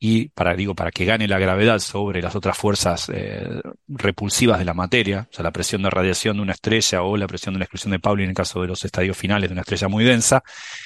y 0.00 0.28
para, 0.30 0.54
digo, 0.54 0.74
para 0.74 0.90
que 0.90 1.04
gane 1.04 1.28
la 1.28 1.38
gravedad 1.38 1.78
sobre 1.80 2.22
las 2.22 2.36
otras 2.36 2.56
fuerzas 2.56 3.10
eh, 3.12 3.60
repulsivas 3.88 4.58
de 4.58 4.64
la 4.64 4.72
materia, 4.72 5.28
o 5.30 5.34
sea, 5.34 5.42
la 5.42 5.50
presión 5.50 5.82
de 5.82 5.90
radiación 5.90 6.36
de 6.36 6.42
una 6.42 6.52
estrella 6.52 7.02
o 7.02 7.16
la 7.16 7.26
presión 7.26 7.54
de 7.54 7.58
la 7.58 7.64
exclusión 7.64 7.90
de 7.90 7.98
Pauli 7.98 8.22
en 8.22 8.30
el 8.30 8.34
caso 8.34 8.62
de 8.62 8.68
los 8.68 8.84
estadios 8.84 9.16
finales 9.16 9.50
de 9.50 9.52
una 9.52 9.62
estrella 9.62 9.88
muy 9.88 10.04
densa, 10.04 10.42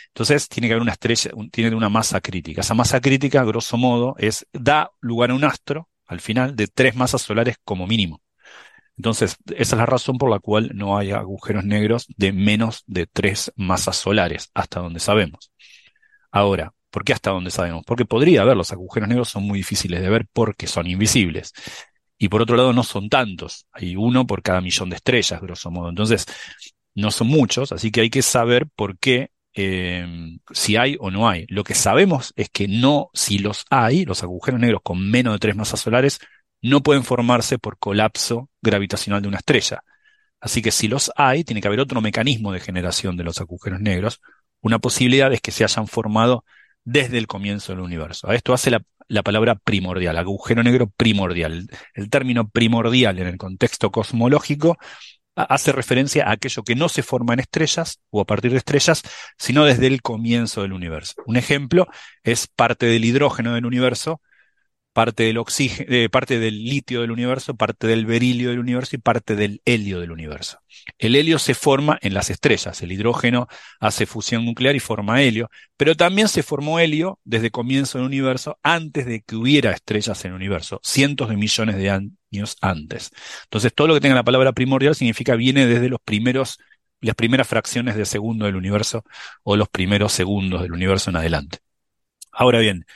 entonces 0.09 0.49
tiene 0.49 0.67
que 0.67 0.75
haber 0.75 0.83
una 0.83 0.93
estrella, 0.93 1.31
tiene 1.53 1.77
una 1.77 1.91
masa 1.91 2.21
crítica. 2.21 2.63
Esa 2.63 2.75
masa 2.75 3.01
crítica, 3.01 3.45
grosso 3.45 3.77
modo, 3.77 4.17
es, 4.19 4.47
da 4.53 4.91
lugar 5.01 5.31
a 5.31 5.35
un 5.35 5.45
astro, 5.45 5.89
al 6.07 6.21
final, 6.21 6.57
de 6.57 6.67
tres 6.67 6.97
masas 6.97 7.23
solares 7.23 7.57
como 7.65 7.87
mínimo. 7.87 8.21
Entonces, 8.97 9.37
esa 9.57 9.77
es 9.77 9.79
la 9.79 9.87
razón 9.87 10.19
por 10.19 10.31
la 10.31 10.39
cual 10.39 10.71
no 10.75 10.97
hay 10.99 11.13
agujeros 11.13 11.65
negros 11.65 12.07
de 12.17 12.33
menos 12.33 12.85
de 12.87 13.07
tres 13.07 13.53
masas 13.57 13.97
solares, 13.97 14.51
hasta 14.55 14.81
donde 14.81 15.01
sabemos. 15.01 15.51
Ahora, 16.31 16.73
¿por 16.91 17.05
qué 17.05 17.13
hasta 17.13 17.31
donde 17.31 17.51
sabemos? 17.51 17.85
Porque 17.87 18.05
podría 18.05 18.43
haber, 18.43 18.57
los 18.57 18.73
agujeros 18.73 19.09
negros 19.09 19.29
son 19.29 19.45
muy 19.45 19.59
difíciles 19.59 20.01
de 20.03 20.11
ver 20.11 20.27
porque 20.33 20.67
son 20.67 20.87
invisibles. 20.87 21.53
Y 22.19 22.29
por 22.29 22.43
otro 22.43 22.57
lado, 22.57 22.73
no 22.73 22.85
son 22.85 23.09
tantos. 23.09 23.67
Hay 23.73 23.97
uno 23.97 24.27
por 24.27 24.43
cada 24.43 24.61
millón 24.61 24.91
de 24.91 24.97
estrellas, 24.97 25.41
grosso 25.41 25.71
modo. 25.71 25.89
Entonces, 25.89 26.27
no 26.95 27.11
son 27.11 27.29
muchos, 27.29 27.73
así 27.73 27.91
que 27.91 28.03
hay 28.03 28.11
que 28.11 28.23
saber 28.23 28.69
por 28.77 28.99
qué, 28.99 29.31
eh, 29.55 30.07
si 30.53 30.77
hay 30.77 30.97
o 31.01 31.11
no 31.11 31.29
hay. 31.29 31.47
Lo 31.49 31.65
que 31.65 31.75
sabemos 31.75 32.33
es 32.37 32.51
que 32.51 32.69
no, 32.69 33.11
si 33.15 33.39
los 33.39 33.65
hay, 33.71 34.05
los 34.05 34.23
agujeros 34.23 34.61
negros 34.61 34.83
con 34.85 35.11
menos 35.11 35.35
de 35.35 35.39
tres 35.39 35.57
masas 35.57 35.81
solares, 35.81 36.21
no 36.63 36.83
pueden 36.83 37.05
formarse 37.05 37.59
por 37.59 37.79
colapso 37.79 38.49
gravitacional 38.63 39.21
de 39.23 39.29
una 39.29 39.39
estrella. 39.39 39.83
Así 40.41 40.63
que 40.63 40.71
si 40.71 40.89
los 40.89 41.13
hay, 41.17 41.45
tiene 41.45 41.61
que 41.61 41.69
haber 41.69 41.81
otro 41.81 42.01
mecanismo 42.01 42.53
de 42.53 42.61
generación 42.61 43.17
de 43.17 43.25
los 43.25 43.41
agujeros 43.41 43.81
negros. 43.81 44.21
Una 44.61 44.79
posibilidad 44.79 45.33
es 45.33 45.41
que 45.41 45.51
se 45.53 45.65
hayan 45.65 45.87
formado 45.87 46.45
desde 46.85 47.19
el 47.19 47.27
comienzo 47.27 47.73
del 47.73 47.81
universo. 47.81 48.29
A 48.29 48.35
esto 48.35 48.53
hace 48.53 48.71
la, 48.71 48.83
la 49.09 49.23
palabra 49.23 49.55
primordial, 49.55 50.17
agujero 50.19 50.63
negro 50.63 50.89
primordial. 50.97 51.53
El, 51.53 51.71
el 51.95 52.11
término 52.11 52.49
primordial 52.49 53.19
en 53.19 53.29
el 53.29 53.39
contexto 53.39 53.91
cosmológico 53.93 54.79
ha- 55.37 55.43
hace 55.45 55.71
referencia 55.73 56.27
a 56.27 56.33
aquello 56.33 56.65
que 56.65 56.75
no 56.75 56.89
se 56.89 57.03
forma 57.05 57.35
en 57.35 57.41
estrellas 57.41 58.01
o 58.11 58.21
a 58.21 58.25
partir 58.25 58.51
de 58.51 58.59
estrellas, 58.59 59.03
sino 59.39 59.65
desde 59.65 59.87
el 59.87 60.03
comienzo 60.03 60.63
del 60.63 60.73
universo. 60.73 61.15
Un 61.27 61.37
ejemplo 61.37 61.87
es 62.25 62.47
parte 62.49 62.87
del 62.87 63.05
hidrógeno 63.05 63.55
del 63.55 63.67
universo 63.67 64.21
parte 64.93 65.25
del 65.25 65.39
oxígeno, 65.39 65.91
eh, 65.91 66.09
parte 66.09 66.39
del 66.39 66.65
litio 66.65 67.01
del 67.01 67.11
universo, 67.11 67.55
parte 67.55 67.87
del 67.87 68.05
berilio 68.07 68.51
del 68.51 68.59
universo 68.59 68.97
y 68.97 68.99
parte 68.99 69.35
del 69.35 69.63
helio 69.65 70.01
del 70.01 70.13
universo. 70.13 70.59
El 70.99 71.17
helio 71.17 71.39
se 71.39 71.55
forma 71.55 71.99
en 72.03 72.15
las 72.15 72.31
estrellas, 72.31 72.83
el 72.83 72.93
hidrógeno 72.93 73.49
hace 73.81 74.07
fusión 74.07 74.45
nuclear 74.45 74.77
y 74.77 74.81
forma 74.81 75.23
helio, 75.23 75.49
pero 75.77 75.97
también 75.97 76.29
se 76.29 76.43
formó 76.43 76.79
helio 76.79 77.19
desde 77.25 77.47
el 77.47 77.53
comienzo 77.53 77.99
del 77.99 78.07
universo, 78.07 78.59
antes 78.63 79.07
de 79.07 79.23
que 79.23 79.37
hubiera 79.37 79.73
estrellas 79.73 80.25
en 80.25 80.33
el 80.33 80.37
universo, 80.37 80.81
cientos 80.83 81.29
de 81.29 81.37
millones 81.37 81.77
de 81.77 81.91
años 81.91 82.57
antes. 82.61 83.11
Entonces, 83.45 83.73
todo 83.75 83.89
lo 83.89 83.95
que 83.95 84.01
tenga 84.01 84.15
la 84.15 84.25
palabra 84.25 84.53
primordial 84.53 84.95
significa 84.95 85.37
viene 85.37 85.67
desde 85.67 85.89
los 85.89 86.01
primeros, 86.05 86.59
las 87.01 87.15
primeras 87.15 87.49
fracciones 87.49 87.97
de 87.97 88.05
segundo 88.05 88.45
del 88.45 88.57
universo 88.57 89.05
o 89.43 89.57
los 89.57 89.69
primeros 89.69 90.13
segundos 90.13 90.63
del 90.63 90.73
universo 90.73 91.11
en 91.11 91.17
adelante. 91.17 91.59
Ahora 92.33 92.59
bien, 92.61 92.87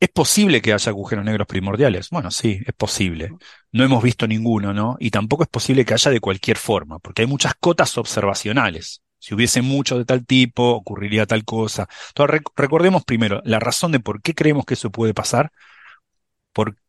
¿Es 0.00 0.08
posible 0.08 0.62
que 0.62 0.72
haya 0.72 0.88
agujeros 0.90 1.24
negros 1.26 1.46
primordiales? 1.46 2.08
Bueno, 2.08 2.30
sí, 2.30 2.60
es 2.66 2.72
posible. 2.72 3.30
No 3.70 3.84
hemos 3.84 4.02
visto 4.02 4.26
ninguno, 4.26 4.72
¿no? 4.72 4.96
Y 4.98 5.10
tampoco 5.10 5.42
es 5.42 5.48
posible 5.50 5.84
que 5.84 5.92
haya 5.92 6.10
de 6.10 6.20
cualquier 6.20 6.56
forma, 6.56 6.98
porque 6.98 7.22
hay 7.22 7.28
muchas 7.28 7.52
cotas 7.60 7.98
observacionales. 7.98 9.02
Si 9.18 9.34
hubiese 9.34 9.60
mucho 9.60 9.98
de 9.98 10.06
tal 10.06 10.24
tipo, 10.24 10.70
ocurriría 10.70 11.26
tal 11.26 11.44
cosa. 11.44 11.86
Entonces, 12.08 12.40
rec- 12.40 12.52
recordemos 12.56 13.04
primero 13.04 13.42
la 13.44 13.58
razón 13.60 13.92
de 13.92 14.00
por 14.00 14.22
qué 14.22 14.34
creemos 14.34 14.64
que 14.64 14.72
eso 14.74 14.90
puede 14.90 15.12
pasar 15.12 15.52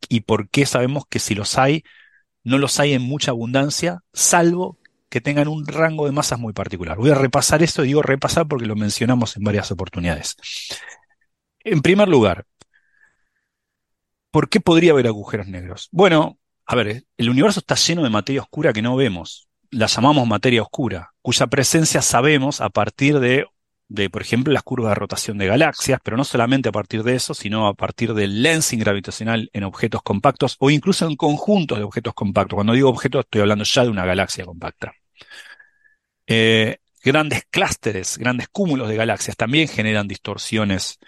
y 0.08 0.20
por 0.20 0.48
qué 0.48 0.66
sabemos 0.66 1.04
que 1.08 1.18
si 1.18 1.34
los 1.34 1.58
hay, 1.58 1.84
no 2.44 2.58
los 2.58 2.80
hay 2.80 2.94
en 2.94 3.02
mucha 3.02 3.32
abundancia, 3.32 4.00
salvo 4.12 4.78
que 5.08 5.20
tengan 5.20 5.48
un 5.48 5.66
rango 5.66 6.06
de 6.06 6.12
masas 6.12 6.38
muy 6.38 6.52
particular. 6.52 6.98
Voy 6.98 7.10
a 7.10 7.14
repasar 7.14 7.62
eso, 7.62 7.82
digo 7.82 8.02
repasar 8.02 8.48
porque 8.48 8.66
lo 8.66 8.76
mencionamos 8.76 9.36
en 9.36 9.44
varias 9.44 9.70
oportunidades. 9.70 10.36
En 11.64 11.80
primer 11.82 12.08
lugar, 12.08 12.46
¿Por 14.32 14.48
qué 14.48 14.58
podría 14.58 14.90
haber 14.90 15.06
agujeros 15.06 15.46
negros? 15.46 15.88
Bueno, 15.92 16.40
a 16.66 16.74
ver, 16.74 17.04
el 17.16 17.30
universo 17.30 17.60
está 17.60 17.76
lleno 17.76 18.02
de 18.02 18.10
materia 18.10 18.42
oscura 18.42 18.72
que 18.72 18.82
no 18.82 18.96
vemos. 18.96 19.48
La 19.70 19.86
llamamos 19.86 20.26
materia 20.26 20.62
oscura, 20.62 21.14
cuya 21.22 21.46
presencia 21.46 22.02
sabemos 22.02 22.60
a 22.60 22.68
partir 22.70 23.20
de 23.20 23.46
de, 23.92 24.08
por 24.08 24.22
ejemplo, 24.22 24.54
las 24.54 24.62
curvas 24.62 24.92
de 24.92 24.94
rotación 24.94 25.36
de 25.36 25.46
galaxias, 25.46 26.00
pero 26.02 26.16
no 26.16 26.24
solamente 26.24 26.70
a 26.70 26.72
partir 26.72 27.02
de 27.02 27.14
eso, 27.14 27.34
sino 27.34 27.66
a 27.66 27.74
partir 27.74 28.14
del 28.14 28.42
lensing 28.42 28.78
gravitacional 28.78 29.50
en 29.52 29.64
objetos 29.64 30.02
compactos 30.02 30.56
o 30.60 30.70
incluso 30.70 31.06
en 31.06 31.14
conjuntos 31.14 31.76
de 31.76 31.84
objetos 31.84 32.14
compactos. 32.14 32.56
Cuando 32.56 32.72
digo 32.72 32.88
objetos, 32.88 33.26
estoy 33.26 33.42
hablando 33.42 33.64
ya 33.64 33.84
de 33.84 33.90
una 33.90 34.06
galaxia 34.06 34.46
compacta. 34.46 34.94
Eh, 36.26 36.78
grandes 37.04 37.44
clústeres, 37.50 38.16
grandes 38.16 38.48
cúmulos 38.48 38.88
de 38.88 38.96
galaxias 38.96 39.36
también 39.36 39.68
generan 39.68 40.08
distorsiones 40.08 40.98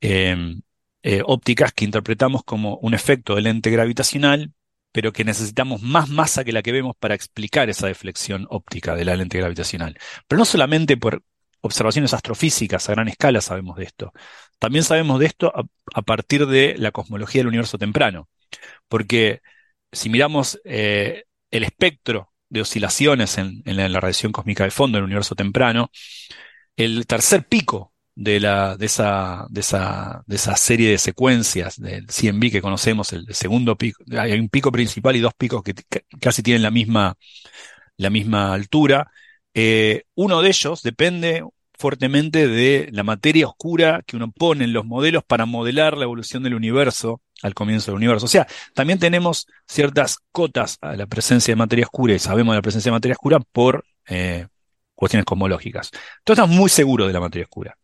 em, 0.00 0.62
eh, 1.08 1.22
ópticas 1.24 1.72
que 1.72 1.84
interpretamos 1.84 2.42
como 2.42 2.78
un 2.78 2.92
efecto 2.92 3.36
del 3.36 3.44
lente 3.44 3.70
gravitacional, 3.70 4.52
pero 4.90 5.12
que 5.12 5.22
necesitamos 5.24 5.80
más 5.80 6.08
masa 6.08 6.42
que 6.42 6.50
la 6.50 6.62
que 6.62 6.72
vemos 6.72 6.96
para 6.98 7.14
explicar 7.14 7.70
esa 7.70 7.86
deflexión 7.86 8.48
óptica 8.50 8.96
de 8.96 9.04
la 9.04 9.14
lente 9.14 9.38
gravitacional. 9.38 9.96
Pero 10.26 10.40
no 10.40 10.44
solamente 10.44 10.96
por 10.96 11.22
observaciones 11.60 12.12
astrofísicas 12.12 12.88
a 12.88 12.92
gran 12.92 13.06
escala 13.06 13.40
sabemos 13.40 13.76
de 13.76 13.84
esto. 13.84 14.12
También 14.58 14.82
sabemos 14.82 15.20
de 15.20 15.26
esto 15.26 15.52
a, 15.54 16.02
partir 16.02 16.44
de 16.48 16.74
la 16.76 16.90
cosmología 16.90 17.38
del 17.38 17.48
universo 17.48 17.78
temprano, 17.78 18.28
porque 18.88 19.42
si 19.92 20.08
miramos 20.08 20.60
eh, 20.64 21.22
el 21.52 21.62
espectro 21.62 22.32
de 22.48 22.62
oscilaciones 22.62 23.38
en, 23.38 23.62
la, 23.64 24.00
radiación 24.00 24.32
cósmica 24.32 24.64
de 24.64 24.72
fondo 24.72 24.98
del 24.98 25.04
universo 25.04 25.36
temprano, 25.36 25.88
el 26.76 27.06
tercer 27.06 27.46
pico 27.46 27.92
de, 28.16 28.40
la, 28.40 28.76
de, 28.76 28.86
esa, 28.86 29.46
de, 29.50 29.60
esa, 29.60 30.24
de 30.26 30.36
esa 30.36 30.56
serie 30.56 30.90
de 30.90 30.98
secuencias 30.98 31.78
del 31.78 32.06
CMB 32.06 32.50
que 32.50 32.62
conocemos, 32.62 33.12
el, 33.12 33.26
segundo 33.34 33.76
pico, 33.76 34.02
hay 34.18 34.32
un 34.32 34.48
pico 34.48 34.72
principal 34.72 35.14
y 35.14 35.20
dos 35.20 35.34
picos 35.34 35.62
que, 35.62 35.74
casi 36.20 36.42
tienen 36.42 36.62
la 36.62 36.70
misma, 36.70 37.16
la 37.98 38.10
misma 38.10 38.54
altura. 38.54 39.12
Eh, 39.54 40.04
uno 40.14 40.42
de 40.42 40.48
ellos 40.48 40.82
depende 40.82 41.44
fuertemente 41.78 42.48
de 42.48 42.88
la 42.90 43.02
materia 43.02 43.46
oscura 43.46 44.02
que 44.06 44.16
uno 44.16 44.32
pone 44.32 44.64
en 44.64 44.72
los 44.72 44.86
modelos 44.86 45.22
para 45.22 45.44
modelar 45.44 45.96
la 45.96 46.04
evolución 46.04 46.42
del 46.42 46.54
universo 46.54 47.20
al 47.42 47.52
comienzo 47.52 47.90
del 47.90 47.96
universo. 47.96 48.24
O 48.24 48.30
sea, 48.30 48.46
también 48.72 48.98
tenemos 48.98 49.46
ciertas 49.66 50.16
cotas 50.32 50.78
a 50.80 50.96
la 50.96 51.06
presencia 51.06 51.52
de 51.52 51.56
materia 51.56 51.84
oscura 51.84 52.14
y 52.14 52.18
sabemos 52.18 52.54
de 52.54 52.58
la 52.58 52.62
presencia 52.62 52.90
de 52.90 52.96
materia 52.96 53.12
oscura 53.12 53.40
por 53.40 53.84
eh, 54.08 54.46
cuestiones 54.94 55.26
cosmológicas. 55.26 55.90
Entonces 55.92 56.42
estamos 56.42 56.56
muy 56.56 56.70
seguros 56.70 57.08
de 57.08 57.12
la 57.12 57.20
materia 57.20 57.44
oscura. 57.44 57.76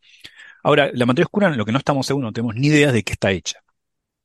Ahora, 0.62 0.90
la 0.92 1.06
materia 1.06 1.26
oscura, 1.26 1.50
lo 1.50 1.64
que 1.64 1.72
no 1.72 1.78
estamos 1.78 2.06
seguros, 2.06 2.28
no 2.28 2.32
tenemos 2.32 2.54
ni 2.54 2.68
idea 2.68 2.92
de 2.92 3.02
qué 3.02 3.12
está 3.12 3.30
hecha. 3.32 3.58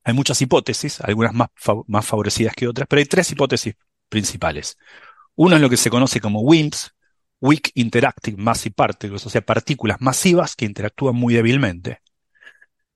Hay 0.04 0.14
muchas 0.14 0.40
hipótesis, 0.40 1.00
algunas 1.00 1.34
más, 1.34 1.48
más 1.86 2.06
favorecidas 2.06 2.54
que 2.54 2.68
otras, 2.68 2.86
pero 2.88 3.00
hay 3.00 3.06
tres 3.06 3.30
hipótesis 3.32 3.74
principales. 4.08 4.78
Una 5.34 5.56
es 5.56 5.62
lo 5.62 5.70
que 5.70 5.76
se 5.76 5.90
conoce 5.90 6.20
como 6.20 6.40
WIMPs, 6.40 6.94
Weak 7.40 7.70
Interactive 7.74 8.36
Massive 8.36 8.74
Particles, 8.74 9.26
o 9.26 9.30
sea, 9.30 9.40
partículas 9.40 10.00
masivas 10.00 10.56
que 10.56 10.64
interactúan 10.64 11.14
muy 11.14 11.34
débilmente. 11.34 12.00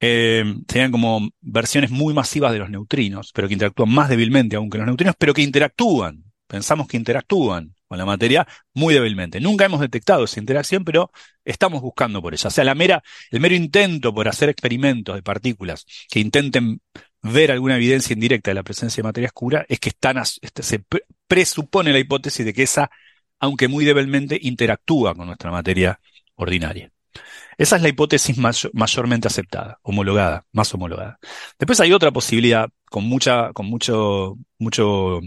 Eh, 0.01 0.45
serían 0.69 0.91
como 0.91 1.31
versiones 1.41 1.91
muy 1.91 2.13
masivas 2.13 2.53
de 2.53 2.59
los 2.59 2.71
neutrinos, 2.71 3.31
pero 3.33 3.47
que 3.47 3.55
interactúan 3.55 3.91
más 3.91 4.09
débilmente 4.09 4.57
aún 4.57 4.69
que 4.69 4.79
los 4.79 4.87
neutrinos, 4.87 5.15
pero 5.17 5.33
que 5.33 5.43
interactúan. 5.43 6.25
Pensamos 6.49 6.89
que 6.89 6.97
interactúan 6.97 7.75
con 7.93 7.99
la 7.99 8.07
materia 8.07 8.49
muy 8.73 8.95
débilmente. 8.95 9.39
Nunca 9.39 9.67
hemos 9.67 9.81
detectado 9.81 10.25
esa 10.25 10.41
interacción, 10.41 10.83
pero 10.83 11.13
estamos 11.45 11.83
buscando 11.83 12.23
por 12.23 12.33
ella. 12.33 12.49
O 12.49 12.51
sea, 12.51 12.65
la 12.65 12.75
mera, 12.75 13.03
el 13.31 13.41
mero 13.41 13.55
intento 13.55 14.15
por 14.15 14.29
hacer 14.29 14.49
experimentos 14.49 15.15
de 15.15 15.23
partículas 15.23 15.85
que 16.11 16.19
intenten 16.19 16.81
ver 17.23 17.53
alguna 17.53 17.77
evidencia 17.77 18.15
indirecta 18.15 18.51
de 18.51 18.55
la 18.55 18.63
presencia 18.63 19.03
de 19.03 19.09
materia 19.09 19.29
oscura 19.29 19.67
es 19.69 19.79
que 19.79 19.91
están, 19.91 20.17
este, 20.19 20.63
se 20.63 20.83
presupone 21.27 21.93
la 21.93 21.99
hipótesis 21.99 22.47
de 22.47 22.55
que 22.55 22.63
esa 22.63 22.91
aunque 23.43 23.67
muy 23.67 23.85
débilmente, 23.85 24.39
interactúa 24.41 25.17
con 25.17 25.27
nuestra 25.27 25.51
materia 25.51 25.99
ordinaria. 26.37 26.93
Esa 27.59 27.77
es 27.77 27.83
la 27.83 27.89
hipótesis 27.89 28.37
mayormente 28.73 29.27
aceptada, 29.27 29.81
homologada, 29.83 30.47
más 30.53 30.73
homologada. 30.73 31.19
Después 31.59 31.81
hay 31.81 31.93
otra 31.93 32.13
posibilidad 32.13 32.69
con 32.85 33.05
mucha, 33.05 33.53
con 33.53 33.67
mucho, 33.67 34.39
mucho 34.59 35.21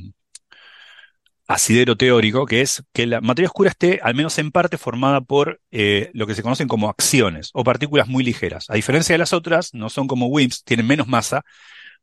asidero 1.47 1.95
teórico, 1.95 2.45
que 2.45 2.61
es 2.61 2.84
que 2.93 3.05
la 3.05 3.22
materia 3.22 3.47
oscura 3.47 3.69
esté, 3.69 3.99
al 4.01 4.15
menos 4.15 4.38
en 4.39 4.51
parte, 4.51 4.77
formada 4.77 5.22
por 5.22 5.61
eh, 5.72 6.09
lo 6.13 6.26
que 6.27 6.35
se 6.35 6.41
conocen 6.41 6.67
como 6.67 6.89
acciones 6.89 7.51
o 7.53 7.63
partículas 7.63 8.07
muy 8.07 8.23
ligeras. 8.23 8.69
A 8.69 8.76
diferencia 8.76 9.13
de 9.13 9.19
las 9.19 9.34
otras, 9.34 9.73
no 9.73 9.89
son 9.89 10.07
como 10.07 10.27
WIMPs, 10.27 10.63
tienen 10.63 10.88
menos 10.88 11.07
masa, 11.07 11.43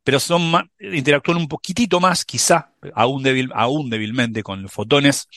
pero 0.04 0.20
son 0.20 0.70
interactúan 0.80 1.38
un 1.38 1.48
poquitito 1.48 2.00
más, 2.00 2.24
quizá, 2.24 2.72
aún, 2.94 3.22
débil, 3.22 3.50
aún 3.54 3.90
débilmente, 3.90 4.42
con 4.42 4.62
los 4.62 4.72
fotones 4.72 5.28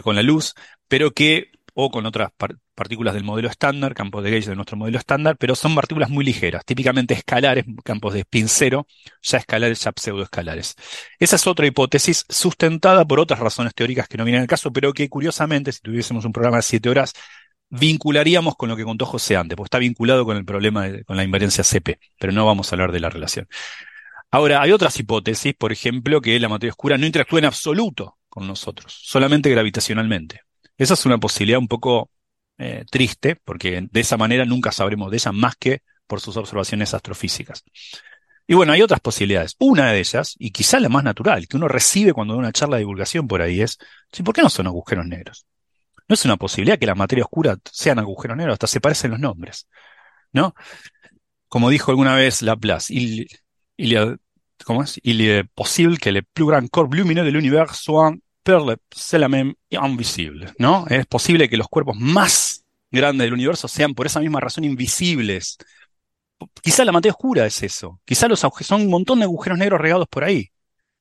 con 0.00 0.16
la 0.16 0.22
luz, 0.22 0.54
pero 0.88 1.10
que, 1.10 1.50
o 1.74 1.90
con 1.90 2.06
otras 2.06 2.30
partículas 2.74 3.14
del 3.14 3.24
modelo 3.24 3.48
estándar, 3.48 3.94
campos 3.94 4.22
de 4.22 4.30
gauge 4.30 4.50
de 4.50 4.56
nuestro 4.56 4.76
modelo 4.76 4.98
estándar, 4.98 5.36
pero 5.38 5.54
son 5.54 5.74
partículas 5.74 6.10
muy 6.10 6.24
ligeras, 6.24 6.64
típicamente 6.64 7.14
escalares, 7.14 7.64
campos 7.84 8.14
de 8.14 8.20
spin 8.20 8.48
cero, 8.48 8.86
ya 9.22 9.38
escalares, 9.38 9.80
ya 9.82 9.92
pseudoescalares. 9.94 10.76
Esa 11.18 11.36
es 11.36 11.46
otra 11.46 11.66
hipótesis 11.66 12.24
sustentada 12.28 13.06
por 13.06 13.20
otras 13.20 13.40
razones 13.40 13.74
teóricas 13.74 14.08
que 14.08 14.18
no 14.18 14.24
vienen 14.24 14.42
al 14.42 14.48
caso, 14.48 14.72
pero 14.72 14.92
que 14.92 15.08
curiosamente, 15.08 15.72
si 15.72 15.80
tuviésemos 15.80 16.24
un 16.24 16.32
programa 16.32 16.58
de 16.58 16.62
siete 16.62 16.88
horas, 16.88 17.14
vincularíamos 17.70 18.54
con 18.56 18.68
lo 18.68 18.76
que 18.76 18.84
contó 18.84 19.06
José 19.06 19.36
antes, 19.36 19.56
porque 19.56 19.68
está 19.68 19.78
vinculado 19.78 20.26
con 20.26 20.36
el 20.36 20.44
problema, 20.44 20.88
de, 20.88 21.04
con 21.04 21.16
la 21.16 21.24
invariancia 21.24 21.64
CP, 21.64 21.98
pero 22.18 22.32
no 22.32 22.44
vamos 22.44 22.70
a 22.70 22.76
hablar 22.76 22.92
de 22.92 23.00
la 23.00 23.08
relación. 23.08 23.48
Ahora, 24.30 24.62
hay 24.62 24.72
otras 24.72 24.98
hipótesis, 24.98 25.54
por 25.54 25.72
ejemplo, 25.72 26.20
que 26.20 26.38
la 26.38 26.48
materia 26.48 26.72
oscura 26.72 26.98
no 26.98 27.06
interactúa 27.06 27.38
en 27.38 27.46
absoluto 27.46 28.18
con 28.28 28.46
nosotros, 28.46 28.98
solamente 29.02 29.50
gravitacionalmente. 29.50 30.40
Esa 30.76 30.94
es 30.94 31.06
una 31.06 31.18
posibilidad 31.18 31.58
un 31.58 31.68
poco 31.68 32.10
eh, 32.58 32.84
triste, 32.90 33.36
porque 33.36 33.86
de 33.90 34.00
esa 34.00 34.16
manera 34.16 34.44
nunca 34.44 34.72
sabremos 34.72 35.10
de 35.10 35.16
ella 35.16 35.32
más 35.32 35.56
que 35.56 35.82
por 36.06 36.20
sus 36.20 36.36
observaciones 36.36 36.94
astrofísicas. 36.94 37.64
Y 38.46 38.54
bueno, 38.54 38.72
hay 38.72 38.82
otras 38.82 39.00
posibilidades. 39.00 39.56
Una 39.58 39.92
de 39.92 40.00
ellas, 40.00 40.34
y 40.38 40.50
quizá 40.50 40.80
la 40.80 40.88
más 40.88 41.04
natural, 41.04 41.46
que 41.48 41.56
uno 41.56 41.68
recibe 41.68 42.12
cuando 42.12 42.34
da 42.34 42.40
una 42.40 42.52
charla 42.52 42.76
de 42.76 42.80
divulgación 42.80 43.28
por 43.28 43.40
ahí, 43.40 43.62
es, 43.62 43.78
¿por 44.24 44.34
qué 44.34 44.42
no 44.42 44.50
son 44.50 44.66
agujeros 44.66 45.06
negros? 45.06 45.46
No 46.08 46.14
es 46.14 46.24
una 46.24 46.36
posibilidad 46.36 46.78
que 46.78 46.86
la 46.86 46.94
materia 46.94 47.24
oscura 47.24 47.56
sean 47.70 47.98
agujeros 47.98 48.36
negros, 48.36 48.54
hasta 48.54 48.66
se 48.66 48.80
parecen 48.80 49.12
los 49.12 49.20
nombres, 49.20 49.68
¿no? 50.32 50.54
Como 51.48 51.70
dijo 51.70 51.90
alguna 51.90 52.16
vez 52.16 52.42
Laplace, 52.42 53.26
¿cómo 54.64 54.82
es? 54.82 55.00
Il 55.02 55.20
est 55.20 55.48
possible 55.54 55.98
que 55.98 56.12
le 56.12 56.22
plus 56.22 56.48
grand 56.48 56.68
corps 56.68 56.88
lumineux 56.92 57.24
de 57.24 57.30
l'univers 57.30 57.76
la 59.18 59.28
même 59.28 59.54
invisible, 59.70 60.52
¿no? 60.58 60.86
Es 60.88 61.06
posible 61.06 61.48
que 61.48 61.56
los 61.56 61.68
cuerpos 61.68 61.96
más 61.96 62.64
grandes 62.90 63.24
del 63.24 63.34
universo 63.34 63.68
sean 63.68 63.94
por 63.94 64.06
esa 64.06 64.20
misma 64.20 64.40
razón 64.40 64.64
invisibles. 64.64 65.58
Quizá 66.60 66.84
la 66.84 66.92
materia 66.92 67.12
oscura 67.12 67.46
es 67.46 67.62
eso. 67.62 68.00
Quizá 68.04 68.28
los 68.28 68.44
son 68.64 68.82
un 68.82 68.90
montón 68.90 69.20
de 69.20 69.24
agujeros 69.24 69.58
negros 69.58 69.80
regados 69.80 70.08
por 70.08 70.24
ahí 70.24 70.50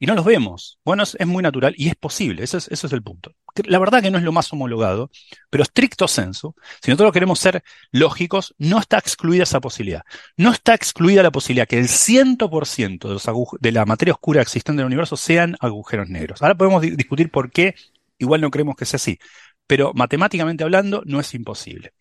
y 0.01 0.07
no 0.07 0.15
los 0.15 0.25
vemos. 0.25 0.79
Bueno, 0.83 1.03
es, 1.03 1.27
muy 1.27 1.43
natural 1.43 1.75
y 1.77 1.87
es 1.87 1.95
posible, 1.95 2.43
eso 2.43 2.57
es, 2.57 2.67
es 2.69 2.91
el 2.91 3.03
punto. 3.03 3.35
La 3.65 3.77
verdad 3.77 4.01
que 4.01 4.09
no 4.09 4.17
es 4.17 4.23
lo 4.23 4.31
más 4.31 4.51
homologado, 4.51 5.11
pero 5.51 5.61
estricto 5.61 6.07
senso, 6.07 6.55
si 6.81 6.89
nosotros 6.89 7.13
queremos 7.13 7.37
ser 7.37 7.63
lógicos, 7.91 8.55
no 8.57 8.79
está 8.79 8.97
excluida 8.97 9.43
esa 9.43 9.61
posibilidad. 9.61 10.01
No 10.37 10.51
está 10.51 10.73
excluida 10.73 11.21
la 11.21 11.29
posibilidad 11.29 11.67
que 11.67 11.77
el 11.77 11.87
100% 11.87 13.09
de, 13.09 13.57
de 13.59 13.71
la 13.71 13.85
materia 13.85 14.13
oscura 14.13 14.41
existente 14.41 14.79
en 14.79 14.87
el 14.87 14.87
universo 14.87 15.17
sean 15.17 15.55
agujeros 15.59 16.09
negros. 16.09 16.41
Ahora 16.41 16.55
podemos 16.55 16.81
discutir 16.81 17.29
por 17.29 17.51
qué, 17.51 17.75
igual 18.17 18.41
no 18.41 18.49
creemos 18.49 18.75
que 18.75 18.85
sea 18.85 18.97
así, 18.97 19.19
pero 19.67 19.91
matemáticamente 19.93 20.63
hablando 20.63 21.03
no 21.05 21.19
es 21.19 21.31
imposible. 21.35 21.93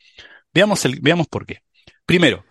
Veamos, 0.55 0.87
el, 0.87 1.01
veamos 1.03 1.27
por 1.29 1.45
qué. 1.45 1.65
Primero, 2.07 2.47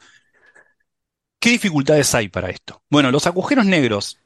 ¿qué 1.39 1.49
dificultades 1.49 2.13
hay 2.13 2.29
para 2.29 2.51
esto? 2.51 2.83
Bueno, 2.87 3.09
los 3.09 3.25
agujeros 3.25 3.65
negros 3.65 4.19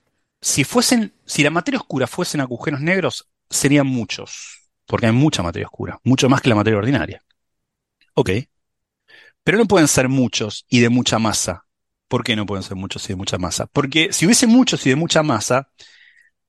si 0.44 0.66
fuesen, 0.66 1.14
si 1.26 1.42
la 1.42 1.50
materia 1.50 1.80
oscura 1.80 2.06
fuesen 2.06 2.42
agujeros 2.42 2.82
negros, 2.82 3.30
serían 3.50 3.88
muchos, 3.88 4.70
porque 4.86 5.06
hay 5.06 5.14
mucha 5.14 5.42
materia 5.42 5.68
oscura, 5.68 6.02
mucho 6.04 6.28
más 6.30 6.42
que 6.42 6.50
la 6.50 6.56
materia 6.56 6.78
ordinaria. 6.78 7.24
Ok. 8.14 8.30
Pero 9.44 9.58
no 9.58 9.66
pueden 9.66 9.88
ser 9.88 10.10
muchos 10.10 10.66
y 10.68 10.82
de 10.82 10.90
mucha 10.90 11.18
masa. 11.18 11.66
¿Por 12.10 12.26
qué 12.26 12.36
no 12.36 12.46
pueden 12.46 12.62
ser 12.62 12.76
muchos 12.76 13.06
y 13.06 13.14
de 13.14 13.16
mucha 13.16 13.38
masa? 13.38 13.68
Porque 13.68 14.12
si 14.12 14.26
hubiese 14.26 14.46
muchos 14.46 14.86
y 14.86 14.90
de 14.90 14.98
mucha 14.98 15.24
masa, 15.24 15.70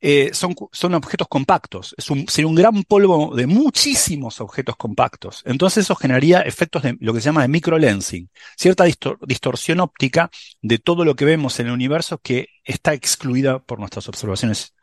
eh, 0.07 0.35
son, 0.35 0.55
son, 0.71 0.93
objetos 0.93 1.27
compactos. 1.29 1.95
Es 1.97 2.11
un, 2.11 2.29
sería 2.29 2.47
un 2.47 2.55
gran 2.55 2.83
polvo 2.83 3.35
de 3.35 3.47
muchísimos 3.47 4.39
objetos 4.43 4.77
compactos. 4.77 5.41
Entonces 5.47 5.85
eso 5.85 5.95
generaría 5.95 6.43
efectos 6.43 6.83
de 6.83 6.99
lo 7.01 7.15
que 7.15 7.23
se 7.23 7.25
llama 7.25 7.41
de 7.41 7.49
microlensing, 7.49 8.29
cierta 8.55 8.85
distorsión 8.85 9.81
óptica 9.81 10.31
de 10.61 10.77
todo 10.77 11.07
lo 11.07 11.17
que 11.17 11.25
vemos 11.25 11.59
en 11.59 11.69
el 11.69 11.73
universo 11.73 12.19
que 12.19 12.49
está 12.65 12.93
excluida 12.93 13.61
por 13.61 13.79
nuestras 13.79 14.07
observaciones 14.07 14.75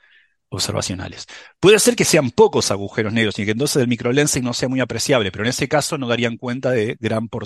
observacionales. 0.49 1.27
Puede 1.59 1.77
ser 1.77 1.95
que 1.95 2.03
sean 2.03 2.31
pocos 2.31 2.71
agujeros 2.71 3.13
negros 3.13 3.37
y 3.37 3.45
que 3.45 3.51
entonces 3.51 3.79
el 3.81 3.87
microlensing 3.87 4.43
no 4.43 4.53
sea 4.53 4.69
muy 4.69 4.81
apreciable, 4.81 5.31
pero 5.31 5.45
en 5.45 5.51
ese 5.51 5.67
caso 5.67 5.99
no 5.99 6.07
darían 6.07 6.37
cuenta 6.37 6.71
de 6.71 6.97
gran, 6.99 7.29
por, 7.29 7.45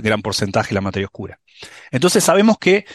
gran 0.00 0.22
porcentaje 0.22 0.68
de 0.68 0.74
la 0.76 0.80
materia 0.80 1.06
oscura. 1.06 1.40
Entonces 1.90 2.22
sabemos 2.22 2.56
que 2.58 2.86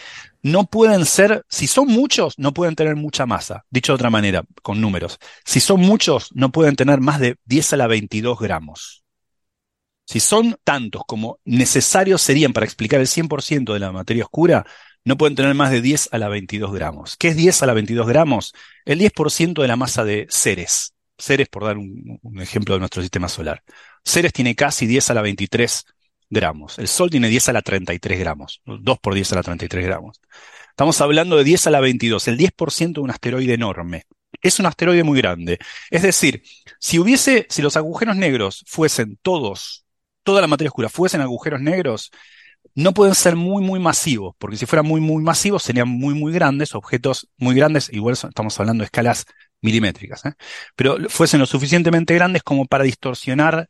no 0.45 0.67
pueden 0.67 1.07
ser, 1.07 1.43
si 1.49 1.65
son 1.65 1.87
muchos, 1.87 2.37
no 2.37 2.53
pueden 2.53 2.75
tener 2.75 2.95
mucha 2.95 3.25
masa. 3.25 3.65
Dicho 3.71 3.93
de 3.93 3.95
otra 3.95 4.11
manera, 4.11 4.43
con 4.61 4.79
números. 4.79 5.17
Si 5.43 5.59
son 5.59 5.81
muchos, 5.81 6.29
no 6.35 6.51
pueden 6.51 6.75
tener 6.75 7.01
más 7.01 7.19
de 7.19 7.37
10 7.45 7.73
a 7.73 7.77
la 7.77 7.87
22 7.87 8.37
gramos. 8.39 9.03
Si 10.05 10.19
son 10.19 10.55
tantos 10.63 11.01
como 11.07 11.39
necesarios 11.45 12.21
serían 12.21 12.53
para 12.53 12.67
explicar 12.67 12.99
el 12.99 13.07
100% 13.07 13.73
de 13.73 13.79
la 13.79 13.91
materia 13.91 14.23
oscura, 14.23 14.67
no 15.03 15.17
pueden 15.17 15.33
tener 15.33 15.55
más 15.55 15.71
de 15.71 15.81
10 15.81 16.09
a 16.11 16.19
la 16.19 16.29
22 16.29 16.71
gramos. 16.71 17.17
¿Qué 17.17 17.29
es 17.29 17.35
10 17.35 17.63
a 17.63 17.65
la 17.65 17.73
22 17.73 18.07
gramos? 18.07 18.53
El 18.85 18.99
10% 18.99 19.63
de 19.63 19.67
la 19.67 19.77
masa 19.77 20.03
de 20.03 20.27
Ceres. 20.29 20.93
Ceres, 21.17 21.49
por 21.49 21.63
dar 21.63 21.79
un, 21.79 22.19
ejemplo 22.39 22.75
de 22.75 22.79
nuestro 22.81 23.01
sistema 23.01 23.29
solar. 23.29 23.63
Ceres 24.03 24.31
tiene 24.31 24.53
casi 24.53 24.85
10 24.85 25.09
a 25.09 25.15
la 25.15 25.23
23 25.23 25.85
gramos. 26.29 26.79
El 26.79 26.87
Sol 26.87 27.09
tiene 27.09 27.29
10 27.29 27.49
a 27.49 27.53
la 27.53 27.61
33 27.61 28.19
gramos. 28.19 28.61
2 28.65 28.99
por 28.99 29.13
10 29.13 29.33
a 29.33 29.35
la 29.35 29.43
33 29.43 29.85
gramos. 29.85 30.21
Estamos 30.69 30.99
hablando 31.01 31.37
de 31.37 31.43
10 31.43 31.67
a 31.67 31.69
la 31.71 31.79
22, 31.79 32.27
el 32.27 32.37
10% 32.37 32.93
de 32.93 32.99
un 32.99 33.09
asteroide 33.09 33.53
enorme. 33.53 34.03
Es 34.41 34.59
un 34.59 34.65
asteroide 34.65 35.03
muy 35.03 35.19
grande. 35.19 35.57
Es 35.89 36.01
decir, 36.01 36.43
si 36.79 36.99
hubiese, 36.99 37.47
si 37.49 37.61
los 37.61 37.77
agujeros 37.77 38.17
negros 38.17 38.63
fuesen 38.67 39.17
todos, 39.21 39.85
toda 40.23 40.41
la 40.41 40.47
materia 40.47 40.69
oscura 40.69 40.89
fuesen 40.89 41.21
agujeros 41.21 41.61
negros, 41.61 42.11
no 42.73 42.93
pueden 42.93 43.15
ser 43.15 43.35
muy, 43.35 43.63
muy 43.63 43.79
masivos, 43.79 44.35
porque 44.37 44.57
si 44.57 44.65
fueran 44.65 44.85
muy, 44.85 44.99
muy 44.99 45.23
masivos 45.23 45.63
serían 45.63 45.87
muy, 45.87 46.13
muy 46.13 46.33
grandes, 46.33 46.75
objetos 46.75 47.29
muy 47.37 47.55
grandes, 47.55 47.89
igual 47.93 48.15
estamos 48.15 48.59
hablando 48.59 48.81
de 48.81 48.85
escalas 48.85 49.25
milimétricas, 49.61 50.25
¿eh? 50.25 50.33
pero 50.75 50.97
fuesen 51.09 51.39
lo 51.39 51.45
suficientemente 51.45 52.13
grandes 52.13 52.43
como 52.43 52.65
para 52.65 52.83
distorsionar 52.83 53.69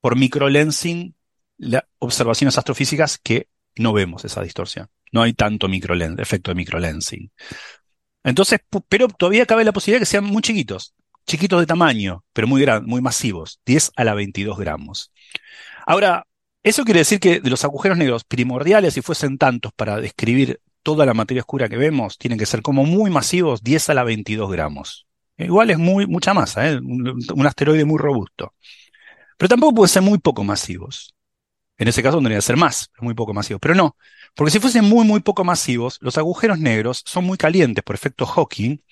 por 0.00 0.16
microlensing 0.16 1.14
las 1.60 1.84
observaciones 1.98 2.56
astrofísicas 2.58 3.18
que 3.18 3.48
no 3.76 3.92
vemos 3.92 4.24
esa 4.24 4.42
distorsión. 4.42 4.88
No 5.12 5.22
hay 5.22 5.34
tanto 5.34 5.68
efecto 5.68 6.50
de 6.50 6.54
microlensing. 6.54 7.30
Entonces, 8.24 8.60
pero 8.88 9.08
todavía 9.08 9.46
cabe 9.46 9.64
la 9.64 9.72
posibilidad 9.72 10.00
de 10.00 10.02
que 10.02 10.10
sean 10.10 10.24
muy 10.24 10.42
chiquitos, 10.42 10.94
chiquitos 11.26 11.60
de 11.60 11.66
tamaño, 11.66 12.24
pero 12.32 12.46
muy 12.46 12.60
grandes, 12.60 12.88
muy 12.88 13.00
masivos, 13.00 13.60
10 13.66 13.92
a 13.96 14.04
la 14.04 14.14
22 14.14 14.58
gramos. 14.58 15.12
Ahora, 15.86 16.26
eso 16.62 16.84
quiere 16.84 17.00
decir 17.00 17.20
que 17.20 17.40
de 17.40 17.50
los 17.50 17.64
agujeros 17.64 17.96
negros 17.96 18.24
primordiales, 18.24 18.94
si 18.94 19.02
fuesen 19.02 19.38
tantos 19.38 19.72
para 19.72 20.00
describir 20.00 20.60
toda 20.82 21.06
la 21.06 21.14
materia 21.14 21.42
oscura 21.42 21.68
que 21.68 21.76
vemos, 21.76 22.18
tienen 22.18 22.38
que 22.38 22.46
ser 22.46 22.62
como 22.62 22.84
muy 22.84 23.10
masivos, 23.10 23.62
10 23.62 23.90
a 23.90 23.94
la 23.94 24.04
22 24.04 24.50
gramos. 24.50 25.06
Igual 25.36 25.70
es 25.70 25.78
muy, 25.78 26.06
mucha 26.06 26.34
masa, 26.34 26.68
¿eh? 26.68 26.76
un, 26.76 27.18
un, 27.34 27.46
asteroide 27.46 27.86
muy 27.86 27.98
robusto. 27.98 28.54
Pero 29.38 29.48
tampoco 29.48 29.76
pueden 29.76 29.88
ser 29.88 30.02
muy 30.02 30.18
poco 30.18 30.44
masivos. 30.44 31.14
En 31.80 31.88
ese 31.88 32.02
caso 32.02 32.18
tendría 32.18 32.36
que 32.36 32.42
ser 32.42 32.58
más, 32.58 32.90
muy 33.00 33.14
poco 33.14 33.32
masivos. 33.32 33.58
Pero 33.58 33.74
no, 33.74 33.96
porque 34.34 34.50
si 34.50 34.60
fuesen 34.60 34.84
muy, 34.84 35.06
muy 35.06 35.20
poco 35.20 35.44
masivos, 35.44 35.96
los 36.02 36.18
agujeros 36.18 36.58
negros 36.58 37.02
son 37.06 37.24
muy 37.24 37.38
calientes 37.38 37.82
por 37.82 37.94
efecto 37.94 38.26
Hawking. 38.26 38.82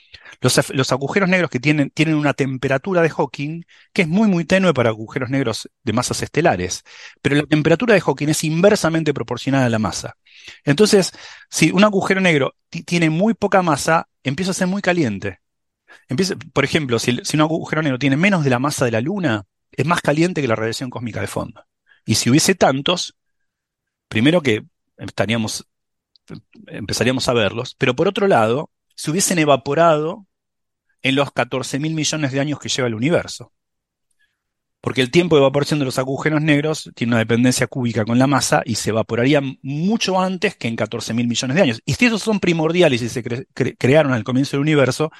Los, 0.40 0.70
los, 0.70 0.90
agujeros 0.90 1.28
negros 1.28 1.50
que 1.50 1.60
tienen, 1.60 1.90
tienen 1.90 2.14
una 2.14 2.32
temperatura 2.32 3.02
de 3.02 3.10
Hawking 3.10 3.64
que 3.92 4.02
es 4.02 4.08
muy, 4.08 4.26
muy 4.26 4.46
tenue 4.46 4.72
para 4.72 4.88
agujeros 4.88 5.28
negros 5.28 5.68
de 5.84 5.92
masas 5.92 6.22
estelares. 6.22 6.82
Pero 7.20 7.36
la 7.36 7.42
temperatura 7.42 7.92
de 7.92 8.00
Hawking 8.00 8.28
es 8.30 8.42
inversamente 8.44 9.12
proporcional 9.12 9.64
a 9.64 9.68
la 9.68 9.78
masa. 9.78 10.16
Entonces, 10.64 11.12
si 11.50 11.70
un 11.70 11.84
agujero 11.84 12.22
negro 12.22 12.54
tiene 12.86 13.10
muy 13.10 13.34
poca 13.34 13.60
masa, 13.60 14.08
empieza 14.22 14.52
a 14.52 14.54
ser 14.54 14.66
muy 14.66 14.80
caliente. 14.80 15.40
Empieza, 16.08 16.36
por 16.54 16.64
ejemplo, 16.64 16.98
si, 16.98 17.18
si 17.22 17.36
un 17.36 17.42
agujero 17.42 17.82
negro 17.82 17.98
tiene 17.98 18.16
menos 18.16 18.44
de 18.44 18.50
la 18.50 18.58
masa 18.58 18.86
de 18.86 18.92
la 18.92 19.02
Luna, 19.02 19.44
es 19.72 19.84
más 19.84 20.00
caliente 20.00 20.40
que 20.40 20.48
la 20.48 20.56
radiación 20.56 20.88
cósmica 20.88 21.20
de 21.20 21.26
fondo. 21.26 21.68
Y 22.08 22.14
si 22.14 22.30
hubiese 22.30 22.54
tantos, 22.54 23.18
primero 24.08 24.40
que 24.40 24.64
estaríamos, 24.96 25.68
empezaríamos 26.66 27.28
a 27.28 27.34
verlos, 27.34 27.74
pero 27.76 27.94
por 27.94 28.08
otro 28.08 28.26
lado, 28.26 28.70
se 28.94 29.10
hubiesen 29.10 29.38
evaporado 29.38 30.26
en 31.02 31.16
los 31.16 31.30
14 31.32 31.78
mil 31.78 31.92
millones 31.92 32.32
de 32.32 32.40
años 32.40 32.60
que 32.60 32.70
lleva 32.70 32.88
el 32.88 32.94
universo. 32.94 33.52
Porque 34.80 35.02
el 35.02 35.10
tiempo 35.10 35.36
de 35.36 35.42
evaporación 35.42 35.80
de 35.80 35.84
los 35.84 35.98
agujeros 35.98 36.40
negros 36.40 36.90
tiene 36.94 37.10
una 37.10 37.18
dependencia 37.18 37.66
cúbica 37.66 38.06
con 38.06 38.18
la 38.18 38.26
masa 38.26 38.62
y 38.64 38.76
se 38.76 38.88
evaporaría 38.88 39.42
mucho 39.60 40.18
antes 40.18 40.56
que 40.56 40.68
en 40.68 40.76
14 40.76 41.12
mil 41.12 41.28
millones 41.28 41.56
de 41.56 41.62
años. 41.62 41.82
Y 41.84 41.92
si 41.92 42.06
esos 42.06 42.22
son 42.22 42.40
primordiales 42.40 43.02
y 43.02 43.10
se 43.10 43.22
cre 43.22 43.44
cre 43.52 43.76
crearon 43.76 44.14
al 44.14 44.24
comienzo 44.24 44.52
del 44.52 44.62
universo, 44.62 45.10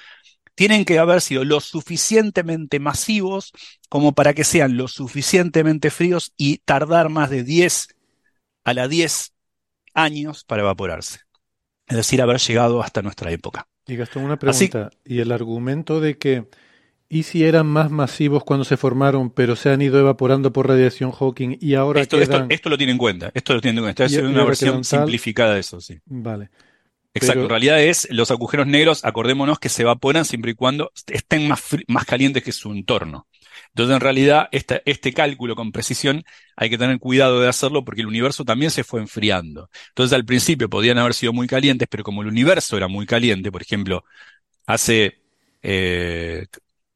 tienen 0.58 0.84
que 0.84 0.98
haber 0.98 1.20
sido 1.20 1.44
lo 1.44 1.60
suficientemente 1.60 2.80
masivos 2.80 3.52
como 3.88 4.12
para 4.12 4.34
que 4.34 4.42
sean 4.42 4.76
lo 4.76 4.88
suficientemente 4.88 5.88
fríos 5.88 6.32
y 6.36 6.58
tardar 6.58 7.10
más 7.10 7.30
de 7.30 7.44
10 7.44 7.86
a 8.64 8.74
la 8.74 8.88
10 8.88 9.34
años 9.94 10.42
para 10.42 10.62
evaporarse. 10.62 11.20
Es 11.86 11.96
decir, 11.96 12.20
haber 12.20 12.38
llegado 12.38 12.82
hasta 12.82 13.02
nuestra 13.02 13.30
época. 13.30 13.68
Y 13.86 13.94
Gastón, 13.94 14.24
una 14.24 14.36
pregunta. 14.36 14.88
Así, 14.88 15.14
¿Y 15.14 15.20
el 15.20 15.30
argumento 15.30 16.00
de 16.00 16.18
que 16.18 16.48
¿Y 17.08 17.22
si 17.22 17.44
eran 17.44 17.66
más 17.68 17.92
masivos 17.92 18.42
cuando 18.42 18.64
se 18.64 18.76
formaron, 18.76 19.30
pero 19.30 19.54
se 19.54 19.70
han 19.70 19.80
ido 19.80 19.98
evaporando 20.00 20.52
por 20.52 20.66
radiación 20.66 21.12
Hawking 21.12 21.56
y 21.60 21.74
ahora 21.74 22.00
esto, 22.02 22.18
quedan... 22.18 22.42
esto, 22.42 22.54
esto, 22.54 22.68
lo 22.68 22.76
tiene 22.76 22.92
en 22.92 22.98
cuenta. 22.98 23.30
Esto 23.32 23.54
lo 23.54 23.60
tiene 23.60 23.78
en 23.78 23.84
cuenta. 23.84 24.04
Esta 24.04 24.18
es 24.18 24.24
una 24.24 24.44
versión 24.44 24.82
simplificada 24.82 25.54
de 25.54 25.60
eso, 25.60 25.80
sí. 25.80 26.00
Vale. 26.04 26.50
Exacto, 27.18 27.34
pero... 27.34 27.44
en 27.44 27.50
realidad 27.50 27.82
es 27.82 28.08
los 28.10 28.30
agujeros 28.30 28.66
negros, 28.66 29.04
acordémonos 29.04 29.58
que 29.58 29.68
se 29.68 29.82
evaporan 29.82 30.24
siempre 30.24 30.52
y 30.52 30.54
cuando 30.54 30.92
estén 31.06 31.48
más, 31.48 31.62
más 31.86 32.04
calientes 32.04 32.42
que 32.42 32.52
su 32.52 32.72
entorno. 32.72 33.26
Entonces, 33.68 33.94
en 33.94 34.00
realidad, 34.00 34.48
esta, 34.52 34.82
este 34.84 35.12
cálculo 35.12 35.54
con 35.54 35.72
precisión 35.72 36.24
hay 36.56 36.70
que 36.70 36.78
tener 36.78 36.98
cuidado 36.98 37.40
de 37.40 37.48
hacerlo 37.48 37.84
porque 37.84 38.00
el 38.00 38.06
universo 38.06 38.44
también 38.44 38.70
se 38.70 38.84
fue 38.84 39.00
enfriando. 39.00 39.70
Entonces, 39.88 40.14
al 40.14 40.24
principio 40.24 40.68
podían 40.68 40.98
haber 40.98 41.14
sido 41.14 41.32
muy 41.32 41.46
calientes, 41.46 41.88
pero 41.90 42.02
como 42.04 42.22
el 42.22 42.28
universo 42.28 42.76
era 42.76 42.88
muy 42.88 43.06
caliente, 43.06 43.52
por 43.52 43.62
ejemplo, 43.62 44.04
hace, 44.66 45.20
eh, 45.62 46.46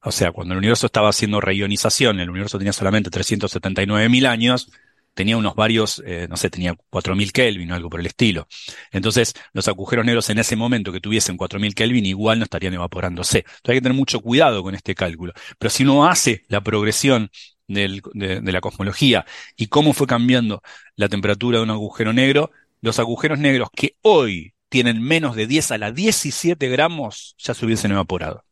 o 0.03 0.13
sea, 0.13 0.33
cuando 0.33 0.55
el 0.55 0.59
universo 0.59 0.87
estaba 0.87 1.09
haciendo 1.09 1.41
reionización, 1.41 2.21
el 2.21 2.31
universo 2.31 2.59
tenía 2.59 2.73
solamente 2.73 3.11
379 3.11 4.09
mil 4.09 4.27
años, 4.27 4.71
tenía 5.15 5.37
unos 5.37 5.55
varios, 5.55 6.03
eh, 6.07 6.27
no 6.29 6.37
sé, 6.37 6.51
tenía 6.51 6.75
4000 6.91 7.33
Kelvin 7.33 7.71
o 7.73 7.75
algo 7.75 7.91
por 7.91 8.01
el 8.01 8.07
estilo. 8.07 8.47
Entonces, 8.91 9.35
los 9.53 9.69
agujeros 9.69 10.05
negros 10.05 10.31
en 10.31 10.39
ese 10.39 10.57
momento 10.57 10.93
que 10.93 11.01
tuviesen 11.01 11.37
4000 11.37 11.75
Kelvin 11.75 12.07
igual 12.07 12.39
no 12.39 12.45
estarían 12.45 12.75
evaporándose. 12.75 13.39
Entonces 13.39 13.69
hay 13.69 13.77
que 13.77 13.83
tener 13.83 13.97
mucho 13.97 14.21
cuidado 14.21 14.63
con 14.63 14.75
este 14.75 14.95
cálculo. 14.95 15.33
Pero 15.59 15.71
si 15.71 15.83
uno 15.85 16.07
hace 16.07 16.43
la 16.49 16.63
progresión 16.63 17.31
de, 17.69 18.03
la 18.43 18.61
cosmología 18.61 19.25
y 19.57 19.67
cómo 19.67 19.93
fue 19.93 20.07
cambiando 20.07 20.63
la 20.97 21.09
temperatura 21.09 21.59
de 21.59 21.65
un 21.65 21.71
agujero 21.71 22.13
negro, 22.13 22.51
los 22.81 22.99
agujeros 22.99 23.39
negros 23.39 23.69
que 23.75 23.97
hoy 24.03 24.55
tienen 24.69 25.03
menos 25.03 25.37
de 25.37 25.47
10 25.47 25.73
a 25.73 25.79
la 25.79 25.93
17 25.93 26.69
gramos 26.69 27.35
ya 27.39 27.55
se 27.55 27.65
hubiesen 27.67 27.93
evaporado. 27.93 28.45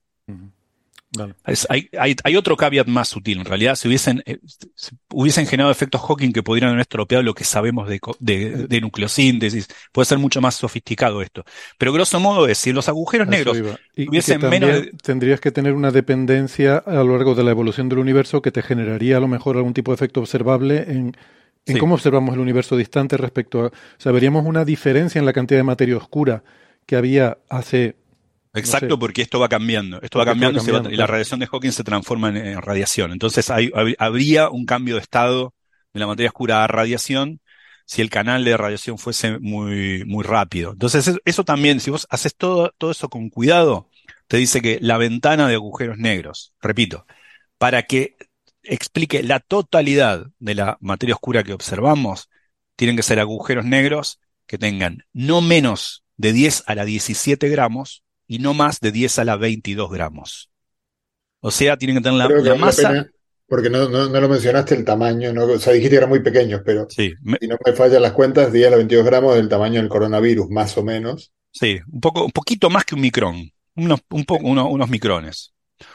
Vale. 1.17 1.35
Es, 1.45 1.67
hay, 1.69 1.89
hay, 1.99 2.15
hay, 2.23 2.37
otro 2.37 2.57
caveat 2.57 2.87
más 2.87 3.09
sutil. 3.09 3.41
En 3.41 3.45
realidad, 3.45 3.75
si 3.75 3.89
hubiesen, 3.89 4.23
eh, 4.27 4.39
si 4.77 4.97
hubiesen 5.13 5.47
generado 5.47 5.73
efectos 5.73 6.01
Hawking 6.03 6.33
que 6.33 6.45
podrían 6.45 6.71
haber 6.71 6.83
estropeado 6.83 7.25
lo 7.25 7.35
que 7.35 7.43
sabemos 7.43 7.89
de, 7.89 8.01
de, 8.21 8.67
de, 8.69 8.81
nucleosíntesis, 8.81 9.67
puede 9.91 10.07
ser 10.07 10.19
mucho 10.19 10.41
más 10.41 10.55
sofisticado 10.55 11.21
esto. 11.21 11.45
Pero 11.79 11.93
grosso 11.93 12.21
modo 12.21 12.47
es, 12.47 12.59
si 12.59 12.73
los 12.73 12.89
agujeros 12.89 13.27
negros 13.27 13.59
y, 13.97 14.09
hubiesen 14.09 14.41
y 14.41 14.45
menos... 14.45 14.71
De... 14.71 14.93
Tendrías 15.03 15.41
que 15.41 15.51
tener 15.51 15.73
una 15.73 15.91
dependencia 15.91 16.77
a 16.79 17.03
lo 17.03 17.17
largo 17.17 17.35
de 17.35 17.43
la 17.43 17.51
evolución 17.51 17.89
del 17.89 17.99
universo 17.99 18.41
que 18.41 18.53
te 18.53 18.63
generaría 18.63 19.17
a 19.17 19.21
lo 19.21 19.29
mejor 19.29 19.57
algún 19.57 19.75
tipo 19.75 19.91
de 19.91 19.97
efecto 19.97 20.21
observable 20.21 20.85
en, 20.89 21.17
en 21.67 21.75
sí. 21.75 21.79
cómo 21.79 21.95
observamos 21.95 22.35
el 22.35 22.41
universo 22.41 22.77
distante 22.77 23.17
respecto 23.17 23.63
a... 23.63 23.67
O 23.67 23.73
sea, 23.99 24.13
veríamos 24.13 24.47
una 24.47 24.65
diferencia 24.65 25.19
en 25.19 25.27
la 25.27 25.33
cantidad 25.33 25.59
de 25.59 25.65
materia 25.65 25.97
oscura 25.97 26.45
que 26.87 26.95
había 26.95 27.39
hace 27.49 27.97
Exacto, 28.53 28.89
no 28.89 28.95
sé. 28.95 29.01
porque 29.01 29.23
esto 29.23 29.39
va 29.39 29.49
cambiando. 29.49 30.01
Esto 30.03 30.19
va 30.19 30.25
cambiando, 30.25 30.59
va 30.59 30.65
cambiando 30.65 30.89
y, 30.89 30.93
va, 30.93 30.95
y, 30.95 30.99
la 30.99 31.07
radiación 31.07 31.41
de 31.41 31.47
Hawking 31.47 31.71
se 31.71 31.85
transforma 31.85 32.31
en, 32.31 32.37
en 32.37 32.63
radiación. 32.63 33.13
Entonces 33.13 33.51
hay, 33.51 33.71
habría 33.99 34.51
un 34.51 34.67
cambio 34.67 34.97
de 34.97 35.03
estado 35.03 35.55
de 35.93 36.01
la 36.01 36.07
materia 36.07 36.29
oscura 36.29 36.65
a 36.65 36.67
radiación 36.67 37.41
si 37.91 38.03
el 38.03 38.11
canal 38.11 38.45
de 38.45 38.57
radiación 38.57 38.99
fuese 38.99 39.41
muy, 39.41 40.05
muy 40.05 40.23
rápido. 40.23 40.71
Entonces 40.73 41.13
eso 41.25 41.45
también, 41.45 41.81
si 41.81 41.91
vos 41.91 42.07
haces 42.09 42.37
todo, 42.37 42.73
todo 42.79 42.93
eso 42.93 43.09
con 43.09 43.31
cuidado, 43.31 43.89
te 44.29 44.37
dice 44.37 44.63
que 44.63 44.79
la 44.81 44.97
ventana 44.97 45.49
de 45.49 45.57
agujeros 45.57 45.99
negros, 45.99 46.55
repito, 46.61 47.05
para 47.59 47.83
que 47.83 48.17
explique 48.63 49.25
la 49.25 49.41
totalidad 49.41 50.29
de 50.39 50.55
la 50.55 50.79
materia 50.81 51.17
oscura 51.17 51.43
que 51.43 51.53
observamos, 51.53 52.31
tienen 52.77 52.97
que 52.97 53.03
ser 53.03 53.19
agujeros 53.19 53.65
negros 53.65 54.21
que 54.47 54.57
tengan 54.57 55.05
no 55.13 55.41
menos 55.41 56.05
de 56.17 56.33
10 56.33 56.65
a 56.67 56.77
la 56.77 56.85
17 56.85 57.49
gramos 57.49 58.05
y 58.31 58.39
no 58.39 58.55
más 58.55 58.79
de 58.79 58.93
10 58.93 59.19
a 59.19 59.25
la 59.25 59.35
22 59.35 59.91
gramos. 59.91 60.53
O 61.41 61.51
sea, 61.51 61.77
tienen 61.77 61.97
que 61.97 62.03
tener 62.05 62.17
la, 62.17 62.29
la 62.29 62.55
masa. 62.55 62.93
La 62.93 63.11
porque 63.49 63.69
no, 63.69 63.89
no, 63.89 64.09
no, 64.09 64.21
lo 64.21 64.29
mencionaste 64.29 64.77
el 64.77 64.85
tamaño, 64.85 65.33
¿no? 65.33 65.47
o 65.47 65.59
sea, 65.59 65.73
dijiste 65.73 65.91
que 65.91 65.97
eran 65.97 66.09
muy 66.09 66.21
pequeños, 66.21 66.63
pero 66.65 66.87
sí, 66.89 67.13
me... 67.23 67.39
si 67.41 67.49
no 67.49 67.57
me 67.67 67.73
fallan 67.73 68.01
las 68.01 68.13
cuentas, 68.13 68.53
10 68.53 68.69
a 68.69 68.71
la 68.71 68.77
22 68.77 69.05
gramos 69.05 69.35
del 69.35 69.49
tamaño 69.49 69.81
del 69.81 69.89
coronavirus, 69.89 70.49
más 70.49 70.79
o 70.79 70.85
menos. 70.85 71.33
Sí, 71.51 71.81
un, 71.91 72.01
poco, 72.01 72.25
un 72.25 72.31
poquito 72.31 72.71
más 72.71 72.85
que 72.85 72.95
un 72.95 73.01
micrón, 73.01 73.51
unos, 73.75 73.99
un 74.11 74.25
poco, 74.25 74.47
unos, 74.47 74.69
unos 74.71 74.89
micrones. 74.89 75.53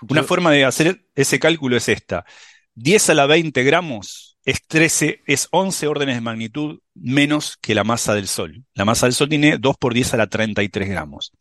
Una 0.09 0.19
Yo... 0.19 0.27
forma 0.27 0.51
de 0.51 0.65
hacer 0.65 1.05
ese 1.15 1.39
cálculo 1.39 1.77
es 1.77 1.87
esta. 1.87 2.25
10 2.73 3.11
a 3.11 3.13
la 3.13 3.27
20 3.27 3.63
gramos 3.63 4.37
es 4.43 4.67
13, 4.67 5.21
es 5.25 5.47
11 5.51 5.87
órdenes 5.87 6.15
de 6.15 6.21
magnitud 6.21 6.79
menos 6.93 7.57
que 7.61 7.75
la 7.75 7.85
masa 7.85 8.13
del 8.13 8.27
Sol. 8.27 8.65
La 8.73 8.83
masa 8.83 9.05
del 9.05 9.13
Sol 9.13 9.29
tiene 9.29 9.57
2 9.57 9.77
por 9.77 9.93
10 9.93 10.15
a 10.15 10.17
la 10.17 10.27
33 10.27 10.89
gramos. 10.89 11.31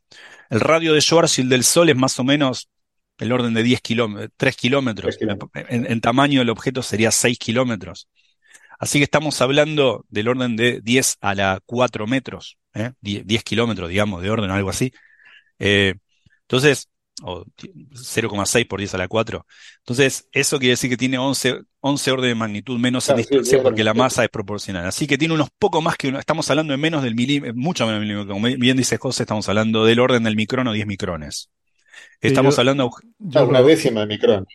El 0.55 0.61
radio 0.61 0.95
de 0.95 1.01
Schwarzschild 1.01 1.51
del 1.51 1.65
Sol 1.65 1.89
es 1.89 1.97
más 1.97 2.17
o 2.21 2.23
menos 2.23 2.69
el 3.19 3.33
orden 3.33 3.55
de 3.55 3.65
10 3.65 3.81
kilómetros, 3.81 4.31
3 4.37 4.57
kilómetros. 4.57 5.19
En, 5.69 5.91
en, 5.91 6.01
tamaño 6.01 6.39
del 6.39 6.49
objeto 6.49 6.81
sería 6.81 7.11
6 7.11 7.41
kilómetros. 7.41 8.09
Así 8.79 9.01
que 9.01 9.05
estamos 9.05 9.41
hablando 9.41 10.07
del 10.11 10.29
orden 10.29 10.55
de 10.55 10.81
10 10.81 11.17
a 11.21 11.35
la 11.35 11.61
4 11.67 12.07
metros, 12.07 12.57
10, 13.01 13.25
¿eh? 13.29 13.43
kilómetros, 13.45 13.89
digamos, 13.89 14.23
de 14.23 14.31
orden, 14.31 14.53
algo 14.53 14.71
así. 14.71 14.93
Eh, 15.59 15.95
entonces, 16.43 16.89
o 17.23 17.45
0,6 17.93 18.66
por 18.66 18.81
10 18.81 18.95
a 18.95 18.99
la 18.99 19.09
4. 19.09 19.47
Entonces, 19.78 20.28
eso 20.32 20.59
quiere 20.59 20.73
decir 20.73 20.91
que 20.91 20.97
tiene 20.97 21.19
11, 21.19 21.61
11 21.81 22.11
orden 22.11 22.28
de 22.31 22.35
magnitud 22.35 22.78
menos 22.78 23.09
en 23.09 23.16
distancia 23.16 23.62
porque 23.62 23.85
la 23.85 23.95
masa 23.95 24.24
es 24.24 24.31
proporcional. 24.31 24.86
Así 24.86 25.07
que 25.07 25.19
tiene 25.19 25.35
unos 25.35 25.49
poco 25.59 25.81
más 25.81 25.97
que 25.97 26.09
uno, 26.09 26.19
estamos 26.19 26.49
hablando 26.51 26.73
de 26.73 26.78
menos 26.78 27.03
del 27.03 27.15
milímetro, 27.15 27.55
mucho 27.57 27.86
menos 27.86 28.01
del 28.01 28.09
milímetro. 28.09 28.35
Como 28.35 28.47
bien 28.47 28.77
dice 28.77 28.97
José, 28.97 29.23
estamos 29.23 29.49
hablando 29.49 29.85
del 29.85 30.01
orden 30.01 30.24
del 30.24 30.36
micrón 30.36 30.66
o 30.69 30.73
10 30.73 30.86
micrones. 30.86 31.51
Estamos 32.20 32.59
hablando 32.59 32.91
de 33.19 33.43
una 33.43 33.62
décima 33.62 34.01
de 34.01 34.07
micrón. 34.07 34.47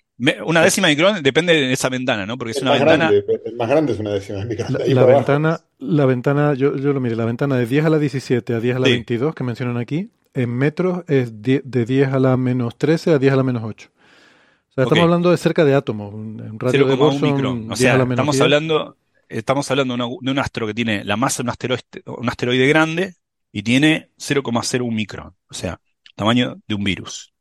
una 0.45 0.63
décima 0.63 0.87
de 0.87 0.95
micrón 0.95 1.23
depende 1.23 1.53
de 1.53 1.71
esa 1.71 1.89
ventana, 1.89 2.25
¿no? 2.25 2.37
Porque 2.37 2.51
es 2.51 2.61
una 2.61 2.73
ventana. 2.73 3.09
el 3.09 3.55
más 3.55 3.69
grande 3.69 3.93
es 3.93 3.99
una 3.99 4.11
décima 4.11 4.39
de 4.39 4.45
micrón. 4.45 4.77
La, 4.87 5.05
ventana, 5.05 5.61
la 5.77 6.05
ventana, 6.05 6.53
yo, 6.55 6.75
yo 6.75 6.93
lo 6.93 6.99
mire, 6.99 7.15
la 7.15 7.25
ventana 7.25 7.57
de 7.57 7.65
10 7.65 7.85
a 7.85 7.89
la 7.89 7.99
17 7.99 8.53
a 8.53 8.59
10 8.59 8.75
a 8.75 8.79
la 8.79 8.87
22 8.87 9.35
que 9.35 9.43
mencionan 9.43 9.77
aquí, 9.77 10.09
en 10.33 10.49
metros 10.49 11.03
es 11.07 11.41
de 11.41 11.61
10 11.63 12.13
a 12.13 12.19
la 12.19 12.37
menos 12.37 12.77
13 12.77 13.13
a 13.13 13.19
10 13.19 13.33
a 13.33 13.35
la 13.35 13.43
menos 13.43 13.63
8. 13.63 13.89
O 13.91 14.71
sea, 14.71 14.83
estamos 14.83 15.03
hablando 15.03 15.31
de 15.31 15.37
cerca 15.37 15.65
de 15.65 15.73
átomos. 15.73 16.13
Un 16.13 16.59
radio 16.59 16.85
de 16.85 16.95
Boston, 16.95 17.71
O 17.71 17.75
sea, 17.75 17.95
estamos 17.95 18.39
hablando, 18.39 18.97
estamos 19.27 19.71
hablando 19.71 19.97
de, 19.97 20.31
un 20.31 20.39
astro 20.39 20.67
que 20.67 20.73
tiene 20.73 21.03
la 21.03 21.17
masa 21.17 21.37
de 21.37 21.43
un 21.43 21.49
asteroide, 21.49 21.83
un 22.05 22.29
asteroide 22.29 22.67
grande 22.67 23.15
y 23.51 23.63
tiene 23.63 24.11
0,01 24.17 24.91
micrón. 24.91 25.35
O 25.49 25.53
sea, 25.53 25.79
tamaño 26.15 26.59
de 26.67 26.75
un 26.75 26.83
virus. 26.83 27.33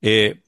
Eh, 0.00 0.42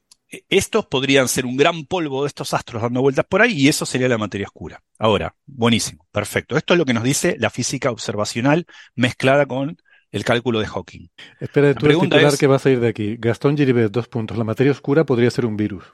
estos 0.49 0.85
podrían 0.85 1.27
ser 1.27 1.45
un 1.45 1.57
gran 1.57 1.85
polvo 1.85 2.23
de 2.23 2.27
estos 2.27 2.53
astros 2.53 2.81
dando 2.81 3.01
vueltas 3.01 3.25
por 3.25 3.41
ahí 3.41 3.53
y 3.53 3.67
eso 3.67 3.85
sería 3.85 4.07
la 4.07 4.17
materia 4.17 4.47
oscura. 4.47 4.81
Ahora, 4.97 5.35
buenísimo, 5.45 6.07
perfecto. 6.11 6.55
Esto 6.55 6.73
es 6.73 6.77
lo 6.77 6.85
que 6.85 6.93
nos 6.93 7.03
dice 7.03 7.35
la 7.37 7.49
física 7.49 7.91
observacional 7.91 8.65
mezclada 8.95 9.45
con 9.45 9.77
el 10.11 10.23
cálculo 10.23 10.59
de 10.59 10.67
Hawking. 10.67 11.07
Espera, 11.39 11.73
tú 11.73 11.87
titular 11.87 12.37
que 12.37 12.47
vas 12.47 12.65
a 12.65 12.69
ir 12.69 12.79
de 12.79 12.89
aquí. 12.89 13.15
Gastón 13.17 13.57
Giribet, 13.57 13.91
dos 13.91 14.07
puntos. 14.07 14.37
La 14.37 14.43
materia 14.43 14.71
oscura 14.71 15.05
podría 15.05 15.31
ser 15.31 15.45
un 15.45 15.55
virus. 15.55 15.85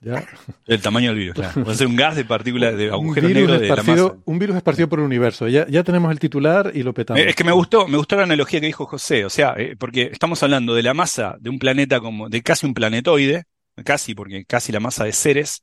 ¿Ya? 0.00 0.24
El 0.66 0.82
tamaño 0.82 1.10
del 1.10 1.18
virus, 1.18 1.34
claro. 1.36 1.62
Puede 1.62 1.76
ser 1.76 1.86
un 1.86 1.94
gas 1.94 2.16
de 2.16 2.24
partículas 2.24 2.76
de 2.76 2.90
agujero 2.90 3.28
negro 3.28 3.58
de 3.58 3.68
la 3.68 3.76
masa. 3.76 4.14
Un 4.24 4.38
virus 4.38 4.56
esparcido 4.56 4.88
por 4.88 4.98
el 4.98 5.04
universo. 5.04 5.46
Ya, 5.46 5.64
ya 5.68 5.84
tenemos 5.84 6.10
el 6.10 6.18
titular 6.18 6.72
y 6.74 6.82
lo 6.82 6.92
petamos. 6.92 7.22
Es 7.22 7.36
que 7.36 7.44
me 7.44 7.52
gustó, 7.52 7.86
me 7.86 7.96
gustó 7.96 8.16
la 8.16 8.24
analogía 8.24 8.60
que 8.60 8.66
dijo 8.66 8.84
José. 8.84 9.24
O 9.24 9.30
sea, 9.30 9.54
eh, 9.56 9.76
porque 9.78 10.10
estamos 10.10 10.42
hablando 10.42 10.74
de 10.74 10.82
la 10.82 10.92
masa 10.92 11.36
de 11.38 11.50
un 11.50 11.60
planeta 11.60 12.00
como, 12.00 12.28
de 12.28 12.42
casi 12.42 12.66
un 12.66 12.74
planetoide, 12.74 13.44
casi, 13.84 14.16
porque 14.16 14.44
casi 14.44 14.72
la 14.72 14.80
masa 14.80 15.04
de 15.04 15.12
Ceres. 15.12 15.62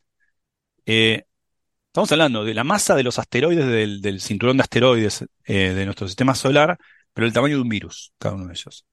Eh, 0.85 1.23
estamos 1.87 2.09
hablando 2.13 2.45
de 2.45 2.53
la 2.53 2.63
masa 2.63 2.95
de 2.95 3.03
los 3.03 3.19
asteroides 3.19 4.01
del, 4.01 4.21
cinturón 4.21 4.55
de 4.55 4.63
asteroides 4.63 5.25
eh, 5.43 5.73
de 5.73 5.83
nuestro 5.83 6.07
sistema 6.07 6.33
solar 6.33 6.77
pero 7.13 7.27
el 7.27 7.33
tamaño 7.33 7.55
de 7.55 7.61
un 7.61 7.69
virus, 7.69 8.13
cada 8.17 8.35
uno 8.35 8.47
de 8.47 8.53
ellos. 8.53 8.85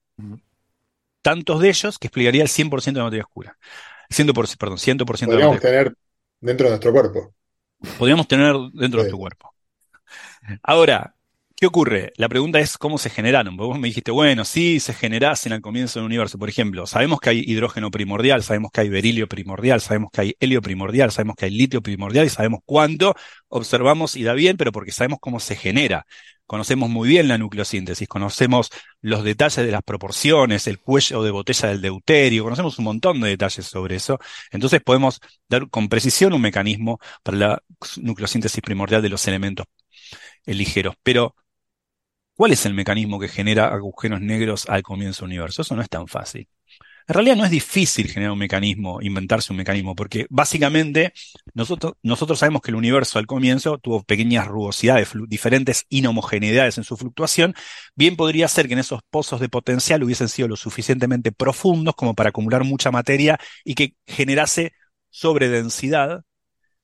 Tantos 1.21 1.61
de 1.61 1.69
ellos 1.69 1.97
que 1.99 2.07
explicaría 2.07 2.43
el 2.43 2.49
100% 2.49 2.83
de 2.83 2.99
la 2.99 3.03
materia 3.05 3.23
oscura. 3.23 3.57
100%, 4.09 4.57
perdón, 4.57 4.77
100% 4.77 5.05
Podríamos 5.05 5.59
tener 5.59 5.93
dentro 6.39 6.65
de 6.65 6.71
nuestro 6.71 6.91
cuerpo. 6.91 7.33
Podríamos 7.97 8.27
tener 8.27 8.55
dentro 8.73 9.03
de 9.03 9.09
nuestro 9.09 9.17
cuerpo. 9.17 9.53
Ahora, 10.63 11.17
¿Qué 11.59 11.65
ocurre? 11.65 12.13
La 12.17 12.29
pregunta 12.29 12.59
es 12.59 12.77
cómo 12.77 12.99
se 12.99 13.09
generaron. 13.09 13.57
Vos 13.57 13.79
me 13.79 13.87
dijiste, 13.87 14.11
bueno, 14.11 14.45
sí, 14.45 14.79
se 14.79 14.93
generasen 14.93 15.53
al 15.53 15.61
comienzo 15.61 15.97
del 15.97 16.05
universo. 16.05 16.37
Por 16.37 16.49
ejemplo, 16.49 16.85
sabemos 16.85 17.19
que 17.19 17.31
hay 17.31 17.43
hidrógeno 17.47 17.89
primordial, 17.89 18.43
sabemos 18.43 18.69
que 18.71 18.81
hay 18.81 18.89
berilio 18.89 19.27
primordial, 19.27 19.81
sabemos 19.81 20.11
que 20.13 20.21
hay 20.21 20.35
helio 20.39 20.61
primordial, 20.61 21.11
sabemos 21.11 21.35
que 21.35 21.45
hay 21.45 21.51
litio 21.51 21.81
primordial 21.81 22.27
y 22.27 22.29
sabemos 22.29 22.59
cuánto 22.63 23.15
observamos 23.47 24.15
y 24.15 24.21
da 24.21 24.33
bien, 24.33 24.55
pero 24.55 24.71
porque 24.71 24.91
sabemos 24.91 25.17
cómo 25.19 25.39
se 25.39 25.55
genera. 25.55 26.05
Conocemos 26.47 26.89
muy 26.89 27.09
bien 27.09 27.27
la 27.27 27.37
nucleosíntesis, 27.37 28.07
conocemos 28.07 28.69
los 29.01 29.23
detalles 29.23 29.65
de 29.65 29.71
las 29.71 29.83
proporciones, 29.83 30.65
el 30.67 30.79
cuello 30.79 31.21
de 31.23 31.31
botella 31.31 31.69
del 31.69 31.81
deuterio, 31.81 32.43
conocemos 32.43 32.79
un 32.79 32.85
montón 32.85 33.21
de 33.21 33.29
detalles 33.29 33.65
sobre 33.65 33.97
eso. 33.97 34.19
Entonces 34.51 34.81
podemos 34.81 35.19
dar 35.49 35.69
con 35.69 35.89
precisión 35.89 36.33
un 36.33 36.41
mecanismo 36.41 36.99
para 37.23 37.37
la 37.37 37.63
nucleosíntesis 37.97 38.61
primordial 38.61 39.01
de 39.01 39.09
los 39.09 39.27
elementos 39.27 39.67
ligeros. 40.45 40.95
Pero 41.03 41.35
¿Cuál 42.35 42.51
es 42.53 42.65
el 42.65 42.73
mecanismo 42.75 43.19
que 43.19 43.27
genera 43.27 43.67
agujeros 43.73 44.21
negros 44.21 44.69
al 44.69 44.83
comienzo 44.83 45.25
del 45.25 45.31
universo? 45.31 45.63
Eso 45.63 45.75
no 45.75 45.81
es 45.81 45.89
tan 45.89 46.07
fácil. 46.07 46.47
En 47.09 47.13
realidad 47.13 47.37
no 47.37 47.45
es 47.45 47.51
difícil 47.51 48.09
generar 48.09 48.33
un 48.33 48.39
mecanismo, 48.39 49.01
inventarse 49.01 49.53
un 49.53 49.57
mecanismo, 49.57 49.95
porque 49.95 50.27
básicamente 50.29 51.13
nosotros, 51.53 51.95
sabemos 52.37 52.61
que 52.61 52.71
el 52.71 52.75
universo 52.75 53.17
al 53.17 53.25
comienzo 53.25 53.77
tuvo 53.77 54.03
pequeñas 54.03 54.45
rugosidades, 54.45 55.11
diferentes 55.27 55.85
inhomogeneidades 55.87 56.77
en 56.77 56.83
su 56.83 56.97
fluctuación. 56.97 57.55
Bien 57.95 58.17
podría 58.17 58.49
ser 58.49 58.67
que 58.67 58.73
en 58.73 58.79
esos 58.79 58.99
pozos 59.09 59.39
de 59.39 59.47
potencial 59.47 60.03
hubiesen 60.03 60.27
sido 60.27 60.49
lo 60.49 60.57
suficientemente 60.57 61.31
profundos 61.31 61.95
como 61.95 62.13
para 62.13 62.29
acumular 62.29 62.65
mucha 62.65 62.91
materia 62.91 63.39
y 63.63 63.75
que 63.75 63.95
generase 64.05 64.73
sobredensidad 65.09 66.25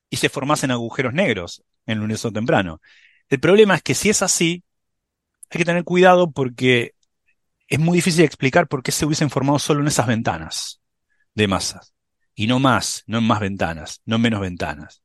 y 0.08 0.16
se 0.16 0.30
formasen 0.30 0.70
agujeros 0.70 1.12
negros 1.12 1.62
en 1.84 1.98
el 1.98 2.04
universo 2.04 2.32
temprano. 2.32 2.80
El 3.28 3.40
problema 3.40 3.74
es 3.74 3.82
que 3.82 3.94
si 3.94 4.08
es 4.08 4.22
así, 4.22 4.64
hay 5.50 5.58
que 5.58 5.64
tener 5.66 5.84
cuidado 5.84 6.30
porque 6.30 6.94
es 7.68 7.78
muy 7.78 7.98
difícil 7.98 8.24
explicar 8.24 8.68
por 8.68 8.82
qué 8.82 8.92
se 8.92 9.06
hubiesen 9.06 9.30
formado 9.30 9.58
solo 9.58 9.80
en 9.80 9.88
esas 9.88 10.06
ventanas 10.06 10.80
de 11.34 11.48
masas. 11.48 11.94
Y 12.34 12.46
no 12.46 12.58
más, 12.58 13.04
no 13.06 13.18
en 13.18 13.24
más 13.24 13.40
ventanas, 13.40 14.00
no 14.04 14.16
en 14.16 14.22
menos 14.22 14.40
ventanas. 14.40 15.02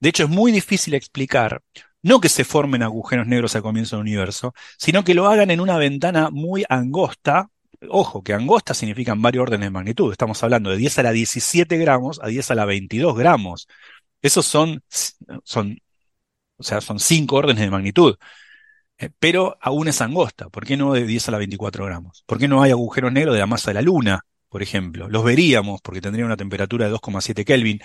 De 0.00 0.08
hecho, 0.08 0.24
es 0.24 0.30
muy 0.30 0.52
difícil 0.52 0.94
explicar, 0.94 1.62
no 2.02 2.20
que 2.20 2.28
se 2.28 2.44
formen 2.44 2.82
agujeros 2.82 3.26
negros 3.26 3.54
al 3.54 3.62
comienzo 3.62 3.96
del 3.96 4.02
universo, 4.02 4.54
sino 4.76 5.04
que 5.04 5.14
lo 5.14 5.28
hagan 5.28 5.50
en 5.50 5.60
una 5.60 5.76
ventana 5.76 6.30
muy 6.30 6.64
angosta. 6.68 7.48
Ojo, 7.88 8.22
que 8.22 8.34
angosta 8.34 8.74
significan 8.74 9.22
varios 9.22 9.42
órdenes 9.42 9.66
de 9.66 9.70
magnitud. 9.70 10.12
Estamos 10.12 10.42
hablando 10.42 10.70
de 10.70 10.76
10 10.76 10.98
a 10.98 11.02
la 11.04 11.12
17 11.12 11.76
gramos 11.78 12.20
a 12.22 12.28
10 12.28 12.50
a 12.50 12.54
la 12.54 12.64
22 12.64 13.16
gramos. 13.16 13.68
Esos 14.22 14.46
son, 14.46 14.82
son, 15.44 15.78
o 16.56 16.62
sea, 16.62 16.80
son 16.80 17.00
cinco 17.00 17.36
órdenes 17.36 17.64
de 17.64 17.70
magnitud. 17.70 18.16
Pero 19.18 19.56
aún 19.60 19.88
es 19.88 20.00
angosta. 20.00 20.48
¿Por 20.48 20.66
qué 20.66 20.76
no 20.76 20.92
de 20.92 21.06
10 21.06 21.28
a 21.28 21.32
la 21.32 21.38
24 21.38 21.84
gramos? 21.86 22.24
¿Por 22.26 22.38
qué 22.38 22.48
no 22.48 22.62
hay 22.62 22.70
agujeros 22.70 23.12
negros 23.12 23.34
de 23.34 23.40
la 23.40 23.46
masa 23.46 23.70
de 23.70 23.74
la 23.74 23.82
Luna, 23.82 24.24
por 24.48 24.62
ejemplo? 24.62 25.08
Los 25.08 25.24
veríamos 25.24 25.80
porque 25.82 26.00
tendrían 26.00 26.26
una 26.26 26.36
temperatura 26.36 26.86
de 26.86 26.92
2,7 26.92 27.44
Kelvin. 27.44 27.80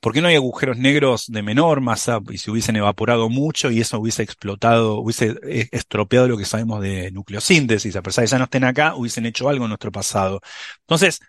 ¿Por 0.00 0.12
qué 0.12 0.20
no 0.20 0.28
hay 0.28 0.36
agujeros 0.36 0.78
negros 0.78 1.26
de 1.26 1.42
menor 1.42 1.80
masa 1.80 2.20
y 2.30 2.38
se 2.38 2.50
hubiesen 2.50 2.76
evaporado 2.76 3.28
mucho 3.28 3.70
y 3.70 3.80
eso 3.80 3.98
hubiese 3.98 4.22
explotado, 4.22 5.00
hubiese 5.00 5.34
eh, 5.42 5.68
estropeado 5.72 6.28
lo 6.28 6.38
que 6.38 6.44
sabemos 6.44 6.80
de 6.80 7.10
nucleosíntesis? 7.10 7.96
A 7.96 8.02
pesar 8.02 8.22
de 8.22 8.26
que 8.26 8.30
ya 8.30 8.38
no 8.38 8.44
estén 8.44 8.64
acá, 8.64 8.94
hubiesen 8.94 9.26
hecho 9.26 9.48
algo 9.48 9.64
en 9.64 9.70
nuestro 9.70 9.90
pasado. 9.90 10.40
Entonces, 10.82 11.20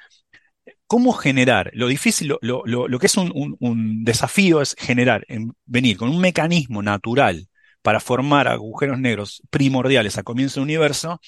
¿cómo 0.88 1.14
generar? 1.14 1.72
Lo 1.74 1.88
difícil, 1.88 2.36
lo, 2.42 3.00
que 3.00 3.06
es 3.06 3.18
un, 3.18 4.04
desafío 4.04 4.62
es 4.62 4.76
generar, 4.78 5.26
en, 5.28 5.54
venir 5.66 5.98
con 5.98 6.10
un 6.10 6.20
mecanismo 6.20 6.82
natural 6.82 7.48
para 7.82 8.00
formar 8.00 8.48
agujeros 8.48 9.00
negros 9.00 9.42
primordiales 9.50 10.18
a 10.18 10.24
comienzo 10.24 10.60
del 10.60 10.66
universo, 10.66 11.22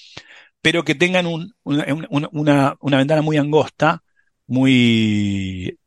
pero 0.60 0.84
que 0.84 0.94
tengan 0.94 1.26
una, 1.64 2.76
ventana 2.80 3.22
muy 3.22 3.36
angosta, 3.36 4.02
muy 4.46 5.78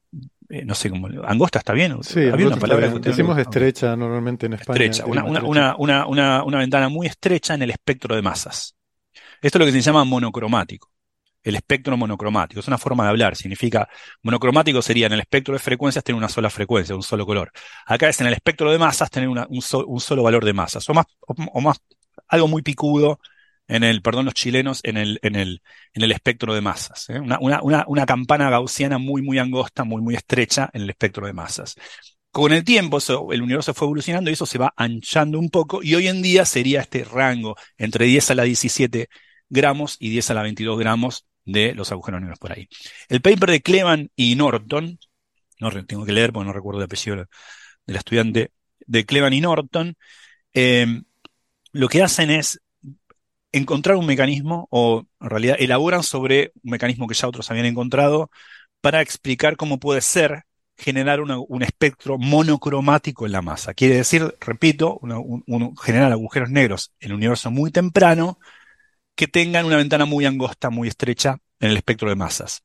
eh, 0.50 0.66
no 0.66 0.76
sé 0.76 0.90
cómo, 0.90 1.08
angosta 1.24 1.60
está 1.60 1.74
bien. 1.74 2.04
Sí, 2.04 2.28
había 2.28 2.48
una 2.48 2.58
palabra 2.58 2.92
que 2.92 3.00
decimos 3.00 3.38
estrecha 3.38 3.96
normalmente 3.96 4.46
en 4.46 4.54
España. 4.54 4.86
Estrecha, 4.86 5.06
una, 5.06 6.58
ventana 6.58 6.90
muy 6.90 7.08
estrecha 7.08 7.54
en 7.54 7.64
el 7.64 7.72
espectro 7.72 8.16
de 8.16 8.22
masas. 8.22 8.76
Esto 9.42 9.58
es 9.58 9.60
lo 9.60 9.66
que 9.66 9.72
se 9.72 9.82
llama 9.82 10.04
monocromático 10.04 10.95
el 11.46 11.56
espectro 11.56 11.96
monocromático. 11.96 12.60
Es 12.60 12.68
una 12.68 12.78
forma 12.78 13.04
de 13.04 13.12
hablar. 13.12 13.36
Significa, 13.36 13.88
monocromático 14.24 14.82
sería 14.82 15.06
en 15.06 15.14
el 15.14 15.20
espectro 15.22 15.54
de 15.54 15.60
frecuencias 15.60 16.04
tener 16.04 16.18
una 16.18 16.28
sola 16.28 16.50
frecuencia, 16.50 16.96
un 16.96 17.04
solo 17.04 17.26
color. 17.26 17.52
Acá 17.86 18.10
es 18.10 18.20
en 18.20 18.28
el 18.28 18.34
espectro 18.34 18.72
de 18.72 18.80
masas 18.80 19.10
tener 19.12 19.30
un, 19.30 19.62
solo 19.62 20.24
valor 20.24 20.44
de 20.44 20.54
masas. 20.54 20.90
O 20.90 20.94
más, 20.94 21.06
o, 21.22 21.62
más, 21.62 21.78
algo 22.28 22.48
muy 22.48 22.64
picudo 22.64 23.20
en 23.68 23.84
el, 23.84 24.02
perdón 24.02 24.26
los 24.26 24.34
chilenos, 24.34 24.82
en 24.84 24.98
el, 24.98 25.20
en 25.22 25.36
el, 25.36 25.62
en 25.94 26.04
el 26.04 26.12
espectro 26.12 26.54
de 26.56 26.62
masas. 26.62 27.10
¿eh? 27.10 27.20
Una, 27.20 27.38
una, 27.40 27.86
una, 27.88 28.06
campana 28.08 28.50
gaussiana 28.50 28.98
muy, 28.98 29.22
muy 29.22 29.38
angosta, 29.38 29.84
muy, 29.84 30.02
muy 30.02 30.16
estrecha 30.16 30.70
en 30.74 30.82
el 30.82 30.90
espectro 30.90 31.28
de 31.28 31.34
masas. 31.34 31.76
Con 32.32 32.54
el 32.54 32.64
tiempo 32.64 32.98
el 33.32 33.42
universo 33.42 33.74
fue 33.76 33.86
evolucionando 33.86 34.30
y 34.30 34.34
eso 34.34 34.46
se 34.48 34.58
va 34.58 34.74
anchando 34.76 35.40
un 35.40 35.50
poco 35.50 35.82
y 35.82 35.96
hoy 35.96 36.08
en 36.08 36.22
día 36.22 36.44
sería 36.44 36.82
este 36.82 37.06
rango 37.06 37.56
entre 37.78 38.06
10 38.08 38.32
a 38.32 38.36
la 38.36 38.44
17 38.44 39.08
gramos 39.48 39.96
y 40.00 40.10
10 40.10 40.32
a 40.32 40.34
la 40.34 40.42
22 40.42 40.78
gramos 40.78 41.26
de 41.46 41.74
los 41.74 41.92
agujeros 41.92 42.22
negros 42.22 42.40
por 42.40 42.52
ahí. 42.52 42.68
El 43.10 43.22
paper 43.22 43.52
de 43.52 43.62
Clevan 43.62 44.12
y 44.16 44.36
Norton, 44.36 45.00
no 45.60 45.86
tengo 45.86 46.06
que 46.06 46.12
leer 46.12 46.34
porque 46.34 46.48
no 46.48 46.54
recuerdo 46.54 46.80
el 46.80 46.86
apellido 46.86 47.28
del 47.86 47.96
estudiante, 47.96 48.52
de 48.88 49.06
Clevan 49.06 49.34
y 49.34 49.42
Norton, 49.42 49.96
em, 50.54 51.04
lo 51.72 51.88
que 51.88 52.04
hacen 52.04 52.32
es 52.32 52.60
encontrar 53.52 53.96
un 53.96 54.06
mecanismo, 54.06 54.68
o 54.70 55.06
en 55.22 55.30
realidad 55.30 55.56
elaboran 55.60 56.04
sobre 56.04 56.52
un 56.64 56.72
mecanismo 56.72 57.08
que 57.08 57.16
ya 57.16 57.28
otros 57.28 57.50
habían 57.52 57.66
encontrado, 57.66 58.30
para 58.82 59.02
explicar 59.02 59.56
cómo 59.58 59.80
puede 59.80 60.02
ser 60.02 60.44
generar 60.78 61.22
un 61.22 61.64
espectro 61.64 62.18
monocromático 62.18 63.26
en 63.26 63.32
la 63.32 63.42
masa. 63.42 63.74
Quiere 63.74 63.96
decir, 63.96 64.36
repito, 64.42 65.00
generar 65.82 66.12
agujeros 66.12 66.50
negros 66.50 66.94
en 67.00 67.12
el 67.12 67.16
universo 67.16 67.50
muy 67.50 67.72
temprano 67.72 68.40
que 69.16 69.28
tengan 69.28 69.66
una 69.66 69.78
ventana 69.78 70.06
muy 70.06 70.26
angosta, 70.26 70.70
muy 70.70 70.88
estrecha 70.88 71.38
en 71.60 71.72
el 71.72 71.78
espectro 71.78 72.10
de 72.10 72.16
masas. 72.16 72.64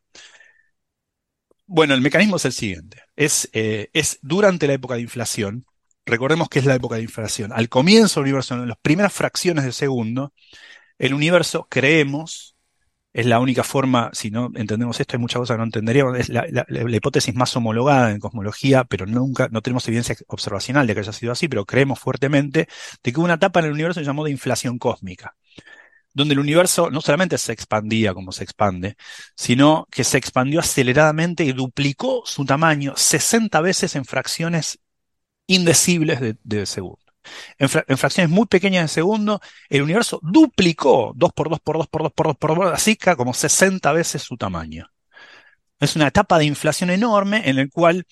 Bueno, 1.67 1.95
el 1.95 2.01
mecanismo 2.01 2.37
es 2.37 2.45
el 2.45 2.53
siguiente. 2.53 3.03
Es, 3.17 3.49
eh, 3.53 3.91
es 3.93 4.19
durante 4.23 4.67
la 4.67 4.75
época 4.75 4.97
de 4.97 5.03
inflación, 5.03 5.65
recordemos 6.05 6.49
que 6.49 6.59
es 6.59 6.65
la 6.65 6.75
época 6.75 6.97
de 6.97 7.03
inflación, 7.03 7.53
al 7.53 7.69
comienzo 7.69 8.21
del 8.21 8.25
universo, 8.25 8.55
en 8.55 8.69
las 8.69 8.79
primeras 8.79 9.13
fracciones 9.13 9.65
de 9.65 9.73
segundo, 9.73 10.33
el 10.99 11.15
universo, 11.15 11.67
creemos, 11.71 12.57
es 13.13 13.27
la 13.27 13.41
única 13.41 13.65
forma, 13.65 14.11
si 14.13 14.31
no 14.31 14.51
entendemos 14.55 14.99
esto, 15.01 15.17
hay 15.17 15.21
muchas 15.21 15.41
cosas 15.41 15.55
que 15.55 15.59
no 15.59 15.65
entenderíamos, 15.65 16.19
es 16.19 16.29
la, 16.29 16.45
hipótesis 16.91 17.35
más 17.35 17.55
homologada 17.57 18.11
en 18.11 18.19
cosmología, 18.19 18.85
pero 18.85 19.07
nunca, 19.07 19.49
no 19.51 19.63
tenemos 19.63 19.87
evidencia 19.89 20.17
observacional 20.29 20.87
de 20.87 20.95
que 20.95 21.01
haya 21.01 21.13
sido 21.13 21.33
así, 21.33 21.49
pero 21.49 21.65
creemos 21.67 22.01
fuertemente 22.01 22.69
de 23.03 23.13
que 23.13 23.19
hubo 23.19 23.25
una 23.25 23.35
etapa 23.35 23.61
en 23.61 23.67
el 23.67 23.73
universo 23.73 24.01
que 24.01 24.05
se 24.05 24.09
llamó 24.09 24.25
de 24.25 24.33
inflación 24.33 24.79
cósmica 24.79 25.37
donde 26.13 26.35
el 26.35 26.41
universo 26.41 26.91
no 26.91 27.01
solamente 27.01 27.39
se 27.39 27.53
expandía 27.53 28.15
como 28.15 28.33
se 28.33 28.45
expande, 28.45 28.97
sino 29.37 29.87
que 29.91 30.05
se 30.05 30.19
expandió 30.19 30.61
aceleradamente 30.61 31.45
y 31.45 31.53
duplicó 31.53 32.23
su 32.27 32.45
tamaño 32.45 32.95
60 32.97 33.61
veces 33.61 33.97
en 33.97 34.05
fracciones 34.05 34.79
indecibles 35.47 36.21
de, 36.43 36.67
segundo. 36.67 36.99
En, 37.59 37.69
fracciones 37.69 38.31
muy 38.31 38.47
pequeñas 38.47 38.85
de 38.85 38.89
segundo, 38.89 39.41
el 39.69 39.83
universo 39.83 40.21
duplicó 40.23 41.13
2 41.17 41.33
por 41.33 41.51
2 41.51 41.61
por 41.61 41.79
2 41.79 41.89
por 41.89 42.03
2 42.03 42.13
por 42.13 42.27
2 42.27 42.37
por 42.37 42.57
2, 42.57 42.73
así 42.73 42.97
que 42.97 43.17
como 43.17 43.35
60 43.35 43.93
veces 43.93 44.23
su 44.23 44.37
tamaño. 44.37 44.91
Es 45.79 45.97
una 45.97 46.09
etapa 46.09 46.39
de 46.39 46.45
inflación 46.45 46.91
enorme 46.91 47.49
en 47.49 47.59
el 47.59 47.71
cual 47.71 48.07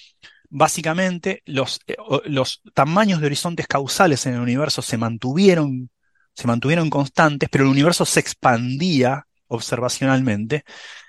básicamente 0.50 1.42
los, 1.46 1.80
eh, 1.86 1.96
los 2.24 2.62
tamaños 2.74 3.20
de 3.20 3.26
horizontes 3.26 3.66
causales 3.66 4.24
en 4.26 4.34
el 4.34 4.40
universo 4.40 4.82
se 4.82 4.96
mantuvieron 4.96 5.90
se 6.38 6.46
mantuvieron 6.46 6.88
constantes, 6.88 7.48
pero 7.50 7.64
el 7.64 7.70
universo 7.70 8.04
se 8.04 8.20
expandía 8.20 9.26
observacionalmente. 9.48 10.62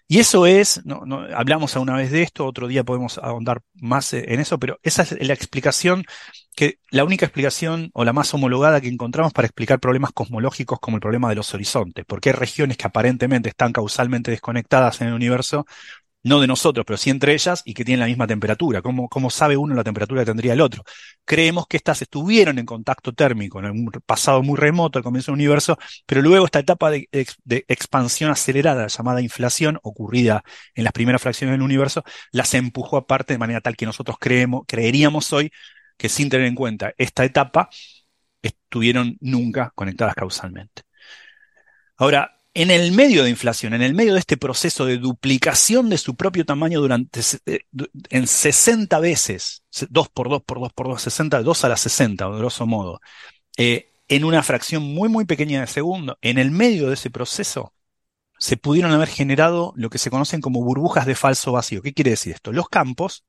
Y 0.08 0.18
eso 0.18 0.48
es, 0.48 0.84
no, 0.86 1.04
no, 1.06 1.20
hablamos 1.36 1.76
una 1.76 1.96
vez 1.96 2.10
de 2.10 2.24
esto, 2.24 2.48
otro 2.48 2.68
día 2.68 2.84
podemos 2.84 3.20
ahondar 3.20 3.62
más 3.76 4.12
en 4.14 4.40
eso, 4.40 4.58
pero 4.58 4.80
esa 4.82 5.04
es 5.04 5.12
la 5.22 5.36
explicación 5.36 6.04
que, 6.56 6.80
la 6.90 7.04
única 7.04 7.28
explicación 7.28 7.92
o 7.94 8.04
la 8.04 8.12
más 8.12 8.34
homologada 8.34 8.82
que 8.82 8.88
encontramos 8.88 9.32
para 9.32 9.46
explicar 9.46 9.80
problemas 9.80 10.14
cosmológicos 10.14 10.80
como 10.80 10.98
el 10.98 11.02
problema 11.02 11.30
de 11.30 11.36
los 11.36 11.54
horizontes, 11.54 12.06
porque 12.08 12.30
hay 12.30 12.36
regiones 12.36 12.76
que 12.78 12.88
aparentemente 12.88 13.50
están 13.50 13.72
causalmente 13.72 14.32
desconectadas 14.32 15.00
en 15.02 15.10
el 15.10 15.14
universo 15.14 15.68
no 16.24 16.40
de 16.42 16.48
nosotros, 16.48 16.86
pero 16.86 16.98
sí 16.98 17.10
entre 17.10 17.34
ellas, 17.34 17.62
y 17.66 17.74
que 17.74 17.86
tienen 17.86 18.02
la 18.02 18.06
misma 18.06 18.28
temperatura. 18.28 18.82
¿Cómo, 18.82 19.08
¿Cómo, 19.10 19.30
sabe 19.30 19.56
uno 19.58 19.74
la 19.76 19.84
temperatura 19.84 20.22
que 20.22 20.26
tendría 20.26 20.54
el 20.54 20.62
otro? 20.62 20.84
Creemos 21.26 21.68
que 21.68 21.78
estas 21.78 22.02
estuvieron 22.02 22.60
en 22.60 22.66
contacto 22.66 23.14
térmico 23.14 23.60
en 23.60 23.72
un 23.72 23.92
pasado 24.06 24.44
muy 24.44 24.58
remoto 24.58 25.00
al 25.00 25.04
comienzo 25.04 25.32
del 25.32 25.40
universo, 25.40 25.78
pero 26.06 26.22
luego 26.22 26.46
esta 26.46 26.60
etapa 26.60 26.92
de, 26.92 27.08
expansión 27.68 28.32
acelerada, 28.32 28.88
llamada 28.88 29.22
inflación, 29.22 29.80
ocurrida 29.84 30.44
en 30.76 30.84
las 30.84 30.94
primeras 30.94 31.22
fracciones 31.22 31.54
del 31.54 31.62
universo, 31.62 32.04
las 32.32 32.54
empujó 32.54 32.98
aparte 32.98 33.34
de 33.34 33.38
manera 33.38 33.62
tal 33.62 33.76
que 33.76 33.86
nosotros 33.86 34.18
creemos, 34.20 34.64
creeríamos 34.68 35.32
hoy 35.34 35.52
que 35.98 36.10
sin 36.10 36.30
tener 36.30 36.48
en 36.48 36.56
cuenta 36.56 36.94
esta 36.98 37.26
etapa, 37.26 37.70
estuvieron 38.42 39.18
nunca 39.20 39.72
conectadas 39.76 40.16
causalmente. 40.16 40.84
Ahora, 41.98 42.39
en 42.62 42.72
el 42.72 42.92
medio 42.92 43.24
de 43.24 43.30
inflación, 43.30 43.74
en 43.74 43.82
el 43.82 43.94
medio 43.94 44.14
de 44.16 44.20
este 44.20 44.36
proceso 44.36 44.86
de 44.86 44.98
duplicación 44.98 45.90
de 45.90 45.98
su 45.98 46.18
propio 46.18 46.46
tamaño 46.46 46.82
durante 46.82 47.22
eh, 47.46 47.62
en 48.10 48.28
60 48.28 49.00
veces, 49.00 49.64
2 49.90 50.10
por 50.10 50.28
2 50.28 50.44
por 50.44 50.60
2 50.60 50.74
por 50.74 50.90
2, 50.90 51.02
60, 51.02 51.42
2 51.42 51.64
a 51.64 51.70
la 51.70 51.78
60, 51.78 52.28
grosso 52.28 52.68
modo, 52.68 53.00
eh, 53.56 53.94
en 54.10 54.26
una 54.26 54.44
fracción 54.44 54.84
muy, 54.84 55.08
muy 55.08 55.24
pequeña 55.24 55.62
de 55.62 55.68
segundo, 55.68 56.18
en 56.22 56.38
el 56.38 56.52
medio 56.52 56.90
de 56.90 56.96
ese 56.96 57.10
proceso, 57.10 57.74
se 58.40 58.58
pudieron 58.58 58.92
haber 58.92 59.08
generado 59.08 59.72
lo 59.78 59.90
que 59.90 59.98
se 59.98 60.10
conocen 60.10 60.42
como 60.42 60.62
burbujas 60.62 61.06
de 61.06 61.16
falso 61.16 61.54
vacío. 61.54 61.82
¿Qué 61.82 61.94
quiere 61.94 62.12
decir 62.12 62.34
esto? 62.34 62.52
Los 62.52 62.68
campos 62.68 63.24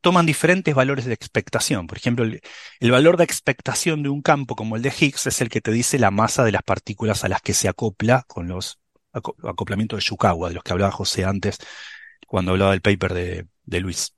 toman 0.00 0.26
diferentes 0.26 0.74
valores 0.74 1.04
de 1.04 1.14
expectación. 1.14 1.86
Por 1.86 1.98
ejemplo, 1.98 2.24
el, 2.24 2.90
valor 2.90 3.16
de 3.16 3.24
expectación 3.24 4.02
de 4.02 4.08
un 4.08 4.22
campo 4.22 4.56
como 4.56 4.76
el 4.76 4.82
de 4.82 4.92
Higgs 4.96 5.26
es 5.26 5.40
el 5.40 5.48
que 5.48 5.60
te 5.60 5.70
dice 5.70 5.98
la 5.98 6.10
masa 6.10 6.44
de 6.44 6.52
las 6.52 6.62
partículas 6.62 7.24
a 7.24 7.28
las 7.28 7.42
que 7.42 7.54
se 7.54 7.68
acopla 7.68 8.24
con 8.26 8.48
los 8.48 8.80
acoplamientos 9.12 9.98
de 9.98 10.04
Yukawa, 10.04 10.48
de 10.48 10.54
los 10.56 10.64
que 10.64 10.72
hablaba 10.72 10.92
José 10.92 11.24
antes 11.24 11.58
cuando 12.26 12.52
hablaba 12.52 12.72
del 12.72 12.82
paper 12.82 13.14
de, 13.14 13.80
Luis. 13.80 14.14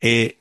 Eh, 0.00 0.40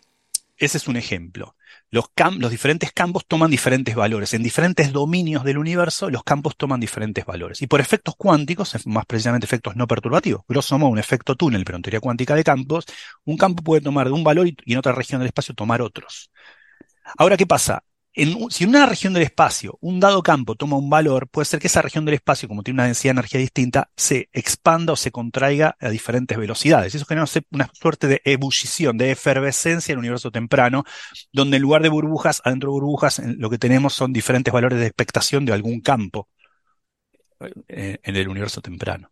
ese 0.58 0.78
es 0.78 0.88
un 0.88 0.98
ejemplo 0.98 1.56
los, 1.92 2.06
los 2.40 2.52
diferentes 2.52 2.92
campos 2.94 3.26
toman 3.28 3.52
diferentes 3.52 3.96
valores. 3.96 4.34
En 4.34 4.44
diferentes 4.44 4.92
dominios 4.94 5.44
del 5.44 5.58
universo, 5.58 6.10
los 6.10 6.24
campos 6.24 6.56
toman 6.58 6.80
diferentes 6.80 7.26
valores. 7.26 7.62
Y 7.62 7.68
por 7.68 7.82
efectos 7.82 8.16
cuánticos, 8.18 8.76
más 8.88 9.06
precisamente 9.06 9.46
efectos 9.46 9.76
no 9.76 9.88
perturbativos, 9.88 10.44
grosso 10.48 10.80
modo 10.80 10.92
un 10.92 11.00
efecto 11.00 11.36
túnel, 11.36 11.66
pero 11.66 11.76
en 11.78 11.82
teoría 11.84 12.00
cuántica 12.00 12.36
de 12.36 12.44
campos, 12.44 12.86
un 13.26 13.38
campo 13.38 13.62
puede 13.64 13.82
tomar 13.82 14.08
de 14.08 14.14
un 14.14 14.24
valor 14.24 14.48
y 14.48 14.56
en 14.66 14.78
otra 14.78 14.94
región 14.94 15.20
del 15.20 15.28
espacio 15.28 15.54
tomar 15.54 15.82
otros. 15.82 16.32
Ahora, 17.18 17.38
¿qué 17.38 17.46
pasa? 17.46 17.84
Si 18.14 18.64
en 18.64 18.70
una 18.70 18.86
región 18.86 19.14
del 19.14 19.24
espacio 19.24 19.78
un 19.82 20.00
dado 20.02 20.22
campo 20.22 20.56
toma 20.56 20.76
un 20.76 20.90
valor, 20.90 21.30
puede 21.30 21.46
ser 21.46 21.60
que 21.60 21.68
esa 21.68 21.82
región 21.82 22.04
del 22.04 22.16
espacio, 22.16 22.50
como 22.50 22.62
tiene 22.62 22.76
una 22.76 22.86
densidad 22.86 23.14
de 23.14 23.20
energía 23.20 23.40
distinta, 23.40 23.90
se 23.96 24.30
expanda 24.34 24.94
o 24.94 24.96
se 24.98 25.12
contraiga 25.12 25.78
a 25.80 25.90
diferentes 25.90 26.38
velocidades. 26.38 26.94
Eso 26.94 27.06
genera 27.06 27.26
una 27.52 27.70
suerte 27.74 28.08
de 28.08 28.22
ebullición, 28.26 28.98
de 28.98 29.12
efervescencia 29.12 29.94
en 29.94 29.98
el 29.98 30.00
universo 30.00 30.30
temprano, 30.30 30.84
donde 31.32 31.58
en 31.58 31.64
lugar 31.64 31.82
de 31.84 31.90
burbujas, 31.90 32.42
adentro 32.44 32.70
de 32.70 32.74
burbujas, 32.74 33.20
lo 33.20 33.50
que 33.50 33.58
tenemos 33.58 33.94
son 33.94 34.12
diferentes 34.12 34.54
valores 34.54 34.80
de 34.80 34.88
expectación 34.88 35.46
de 35.46 35.54
algún 35.54 35.80
campo 35.80 36.28
eh, 37.70 37.98
en 38.04 38.16
el 38.16 38.28
universo 38.28 38.62
temprano. 38.62 39.12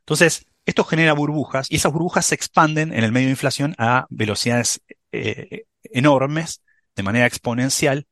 Entonces, 0.00 0.46
esto 0.64 0.84
genera 0.84 1.14
burbujas 1.14 1.70
y 1.70 1.76
esas 1.76 1.92
burbujas 1.92 2.26
se 2.26 2.36
expanden 2.36 2.92
en 2.92 3.02
el 3.02 3.12
medio 3.12 3.26
de 3.26 3.32
inflación 3.32 3.74
a 3.78 4.06
velocidades 4.08 4.80
eh, 5.10 5.64
enormes, 5.82 6.62
de 6.94 7.02
manera 7.02 7.26
exponencial, 7.26 8.06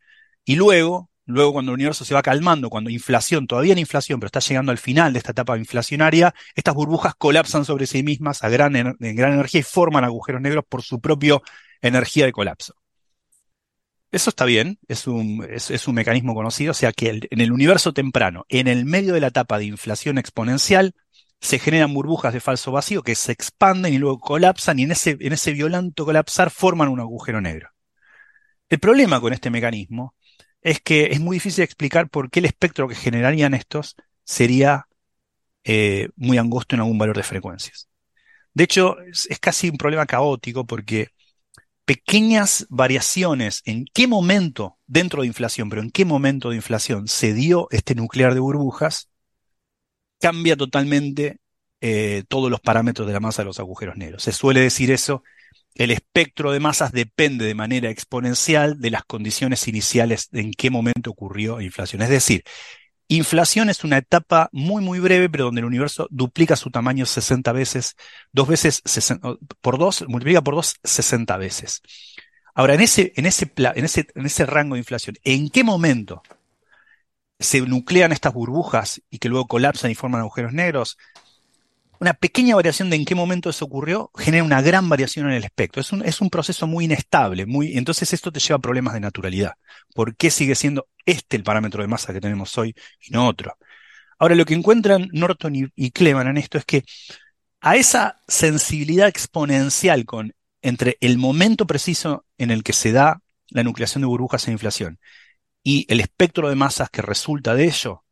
y 0.45 0.57
luego, 0.57 1.11
luego 1.27 1.53
cuando 1.53 1.73
el 1.73 1.77
universo 1.77 2.05
se 2.05 2.15
va 2.15 2.23
calmando, 2.23 2.71
cuando 2.71 2.91
inflación, 2.91 3.47
todavía 3.47 3.73
en 3.73 3.79
inflación, 3.79 4.21
pero 4.21 4.27
está 4.27 4.41
llegando 4.41 4.73
al 4.73 4.79
final 4.79 5.13
de 5.13 5.19
esta 5.19 5.33
etapa 5.33 5.57
inflacionaria, 5.59 6.35
estas 6.55 6.75
burbujas 6.75 7.15
colapsan 7.17 7.65
sobre 7.65 7.87
sí 7.87 8.03
mismas 8.03 8.45
a 8.45 8.49
gran, 8.49 8.77
en 8.77 9.17
gran 9.17 9.33
energía 9.33 9.61
y 9.61 9.65
forman 9.65 10.05
agujeros 10.05 10.41
negros 10.43 10.65
por 10.69 10.83
su 10.83 11.01
propia 11.01 11.39
energía 11.81 12.27
de 12.27 12.33
colapso. 12.33 12.75
Eso 14.15 14.31
está 14.31 14.45
bien, 14.45 14.79
es 14.87 15.09
un, 15.09 15.45
es, 15.51 15.89
un 15.89 15.95
mecanismo 15.97 16.37
conocido, 16.37 16.71
o 16.71 16.75
sea 16.75 16.93
que 16.93 17.21
en 17.29 17.41
el 17.41 17.51
universo 17.51 17.93
temprano, 17.93 18.47
en 18.49 18.69
el 18.69 18.85
medio 18.85 19.13
de 19.13 19.21
la 19.21 19.27
etapa 19.27 19.59
de 19.59 19.65
inflación 19.65 20.19
exponencial, 20.19 20.95
se 21.41 21.59
generan 21.59 21.93
burbujas 21.93 22.33
de 22.33 22.39
falso 22.39 22.71
vacío 22.71 23.03
que 23.03 23.17
se 23.17 23.33
expanden 23.33 23.93
y 23.93 23.99
luego 23.99 24.21
colapsan 24.21 24.79
y 24.79 24.85
en 24.85 24.93
ese, 24.93 25.17
en 25.19 25.33
ese 25.33 25.53
violento 25.53 26.05
colapsar 26.05 26.51
forman 26.51 26.91
un 26.91 27.01
agujero 27.01 27.41
negro. 27.41 27.71
El 28.69 28.79
problema 28.79 29.21
con 29.21 29.33
este 29.33 29.51
mecanismo 29.51 30.15
es 30.65 30.81
que 30.81 31.13
es 31.13 31.21
muy 31.21 31.37
difícil 31.37 31.63
explicar 31.63 32.09
por 32.09 32.31
qué 32.31 32.41
el 32.41 32.47
espectro 32.47 32.89
que 32.89 32.95
generarían 32.95 33.55
estos 33.55 33.97
sería 34.25 34.89
eh, 35.63 36.09
muy 36.17 36.39
angosto 36.39 36.75
en 36.75 36.81
algún 36.81 36.99
valor 36.99 37.17
de 37.17 37.23
frecuencias. 37.23 37.89
De 38.55 38.65
hecho, 38.65 38.97
es, 39.01 39.29
casi 39.41 39.69
un 39.69 39.77
problema 39.77 40.07
caótico 40.07 40.67
porque 40.67 41.09
pequeñas 41.85 42.67
variaciones 42.71 43.61
en 43.67 43.85
qué 43.93 44.07
momento 44.07 44.79
dentro 44.87 45.21
de 45.21 45.29
inflación, 45.29 45.69
pero 45.69 45.83
en 45.83 45.91
qué 45.91 46.07
momento 46.07 46.51
de 46.51 46.57
inflación 46.57 47.09
se 47.09 47.35
dio 47.35 47.69
este 47.71 47.95
nuclear 47.95 48.33
de 48.33 48.41
burbujas, 48.41 49.11
cambia 50.19 50.57
totalmente 50.57 51.41
eh, 51.83 52.25
todos 52.29 52.51
los 52.51 52.61
parámetros 52.61 53.07
de 53.07 53.13
la 53.13 53.21
masa 53.21 53.43
de 53.43 53.47
los 53.47 53.61
agujeros 53.61 53.97
negros. 53.97 54.23
Se 54.23 54.33
suele 54.33 54.61
decir 54.61 54.91
eso 54.91 55.23
el 55.75 55.91
espectro 55.91 56.53
de 56.53 56.61
masas 56.61 56.93
depende 56.93 57.45
de 57.45 57.55
manera 57.55 57.91
exponencial 57.91 58.81
de 58.81 58.91
las 58.91 59.05
condiciones 59.05 59.67
iniciales 59.69 60.29
de 60.31 60.41
en 60.41 60.53
qué 60.53 60.71
momento 60.71 61.11
ocurrió 61.11 61.61
inflación. 61.61 62.03
Es 62.03 62.11
decir, 62.11 62.45
inflación 63.09 63.69
es 63.71 63.85
una 63.85 63.99
etapa 63.99 64.49
muy, 64.53 64.83
muy 64.83 65.01
breve, 65.01 65.29
pero 65.29 65.47
donde 65.47 65.61
el 65.61 65.67
universo 65.67 66.07
duplica 66.11 66.57
su 66.57 66.71
tamaño 66.71 67.07
60 67.07 67.53
veces, 67.53 67.97
dos 68.33 68.49
veces, 68.49 68.83
por 69.61 69.79
dos, 69.79 70.05
multiplica 70.09 70.43
por 70.43 70.55
dos 70.55 70.77
60 70.85 71.37
veces. 71.37 71.83
Ahora, 72.55 72.75
en 72.75 72.81
ese, 72.81 73.13
en 73.17 73.27
ese, 73.27 73.51
en 73.57 73.85
ese, 73.85 74.07
en 74.15 74.27
ese 74.27 74.47
rango 74.47 74.75
de 74.75 74.81
inflación, 74.81 75.17
¿en 75.25 75.51
qué 75.51 75.65
momento 75.65 76.23
se 77.41 77.61
nuclean 77.63 78.13
estas 78.13 78.33
burbujas 78.33 79.03
y 79.11 79.19
que 79.19 79.29
luego 79.29 79.49
colapsan 79.49 79.91
y 79.91 79.97
forman 79.97 80.21
agujeros 80.21 80.53
negros? 80.53 80.97
Una 82.01 82.15
pequeña 82.15 82.57
variación 82.57 82.91
de 82.91 82.97
en 82.97 83.05
qué 83.05 83.15
momento 83.15 83.51
eso 83.51 83.65
ocurrió 83.65 84.11
genera 84.17 84.45
una 84.45 84.63
gran 84.63 84.89
variación 84.89 85.27
en 85.27 85.35
el 85.35 85.45
espectro. 85.45 85.81
Es 85.81 85.93
un, 85.93 86.05
es 86.05 86.21
un 86.21 86.31
proceso 86.31 86.67
muy 86.67 86.85
inestable, 86.87 87.47
muy, 87.47 87.77
entonces 87.77 88.13
esto 88.13 88.33
te 88.33 88.41
lleva 88.41 88.57
a 88.57 88.61
problemas 88.61 88.95
de 88.95 89.01
naturalidad. 89.01 89.55
¿Por 89.95 90.17
qué 90.17 90.31
sigue 90.31 90.55
siendo 90.55 90.89
este 91.07 91.37
el 91.37 91.43
parámetro 91.43 91.83
de 91.83 91.89
masa 91.89 92.13
que 92.13 92.21
tenemos 92.21 92.57
hoy 92.59 92.75
y 93.01 93.13
no 93.13 93.27
otro? 93.29 93.57
Ahora, 94.19 94.35
lo 94.35 94.45
que 94.45 94.55
encuentran 94.55 95.09
Norton 95.13 95.57
y, 95.57 95.67
y 95.77 95.93
en 95.97 96.37
esto 96.39 96.59
es 96.59 96.65
que 96.65 96.85
a 97.61 97.77
esa 97.77 98.21
sensibilidad 98.29 99.09
exponencial 99.09 100.05
con 100.05 100.35
entre 100.63 100.97
el 101.01 101.19
momento 101.19 101.67
preciso 101.67 102.25
en 102.39 102.51
el 102.51 102.63
que 102.63 102.73
se 102.73 102.93
da 102.93 103.21
la 103.49 103.63
nucleación 103.63 104.03
de 104.03 104.07
burbujas 104.07 104.47
en 104.47 104.53
inflación 104.53 104.99
y 105.63 105.87
el 105.89 106.01
espectro 106.01 106.49
de 106.49 106.55
masas 106.55 106.91
que 106.91 107.03
resulta 107.03 107.55
de 107.55 107.65
ello, 107.65 108.05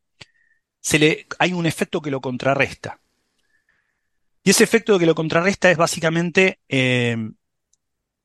se 0.81 0.99
le, 0.99 1.27
hay 1.39 1.53
un 1.53 1.65
efecto 1.65 2.01
que 2.01 2.11
lo 2.11 2.19
contrarresta. 2.19 2.99
Y 4.43 4.49
ese 4.49 4.63
efecto 4.63 4.99
que 4.99 5.05
lo 5.05 5.15
contrarresta 5.15 5.71
es 5.71 5.77
básicamente 5.77 6.59
eh, 6.67 7.17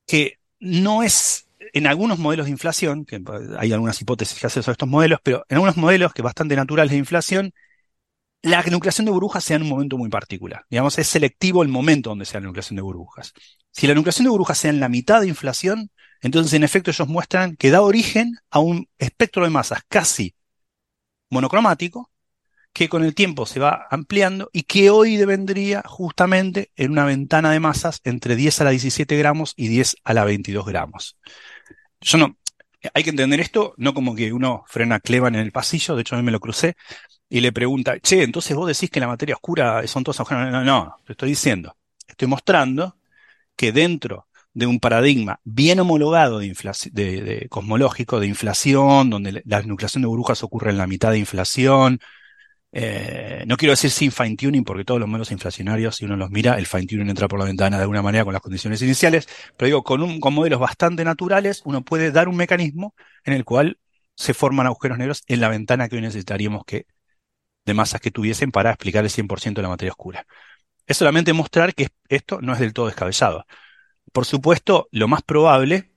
que 0.06 0.38
no 0.58 1.02
es 1.02 1.48
en 1.72 1.86
algunos 1.86 2.18
modelos 2.18 2.46
de 2.46 2.52
inflación, 2.52 3.04
que 3.04 3.22
hay 3.58 3.72
algunas 3.72 4.00
hipótesis 4.00 4.38
que 4.38 4.46
hacen 4.46 4.62
sobre 4.62 4.72
estos 4.72 4.88
modelos, 4.88 5.20
pero 5.22 5.44
en 5.48 5.56
algunos 5.56 5.76
modelos 5.76 6.12
que 6.12 6.22
bastante 6.22 6.56
naturales 6.56 6.92
de 6.92 6.98
inflación, 6.98 7.52
la 8.42 8.62
nucleación 8.62 9.04
de 9.04 9.12
burbujas 9.12 9.44
se 9.44 9.54
da 9.54 9.56
en 9.56 9.62
un 9.62 9.68
momento 9.68 9.98
muy 9.98 10.08
particular. 10.08 10.64
Digamos, 10.70 10.98
es 10.98 11.08
selectivo 11.08 11.62
el 11.62 11.68
momento 11.68 12.10
donde 12.10 12.24
se 12.24 12.34
la 12.34 12.46
nucleación 12.46 12.76
de 12.76 12.82
burbujas. 12.82 13.32
Si 13.70 13.86
la 13.86 13.94
nucleación 13.94 14.24
de 14.24 14.30
burbujas 14.30 14.58
sea 14.58 14.70
en 14.70 14.80
la 14.80 14.88
mitad 14.88 15.20
de 15.20 15.28
inflación, 15.28 15.90
entonces 16.20 16.52
en 16.54 16.64
efecto 16.64 16.90
ellos 16.90 17.08
muestran 17.08 17.56
que 17.56 17.70
da 17.70 17.82
origen 17.82 18.36
a 18.50 18.60
un 18.60 18.88
espectro 18.98 19.44
de 19.44 19.50
masas 19.50 19.80
casi 19.88 20.34
monocromático, 21.30 22.10
que 22.78 22.88
con 22.88 23.02
el 23.02 23.12
tiempo 23.12 23.44
se 23.44 23.58
va 23.58 23.88
ampliando 23.90 24.50
y 24.52 24.62
que 24.62 24.88
hoy 24.88 25.16
devendría 25.16 25.82
justamente 25.84 26.70
en 26.76 26.92
una 26.92 27.04
ventana 27.04 27.50
de 27.50 27.58
masas 27.58 28.00
entre 28.04 28.36
10 28.36 28.60
a 28.60 28.64
la 28.64 28.70
17 28.70 29.16
gramos 29.16 29.52
y 29.56 29.66
10 29.66 29.96
a 30.04 30.14
la 30.14 30.24
22 30.24 30.64
gramos. 30.64 31.18
Yo 32.00 32.18
no, 32.18 32.36
hay 32.94 33.02
que 33.02 33.10
entender 33.10 33.40
esto 33.40 33.74
no 33.78 33.94
como 33.94 34.14
que 34.14 34.32
uno 34.32 34.62
frena 34.68 35.00
Clevan 35.00 35.34
en 35.34 35.40
el 35.40 35.50
pasillo, 35.50 35.96
de 35.96 36.02
hecho 36.02 36.14
a 36.14 36.18
mí 36.18 36.24
me 36.24 36.30
lo 36.30 36.38
crucé, 36.38 36.76
y 37.28 37.40
le 37.40 37.50
pregunta, 37.50 37.98
che, 37.98 38.22
entonces 38.22 38.56
vos 38.56 38.68
decís 38.68 38.90
que 38.90 39.00
la 39.00 39.08
materia 39.08 39.34
oscura 39.34 39.84
son 39.88 40.04
todos 40.04 40.20
agujeros. 40.20 40.52
No, 40.52 40.62
no, 40.62 40.94
te 41.04 41.14
estoy 41.14 41.30
diciendo, 41.30 41.76
estoy 42.06 42.28
mostrando 42.28 42.96
que 43.56 43.72
dentro 43.72 44.28
de 44.54 44.68
un 44.68 44.78
paradigma 44.78 45.40
bien 45.42 45.80
homologado 45.80 46.38
de, 46.38 47.46
cosmológico, 47.50 48.20
de 48.20 48.28
inflación, 48.28 49.10
donde 49.10 49.42
la 49.44 49.62
nucleación 49.62 50.02
de 50.02 50.06
burbujas 50.06 50.44
ocurre 50.44 50.70
en 50.70 50.78
la 50.78 50.86
mitad 50.86 51.10
de 51.10 51.18
inflación, 51.18 51.98
eh, 52.72 53.44
no 53.46 53.56
quiero 53.56 53.72
decir 53.72 53.90
sin 53.90 54.12
fine 54.12 54.36
tuning, 54.36 54.64
porque 54.64 54.84
todos 54.84 55.00
los 55.00 55.08
modelos 55.08 55.30
inflacionarios, 55.30 55.96
si 55.96 56.04
uno 56.04 56.16
los 56.16 56.30
mira, 56.30 56.58
el 56.58 56.66
fine 56.66 56.86
tuning 56.86 57.08
entra 57.08 57.28
por 57.28 57.38
la 57.38 57.46
ventana 57.46 57.76
de 57.76 57.82
alguna 57.82 58.02
manera 58.02 58.24
con 58.24 58.32
las 58.32 58.42
condiciones 58.42 58.82
iniciales, 58.82 59.28
pero 59.56 59.66
digo, 59.66 59.82
con, 59.82 60.02
un, 60.02 60.20
con 60.20 60.34
modelos 60.34 60.60
bastante 60.60 61.04
naturales, 61.04 61.62
uno 61.64 61.82
puede 61.82 62.10
dar 62.12 62.28
un 62.28 62.36
mecanismo 62.36 62.94
en 63.24 63.32
el 63.34 63.44
cual 63.44 63.78
se 64.14 64.34
forman 64.34 64.66
agujeros 64.66 64.98
negros 64.98 65.24
en 65.28 65.40
la 65.40 65.48
ventana 65.48 65.88
que 65.88 65.96
hoy 65.96 66.02
necesitaríamos 66.02 66.64
que 66.64 66.86
de 67.64 67.74
masas 67.74 68.00
que 68.00 68.10
tuviesen 68.10 68.50
para 68.50 68.70
explicar 68.70 69.04
el 69.04 69.10
100% 69.10 69.54
de 69.54 69.62
la 69.62 69.68
materia 69.68 69.92
oscura. 69.92 70.26
Es 70.86 70.96
solamente 70.96 71.32
mostrar 71.32 71.74
que 71.74 71.88
esto 72.08 72.40
no 72.40 72.54
es 72.54 72.58
del 72.58 72.72
todo 72.72 72.86
descabellado. 72.86 73.46
Por 74.12 74.24
supuesto, 74.24 74.88
lo 74.90 75.06
más 75.08 75.22
probable 75.22 75.92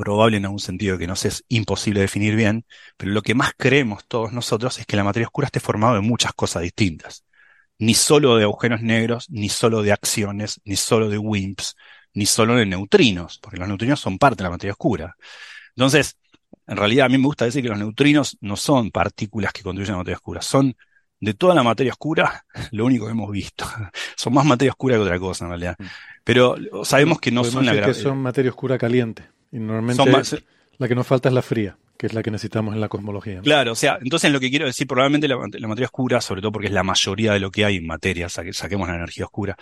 probable 0.00 0.38
en 0.38 0.44
algún 0.46 0.58
sentido 0.58 0.98
que 0.98 1.06
no 1.06 1.14
sé, 1.14 1.28
es 1.28 1.44
imposible 1.48 2.00
definir 2.00 2.34
bien, 2.34 2.64
pero 2.96 3.12
lo 3.12 3.22
que 3.22 3.34
más 3.34 3.52
creemos 3.56 4.04
todos 4.08 4.32
nosotros 4.32 4.78
es 4.78 4.86
que 4.86 4.96
la 4.96 5.04
materia 5.04 5.26
oscura 5.26 5.46
esté 5.46 5.60
formada 5.60 5.94
de 5.94 6.00
muchas 6.00 6.32
cosas 6.32 6.62
distintas. 6.62 7.24
Ni 7.78 7.94
solo 7.94 8.36
de 8.36 8.44
agujeros 8.44 8.82
negros, 8.82 9.30
ni 9.30 9.48
solo 9.48 9.82
de 9.82 9.92
acciones, 9.92 10.60
ni 10.64 10.76
solo 10.76 11.08
de 11.08 11.18
WIMPs, 11.18 11.76
ni 12.14 12.26
solo 12.26 12.56
de 12.56 12.66
neutrinos, 12.66 13.38
porque 13.38 13.58
los 13.58 13.68
neutrinos 13.68 14.00
son 14.00 14.18
parte 14.18 14.38
de 14.38 14.44
la 14.44 14.50
materia 14.50 14.72
oscura. 14.72 15.16
Entonces, 15.76 16.16
en 16.66 16.76
realidad 16.76 17.06
a 17.06 17.08
mí 17.08 17.18
me 17.18 17.26
gusta 17.26 17.44
decir 17.44 17.62
que 17.62 17.68
los 17.68 17.78
neutrinos 17.78 18.36
no 18.40 18.56
son 18.56 18.90
partículas 18.90 19.52
que 19.52 19.62
contribuyen 19.62 19.94
a 19.94 19.98
la 19.98 20.02
materia 20.02 20.16
oscura, 20.16 20.42
son 20.42 20.74
de 21.20 21.34
toda 21.34 21.54
la 21.54 21.62
materia 21.62 21.92
oscura, 21.92 22.44
lo 22.72 22.86
único 22.86 23.06
que 23.06 23.12
hemos 23.12 23.30
visto. 23.30 23.66
son 24.16 24.34
más 24.34 24.44
materia 24.44 24.72
oscura 24.72 24.96
que 24.96 25.02
otra 25.02 25.18
cosa, 25.18 25.44
en 25.44 25.50
realidad. 25.50 25.76
Mm. 25.78 25.84
Pero 26.24 26.56
sabemos 26.84 27.20
que 27.20 27.30
no 27.30 27.44
son 27.44 27.66
la 27.66 27.82
que 27.82 27.94
son 27.94 28.18
materia 28.18 28.50
oscura 28.50 28.78
caliente. 28.78 29.28
Y 29.52 29.58
normalmente 29.58 30.42
la 30.78 30.88
que 30.88 30.94
nos 30.94 31.06
falta 31.06 31.28
es 31.28 31.34
la 31.34 31.42
fría, 31.42 31.76
que 31.98 32.06
es 32.06 32.14
la 32.14 32.22
que 32.22 32.30
necesitamos 32.30 32.74
en 32.74 32.80
la 32.80 32.88
cosmología. 32.88 33.42
Claro, 33.42 33.72
o 33.72 33.74
sea, 33.74 33.98
entonces 34.00 34.32
lo 34.32 34.40
que 34.40 34.48
quiero 34.48 34.64
decir, 34.64 34.86
probablemente 34.86 35.28
la, 35.28 35.36
materia 35.36 35.86
oscura, 35.86 36.22
sobre 36.22 36.40
todo 36.40 36.52
porque 36.52 36.68
es 36.68 36.72
la 36.72 36.82
mayoría 36.82 37.34
de 37.34 37.40
lo 37.40 37.50
que 37.50 37.66
hay 37.66 37.76
en 37.76 37.86
materia, 37.86 38.28
saquemos 38.30 38.88
la 38.88 38.94
energía 38.94 39.26
oscura, 39.26 39.56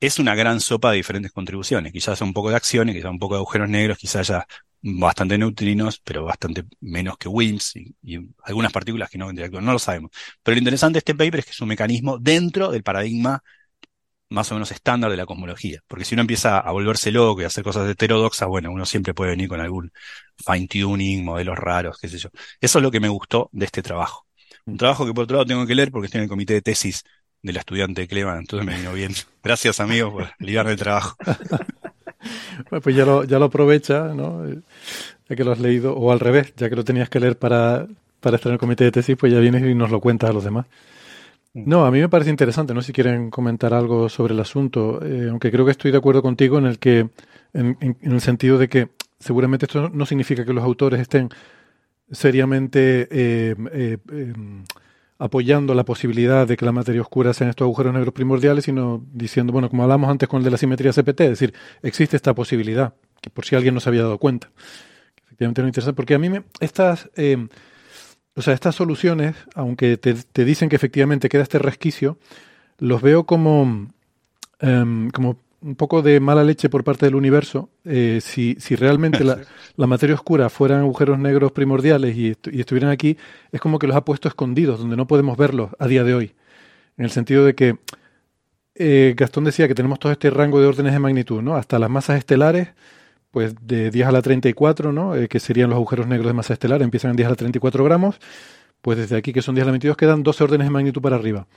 es 0.00 0.18
una 0.18 0.34
gran 0.34 0.60
sopa 0.60 0.90
de 0.90 0.96
diferentes 0.96 1.30
contribuciones. 1.30 1.92
Quizás 1.92 2.20
un 2.22 2.32
poco 2.32 2.50
de 2.50 2.56
acciones, 2.56 2.94
quizás 2.94 3.10
un 3.10 3.18
poco 3.18 3.34
de 3.34 3.40
agujeros 3.40 3.68
negros, 3.68 3.98
quizás 3.98 4.30
haya 4.30 4.46
bastante 4.82 5.38
neutrinos, 5.38 6.00
pero 6.00 6.24
bastante 6.24 6.64
menos 6.80 7.16
que 7.18 7.28
WIMPs 7.28 7.76
y, 7.76 7.94
algunas 8.42 8.72
partículas 8.72 9.10
que 9.10 9.18
no 9.18 9.30
interactúan, 9.30 9.64
no 9.64 9.72
lo 9.72 9.78
sabemos. 9.78 10.10
Pero 10.42 10.54
lo 10.56 10.58
interesante 10.58 10.94
de 10.94 10.98
este 10.98 11.14
paper 11.14 11.40
es 11.40 11.44
que 11.44 11.50
es 11.52 11.60
un 11.60 11.68
mecanismo 11.68 12.18
dentro 12.18 12.72
del 12.72 12.82
paradigma 12.82 13.44
más 14.32 14.50
o 14.50 14.54
menos 14.54 14.70
estándar 14.72 15.10
de 15.10 15.16
la 15.16 15.26
cosmología. 15.26 15.80
Porque 15.86 16.04
si 16.04 16.14
uno 16.14 16.22
empieza 16.22 16.58
a 16.58 16.72
volverse 16.72 17.12
loco 17.12 17.40
y 17.40 17.44
a 17.44 17.48
hacer 17.48 17.62
cosas 17.62 17.88
heterodoxas, 17.88 18.48
bueno, 18.48 18.70
uno 18.70 18.86
siempre 18.86 19.14
puede 19.14 19.32
venir 19.32 19.48
con 19.48 19.60
algún 19.60 19.92
fine 20.44 20.66
tuning, 20.66 21.24
modelos 21.24 21.58
raros, 21.58 21.98
qué 22.00 22.08
sé 22.08 22.18
yo. 22.18 22.30
Eso 22.60 22.78
es 22.78 22.82
lo 22.82 22.90
que 22.90 23.00
me 23.00 23.08
gustó 23.08 23.48
de 23.52 23.66
este 23.66 23.82
trabajo. 23.82 24.26
Un 24.64 24.76
trabajo 24.76 25.06
que 25.06 25.12
por 25.12 25.24
otro 25.24 25.36
lado 25.36 25.46
tengo 25.46 25.66
que 25.66 25.74
leer 25.74 25.90
porque 25.90 26.06
estoy 26.06 26.18
en 26.18 26.24
el 26.24 26.28
comité 26.28 26.54
de 26.54 26.62
tesis 26.62 27.04
de 27.42 27.52
la 27.52 27.60
estudiante 27.60 28.02
de 28.02 28.08
Clevan, 28.08 28.38
entonces 28.38 28.66
me 28.66 28.76
vino 28.76 28.92
bien. 28.92 29.12
Gracias 29.42 29.80
amigos 29.80 30.12
por 30.12 30.30
ligarme 30.38 30.72
el 30.72 30.78
trabajo. 30.78 31.16
pues 32.82 32.96
ya 32.96 33.04
lo, 33.04 33.24
ya 33.24 33.38
lo 33.38 33.46
aprovecha, 33.46 34.14
¿no? 34.14 34.48
Ya 35.28 35.36
que 35.36 35.44
lo 35.44 35.52
has 35.52 35.58
leído, 35.58 35.94
o 35.96 36.12
al 36.12 36.20
revés, 36.20 36.54
ya 36.56 36.70
que 36.70 36.76
lo 36.76 36.84
tenías 36.84 37.08
que 37.08 37.20
leer 37.20 37.36
para, 37.36 37.86
para 38.20 38.36
estar 38.36 38.50
en 38.50 38.54
el 38.54 38.60
comité 38.60 38.84
de 38.84 38.92
tesis, 38.92 39.16
pues 39.16 39.32
ya 39.32 39.40
vienes 39.40 39.62
y 39.62 39.74
nos 39.74 39.90
lo 39.90 40.00
cuentas 40.00 40.30
a 40.30 40.32
los 40.32 40.44
demás. 40.44 40.66
No, 41.54 41.84
a 41.84 41.90
mí 41.90 42.00
me 42.00 42.08
parece 42.08 42.30
interesante, 42.30 42.72
no 42.72 42.80
si 42.80 42.94
quieren 42.94 43.30
comentar 43.30 43.74
algo 43.74 44.08
sobre 44.08 44.32
el 44.32 44.40
asunto, 44.40 45.04
eh, 45.04 45.28
aunque 45.28 45.50
creo 45.50 45.66
que 45.66 45.72
estoy 45.72 45.90
de 45.90 45.98
acuerdo 45.98 46.22
contigo 46.22 46.56
en 46.56 46.64
el 46.64 46.78
que, 46.78 47.10
en, 47.52 47.76
el 48.00 48.20
sentido 48.22 48.56
de 48.56 48.68
que 48.70 48.88
seguramente 49.18 49.66
esto 49.66 49.90
no 49.90 50.06
significa 50.06 50.46
que 50.46 50.54
los 50.54 50.64
autores 50.64 50.98
estén 50.98 51.28
seriamente 52.10 53.06
eh, 53.10 53.54
eh, 53.70 53.98
apoyando 55.18 55.74
la 55.74 55.84
posibilidad 55.84 56.46
de 56.46 56.56
que 56.56 56.64
la 56.64 56.72
materia 56.72 57.02
oscura 57.02 57.34
sean 57.34 57.50
estos 57.50 57.66
agujeros 57.66 57.92
negros 57.92 58.14
primordiales, 58.14 58.64
sino 58.64 59.04
diciendo, 59.12 59.52
bueno, 59.52 59.68
como 59.68 59.82
hablamos 59.82 60.08
antes 60.08 60.30
con 60.30 60.38
el 60.38 60.44
de 60.44 60.52
la 60.52 60.56
simetría 60.56 60.92
CPT, 60.92 61.20
es 61.20 61.30
decir, 61.30 61.52
existe 61.82 62.16
esta 62.16 62.34
posibilidad, 62.34 62.94
que 63.20 63.28
por 63.28 63.44
si 63.44 63.56
alguien 63.56 63.74
no 63.74 63.80
se 63.80 63.90
había 63.90 64.02
dado 64.02 64.16
cuenta. 64.16 64.50
Efectivamente 65.26 65.60
no 65.60 65.68
interesa, 65.68 65.92
porque 65.92 66.14
a 66.14 66.18
mí 66.18 66.30
me, 66.30 66.44
estas 66.60 67.10
o 68.34 68.42
sea, 68.42 68.54
estas 68.54 68.74
soluciones, 68.74 69.36
aunque 69.54 69.96
te, 69.96 70.44
dicen 70.44 70.68
que 70.68 70.76
efectivamente 70.76 71.28
queda 71.28 71.42
este 71.42 71.58
resquicio, 71.58 72.18
los 72.78 73.02
veo 73.02 73.24
como, 73.24 73.88
em, 74.60 75.10
como 75.10 75.38
un 75.60 75.76
poco 75.76 76.02
de 76.02 76.18
mala 76.18 76.42
leche 76.42 76.68
por 76.68 76.82
parte 76.82 77.06
del 77.06 77.14
universo. 77.14 77.68
Eh, 77.84 78.20
si, 78.22 78.56
si, 78.58 78.74
realmente 78.74 79.22
la, 79.22 79.38
la, 79.76 79.86
materia 79.86 80.14
oscura 80.14 80.48
fueran 80.48 80.80
agujeros 80.80 81.18
negros 81.18 81.52
primordiales 81.52 82.16
y, 82.16 82.30
estuvieran 82.30 82.90
aquí, 82.90 83.16
es 83.52 83.60
como 83.60 83.78
que 83.78 83.86
los 83.86 83.96
ha 83.96 84.04
puesto 84.04 84.28
escondidos, 84.28 84.80
donde 84.80 84.96
no 84.96 85.06
podemos 85.06 85.36
verlos 85.36 85.70
a 85.78 85.86
día 85.86 86.02
de 86.02 86.14
hoy. 86.14 86.34
En 86.96 87.04
el 87.04 87.10
sentido 87.10 87.44
de 87.44 87.54
que 87.54 87.76
eh, 88.74 89.14
Gastón 89.16 89.44
decía 89.44 89.68
que 89.68 89.74
tenemos 89.74 89.98
todo 89.98 90.12
este 90.12 90.30
rango 90.30 90.60
de 90.60 90.66
órdenes 90.66 90.92
de 90.92 90.98
magnitud, 90.98 91.42
¿no? 91.42 91.56
Hasta 91.56 91.78
las 91.78 91.90
masas 91.90 92.18
estelares 92.18 92.68
pues 93.32 93.54
de 93.62 93.90
10 93.90 94.06
a 94.06 94.12
la 94.12 94.22
34, 94.22 94.92
¿no? 94.92 95.16
Eh, 95.16 95.26
que 95.26 95.40
serían 95.40 95.70
los 95.70 95.76
agujeros 95.78 96.06
negros 96.06 96.28
de 96.28 96.34
masa 96.34 96.52
estelar, 96.52 96.82
empiezan 96.82 97.10
en 97.12 97.16
10 97.16 97.26
a 97.26 97.30
la 97.30 97.36
34 97.36 97.82
gramos, 97.82 98.20
pues 98.82 98.98
desde 98.98 99.16
aquí, 99.16 99.32
que 99.32 99.42
son 99.42 99.56
10 99.56 99.64
a 99.64 99.66
la 99.66 99.72
22, 99.72 99.96
quedan 99.96 100.22
12 100.22 100.44
órdenes 100.44 100.66
de 100.66 100.70
magnitud 100.70 101.00
para 101.00 101.16
arriba 101.16 101.48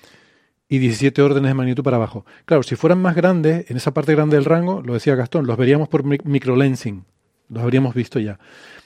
y 0.68 0.80
17 0.80 1.22
órdenes 1.22 1.49
de 1.49 1.53
magnitud 1.53 1.84
para 1.84 1.97
abajo. 1.97 2.26
Claro, 2.45 2.64
si 2.64 2.76
fueran 2.76 3.02
más 3.02 3.14
grandes, 3.14 3.69
en 3.69 3.77
esa 3.77 3.93
parte 3.93 4.15
grande 4.15 4.38
del 4.38 4.45
rango, 4.45 4.81
lo 4.81 4.93
decía 4.93 5.15
Gastón, 5.15 5.45
los 5.45 5.57
veríamos 5.57 5.89
por 5.89 6.03
microlensing, 6.06 7.06
los 7.49 7.61
habríamos 7.61 7.93
visto 7.93 8.19
ya. 8.19 8.39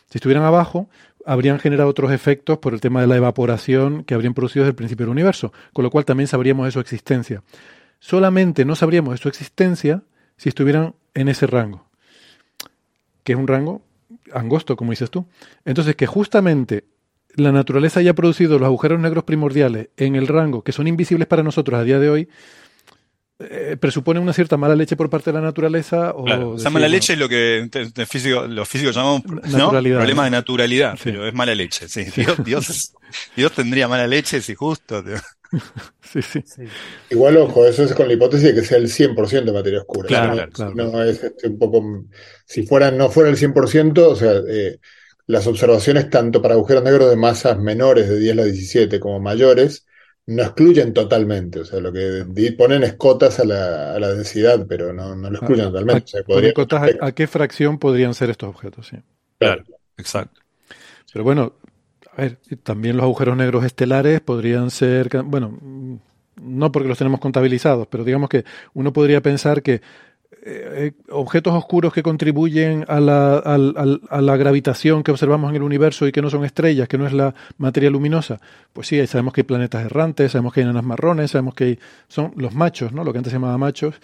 Si 0.09 0.17
estuvieran 0.17 0.43
abajo, 0.43 0.89
habrían 1.25 1.59
generado 1.59 1.89
otros 1.89 2.11
efectos 2.11 2.57
por 2.57 2.73
el 2.73 2.81
tema 2.81 3.01
de 3.01 3.07
la 3.07 3.17
evaporación 3.17 4.03
que 4.03 4.15
habrían 4.15 4.33
producido 4.33 4.63
desde 4.63 4.71
el 4.71 4.75
principio 4.75 5.05
del 5.05 5.11
universo, 5.11 5.53
con 5.73 5.83
lo 5.83 5.91
cual 5.91 6.05
también 6.05 6.27
sabríamos 6.27 6.65
de 6.65 6.71
su 6.71 6.79
existencia. 6.79 7.43
Solamente 7.99 8.65
no 8.65 8.75
sabríamos 8.75 9.13
de 9.13 9.17
su 9.19 9.29
existencia 9.29 10.01
si 10.37 10.49
estuvieran 10.49 10.95
en 11.13 11.27
ese 11.27 11.45
rango 11.45 11.88
que 13.29 13.33
es 13.33 13.37
un 13.37 13.47
rango 13.47 13.83
angosto, 14.33 14.75
como 14.75 14.89
dices 14.89 15.11
tú. 15.11 15.27
Entonces, 15.63 15.95
que 15.95 16.07
justamente 16.07 16.85
la 17.35 17.51
naturaleza 17.51 17.99
haya 17.99 18.15
producido 18.15 18.57
los 18.57 18.65
agujeros 18.65 18.99
negros 18.99 19.23
primordiales 19.23 19.89
en 19.97 20.15
el 20.15 20.27
rango 20.27 20.63
que 20.63 20.71
son 20.71 20.87
invisibles 20.87 21.27
para 21.27 21.43
nosotros 21.43 21.79
a 21.79 21.83
día 21.83 21.99
de 21.99 22.09
hoy, 22.09 22.27
eh, 23.37 23.77
presupone 23.79 24.19
una 24.19 24.33
cierta 24.33 24.57
mala 24.57 24.75
leche 24.75 24.95
por 24.95 25.11
parte 25.11 25.29
de 25.29 25.35
la 25.35 25.41
naturaleza. 25.41 26.09
O 26.13 26.55
esa 26.55 26.71
mala 26.71 26.87
leche 26.87 27.13
es 27.13 27.19
lo 27.19 27.29
que 27.29 27.69
físico, 28.07 28.47
los 28.47 28.67
físicos 28.67 28.95
llamamos 28.95 29.21
problema 29.21 30.23
de 30.23 30.31
naturalidad, 30.31 30.97
pero 31.03 31.27
es 31.27 31.33
mala 31.35 31.53
leche. 31.53 31.87
Sí. 31.87 32.05
Dios, 32.43 32.95
Dios, 33.35 33.51
tendría 33.51 33.87
mala 33.87 34.07
leche 34.07 34.41
si 34.41 34.55
justo. 34.55 35.03
sí, 36.01 36.21
sí, 36.21 36.43
Igual, 37.09 37.37
ojo, 37.37 37.65
eso 37.65 37.83
es 37.83 37.93
con 37.93 38.07
la 38.07 38.13
hipótesis 38.13 38.47
de 38.47 38.53
que 38.55 38.61
sea 38.61 38.77
el 38.77 38.87
100% 38.87 39.45
de 39.45 39.51
materia 39.51 39.79
oscura. 39.79 40.07
Claro, 40.07 40.49
claro. 40.51 40.73
No 40.75 41.03
es 41.03 41.23
este, 41.23 41.47
un 41.47 41.57
poco. 41.57 42.05
Si 42.45 42.65
fuera, 42.65 42.91
no 42.91 43.09
fuera 43.09 43.29
el 43.29 43.37
100%, 43.37 43.97
o 43.99 44.15
sea, 44.15 44.33
eh, 44.47 44.79
las 45.27 45.47
observaciones 45.47 46.09
tanto 46.09 46.41
para 46.41 46.55
agujeros 46.55 46.83
negros 46.83 47.09
de 47.09 47.15
masas 47.15 47.57
menores 47.59 48.09
de 48.09 48.19
10 48.19 48.33
a 48.33 48.35
la 48.35 48.43
17 48.45 48.99
como 48.99 49.19
mayores 49.19 49.85
no 50.29 50.43
excluyen 50.43 50.93
totalmente, 50.93 51.61
o 51.61 51.65
sea, 51.65 51.79
lo 51.79 51.91
que 51.91 52.23
ponen 52.55 52.83
es 52.83 52.93
cotas 52.93 53.39
a 53.39 53.45
la, 53.45 53.95
a 53.95 53.99
la 53.99 54.13
densidad, 54.13 54.63
pero 54.69 54.93
no, 54.93 55.15
no 55.15 55.27
lo 55.27 55.37
ah, 55.37 55.39
excluyen 55.39 55.71
totalmente. 55.71 57.01
a, 57.01 57.07
a, 57.07 57.11
qué 57.13 57.25
fracción 57.25 57.79
podrían 57.79 58.13
ser 58.13 58.29
estos 58.29 58.49
objetos, 58.49 58.85
sí. 58.85 58.97
Claro, 59.39 59.63
exacto. 59.97 60.39
Pero 61.11 61.23
bueno, 61.23 61.53
a 62.15 62.21
ver, 62.21 62.37
también 62.63 62.97
los 62.97 63.03
agujeros 63.03 63.37
negros 63.37 63.65
estelares 63.65 64.21
podrían 64.21 64.71
ser, 64.71 65.09
bueno, 65.23 65.57
no 66.41 66.71
porque 66.71 66.89
los 66.89 66.97
tenemos 66.97 67.19
contabilizados, 67.19 67.87
pero 67.87 68.03
digamos 68.03 68.29
que 68.29 68.45
uno 68.73 68.93
podría 68.93 69.21
pensar 69.21 69.61
que 69.61 69.81
eh, 70.41 70.93
objetos 71.09 71.53
oscuros 71.53 71.91
que 71.91 72.01
contribuyen 72.01 72.85
a 72.87 72.99
la, 73.01 73.37
a, 73.37 74.21
la, 74.21 74.37
gravitación 74.37 75.03
que 75.03 75.11
observamos 75.11 75.49
en 75.49 75.57
el 75.57 75.63
universo 75.63 76.07
y 76.07 76.13
que 76.13 76.21
no 76.21 76.29
son 76.29 76.45
estrellas, 76.45 76.87
que 76.87 76.97
no 76.97 77.05
es 77.05 77.13
la 77.13 77.35
materia 77.57 77.89
luminosa, 77.89 78.39
pues 78.71 78.87
sí, 78.87 79.05
sabemos 79.05 79.33
que 79.33 79.41
hay 79.41 79.45
planetas 79.45 79.85
errantes, 79.85 80.31
sabemos 80.31 80.53
que 80.53 80.61
hay 80.61 80.63
enanas 80.63 80.85
marrones, 80.85 81.31
sabemos 81.31 81.55
que 81.55 81.63
hay, 81.65 81.79
son 82.07 82.31
los 82.37 82.53
machos, 82.53 82.93
¿no? 82.93 83.03
lo 83.03 83.11
que 83.11 83.17
antes 83.17 83.31
se 83.31 83.35
llamaba 83.35 83.57
machos, 83.57 83.95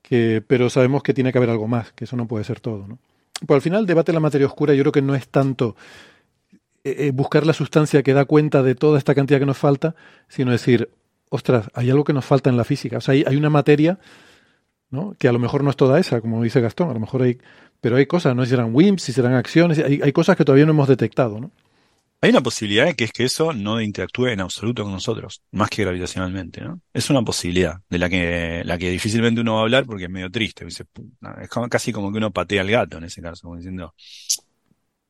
que, 0.00 0.42
pero 0.46 0.70
sabemos 0.70 1.02
que 1.02 1.12
tiene 1.12 1.32
que 1.32 1.38
haber 1.38 1.50
algo 1.50 1.66
más, 1.66 1.92
que 1.92 2.04
eso 2.04 2.16
no 2.16 2.28
puede 2.28 2.44
ser 2.44 2.60
todo. 2.60 2.86
¿no? 2.86 2.98
Pues 3.44 3.56
al 3.56 3.62
final 3.62 3.80
el 3.80 3.86
debate 3.86 4.12
de 4.12 4.14
la 4.14 4.20
materia 4.20 4.46
oscura 4.46 4.74
yo 4.74 4.84
creo 4.84 4.92
que 4.92 5.02
no 5.02 5.16
es 5.16 5.26
tanto 5.28 5.74
eh, 6.84 7.06
eh, 7.06 7.10
buscar 7.12 7.46
la 7.46 7.54
sustancia 7.54 8.02
que 8.02 8.12
da 8.12 8.26
cuenta 8.26 8.62
de 8.62 8.74
toda 8.74 8.98
esta 8.98 9.14
cantidad 9.14 9.40
que 9.40 9.46
nos 9.46 9.58
falta, 9.58 9.94
sino 10.28 10.52
decir, 10.52 10.90
ostras, 11.30 11.70
hay 11.74 11.90
algo 11.90 12.04
que 12.04 12.12
nos 12.12 12.24
falta 12.24 12.50
en 12.50 12.56
la 12.56 12.64
física. 12.64 12.98
O 12.98 13.00
sea, 13.00 13.12
hay, 13.12 13.36
una 13.36 13.50
materia 13.50 13.98
que 15.18 15.26
a 15.26 15.32
lo 15.32 15.40
mejor 15.40 15.64
no 15.64 15.70
es 15.70 15.76
toda 15.76 15.98
esa, 15.98 16.20
como 16.20 16.42
dice 16.42 16.60
Gastón, 16.60 16.90
a 16.90 16.94
lo 16.94 17.00
mejor 17.00 17.22
hay, 17.22 17.38
pero 17.80 17.96
hay 17.96 18.06
cosas, 18.06 18.36
no 18.36 18.44
si 18.44 18.50
serán 18.50 18.74
WIMPs, 18.74 19.02
si 19.02 19.12
serán 19.12 19.34
acciones, 19.34 19.78
hay, 19.78 20.00
hay 20.02 20.12
cosas 20.12 20.36
que 20.36 20.44
todavía 20.44 20.66
no 20.66 20.70
hemos 20.70 20.86
detectado, 20.86 21.40
¿no? 21.40 21.50
Hay 22.24 22.30
una 22.30 22.42
posibilidad 22.42 22.94
que 22.94 23.04
es 23.04 23.12
que 23.12 23.24
eso 23.24 23.52
no 23.52 23.82
interactúe 23.82 24.28
en 24.28 24.40
absoluto 24.40 24.82
con 24.82 24.92
nosotros, 24.92 25.42
más 25.50 25.68
que 25.68 25.82
gravitacionalmente, 25.82 26.62
¿no? 26.62 26.80
Es 26.92 27.10
una 27.10 27.20
posibilidad 27.22 27.80
de 27.90 27.98
la 27.98 28.08
que, 28.08 28.62
la 28.64 28.78
que 28.78 28.88
difícilmente 28.88 29.42
uno 29.42 29.54
va 29.54 29.60
a 29.60 29.62
hablar 29.64 29.84
porque 29.84 30.04
es 30.04 30.10
medio 30.10 30.30
triste. 30.30 30.66
es 30.66 30.84
casi 31.68 31.92
como 31.92 32.10
que 32.10 32.16
uno 32.16 32.30
patea 32.30 32.62
al 32.62 32.70
gato 32.70 32.96
en 32.96 33.04
ese 33.04 33.20
caso, 33.20 33.42
como 33.42 33.56
diciendo. 33.56 33.94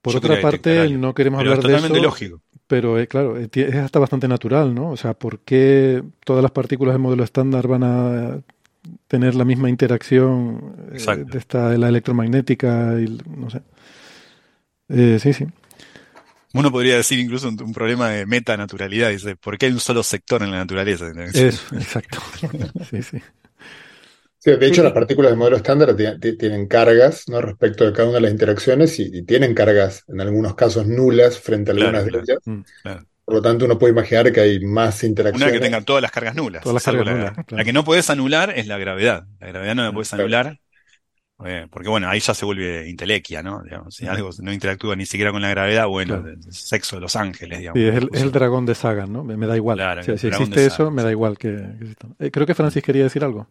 Por 0.04 0.16
otra 0.16 0.38
parte, 0.38 0.90
no 0.90 1.14
queremos 1.14 1.40
hablar 1.40 1.62
de 1.62 1.76
eso. 1.76 1.94
lógico. 1.94 2.42
Pero 2.66 2.98
eh, 2.98 3.06
claro, 3.08 3.38
eh, 3.38 3.48
es 3.54 3.74
hasta 3.76 3.98
bastante 3.98 4.28
natural, 4.28 4.74
¿no? 4.74 4.90
O 4.90 4.96
sea, 4.98 5.14
¿por 5.14 5.38
qué 5.40 6.02
todas 6.24 6.42
las 6.42 6.52
partículas 6.52 6.94
del 6.94 7.00
modelo 7.00 7.24
estándar 7.24 7.66
van 7.66 7.84
a 7.84 8.38
tener 9.08 9.34
la 9.34 9.44
misma 9.44 9.70
interacción 9.70 10.76
eh, 10.92 11.24
de 11.24 11.38
esta, 11.38 11.76
la 11.78 11.88
electromagnética 11.88 13.00
y 13.00 13.18
no 13.34 13.48
sé. 13.48 13.62
Eh, 14.88 15.18
sí, 15.20 15.32
sí. 15.32 15.46
Uno 16.52 16.70
podría 16.70 16.96
decir 16.96 17.18
incluso 17.18 17.48
un, 17.48 17.72
problema 17.72 18.10
de 18.10 18.26
metanaturalidad, 18.26 19.10
dice, 19.10 19.36
¿por 19.36 19.58
qué 19.58 19.66
hay 19.66 19.72
un 19.72 19.80
solo 19.80 20.02
sector 20.02 20.42
en 20.42 20.50
la 20.50 20.58
naturaleza? 20.58 21.10
Eso, 21.32 21.74
exacto. 21.74 22.20
sí, 22.90 23.02
sí. 23.02 23.18
De 24.44 24.66
hecho, 24.66 24.82
las 24.82 24.92
partículas 24.92 25.30
del 25.30 25.38
modelo 25.38 25.56
estándar 25.56 25.96
tienen 25.96 26.66
cargas 26.66 27.28
¿no? 27.28 27.40
respecto 27.40 27.84
de 27.84 27.92
cada 27.92 28.08
una 28.08 28.16
de 28.16 28.22
las 28.22 28.30
interacciones 28.30 28.98
y, 28.98 29.22
tienen 29.22 29.54
cargas, 29.54 30.04
en 30.08 30.20
algunos 30.20 30.54
casos, 30.54 30.86
nulas 30.86 31.38
frente 31.38 31.70
a 31.70 31.74
algunas 31.74 32.04
de 32.04 32.10
ellas. 32.18 32.38
Mm, 32.44 32.60
por 33.24 33.36
lo 33.36 33.42
tanto, 33.42 33.64
uno 33.64 33.78
puede 33.78 33.92
imaginar 33.92 34.30
que 34.32 34.40
hay 34.40 34.60
más 34.60 35.02
interacciones. 35.02 35.50
Una 35.50 35.58
que 35.58 35.64
tenga 35.64 35.80
todas 35.80 36.02
las 36.02 36.10
cargas 36.10 36.34
nulas. 36.34 36.62
Todas 36.62 36.74
las 36.74 36.84
cargas 36.84 37.06
nulas. 37.06 37.32
La, 37.48 37.64
que 37.64 37.72
no 37.72 37.84
puedes 37.84 38.10
anular 38.10 38.52
es 38.54 38.66
la 38.66 38.76
gravedad. 38.76 39.24
La 39.40 39.48
gravedad 39.48 39.74
no 39.74 39.82
la 39.84 39.92
puedes 39.92 40.12
anular. 40.12 40.58
Eh, 41.44 41.66
porque 41.70 41.88
bueno, 41.88 42.08
ahí 42.08 42.20
ya 42.20 42.32
se 42.32 42.44
vuelve 42.44 42.88
intelequia, 42.88 43.42
¿no? 43.42 43.62
si 43.90 44.06
algo 44.06 44.30
no 44.40 44.52
interactúa 44.52 44.94
ni 44.94 45.04
siquiera 45.04 45.32
con 45.32 45.42
la 45.42 45.50
gravedad, 45.50 45.86
bueno, 45.88 46.24
el 46.26 46.52
sexo 46.52 46.96
de 46.96 47.02
los 47.02 47.16
ángeles, 47.16 47.58
digamos. 47.58 47.80
Sí, 47.80 47.88
es 47.88 48.22
el, 48.22 48.30
dragón 48.30 48.66
de 48.66 48.76
Sagan, 48.76 49.12
¿no? 49.12 49.24
Me, 49.24 49.46
da 49.46 49.56
igual. 49.56 50.04
si, 50.04 50.12
existe 50.12 50.64
eso, 50.64 50.92
me 50.92 51.02
da 51.02 51.10
igual 51.10 51.36
que, 51.36 51.48
que 51.48 52.26
eh, 52.26 52.30
creo 52.30 52.46
que 52.46 52.54
Francis 52.54 52.84
quería 52.84 53.02
decir 53.02 53.24
algo. 53.24 53.48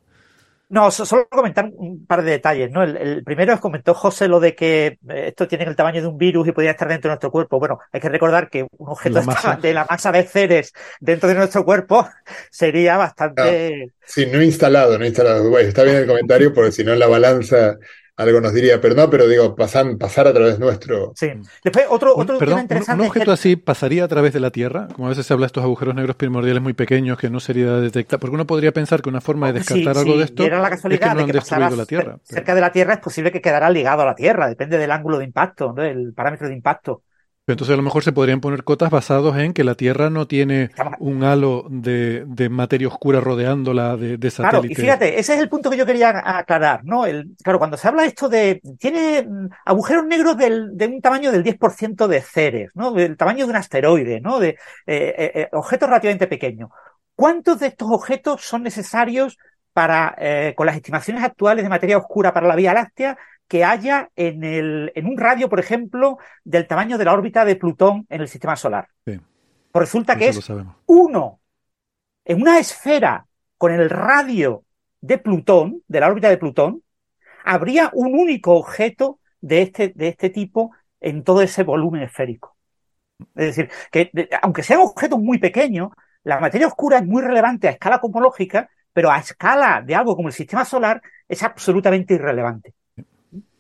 No, 0.74 0.90
solo 0.90 1.28
comentar 1.30 1.70
un 1.72 2.04
par 2.08 2.24
de 2.24 2.32
detalles, 2.32 2.72
¿no? 2.72 2.82
El, 2.82 3.24
primero 3.24 3.54
es 3.54 3.60
comentó 3.60 3.94
José 3.94 4.28
lo 4.28 4.40
de 4.40 4.56
que 4.56 4.98
eh, 5.08 5.26
esto 5.28 5.48
tiene 5.48 5.66
el 5.66 5.76
tamaño 5.76 6.02
de 6.02 6.08
un 6.08 6.18
virus 6.18 6.48
y 6.48 6.52
podría 6.52 6.72
estar 6.72 6.88
dentro 6.88 7.10
de 7.10 7.12
nuestro 7.12 7.30
cuerpo. 7.30 7.60
Bueno, 7.60 7.78
hay 7.92 8.02
que 8.02 8.10
recordar 8.10 8.50
que 8.50 8.64
un 8.64 8.90
objeto 8.90 9.22
de 9.62 9.74
la 9.76 9.86
masa 9.88 10.12
de 10.12 10.24
Ceres 10.24 10.74
dentro 11.00 11.30
de 11.30 11.36
nuestro 11.36 11.64
cuerpo 11.64 12.10
sería 12.50 12.98
bastante. 12.98 13.92
sí, 14.04 14.26
no 14.26 14.42
instalado, 14.42 14.98
no 14.98 15.06
instalado. 15.06 15.60
está 15.60 15.84
bien 15.84 15.98
el 15.98 16.08
comentario, 16.08 16.52
porque 16.52 16.72
si 16.72 16.84
no 16.84 16.94
en 16.94 17.00
la 17.00 17.08
balanza 17.08 17.78
algo 18.16 18.42
nos 18.42 18.54
diría, 18.54 18.80
pero 18.80 18.94
no, 18.94 19.10
pero 19.10 19.28
digo, 19.28 19.56
pasan, 19.56 19.98
pasar 19.98 20.28
a 20.28 20.34
través 20.34 20.60
nuestro. 20.60 21.14
Sí. 21.16 21.32
Después, 21.64 21.86
otro, 21.90 22.16
otro 22.16 22.38
tema 22.38 22.62
interesante. 22.62 23.02
¿Un, 23.02 23.08
objeto 23.08 23.32
así 23.32 23.56
pasaría 23.56 24.04
a 24.04 24.08
través 24.08 24.34
de 24.34 24.40
la 24.40 24.52
Tierra? 24.52 24.88
Como 24.94 25.08
a 25.08 25.10
veces 25.10 25.26
se 25.26 25.34
habla 25.34 25.46
de 25.46 25.48
estos 25.48 25.64
agujeros 25.64 25.96
negros 25.96 26.16
primordiales 26.16 26.62
muy 26.62 26.74
pequeños 26.74 27.18
que 27.18 27.30
no 27.30 27.40
sería 27.40 27.74
detectar. 27.74 28.20
Porque 28.20 28.36
uno 28.36 28.46
podría 28.46 28.72
pensar 28.72 29.02
que 29.02 29.10
una 29.10 29.22
forma 29.22 29.48
de 29.48 29.54
descartar 29.60 29.98
algo 29.98 30.18
de 30.18 30.26
esto 30.26 30.48
la 30.48 30.70
casualidad 30.70 31.02
es 31.04 31.10
que 31.10 31.16
no 31.16 31.24
han 31.24 31.32
destruido 31.32 31.76
la 31.76 31.86
Tierra. 31.86 32.18
Cerca 32.24 32.54
de 32.54 32.62
la 32.62 32.72
Tierra 32.72 32.94
es 32.94 33.00
posible 33.00 33.32
que 33.32 33.42
quedara 33.42 33.70
ligado 33.70 34.04
a 34.04 34.06
la 34.06 34.16
Tierra, 34.16 34.48
depende 34.48 34.78
del 34.78 34.92
ángulo 34.92 35.18
de 35.18 35.26
impacto, 35.26 35.74
del 35.74 36.14
parámetro 36.14 36.48
de 36.48 36.54
impacto. 36.54 37.04
Entonces 37.46 37.74
a 37.74 37.78
lo 37.78 37.84
mejor 37.84 38.06
se 38.06 38.14
podrían 38.14 38.40
poner 38.40 38.64
cotas 38.64 38.90
basados 38.90 39.38
en 39.38 39.52
que 39.52 39.66
la 39.66 39.76
Tierra 39.76 40.10
no 40.10 40.28
tiene 40.28 40.70
un 41.00 41.26
halo 41.26 41.66
de, 41.70 42.26
materia 42.50 42.88
oscura 42.88 43.20
rodeándola 43.20 43.98
de, 43.98 44.18
de 44.18 44.32
satélite. 44.32 44.60
Claro, 44.60 44.72
y 44.72 44.76
fíjate, 44.76 45.20
ese 45.20 45.34
es 45.34 45.42
el 45.42 45.50
punto 45.50 45.70
que 45.70 45.76
yo 45.76 45.86
quería 45.86 46.22
aclarar, 46.24 46.86
¿no? 46.86 47.06
El, 47.06 47.36
claro, 47.44 47.60
cuando 47.60 47.76
se 47.76 47.90
habla 47.90 48.06
esto 48.06 48.30
de, 48.30 48.62
tiene 48.80 49.28
agujeros 49.66 50.06
negros 50.06 50.38
del, 50.38 50.78
de 50.78 50.88
un 50.88 51.02
tamaño 51.02 51.34
del 51.34 51.44
10% 51.44 52.08
de 52.08 52.22
Ceres, 52.22 52.72
¿no? 52.76 52.94
Del 52.94 53.18
tamaño 53.18 53.46
de 53.46 53.52
un 53.52 53.58
asteroide, 53.58 54.22
¿no? 54.22 54.40
De 54.40 54.50
eh, 54.50 54.58
eh, 54.88 55.32
eh, 55.36 55.50
objetos 55.52 55.90
relativamente 55.90 56.28
pequeños. 56.28 56.70
¿Cuántos 57.14 57.60
de 57.60 57.68
estos 57.68 57.90
objetos 57.92 58.42
son 58.42 58.64
necesarios 58.64 59.38
para, 59.74 60.16
con 60.56 60.68
las 60.68 60.76
estimaciones 60.76 61.24
actuales 61.24 61.64
de 61.64 61.70
materia 61.70 61.98
oscura 61.98 62.32
para 62.32 62.48
la 62.48 62.56
Vía 62.56 62.74
Láctea, 62.74 63.18
que 63.48 63.64
haya 63.64 64.10
en, 64.16 64.44
el, 64.44 64.92
en 64.96 65.06
un 65.08 65.18
radio, 65.18 65.50
por 65.50 65.60
ejemplo, 65.60 66.18
del 66.44 66.68
tamaño 66.68 66.98
de 66.98 67.06
la 67.06 67.14
órbita 67.14 67.46
de 67.46 67.56
Plutón 67.56 68.06
en 68.10 68.22
el 68.22 68.28
sistema 68.28 68.56
solar. 68.56 68.88
Pues 69.06 69.20
resulta 69.74 70.16
que 70.16 70.30
es 70.30 70.52
uno. 70.86 71.40
En 72.26 72.42
una 72.42 72.60
esfera 72.60 73.26
con 73.58 73.72
el 73.72 73.90
radio 73.90 74.64
de 75.02 75.18
Plutón, 75.18 75.82
de 75.88 76.00
la 76.00 76.08
órbita 76.08 76.30
de 76.30 76.38
Plutón, 76.38 76.84
habría 77.44 77.90
un 77.94 78.14
único 78.14 78.54
objeto 78.54 79.20
de 79.42 79.62
este, 79.62 79.92
de 79.96 80.08
este 80.08 80.30
tipo 80.30 80.72
en 81.02 81.24
todo 81.24 81.42
ese 81.42 81.64
volumen 81.64 82.02
esférico. 82.04 82.56
Es 83.36 83.56
decir, 83.56 83.70
que 83.92 84.12
aunque 84.42 84.64
sean 84.64 84.80
objetos 84.80 85.20
muy 85.20 85.38
pequeños, 85.38 85.90
la 86.24 86.40
materia 86.40 86.68
oscura 86.68 87.00
es 87.00 87.06
muy 87.06 87.22
relevante 87.22 87.68
a 87.68 87.72
escala 87.72 88.00
cosmológica, 88.00 88.70
pero 88.94 89.12
a 89.12 89.20
escala 89.20 89.82
de 89.86 89.96
algo 89.96 90.16
como 90.16 90.30
el 90.30 90.34
sistema 90.34 90.64
solar 90.66 91.02
es 91.28 91.44
absolutamente 91.44 92.14
irrelevante. 92.14 92.74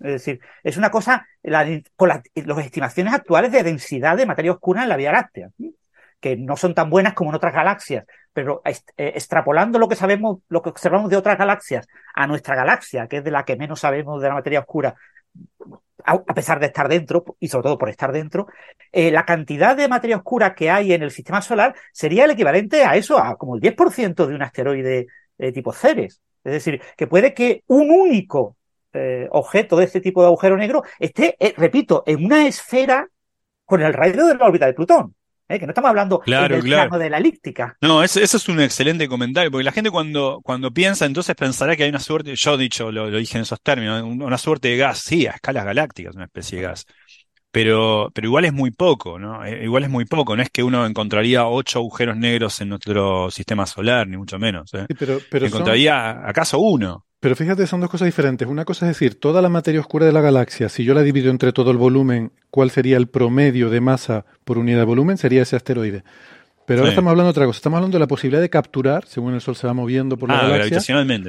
Es 0.03 0.11
decir, 0.11 0.41
es 0.63 0.75
una 0.75 0.91
cosa 0.91 1.25
con 1.95 2.09
las, 2.09 2.21
estimaciones 2.65 3.13
actuales 3.13 3.53
de 3.53 3.63
densidad 3.63 4.17
de 4.17 4.25
materia 4.25 4.51
oscura 4.51 4.83
en 4.83 4.89
la 4.89 4.97
Vía 4.97 5.13
Láctea, 5.13 5.49
que 6.19 6.35
no 6.35 6.57
son 6.57 6.73
tan 6.73 6.89
buenas 6.89 7.13
como 7.13 7.29
en 7.29 7.37
otras 7.37 7.53
galaxias, 7.53 8.05
pero 8.33 8.61
eh, 8.65 8.73
extrapolando 9.15 9.79
lo 9.79 9.87
que 9.87 9.95
sabemos, 9.95 10.39
lo 10.49 10.61
que 10.61 10.69
observamos 10.69 11.09
de 11.09 11.15
otras 11.15 11.37
galaxias 11.37 11.87
a 12.13 12.27
nuestra 12.27 12.55
galaxia, 12.55 13.07
que 13.07 13.17
es 13.17 13.23
de 13.23 13.31
la 13.31 13.45
que 13.45 13.55
menos 13.55 13.79
sabemos 13.79 14.21
de 14.21 14.27
la 14.27 14.33
materia 14.33 14.59
oscura, 14.59 14.93
a, 16.03 16.17
pesar 16.33 16.59
de 16.59 16.65
estar 16.65 16.89
dentro, 16.89 17.23
y 17.39 17.47
sobre 17.47 17.63
todo 17.63 17.77
por 17.77 17.89
estar 17.89 18.11
dentro, 18.11 18.47
eh, 18.91 19.09
la 19.09 19.25
cantidad 19.25 19.75
de 19.75 19.87
materia 19.87 20.17
oscura 20.17 20.53
que 20.53 20.69
hay 20.69 20.91
en 20.91 21.01
el 21.01 21.11
sistema 21.11 21.41
solar 21.41 21.75
sería 21.93 22.25
el 22.25 22.31
equivalente 22.31 22.83
a 22.83 22.97
eso, 22.97 23.17
a 23.17 23.37
como 23.37 23.55
el 23.55 23.61
10% 23.61 24.27
de 24.27 24.35
un 24.35 24.41
asteroide 24.41 25.07
de 25.37 25.51
tipo 25.53 25.71
Ceres. 25.71 26.21
Es 26.43 26.51
decir, 26.51 26.81
que 26.97 27.07
puede 27.07 27.33
que 27.33 27.63
un 27.67 27.89
único 27.89 28.57
eh, 28.93 29.27
objeto 29.31 29.77
de 29.77 29.85
este 29.85 30.01
tipo 30.01 30.21
de 30.21 30.27
agujero 30.27 30.57
negro 30.57 30.83
esté, 30.99 31.35
eh, 31.39 31.53
repito, 31.57 32.03
en 32.05 32.25
una 32.25 32.47
esfera 32.47 33.07
con 33.65 33.81
el 33.81 33.93
radio 33.93 34.25
de 34.27 34.35
la 34.35 34.45
órbita 34.45 34.65
de 34.65 34.73
Plutón. 34.73 35.15
¿eh? 35.49 35.59
que 35.59 35.65
no 35.65 35.71
estamos 35.71 35.89
hablando 35.89 36.21
del 36.25 36.61
plano 36.61 36.97
de 36.97 37.09
la 37.09 37.17
elíptica. 37.17 37.77
No, 37.81 38.03
eso, 38.03 38.19
es 38.19 38.49
un 38.49 38.59
excelente 38.59 39.07
comentario, 39.07 39.51
porque 39.51 39.63
la 39.63 39.71
gente 39.71 39.91
cuando, 39.91 40.41
cuando 40.43 40.71
piensa, 40.71 41.05
entonces 41.05 41.35
pensará 41.35 41.75
que 41.75 41.83
hay 41.83 41.89
una 41.89 41.99
suerte, 41.99 42.33
yo 42.35 42.53
he 42.55 42.57
dicho, 42.57 42.91
lo, 42.91 43.09
dije 43.09 43.37
en 43.37 43.43
esos 43.43 43.61
términos, 43.61 44.01
una 44.03 44.37
suerte 44.37 44.69
de 44.69 44.77
gas, 44.77 44.99
sí, 44.99 45.27
a 45.27 45.31
escalas 45.31 45.65
galácticas, 45.65 46.15
una 46.15 46.25
especie 46.25 46.59
de 46.59 46.67
gas. 46.67 46.85
Pero, 47.51 48.09
pero 48.15 48.27
igual 48.27 48.45
es 48.45 48.53
muy 48.53 48.71
poco, 48.71 49.19
¿no? 49.19 49.47
Igual 49.47 49.83
es 49.83 49.89
muy 49.89 50.05
poco, 50.05 50.35
no 50.35 50.41
es 50.41 50.49
que 50.49 50.63
uno 50.63 50.87
encontraría 50.87 51.45
ocho 51.45 51.79
agujeros 51.79 52.17
negros 52.17 52.59
en 52.61 52.69
nuestro 52.69 53.29
sistema 53.29 53.67
solar, 53.67 54.07
ni 54.07 54.17
mucho 54.17 54.39
menos. 54.39 54.71
pero, 54.97 55.19
pero 55.29 55.45
encontraría 55.45 56.27
acaso 56.27 56.57
uno. 56.57 57.05
Pero 57.23 57.37
fíjate, 57.37 57.65
son 57.67 57.79
dos 57.79 57.89
cosas 57.89 58.05
diferentes. 58.07 58.45
Una 58.45 58.65
cosa 58.65 58.85
es 58.85 58.99
decir, 58.99 59.17
toda 59.17 59.41
la 59.41 59.47
materia 59.47 59.79
oscura 59.79 60.05
de 60.05 60.11
la 60.11 60.19
galaxia, 60.19 60.67
si 60.67 60.83
yo 60.83 60.93
la 60.93 61.03
divido 61.03 61.31
entre 61.31 61.53
todo 61.53 61.71
el 61.71 61.77
volumen, 61.77 62.33
¿cuál 62.51 62.69
sería 62.69 62.97
el 62.97 63.07
promedio 63.07 63.69
de 63.69 63.79
masa 63.79 64.25
por 64.43 64.57
unidad 64.57 64.79
de 64.79 64.83
volumen? 64.83 65.17
Sería 65.17 65.43
ese 65.43 65.55
asteroide. 65.55 66.03
Pero 66.65 66.81
ahora 66.81 66.89
estamos 66.89 67.11
hablando 67.11 67.27
de 67.27 67.31
otra 67.31 67.45
cosa. 67.45 67.59
Estamos 67.59 67.77
hablando 67.77 67.95
de 67.95 68.01
la 68.01 68.07
posibilidad 68.07 68.41
de 68.41 68.49
capturar, 68.49 69.05
según 69.05 69.35
el 69.35 69.39
Sol 69.39 69.55
se 69.55 69.65
va 69.65 69.73
moviendo 69.73 70.17
por 70.17 70.27
la 70.27 70.37
ah, 70.37 70.49
galaxia, 70.49 70.81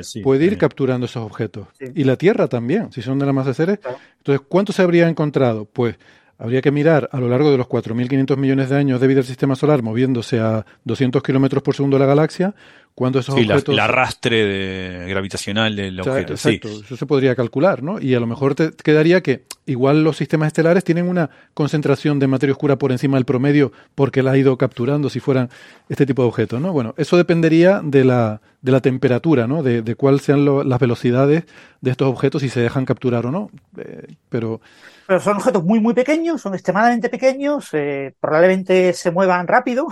sí, 0.02 0.20
puede 0.20 0.44
ir 0.46 0.58
capturando 0.58 1.06
esos 1.06 1.24
objetos. 1.24 1.68
Y 1.78 2.02
la 2.02 2.16
Tierra 2.16 2.48
también, 2.48 2.90
si 2.90 3.00
son 3.00 3.20
de 3.20 3.26
la 3.26 3.32
masa 3.32 3.50
de 3.50 3.54
Ceres. 3.54 3.78
Entonces, 4.16 4.44
¿cuánto 4.48 4.72
se 4.72 4.82
habría 4.82 5.08
encontrado? 5.08 5.64
Pues 5.64 5.94
habría 6.39 6.61
que 6.62 6.70
mirar 6.70 7.09
a 7.12 7.20
lo 7.20 7.28
largo 7.28 7.51
de 7.51 7.59
los 7.59 7.66
4.500 7.69 8.36
millones 8.36 8.69
de 8.70 8.77
años 8.77 9.01
de 9.01 9.06
vida 9.06 9.16
del 9.16 9.27
sistema 9.27 9.55
solar 9.55 9.82
moviéndose 9.82 10.40
a 10.40 10.65
200 10.85 11.23
kilómetros 11.23 11.62
por 11.62 11.74
segundo 11.77 11.98
la 11.98 12.06
galaxia, 12.06 12.55
cuando 12.94 13.19
esos 13.19 13.35
sí, 13.35 13.43
objetos... 13.43 13.73
el 13.73 13.81
arrastre 13.81 14.44
de, 14.47 15.09
gravitacional 15.09 15.74
del 15.74 15.98
O 16.01 16.05
sea, 16.05 16.12
objeto. 16.12 16.32
exacto, 16.35 16.69
Sí. 16.69 16.82
eso 16.85 16.97
se 16.97 17.06
podría 17.06 17.35
calcular, 17.35 17.82
¿no? 17.82 18.01
Y 18.01 18.15
a 18.15 18.20
lo 18.20 18.27
mejor 18.28 18.55
te 18.55 18.70
quedaría 18.70 19.20
que 19.20 19.44
igual 19.66 20.05
los 20.05 20.16
sistemas 20.16 20.48
estelares 20.48 20.85
tienen 20.85 21.09
una 21.09 21.28
concentración 21.55 22.19
de 22.20 22.27
materia 22.28 22.52
oscura 22.52 22.77
por 22.77 22.93
encima 22.93 23.16
del 23.16 23.24
promedio 23.24 23.73
porque 23.97 24.23
la 24.23 24.32
ha 24.32 24.39
ido 24.39 24.56
capturando 24.59 25.09
si 25.11 25.19
fueran 25.19 25.51
este 25.89 26.06
tipo 26.06 26.23
de 26.23 26.28
objetos, 26.28 26.61
¿no? 26.61 26.73
Bueno, 26.73 26.94
eso 26.97 27.16
dependería 27.16 27.81
de 27.82 28.05
la, 28.05 28.40
de 28.62 28.70
la 28.73 28.81
temperatura, 28.81 29.48
¿no? 29.48 29.62
De, 29.65 29.82
de 29.82 29.94
cuáles 29.97 30.23
sean 30.23 30.44
lo- 30.44 30.62
las 30.62 30.78
velocidades 30.78 31.44
de 31.81 31.90
estos 31.90 32.06
objetos, 32.09 32.43
si 32.43 32.48
se 32.48 32.61
dejan 32.61 32.85
capturar 32.85 33.27
o 33.27 33.32
no. 33.32 33.51
Eh, 33.78 34.06
pero 34.28 34.61
Pero 35.06 35.20
son 35.20 35.36
objetos 35.36 35.64
muy, 35.64 35.81
muy 35.81 35.94
pequeños, 35.94 36.40
son 36.40 36.55
extremadamente 36.55 37.09
pequeños, 37.09 37.68
eh, 37.72 38.14
probablemente 38.20 38.93
se 38.93 39.10
muevan 39.10 39.47
rápido 39.47 39.86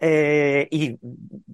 eh, 0.00 0.68
y 0.70 0.98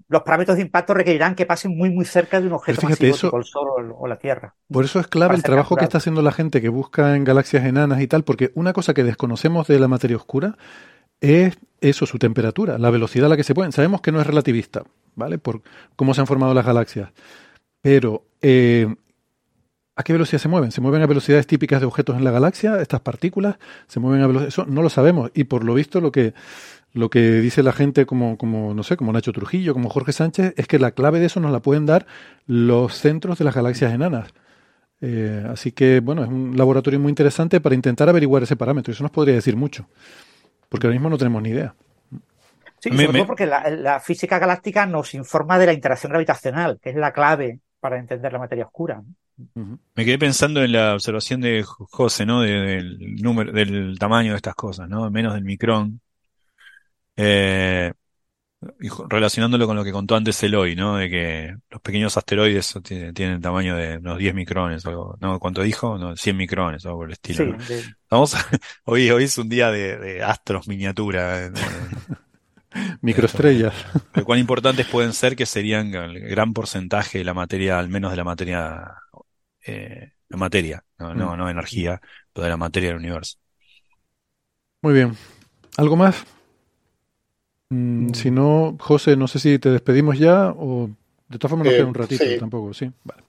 los 0.09 0.23
parámetros 0.23 0.57
de 0.57 0.63
impacto 0.63 0.95
requerirán 0.95 1.35
que 1.35 1.47
pasen 1.47 1.77
muy, 1.77 1.91
muy 1.91 2.05
cerca 2.05 2.41
de 2.41 2.47
un 2.49 2.55
objeto 2.55 2.81
fíjate, 2.81 3.09
masivo 3.09 3.15
eso- 3.15 3.27
tipo 3.29 3.39
el 3.39 3.45
Sol 3.45 3.95
o 3.97 4.07
la 4.09 4.17
Tierra. 4.19 4.55
Por 4.73 4.85
eso 4.85 4.99
es 4.99 5.07
clave 5.07 5.37
el 5.37 5.43
trabajo 5.43 5.77
que 5.77 5.85
está 5.85 5.99
haciendo 5.99 6.23
la 6.23 6.33
gente 6.33 6.61
que 6.61 6.69
busca 6.69 7.15
en 7.15 7.25
galaxias 7.25 7.65
enanas 7.65 8.01
y 8.01 8.07
tal, 8.07 8.25
porque 8.25 8.51
una 8.55 8.73
cosa 8.73 8.95
que 8.95 9.05
desconocemos 9.05 9.69
de 9.69 9.79
la 9.79 9.89
materia 9.89 10.17
oscura 10.17 10.57
es 11.21 11.59
eso, 11.81 12.07
su 12.07 12.19
temperatura, 12.19 12.79
la 12.79 12.91
velocidad 12.91 13.27
a 13.27 13.31
la 13.31 13.37
que 13.37 13.45
se 13.45 13.55
pueden. 13.55 13.73
Sabemos 13.73 14.01
que 14.01 14.13
no 14.13 14.21
es 14.21 14.27
relativista, 14.27 14.83
¿vale? 15.15 15.39
Por 15.39 15.63
cómo 15.97 16.15
se 16.15 16.21
han 16.23 16.27
formado 16.27 16.55
las 16.55 16.67
galaxias. 16.67 17.11
Pero, 17.83 18.25
eh, 18.43 18.95
¿a 20.01 20.03
qué 20.05 20.13
velocidad 20.15 20.41
se 20.41 20.49
mueven? 20.49 20.73
¿Se 20.73 20.81
mueven 20.81 21.03
a 21.03 21.07
velocidades 21.07 21.47
típicas 21.47 21.81
de 21.81 21.87
objetos 21.87 22.17
en 22.17 22.25
la 22.25 22.31
galaxia? 22.33 22.81
¿Estas 22.83 23.01
partículas? 23.01 23.57
¿Se 23.89 24.01
mueven 24.01 24.23
a 24.23 24.27
velocidades? 24.27 24.55
Eso 24.55 24.67
no 24.67 24.83
lo 24.83 24.91
sabemos. 24.91 25.31
Y 25.35 25.45
por 25.45 25.65
lo 25.65 25.75
visto, 25.75 26.01
lo 26.01 26.13
que, 26.13 26.35
lo 26.95 27.11
que 27.11 27.41
dice 27.41 27.63
la 27.63 27.73
gente 27.73 28.07
como, 28.07 28.39
como, 28.39 28.75
no 28.75 28.83
sé, 28.85 28.97
como 28.97 29.13
Nacho 29.13 29.33
Trujillo, 29.33 29.75
como 29.75 29.91
Jorge 29.91 30.13
Sánchez, 30.13 30.55
es 30.57 30.67
que 30.69 30.79
la 30.79 30.93
clave 30.93 31.21
de 31.21 31.27
eso 31.27 31.41
nos 31.41 31.53
la 31.53 31.61
pueden 31.61 31.87
dar 31.87 32.07
los 32.47 32.95
centros 32.97 33.39
de 33.39 33.45
las 33.47 33.55
galaxias 33.55 33.93
enanas. 33.95 34.31
Eh, 35.03 35.45
así 35.51 35.73
que, 35.73 36.01
bueno, 36.01 36.25
es 36.25 36.29
un 36.31 36.57
laboratorio 36.57 37.01
muy 37.01 37.11
interesante 37.11 37.61
para 37.61 37.75
intentar 37.75 38.09
averiguar 38.09 38.43
ese 38.45 38.57
parámetro. 38.57 38.93
Eso 38.93 39.03
nos 39.05 39.13
podría 39.13 39.35
decir 39.37 39.57
mucho, 39.57 39.89
porque 40.69 40.87
ahora 40.87 40.95
mismo 40.97 41.11
no 41.11 41.19
tenemos 41.19 41.43
ni 41.43 41.51
idea. 41.51 41.75
Sí, 42.79 42.97
Me- 42.97 42.97
sobre 42.97 43.13
me- 43.13 43.21
todo 43.21 43.27
porque 43.27 43.47
la, 43.47 43.69
la 43.71 44.01
física 44.01 44.39
galáctica 44.39 44.87
nos 44.87 45.15
informa 45.15 45.59
de 45.59 45.67
la 45.67 45.73
interacción 45.75 46.11
gravitacional, 46.11 46.79
que 46.81 46.91
es 46.91 46.97
la 46.97 47.13
clave 47.13 47.61
para 47.79 47.99
entender 47.99 48.33
la 48.33 48.39
materia 48.39 48.65
oscura. 48.67 49.03
Me 49.95 50.05
quedé 50.05 50.19
pensando 50.19 50.63
en 50.63 50.73
la 50.73 50.95
observación 50.95 51.41
de 51.41 51.63
José, 51.65 52.27
¿no? 52.27 52.41
De- 52.43 52.51
del 52.51 53.17
número, 53.17 53.53
del 53.53 53.99
tamaño 53.99 54.33
de 54.33 54.37
estas 54.37 54.55
cosas, 54.55 54.89
¿no? 54.89 55.11
Menos 55.11 55.35
del 55.35 55.45
micrón. 55.45 56.01
Eh, 57.17 57.93
y 58.81 58.89
relacionándolo 59.09 59.67
con 59.67 59.75
lo 59.77 59.85
que 59.85 59.93
contó 59.93 60.17
antes 60.17 60.43
Eloy, 60.43 60.77
¿no? 60.77 60.97
De 60.97 61.09
que 61.09 61.57
los 61.71 61.81
pequeños 61.81 62.17
asteroides 62.17 62.75
tienen, 62.83 63.15
tienen 63.15 63.37
el 63.37 63.41
tamaño 63.41 63.75
de 63.77 63.97
unos 63.99 64.19
10 64.19 64.35
micrones, 64.35 64.85
o 64.85 64.91
algo, 64.91 65.17
¿no? 65.21 65.39
¿Cuánto 65.39 65.63
dijo? 65.63 65.97
No, 65.97 66.15
100 66.17 66.37
micrones, 66.37 66.85
o 66.85 66.89
algo 66.89 67.01
por 67.01 67.07
el 67.09 67.13
estilo, 67.15 67.45
Sí, 67.45 67.51
¿no? 67.51 67.57
de- 67.65 67.85
Vamos 68.11 68.35
a- 68.35 68.45
hoy, 68.85 69.11
hoy 69.11 69.25
es 69.25 69.39
un 69.39 69.49
día 69.49 69.71
de, 69.71 69.97
de 69.99 70.23
astros 70.23 70.69
miniatura. 70.69 71.47
eh, 71.47 71.53
Microestrellas. 73.01 73.75
de 74.15 74.23
cuán 74.23 74.39
importantes 74.39 74.87
pueden 74.87 75.13
ser 75.13 75.35
que 75.37 75.47
serían 75.47 75.93
el 75.95 76.21
gran 76.21 76.53
porcentaje 76.53 77.19
de 77.19 77.25
la 77.25 77.35
materia, 77.35 77.79
al 77.79 77.89
menos 77.89 78.11
de 78.13 78.17
la 78.17 78.25
materia, 78.25 78.95
eh, 79.71 80.13
la 80.29 80.37
materia, 80.39 80.85
no, 80.99 81.15
no, 81.15 81.37
no 81.37 81.51
energía, 81.51 82.01
pero 82.33 82.45
de 82.45 82.51
la 82.51 82.57
materia 82.57 82.91
del 82.91 82.99
universo. 82.99 83.39
Muy 84.83 84.95
bien. 84.95 85.17
¿Algo 85.79 85.97
más? 85.97 86.25
Mm, 87.71 88.13
si 88.15 88.31
no, 88.31 88.77
José, 88.81 89.17
no 89.17 89.29
sé 89.29 89.39
si 89.39 89.59
te 89.59 89.71
despedimos 89.71 90.19
ya 90.19 90.53
o 90.57 90.91
de 91.29 91.39
todas 91.39 91.51
formas 91.51 91.67
nos 91.67 91.75
Eh, 91.75 91.75
queda 91.75 91.87
un 91.87 91.95
ratito 91.95 92.35
sí. 92.35 92.37
tampoco, 92.37 92.75
sí. 92.75 92.91
Vale. 93.05 93.23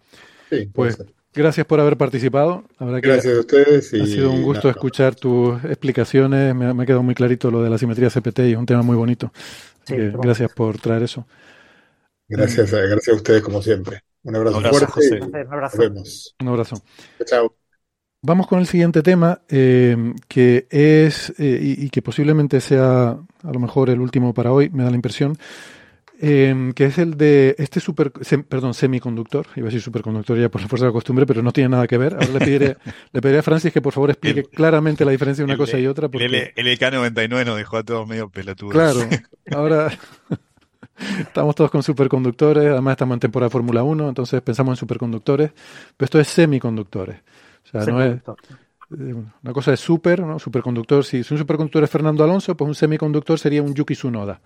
Sí, 0.51 0.73
Pues 0.73 0.97
ser. 0.97 1.13
gracias 1.33 1.67
por 1.67 1.79
haber 1.81 1.97
participado. 1.97 2.65
Que 3.01 3.01
Gracias 3.01 3.35
a 3.35 3.39
ustedes 3.41 3.93
y 3.93 3.97
ha 3.97 4.07
sido 4.07 4.31
un 4.31 4.41
gusto 4.43 4.69
nada, 4.69 4.71
escuchar 4.71 5.15
tus 5.15 5.63
explicaciones. 5.65 6.55
Me, 6.55 6.67
ha- 6.67 6.73
me 6.75 6.83
ha 6.83 6.85
quedado 6.87 7.03
muy 7.03 7.15
clarito 7.15 7.51
lo 7.51 7.63
de 7.63 7.69
la 7.71 7.77
simetría 7.79 8.09
CPT 8.11 8.49
y 8.49 8.53
es 8.53 8.57
un 8.57 8.65
tema 8.67 8.83
muy 8.83 8.97
bonito. 8.97 9.31
Así 9.85 9.95
Sí, 9.95 10.11
gracias 10.21 10.51
por 10.51 10.79
traer 10.79 11.03
eso. 11.03 11.25
Gracias, 12.27 12.71
gracias 12.71 13.09
a 13.09 13.13
ustedes 13.17 13.43
como 13.43 13.61
siempre. 13.61 14.01
Un 14.23 14.35
abrazo 14.35 14.57
Abrazo, 14.57 14.77
fuerte 14.77 14.93
José. 14.93 15.21
Un 15.21 15.31
nos 15.31 15.51
abrazo. 15.51 15.77
vemos. 15.77 16.35
Un 16.39 16.47
abrazo. 16.47 16.83
Chao. 17.25 17.55
Vamos 18.23 18.45
con 18.47 18.59
el 18.59 18.67
siguiente 18.67 19.01
tema, 19.01 19.41
eh, 19.49 19.97
que 20.27 20.67
es, 20.69 21.33
eh, 21.39 21.59
y, 21.59 21.85
y 21.85 21.89
que 21.89 22.03
posiblemente 22.03 22.61
sea 22.61 23.09
a 23.43 23.51
lo 23.51 23.59
mejor 23.59 23.89
el 23.89 23.99
último 23.99 24.31
para 24.33 24.51
hoy, 24.51 24.69
me 24.69 24.83
da 24.83 24.91
la 24.91 24.95
impresión, 24.95 25.35
eh, 26.21 26.71
que 26.75 26.85
es 26.85 26.99
el 26.99 27.17
de 27.17 27.55
este 27.57 27.79
super, 27.79 28.13
sem- 28.13 28.43
perdón, 28.45 28.75
semiconductor, 28.75 29.47
iba 29.55 29.65
a 29.65 29.69
decir 29.69 29.81
superconductor 29.81 30.37
ya 30.39 30.49
por 30.49 30.61
la 30.61 30.67
fuerza 30.67 30.85
de 30.85 30.89
la 30.91 30.93
costumbre, 30.93 31.25
pero 31.25 31.41
no 31.41 31.51
tiene 31.51 31.69
nada 31.69 31.87
que 31.87 31.97
ver. 31.97 32.13
Ahora 32.13 32.27
le 32.27 32.39
pediré, 32.39 32.77
le 33.11 33.21
pediré 33.21 33.39
a 33.39 33.43
Francis 33.43 33.73
que 33.73 33.81
por 33.81 33.91
favor 33.91 34.11
explique 34.11 34.41
El- 34.41 34.49
claramente 34.49 35.03
la 35.03 35.11
diferencia 35.13 35.41
de 35.41 35.45
una 35.45 35.53
el- 35.53 35.57
cosa 35.59 35.79
y 35.79 35.87
otra, 35.87 36.05
El, 36.05 36.11
porque, 36.11 36.25
L- 36.27 36.53
LK99 36.77 37.43
nos 37.43 37.57
dejó 37.57 37.77
a 37.77 37.83
todos 37.83 38.07
medio 38.07 38.29
pelotudos. 38.29 38.73
claro, 38.73 38.99
ahora 39.51 39.89
estamos 41.19 41.55
todos 41.55 41.71
con 41.71 41.83
superconductores, 41.83 42.71
además 42.71 42.93
estamos 42.93 43.15
en 43.15 43.19
temporada 43.19 43.47
de 43.47 43.51
Fórmula 43.51 43.83
1, 43.83 44.09
entonces 44.09 44.41
pensamos 44.41 44.73
en 44.73 44.77
superconductores, 44.77 45.51
pero 45.97 46.05
esto 46.05 46.19
es 46.19 46.27
semiconductores. 46.27 47.17
O 47.65 47.69
sea, 47.69 47.85
no 47.85 48.01
es, 48.01 48.21
Eh, 48.99 49.13
Una 49.43 49.53
cosa 49.53 49.73
es 49.73 49.79
super, 49.79 50.21
¿no? 50.21 50.37
Superconductor. 50.39 51.05
Si, 51.05 51.23
si 51.23 51.33
un 51.33 51.37
superconductor 51.37 51.83
es 51.83 51.89
Fernando 51.89 52.23
Alonso, 52.23 52.55
pues 52.57 52.67
un 52.67 52.75
semiconductor 52.75 53.39
sería 53.39 53.61
un 53.61 53.73
Yuki 53.73 53.93
Tsunoda. 53.93 54.41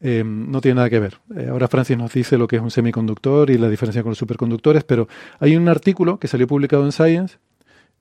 Eh, 0.00 0.22
no 0.24 0.60
tiene 0.60 0.76
nada 0.76 0.90
que 0.90 1.00
ver. 1.00 1.18
Eh, 1.36 1.48
ahora 1.50 1.68
Francis 1.68 1.96
nos 1.96 2.12
dice 2.12 2.38
lo 2.38 2.46
que 2.46 2.56
es 2.56 2.62
un 2.62 2.70
semiconductor 2.70 3.50
y 3.50 3.58
la 3.58 3.68
diferencia 3.68 4.02
con 4.02 4.10
los 4.10 4.18
superconductores, 4.18 4.84
pero 4.84 5.08
hay 5.40 5.56
un 5.56 5.68
artículo 5.68 6.18
que 6.18 6.28
salió 6.28 6.46
publicado 6.46 6.84
en 6.84 6.92
Science 6.92 7.38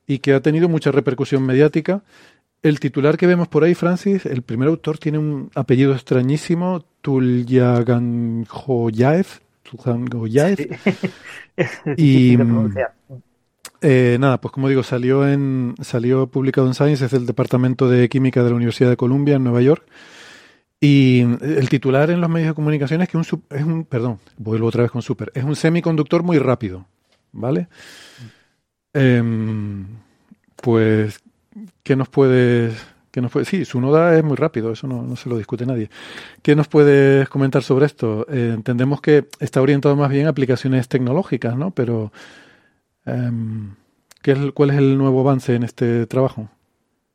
y 0.05 0.19
que 0.19 0.33
ha 0.33 0.41
tenido 0.41 0.69
mucha 0.69 0.91
repercusión 0.91 1.43
mediática. 1.43 2.03
El 2.63 2.79
titular 2.79 3.17
que 3.17 3.27
vemos 3.27 3.47
por 3.47 3.63
ahí, 3.63 3.75
Francis, 3.75 4.25
el 4.25 4.41
primer 4.41 4.67
autor 4.67 4.97
tiene 4.97 5.19
un 5.19 5.51
apellido 5.55 5.93
extrañísimo, 5.93 6.83
Tulyaganjoyaev. 7.01 9.27
Tulyaganjoyaev. 9.63 10.57
Y, 11.97 12.35
Difícil 12.35 12.37
de 12.37 12.45
pronunciar. 12.45 12.93
Eh, 13.81 14.17
nada, 14.19 14.41
pues 14.41 14.51
como 14.51 14.69
digo, 14.69 14.83
salió 14.83 15.27
en 15.27 15.75
salió 15.81 16.27
publicado 16.27 16.67
en 16.67 16.73
Science, 16.73 17.05
es 17.05 17.11
del 17.11 17.25
Departamento 17.25 17.89
de 17.89 18.09
Química 18.09 18.43
de 18.43 18.49
la 18.49 18.55
Universidad 18.55 18.89
de 18.89 18.97
Columbia 18.97 19.35
en 19.35 19.43
Nueva 19.43 19.61
York. 19.61 19.85
Y 20.79 21.21
el 21.21 21.69
titular 21.69 22.11
en 22.11 22.21
los 22.21 22.29
medios 22.29 22.49
de 22.49 22.53
comunicación 22.53 23.01
es 23.01 23.09
que 23.09 23.17
un 23.17 23.23
es 23.23 23.63
un, 23.63 23.85
perdón, 23.85 24.19
vuelvo 24.37 24.67
otra 24.67 24.83
vez 24.83 24.91
con 24.91 25.01
super, 25.01 25.31
es 25.33 25.43
un 25.43 25.55
semiconductor 25.55 26.21
muy 26.21 26.37
rápido, 26.37 26.85
¿vale? 27.31 27.67
Em, 28.93 29.87
pues, 30.55 31.19
¿qué 31.83 31.95
nos 31.95 32.09
puedes, 32.09 32.87
qué 33.11 33.21
nos 33.21 33.31
puede, 33.31 33.45
sí, 33.45 33.65
su 33.65 33.81
noda 33.81 34.17
es 34.17 34.23
muy 34.23 34.35
rápido, 34.35 34.71
eso 34.71 34.87
no, 34.87 35.03
no 35.03 35.15
se 35.15 35.29
lo 35.29 35.37
discute 35.37 35.65
nadie. 35.65 35.89
¿Qué 36.41 36.55
nos 36.55 36.67
puedes 36.67 37.27
comentar 37.29 37.63
sobre 37.63 37.85
esto? 37.85 38.25
Eh, 38.29 38.51
entendemos 38.53 39.01
que 39.01 39.27
está 39.39 39.61
orientado 39.61 39.95
más 39.95 40.09
bien 40.09 40.27
a 40.27 40.29
aplicaciones 40.29 40.87
tecnológicas, 40.87 41.55
¿no? 41.55 41.71
Pero 41.71 42.11
Em, 43.07 43.73
¿qué 44.21 44.31
es, 44.31 44.39
¿Cuál 44.53 44.71
es 44.71 44.77
el 44.77 44.97
nuevo 44.97 45.21
avance 45.21 45.55
en 45.55 45.63
este 45.63 46.05
trabajo? 46.07 46.49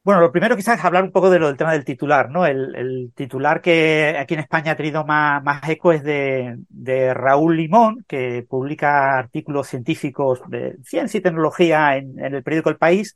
Bueno, 0.05 0.21
lo 0.21 0.33
primero 0.33 0.57
quizás 0.57 0.79
es 0.79 0.85
hablar 0.85 1.05
un 1.05 1.13
poco 1.13 1.31
de 1.31 1.39
lo 1.39 1.47
del 1.47 1.57
tema 1.57 1.73
del 1.73 1.85
titular, 1.85 2.29
¿no? 2.29 2.45
El, 2.45 3.13
titular 3.15 3.61
que 3.61 4.17
aquí 4.19 4.35
en 4.35 4.41
España 4.41 4.73
ha 4.73 4.77
tenido 4.77 5.05
más, 5.05 5.69
eco 5.69 5.93
es 5.93 6.03
de, 6.03 7.15
Raúl 7.15 7.57
Limón, 7.57 8.05
que 8.09 8.45
publica 8.49 9.17
artículos 9.17 9.69
científicos 9.69 10.41
de 10.49 10.77
ciencia 10.83 11.19
y 11.19 11.23
tecnología 11.23 11.97
en 11.99 12.19
el 12.19 12.43
periódico 12.43 12.71
El 12.71 12.79
País, 12.79 13.15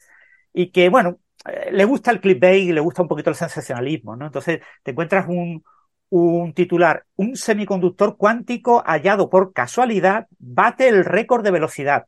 y 0.56 0.70
que, 0.70 0.88
bueno, 0.88 1.18
eh, 1.46 1.70
le 1.70 1.84
gusta 1.84 2.10
el 2.10 2.20
clickbait 2.20 2.64
y 2.64 2.72
le 2.72 2.80
gusta 2.80 3.02
un 3.02 3.08
poquito 3.08 3.28
el 3.28 3.36
sensacionalismo, 3.36 4.16
¿no? 4.16 4.26
Entonces, 4.26 4.60
te 4.82 4.92
encuentras 4.92 5.26
un, 5.28 5.62
un 6.08 6.54
titular, 6.54 7.04
un 7.16 7.36
semiconductor 7.36 8.16
cuántico 8.16 8.82
hallado 8.86 9.28
por 9.28 9.52
casualidad 9.52 10.26
bate 10.38 10.88
el 10.88 11.04
récord 11.04 11.44
de 11.44 11.50
velocidad 11.50 12.06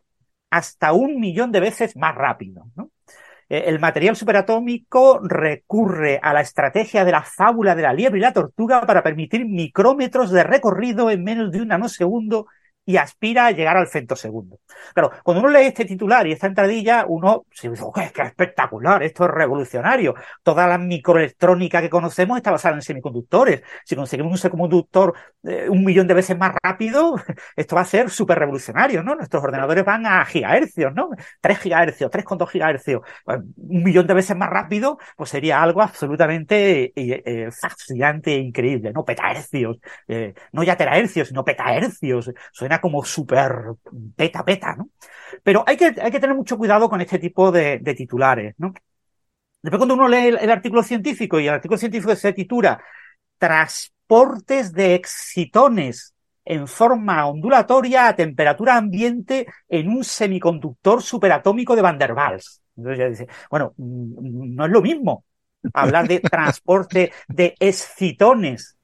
hasta 0.51 0.95
un 0.95 1.21
millón 1.21 1.53
de 1.53 1.61
veces 1.61 1.95
más 1.95 2.15
rápido, 2.15 2.69
¿no? 2.75 2.91
Eh, 3.51 3.65
El 3.67 3.81
material 3.81 4.17
superatómico 4.17 5.21
recurre 5.23 6.21
a 6.23 6.33
la 6.33 6.41
estrategia 6.41 7.05
de 7.05 7.13
la 7.13 7.23
fábula 7.23 7.75
de 7.75 7.83
la 7.83 7.93
liebre 7.93 8.19
y 8.19 8.23
la 8.23 8.33
tortuga 8.33 8.87
para 8.87 9.03
permitir 9.03 9.45
micrómetros 9.47 10.31
de 10.31 10.43
recorrido 10.43 11.11
en 11.11 11.23
menos 11.23 11.53
de 11.53 11.61
un 11.61 11.69
nanosegundo 11.69 12.47
y 12.89 12.97
aspira 12.97 13.45
a 13.45 13.51
llegar 13.51 13.77
al 13.77 13.87
femtosegundo. 13.87 14.61
Claro, 14.95 15.11
cuando 15.23 15.43
uno 15.43 15.51
lee 15.51 15.67
este 15.67 15.85
titular 15.85 16.27
y 16.27 16.33
esta 16.33 16.47
entradilla, 16.47 17.05
uno 17.07 17.45
se 17.53 17.69
dice, 17.69 17.85
¡qué, 17.95 18.23
espectacular! 18.23 19.03
Esto 19.03 19.27
es 19.27 19.31
revolucionario. 19.31 20.15
Toda 20.43 20.67
la 20.67 20.79
microelectrónica 20.79 21.83
que 21.83 21.91
conocemos 21.91 22.39
está 22.39 22.51
basada 22.51 22.77
en 22.77 22.81
semiconductores. 22.81 23.63
Si 23.85 23.95
conseguimos 23.95 24.33
un 24.33 24.39
semiconductor 24.39 25.13
eh, 25.43 25.69
un 25.69 25.85
millón 25.85 26.07
de 26.07 26.15
veces 26.15 26.39
más 26.39 26.55
rápido, 26.63 27.17
esto 27.57 27.77
va 27.77 27.83
a 27.83 27.85
ser 27.85 28.09
súper 28.09 28.39
revolucionario, 28.39 29.03
¿no? 29.03 29.15
Nuestros 29.15 29.45
ordenadores 29.45 29.85
van 29.85 30.07
a 30.07 30.25
gigahercios, 30.25 30.95
¿no? 30.95 31.11
3 31.43 31.59
gigahercios, 31.59 32.11
3,2 32.11 32.49
gigahercios, 32.49 33.03
pues, 33.23 33.39
un 33.57 33.83
millón 33.83 34.07
de 34.07 34.15
veces 34.15 34.35
más 34.35 34.49
rápido, 34.49 34.99
pues 35.15 35.29
sería 35.29 35.63
algo 35.63 35.83
absolutamente 35.83 36.85
eh, 36.97 37.23
eh, 37.27 37.51
fascinante 37.53 38.35
e 38.35 38.39
increíble, 38.39 38.93
¿no? 38.95 39.05
Petahercios, 39.05 39.77
no 40.53 40.63
ya 40.63 40.77
terahercios, 40.77 41.29
sino 41.29 41.45
petahercios. 41.45 42.33
Suena 42.51 42.78
como 42.81 43.05
súper 43.05 43.53
peta, 44.17 44.45
peta, 44.45 44.75
¿no? 44.77 44.91
Pero 45.43 45.65
hay 45.67 45.77
que, 45.77 45.95
hay 46.01 46.11
que 46.11 46.21
tener 46.21 46.37
mucho 46.37 46.57
cuidado 46.57 46.89
con 46.89 47.01
este 47.01 47.19
tipo 47.19 47.51
de, 47.53 47.79
titulares, 47.97 48.55
¿no? 48.59 48.73
Después 49.63 49.79
cuando 49.79 49.95
uno 49.95 50.09
lee 50.09 50.29
el, 50.29 50.51
artículo 50.51 50.83
científico 50.83 51.41
y 51.41 51.49
el 51.49 51.55
artículo 51.55 51.79
científico 51.79 52.15
se 52.15 52.33
titula 52.33 52.83
Transportes 53.39 54.73
de 54.73 54.95
excitones 54.95 56.15
en 56.45 56.67
forma 56.67 57.27
ondulatoria 57.27 58.09
a 58.09 58.17
temperatura 58.17 58.77
ambiente 58.77 59.47
en 59.69 59.89
un 59.89 60.03
semiconductor 60.05 61.03
superatómico 61.03 61.77
de 61.77 61.83
Van 61.83 61.99
der 61.99 62.13
Waals. 62.13 62.63
Entonces 62.77 62.99
ya 62.99 63.09
dice, 63.09 63.29
bueno, 63.51 63.75
mm, 63.77 64.55
no 64.55 64.65
es 64.65 64.71
lo 64.71 64.81
mismo 64.81 65.25
hablar 65.75 66.09
de 66.09 66.21
transporte 66.21 67.13
de 67.29 67.55
excitones 67.59 68.78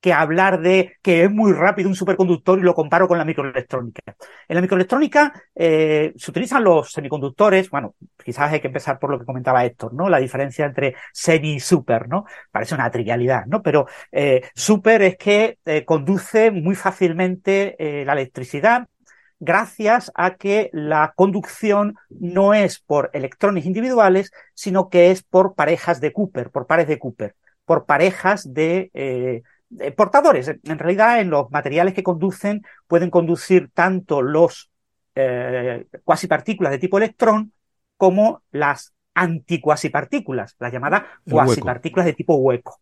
que 0.00 0.12
hablar 0.12 0.60
de 0.60 0.96
que 1.02 1.24
es 1.24 1.30
muy 1.30 1.52
rápido 1.52 1.88
un 1.88 1.94
superconductor 1.94 2.58
y 2.58 2.62
lo 2.62 2.74
comparo 2.74 3.08
con 3.08 3.18
la 3.18 3.24
microelectrónica. 3.24 4.02
En 4.46 4.54
la 4.54 4.60
microelectrónica 4.60 5.32
eh, 5.54 6.12
se 6.16 6.30
utilizan 6.30 6.62
los 6.62 6.92
semiconductores, 6.92 7.68
bueno, 7.70 7.94
quizás 8.24 8.52
hay 8.52 8.60
que 8.60 8.68
empezar 8.68 8.98
por 8.98 9.10
lo 9.10 9.18
que 9.18 9.24
comentaba 9.24 9.64
Héctor, 9.64 9.94
¿no? 9.94 10.08
La 10.08 10.18
diferencia 10.18 10.66
entre 10.66 10.94
semi 11.12 11.54
y 11.54 11.60
super, 11.60 12.08
¿no? 12.08 12.26
Parece 12.50 12.74
una 12.74 12.90
trivialidad, 12.90 13.46
¿no? 13.46 13.62
Pero 13.62 13.86
eh, 14.12 14.42
super 14.54 15.02
es 15.02 15.16
que 15.16 15.58
eh, 15.64 15.84
conduce 15.84 16.50
muy 16.50 16.74
fácilmente 16.74 17.76
la 17.78 18.12
electricidad 18.12 18.88
gracias 19.40 20.10
a 20.14 20.34
que 20.36 20.70
la 20.72 21.12
conducción 21.16 21.96
no 22.10 22.54
es 22.54 22.80
por 22.80 23.10
electrones 23.12 23.66
individuales, 23.66 24.32
sino 24.54 24.88
que 24.88 25.10
es 25.10 25.22
por 25.22 25.54
parejas 25.54 26.00
de 26.00 26.12
Cooper, 26.12 26.50
por 26.50 26.66
pares 26.66 26.88
de 26.88 26.98
Cooper, 26.98 27.34
por 27.64 27.86
parejas 27.86 28.52
de 28.52 28.90
eh, 28.94 29.42
portadores. 29.96 30.48
En 30.48 30.78
realidad, 30.78 31.20
en 31.20 31.30
los 31.30 31.50
materiales 31.50 31.94
que 31.94 32.02
conducen 32.02 32.64
pueden 32.86 33.10
conducir 33.10 33.70
tanto 33.72 34.22
los 34.22 34.70
eh, 35.20 35.86
cuasipartículas 36.04 36.70
de 36.70 36.78
tipo 36.78 36.96
electrón 36.96 37.52
como 37.96 38.42
las 38.52 38.94
anticuasipartículas, 39.14 40.54
las 40.60 40.72
llamadas 40.72 41.02
cuasipartículas 41.28 42.06
de 42.06 42.12
tipo 42.12 42.36
hueco. 42.36 42.78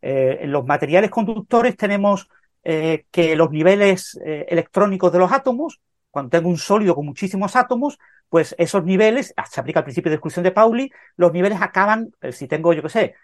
Eh, 0.00 0.38
en 0.40 0.50
los 0.50 0.64
materiales 0.64 1.10
conductores 1.10 1.76
tenemos 1.76 2.30
eh, 2.62 3.04
que 3.10 3.36
los 3.36 3.50
niveles 3.50 4.18
electrónicos 4.24 5.12
de 5.12 5.18
los 5.18 5.32
átomos, 5.32 5.80
cuando 6.14 6.30
tengo 6.30 6.48
un 6.48 6.58
sólido 6.58 6.94
con 6.94 7.06
muchísimos 7.06 7.56
átomos, 7.56 7.98
pues 8.28 8.54
esos 8.56 8.84
niveles, 8.84 9.34
se 9.50 9.60
aplica 9.60 9.80
el 9.80 9.84
principio 9.84 10.10
de 10.10 10.14
exclusión 10.14 10.44
de 10.44 10.52
Pauli, 10.52 10.92
los 11.16 11.32
niveles 11.32 11.60
acaban, 11.60 12.12
si 12.30 12.46
tengo, 12.46 12.72
yo 12.72 12.82
qué 12.82 12.88
sé, 12.88 13.14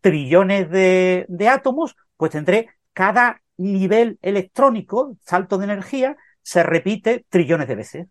trillones 0.00 0.70
de, 0.70 1.26
átomos, 1.50 1.94
pues 2.16 2.32
tendré 2.32 2.70
cada 2.94 3.42
nivel 3.58 4.18
electrónico, 4.22 5.18
salto 5.20 5.58
de 5.58 5.64
energía, 5.64 6.16
se 6.40 6.62
repite 6.62 7.26
trillones 7.28 7.68
de 7.68 7.74
veces. 7.74 8.06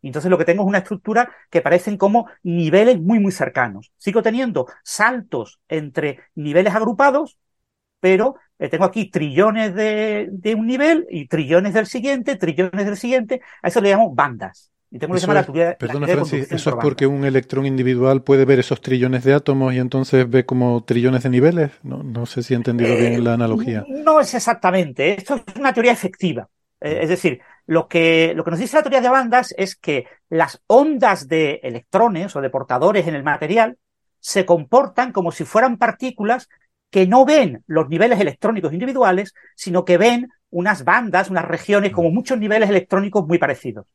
Entonces 0.00 0.30
lo 0.30 0.38
que 0.38 0.44
tengo 0.44 0.62
es 0.62 0.68
una 0.68 0.78
estructura 0.78 1.34
que 1.50 1.60
parecen 1.60 1.96
como 1.96 2.28
niveles 2.44 3.00
muy, 3.00 3.18
muy 3.18 3.32
cercanos. 3.32 3.90
Sigo 3.96 4.22
teniendo 4.22 4.68
saltos 4.84 5.58
entre 5.66 6.20
niveles 6.36 6.72
agrupados, 6.72 7.36
pero 7.98 8.36
eh, 8.36 8.45
tengo 8.58 8.84
aquí 8.84 9.10
trillones 9.10 9.74
de, 9.74 10.28
de, 10.30 10.54
un 10.54 10.66
nivel 10.66 11.06
y 11.10 11.28
trillones 11.28 11.74
del 11.74 11.86
siguiente, 11.86 12.36
trillones 12.36 12.86
del 12.86 12.96
siguiente. 12.96 13.40
A 13.62 13.68
eso 13.68 13.80
le 13.80 13.90
llamo 13.90 14.14
bandas. 14.14 14.70
Y 14.90 14.98
tengo 14.98 15.16
eso 15.16 15.26
perdona, 15.26 16.06
Francis, 16.06 16.50
¿eso 16.50 16.70
es 16.70 16.76
porque 16.76 17.06
un 17.06 17.24
electrón 17.24 17.66
individual 17.66 18.22
puede 18.22 18.44
ver 18.44 18.60
esos 18.60 18.80
trillones 18.80 19.24
de 19.24 19.34
átomos 19.34 19.74
y 19.74 19.78
entonces 19.78 20.30
ve 20.30 20.46
como 20.46 20.84
trillones 20.84 21.24
de 21.24 21.30
niveles? 21.30 21.72
No, 21.82 22.02
no 22.02 22.24
sé 22.24 22.42
si 22.42 22.54
he 22.54 22.56
entendido 22.56 22.96
bien 22.96 23.14
eh, 23.14 23.18
la 23.18 23.34
analogía. 23.34 23.84
No 23.88 24.20
es 24.20 24.32
exactamente. 24.32 25.14
Esto 25.14 25.34
es 25.44 25.56
una 25.56 25.72
teoría 25.72 25.92
efectiva. 25.92 26.48
Eh, 26.80 27.00
es 27.02 27.08
decir, 27.08 27.40
lo 27.66 27.88
que, 27.88 28.32
lo 28.36 28.44
que 28.44 28.52
nos 28.52 28.60
dice 28.60 28.76
la 28.76 28.82
teoría 28.82 29.00
de 29.00 29.08
bandas 29.08 29.52
es 29.58 29.74
que 29.74 30.06
las 30.28 30.62
ondas 30.68 31.26
de 31.26 31.60
electrones 31.64 32.36
o 32.36 32.40
de 32.40 32.50
portadores 32.50 33.08
en 33.08 33.16
el 33.16 33.24
material 33.24 33.76
se 34.20 34.46
comportan 34.46 35.12
como 35.12 35.32
si 35.32 35.44
fueran 35.44 35.78
partículas 35.78 36.48
que 36.90 37.06
no 37.06 37.24
ven 37.24 37.62
los 37.66 37.88
niveles 37.88 38.20
electrónicos 38.20 38.72
individuales, 38.72 39.34
sino 39.54 39.84
que 39.84 39.98
ven 39.98 40.28
unas 40.50 40.84
bandas, 40.84 41.30
unas 41.30 41.44
regiones 41.44 41.92
como 41.92 42.10
muchos 42.10 42.38
niveles 42.38 42.70
electrónicos 42.70 43.26
muy 43.26 43.38
parecidos. 43.38 43.86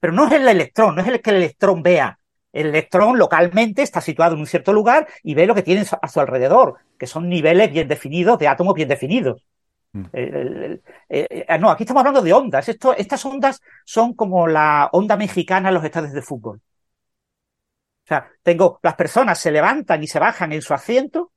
Pero 0.00 0.12
no 0.12 0.26
es 0.26 0.32
el 0.32 0.48
electrón, 0.48 0.94
no 0.94 1.02
es 1.02 1.08
el 1.08 1.20
que 1.20 1.30
el 1.30 1.36
electrón 1.36 1.82
vea. 1.82 2.18
El 2.52 2.68
electrón 2.68 3.18
localmente 3.18 3.82
está 3.82 4.00
situado 4.00 4.34
en 4.34 4.40
un 4.40 4.46
cierto 4.46 4.72
lugar 4.72 5.08
y 5.22 5.34
ve 5.34 5.46
lo 5.46 5.54
que 5.54 5.62
tiene 5.62 5.84
a 6.00 6.08
su 6.08 6.20
alrededor, 6.20 6.76
que 6.96 7.06
son 7.06 7.28
niveles 7.28 7.72
bien 7.72 7.88
definidos 7.88 8.38
de 8.38 8.48
átomos 8.48 8.74
bien 8.74 8.88
definidos. 8.88 9.44
Mm. 9.92 10.04
Eh, 10.12 10.80
eh, 11.08 11.58
no, 11.58 11.70
aquí 11.70 11.82
estamos 11.82 12.00
hablando 12.00 12.22
de 12.22 12.32
ondas. 12.32 12.68
Esto, 12.68 12.94
estas 12.96 13.24
ondas 13.24 13.60
son 13.84 14.14
como 14.14 14.46
la 14.46 14.88
onda 14.92 15.16
mexicana 15.16 15.68
en 15.68 15.74
los 15.74 15.84
estadios 15.84 16.12
de 16.12 16.22
fútbol. 16.22 16.56
O 16.56 18.08
sea, 18.08 18.26
tengo, 18.42 18.80
las 18.82 18.94
personas 18.94 19.38
se 19.38 19.50
levantan 19.50 20.02
y 20.02 20.06
se 20.06 20.18
bajan 20.18 20.52
en 20.52 20.62
su 20.62 20.72
asiento, 20.72 21.32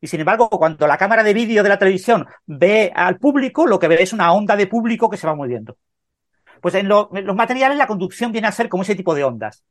y 0.00 0.06
sin 0.06 0.20
embargo, 0.20 0.48
cuando 0.48 0.86
la 0.86 0.96
cámara 0.96 1.22
de 1.22 1.34
vídeo 1.34 1.62
de 1.62 1.68
la 1.68 1.78
televisión 1.78 2.26
ve 2.46 2.92
al 2.94 3.18
público, 3.18 3.66
lo 3.66 3.78
que 3.78 3.88
ve 3.88 4.02
es 4.02 4.12
una 4.12 4.32
onda 4.32 4.56
de 4.56 4.66
público 4.66 5.10
que 5.10 5.16
se 5.16 5.26
va 5.26 5.34
moviendo. 5.34 5.76
Pues 6.60 6.74
en, 6.74 6.88
los 6.88 7.10
materiales 7.10 7.78
la 7.78 7.86
conducción 7.86 8.32
viene 8.32 8.48
a 8.48 8.52
ser 8.52 8.68
como 8.68 8.82
ese 8.82 8.94
tipo 8.94 9.14
de 9.14 9.24
ondas. 9.24 9.64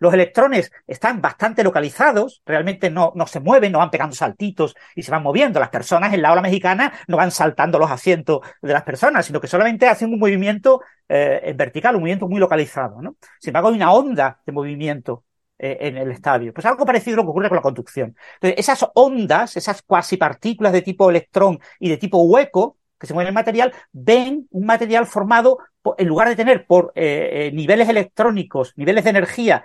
Los 0.00 0.12
electrones 0.12 0.72
están 0.86 1.20
bastante 1.20 1.62
localizados, 1.62 2.42
realmente 2.44 2.90
no, 2.90 3.12
se 3.26 3.40
mueven, 3.40 3.72
no 3.72 3.78
van 3.78 3.90
pegando 3.90 4.14
saltitos 4.14 4.74
y 4.94 5.02
se 5.02 5.10
van 5.10 5.22
moviendo. 5.22 5.60
Las 5.60 5.68
personas 5.68 6.12
en 6.12 6.20
la 6.20 6.32
ola 6.32 6.42
mexicana 6.42 6.92
no 7.06 7.16
van 7.16 7.30
saltando 7.30 7.78
los 7.78 7.90
asientos 7.90 8.40
de 8.60 8.72
las 8.72 8.82
personas, 8.82 9.24
sino 9.24 9.40
que 9.40 9.46
solamente 9.46 9.86
hacen 9.86 10.12
un 10.12 10.18
movimiento 10.18 10.80
eh, 11.08 11.54
vertical, 11.56 11.94
un 11.94 12.02
movimiento 12.02 12.28
muy 12.28 12.40
localizado. 12.40 13.00
¿no? 13.00 13.16
Sin 13.38 13.50
embargo, 13.50 13.68
hay 13.68 13.76
una 13.76 13.92
onda 13.92 14.40
de 14.44 14.52
movimiento 14.52 15.24
eh, 15.58 15.78
en 15.80 15.96
el 15.96 16.10
estadio. 16.10 16.52
Pues 16.52 16.66
algo 16.66 16.84
parecido 16.84 17.14
a 17.14 17.16
lo 17.18 17.22
que 17.22 17.30
ocurre 17.30 17.48
con 17.48 17.56
la 17.56 17.62
conducción. 17.62 18.16
Entonces, 18.34 18.58
esas 18.58 18.88
ondas, 18.94 19.56
esas 19.56 19.82
cuasi 19.82 20.16
partículas 20.16 20.72
de 20.72 20.82
tipo 20.82 21.08
electrón 21.08 21.60
y 21.78 21.88
de 21.88 21.96
tipo 21.96 22.22
hueco, 22.22 22.78
que 22.98 23.06
se 23.06 23.14
mueven 23.14 23.28
en 23.28 23.32
el 23.32 23.34
material, 23.34 23.72
ven 23.92 24.48
un 24.50 24.66
material 24.66 25.06
formado, 25.06 25.58
en 25.98 26.08
lugar 26.08 26.28
de 26.28 26.36
tener 26.36 26.66
por 26.66 26.92
eh, 26.94 27.48
eh, 27.48 27.52
niveles 27.52 27.88
electrónicos, 27.88 28.72
niveles 28.76 29.04
de 29.04 29.10
energía 29.10 29.64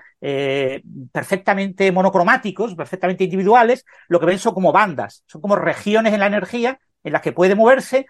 perfectamente 1.12 1.92
monocromáticos, 1.94 2.76
perfectamente 2.76 3.24
individuales, 3.24 3.86
lo 4.10 4.20
que 4.20 4.26
ven 4.26 4.38
son 4.38 4.54
como 4.54 4.74
bandas, 4.74 5.24
son 5.28 5.40
como 5.42 5.56
regiones 5.56 6.14
en 6.14 6.20
la 6.20 6.28
energía 6.28 6.80
en 7.04 7.14
las 7.14 7.22
que 7.22 7.32
puede 7.32 7.56
moverse 7.56 8.06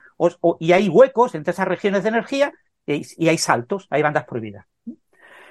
y 0.60 0.72
hay 0.72 0.90
huecos 0.90 1.36
entre 1.36 1.52
esas 1.52 1.68
regiones 1.68 2.04
de 2.04 2.10
energía 2.10 2.54
y, 2.86 3.28
hay 3.28 3.38
saltos, 3.38 3.88
hay 3.90 4.02
bandas 4.02 4.26
prohibidas. 4.26 4.66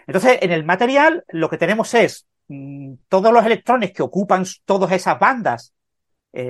Entonces, 0.09 0.39
en 0.43 0.51
el 0.51 0.65
material 0.65 1.25
lo 1.29 1.49
que 1.49 1.59
tenemos 1.59 1.95
es 1.95 2.27
mm, 2.49 2.95
todos 3.09 3.33
los 3.33 3.47
electrones 3.47 3.93
que 3.93 4.03
ocupan 4.03 4.45
todas 4.65 4.91
esas 4.91 5.21
bandas, 5.21 5.73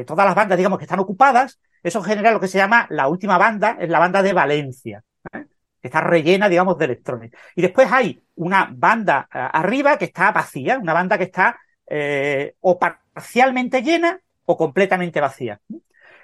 todas 0.07 0.27
las 0.27 0.35
bandas, 0.35 0.59
digamos, 0.59 0.79
que 0.79 0.85
están 0.85 1.01
ocupadas, 1.01 1.59
eso 1.83 2.03
genera 2.03 2.33
lo 2.33 2.41
que 2.41 2.49
se 2.49 2.59
llama 2.59 2.87
la 2.91 3.09
última 3.09 3.39
banda, 3.39 3.77
es 3.81 3.89
la 3.89 3.99
banda 3.99 4.23
de 4.23 4.33
valencia, 4.33 5.05
¿eh? 5.33 5.47
que 5.81 5.89
está 5.89 6.01
rellena, 6.01 6.49
digamos, 6.49 6.77
de 6.79 6.87
electrones. 6.87 7.31
Y 7.55 7.63
después 7.63 7.91
hay 7.91 8.23
una 8.37 8.69
banda 8.73 9.29
eh, 9.33 9.49
arriba 9.53 9.97
que 9.97 10.07
está 10.07 10.33
vacía, 10.33 10.79
una 10.79 10.93
banda 10.93 11.17
que 11.19 11.25
está 11.25 11.59
eh, 11.87 12.55
o 12.61 12.79
parcialmente 12.79 13.83
llena 13.83 14.21
o 14.45 14.57
completamente 14.57 15.21
vacía. 15.21 15.61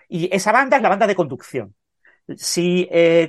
Y 0.09 0.35
esa 0.35 0.52
banda 0.52 0.77
es 0.77 0.82
la 0.82 0.89
banda 0.89 1.06
de 1.06 1.15
conducción. 1.15 1.74
Si 2.36 2.89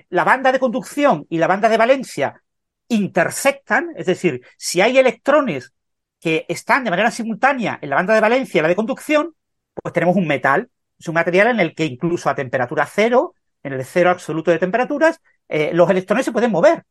la 0.10 0.23
banda 0.23 0.53
de 0.53 0.60
conducción 0.60 1.26
y 1.30 1.38
la 1.38 1.48
banda 1.48 1.68
de 1.68 1.76
valencia 1.76 2.41
intersectan, 2.87 3.89
es 3.95 4.05
decir, 4.05 4.41
si 4.57 4.81
hay 4.81 4.97
electrones 4.97 5.73
que 6.19 6.45
están 6.47 6.83
de 6.83 6.89
manera 6.89 7.11
simultánea 7.11 7.79
en 7.81 7.89
la 7.89 7.95
banda 7.97 8.13
de 8.13 8.21
valencia 8.21 8.59
y 8.59 8.61
la 8.61 8.67
de 8.67 8.75
conducción, 8.75 9.35
pues 9.73 9.93
tenemos 9.93 10.15
un 10.15 10.27
metal 10.27 10.69
es 10.99 11.07
un 11.07 11.15
material 11.15 11.47
en 11.47 11.59
el 11.59 11.75
que 11.75 11.85
incluso 11.85 12.29
a 12.29 12.35
temperatura 12.35 12.85
cero, 12.85 13.35
en 13.63 13.73
el 13.73 13.83
cero 13.83 14.09
absoluto 14.09 14.51
de 14.51 14.59
temperaturas, 14.59 15.19
eh, 15.49 15.71
los 15.73 15.89
electrones 15.89 16.25
se 16.25 16.31
pueden 16.31 16.51
mover 16.51 16.85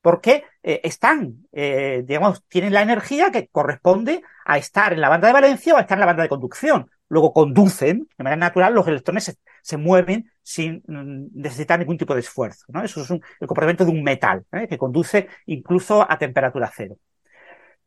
porque 0.00 0.44
eh, 0.62 0.80
están, 0.82 1.46
eh, 1.52 2.02
digamos, 2.06 2.42
tienen 2.48 2.72
la 2.72 2.80
energía 2.80 3.30
que 3.30 3.48
corresponde 3.48 4.22
a 4.46 4.56
estar 4.56 4.94
en 4.94 5.00
la 5.02 5.10
banda 5.10 5.26
de 5.26 5.34
valencia 5.34 5.74
o 5.74 5.76
a 5.76 5.82
estar 5.82 5.96
en 5.96 6.00
la 6.00 6.06
banda 6.06 6.22
de 6.22 6.30
conducción. 6.30 6.90
Luego 7.08 7.34
conducen, 7.34 8.08
de 8.16 8.24
manera 8.24 8.40
natural, 8.40 8.72
los 8.72 8.86
electrones 8.88 9.36
se, 9.62 9.76
mueven 9.76 10.29
sin 10.42 10.82
mm, 10.86 11.28
necesitar 11.34 11.78
ningún 11.78 11.98
tipo 11.98 12.14
de 12.14 12.20
esfuerzo. 12.20 12.66
¿no? 12.68 12.82
Eso 12.82 13.02
es 13.02 13.10
el 13.10 13.20
comportamiento 13.46 13.84
de 13.84 13.90
un 13.90 14.02
metal, 14.02 14.44
¿eh? 14.52 14.66
que 14.68 14.78
conduce 14.78 15.28
incluso 15.46 16.06
a 16.08 16.18
temperatura 16.18 16.70
cero. 16.74 16.96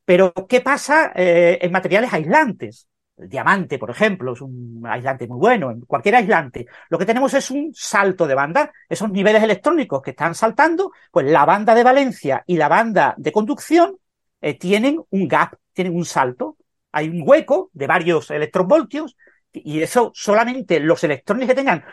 Pero, 0.06 0.34
¿qué 0.50 0.62
pasa 0.62 1.12
eh, 1.16 1.60
en 1.62 1.72
materiales 1.72 2.14
aislantes? 2.14 2.88
El 3.16 3.30
diamante, 3.30 3.78
por 3.78 3.92
ejemplo, 3.92 4.34
es 4.34 4.42
un 4.42 4.82
aislante 4.86 5.28
muy 5.28 5.38
bueno, 5.38 5.72
en 5.72 5.82
cualquier 5.82 6.16
aislante. 6.16 6.66
Lo 6.90 6.98
que 6.98 7.06
tenemos 7.06 7.34
es 7.34 7.52
un 7.52 7.72
salto 7.74 8.28
de 8.28 8.36
banda, 8.36 8.72
esos 8.90 9.12
niveles 9.12 9.44
electrónicos 9.44 10.02
que 10.02 10.12
están 10.12 10.36
saltando, 10.36 10.92
pues 11.12 11.28
la 11.28 11.46
banda 11.46 11.76
de 11.76 11.84
valencia 11.84 12.44
y 12.48 12.58
la 12.58 12.68
banda 12.68 13.14
de 13.18 13.32
conducción 13.32 13.98
eh, 14.42 14.58
tienen 14.58 15.00
un 15.10 15.28
gap, 15.28 15.56
tienen 15.74 15.96
un 15.96 16.06
salto. 16.06 16.58
Hay 16.92 17.10
un 17.10 17.24
hueco 17.26 17.70
de 17.74 17.88
varios 17.88 18.30
electronvoltios 18.30 19.16
y 19.54 19.82
eso 19.82 20.12
solamente 20.16 20.80
los 20.80 21.04
electrones 21.04 21.48
que 21.48 21.56
tengan 21.56 21.84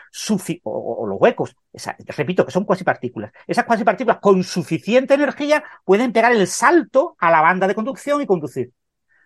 o, 0.63 0.95
o, 1.03 1.07
los 1.07 1.17
huecos, 1.19 1.55
repito 2.17 2.45
que 2.45 2.51
son 2.51 2.65
cuasipartículas, 2.65 3.31
esas 3.45 3.65
cuasipartículas 3.65 4.17
con 4.19 4.43
suficiente 4.43 5.13
energía 5.13 5.63
pueden 5.85 6.11
pegar 6.11 6.31
el 6.31 6.47
salto 6.47 7.15
a 7.19 7.29
la 7.29 7.41
banda 7.41 7.67
de 7.67 7.75
conducción 7.75 8.21
y 8.21 8.25
conducir. 8.25 8.71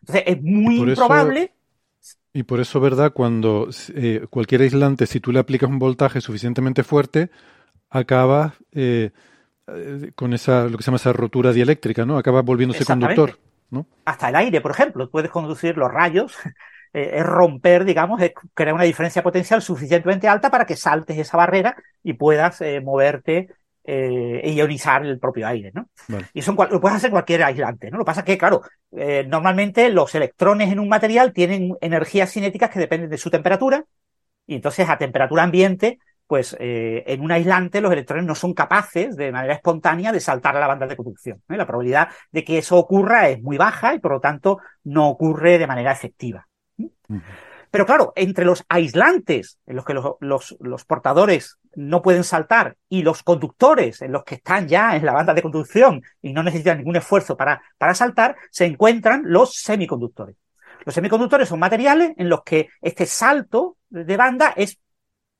Entonces 0.01 0.23
es 0.27 0.41
muy 0.41 0.77
improbable. 0.77 1.53
y 2.33 2.43
por 2.43 2.59
eso, 2.59 2.79
¿verdad? 2.79 3.13
Cuando 3.13 3.69
eh, 3.95 4.25
cualquier 4.29 4.61
aislante, 4.61 5.07
si 5.07 5.19
tú 5.19 5.31
le 5.31 5.39
aplicas 5.39 5.69
un 5.69 5.79
voltaje 5.79 6.19
suficientemente 6.19 6.83
fuerte, 6.83 7.31
acaba 7.89 8.55
eh, 8.73 9.11
con 10.15 10.33
esa, 10.33 10.65
lo 10.65 10.77
que 10.77 10.83
se 10.83 10.87
llama 10.87 10.97
esa 10.97 11.13
rotura 11.13 11.53
dieléctrica, 11.53 12.05
¿no? 12.05 12.17
Acaba 12.17 12.41
volviéndose 12.41 12.85
conductor, 12.85 13.39
¿no? 13.71 13.87
Hasta 14.03 14.29
el 14.29 14.35
aire, 14.35 14.61
por 14.61 14.71
ejemplo, 14.71 15.09
puedes 15.09 15.31
conducir 15.31 15.77
los 15.77 15.89
rayos 15.91 16.35
eh, 16.95 17.19
es 17.19 17.25
romper, 17.25 17.83
digamos, 17.83 18.21
es 18.21 18.31
crear 18.53 18.73
una 18.73 18.85
diferencia 18.85 19.21
potencial 19.21 19.61
suficientemente 19.61 20.29
alta 20.29 20.49
para 20.49 20.65
que 20.65 20.77
saltes 20.77 21.17
esa 21.17 21.35
barrera 21.35 21.75
y 22.01 22.13
puedas 22.13 22.61
eh, 22.61 22.79
moverte 22.79 23.49
eh, 23.83 24.39
e 24.41 24.53
ionizar 24.53 25.05
el 25.05 25.19
propio 25.19 25.45
aire, 25.45 25.73
¿no? 25.73 25.89
Y 26.33 26.39
eso 26.39 26.53
lo 26.53 26.79
puedes 26.79 26.95
hacer 26.95 27.11
cualquier 27.11 27.43
aislante, 27.43 27.91
¿no? 27.91 27.97
Lo 27.97 28.05
que 28.05 28.07
pasa 28.07 28.21
es 28.21 28.25
que, 28.25 28.37
claro, 28.37 28.61
normalmente 29.27 29.89
los 29.89 30.15
electrones 30.15 30.71
en 30.71 30.79
un 30.79 30.87
material 30.87 31.33
tienen 31.33 31.75
energías 31.81 32.31
cinéticas 32.31 32.69
que 32.69 32.79
dependen 32.79 33.09
de 33.09 33.17
su 33.17 33.29
temperatura 33.29 33.83
y 34.47 34.55
entonces 34.55 34.87
a 34.87 34.97
temperatura 34.97 35.43
ambiente 35.43 35.99
pues 36.27 36.55
en 36.59 37.21
un 37.21 37.31
aislante 37.31 37.81
los 37.81 37.91
electrones 37.91 38.25
no 38.25 38.35
son 38.35 38.53
capaces 38.53 39.15
de 39.17 39.31
manera 39.33 39.53
espontánea 39.53 40.13
de 40.13 40.21
saltar 40.21 40.55
a 40.55 40.61
la 40.61 40.67
banda 40.67 40.87
de 40.87 40.95
conducción. 40.95 41.43
La 41.49 41.67
probabilidad 41.67 42.07
de 42.31 42.43
que 42.45 42.57
eso 42.57 42.77
ocurra 42.77 43.27
es 43.29 43.41
muy 43.41 43.57
baja 43.57 43.93
y 43.93 43.99
por 43.99 44.13
lo 44.13 44.19
tanto 44.21 44.59
no 44.85 45.09
ocurre 45.09 45.59
de 45.59 45.67
manera 45.67 45.91
efectiva. 45.91 46.47
Pero 47.71 47.85
claro, 47.85 48.13
entre 48.15 48.45
los 48.45 48.63
aislantes 48.69 49.59
en 49.65 49.75
los 49.75 49.85
que 49.85 49.93
los, 49.93 50.85
portadores 50.85 51.57
no 51.75 52.01
pueden 52.01 52.23
saltar 52.23 52.77
y 52.87 53.01
los 53.01 53.21
conductores 53.21 54.01
en 54.01 54.13
los 54.13 54.23
que 54.23 54.35
están 54.35 54.67
ya 54.67 54.95
en 54.95 55.05
la 55.05 55.11
banda 55.11 55.33
de 55.33 55.41
conducción 55.41 56.01
y 56.21 56.31
no 56.31 56.41
necesitan 56.41 56.77
ningún 56.77 56.95
esfuerzo 56.95 57.35
para, 57.35 57.61
para 57.77 57.93
saltar, 57.93 58.37
se 58.49 58.65
encuentran 58.65 59.23
los 59.25 59.55
semiconductores. 59.55 60.37
Los 60.85 60.95
semiconductores 60.95 61.49
son 61.49 61.59
materiales 61.59 62.13
en 62.17 62.29
los 62.29 62.43
que 62.43 62.69
este 62.81 63.05
salto 63.05 63.77
de 63.89 64.15
banda 64.15 64.53
es 64.55 64.79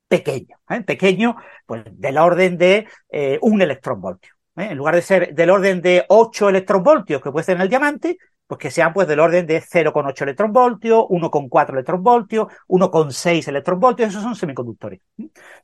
pequeño, 0.08 0.56
¿eh? 0.68 0.82
pequeño 0.82 1.36
pues 1.64 1.84
del 1.92 2.18
orden 2.18 2.58
de 2.58 2.86
eh, 3.08 3.38
un 3.42 3.62
electronvoltio. 3.62 4.32
¿eh? 4.56 4.68
En 4.70 4.76
lugar 4.76 4.94
de 4.94 5.02
ser 5.02 5.34
del 5.34 5.50
orden 5.50 5.80
de 5.80 6.04
8 6.08 6.48
electronvoltios 6.48 7.22
que 7.22 7.30
puede 7.30 7.44
ser 7.44 7.56
en 7.56 7.62
el 7.62 7.68
diamante, 7.68 8.18
pues 8.46 8.58
que 8.58 8.70
sean 8.70 8.92
pues 8.92 9.08
del 9.08 9.20
orden 9.20 9.46
de 9.46 9.60
0,8 9.60 10.22
electronvoltios, 10.22 11.04
1,4 11.08 11.72
electronvoltios, 11.72 12.46
1,6 12.68 13.48
electronvoltios, 13.48 14.10
esos 14.10 14.22
son 14.22 14.36
semiconductores. 14.36 15.00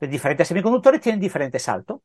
Los 0.01 0.11
diferentes 0.11 0.49
semiconductores 0.49 1.01
tienen 1.01 1.21
diferentes 1.21 1.63
saltos. 1.63 2.01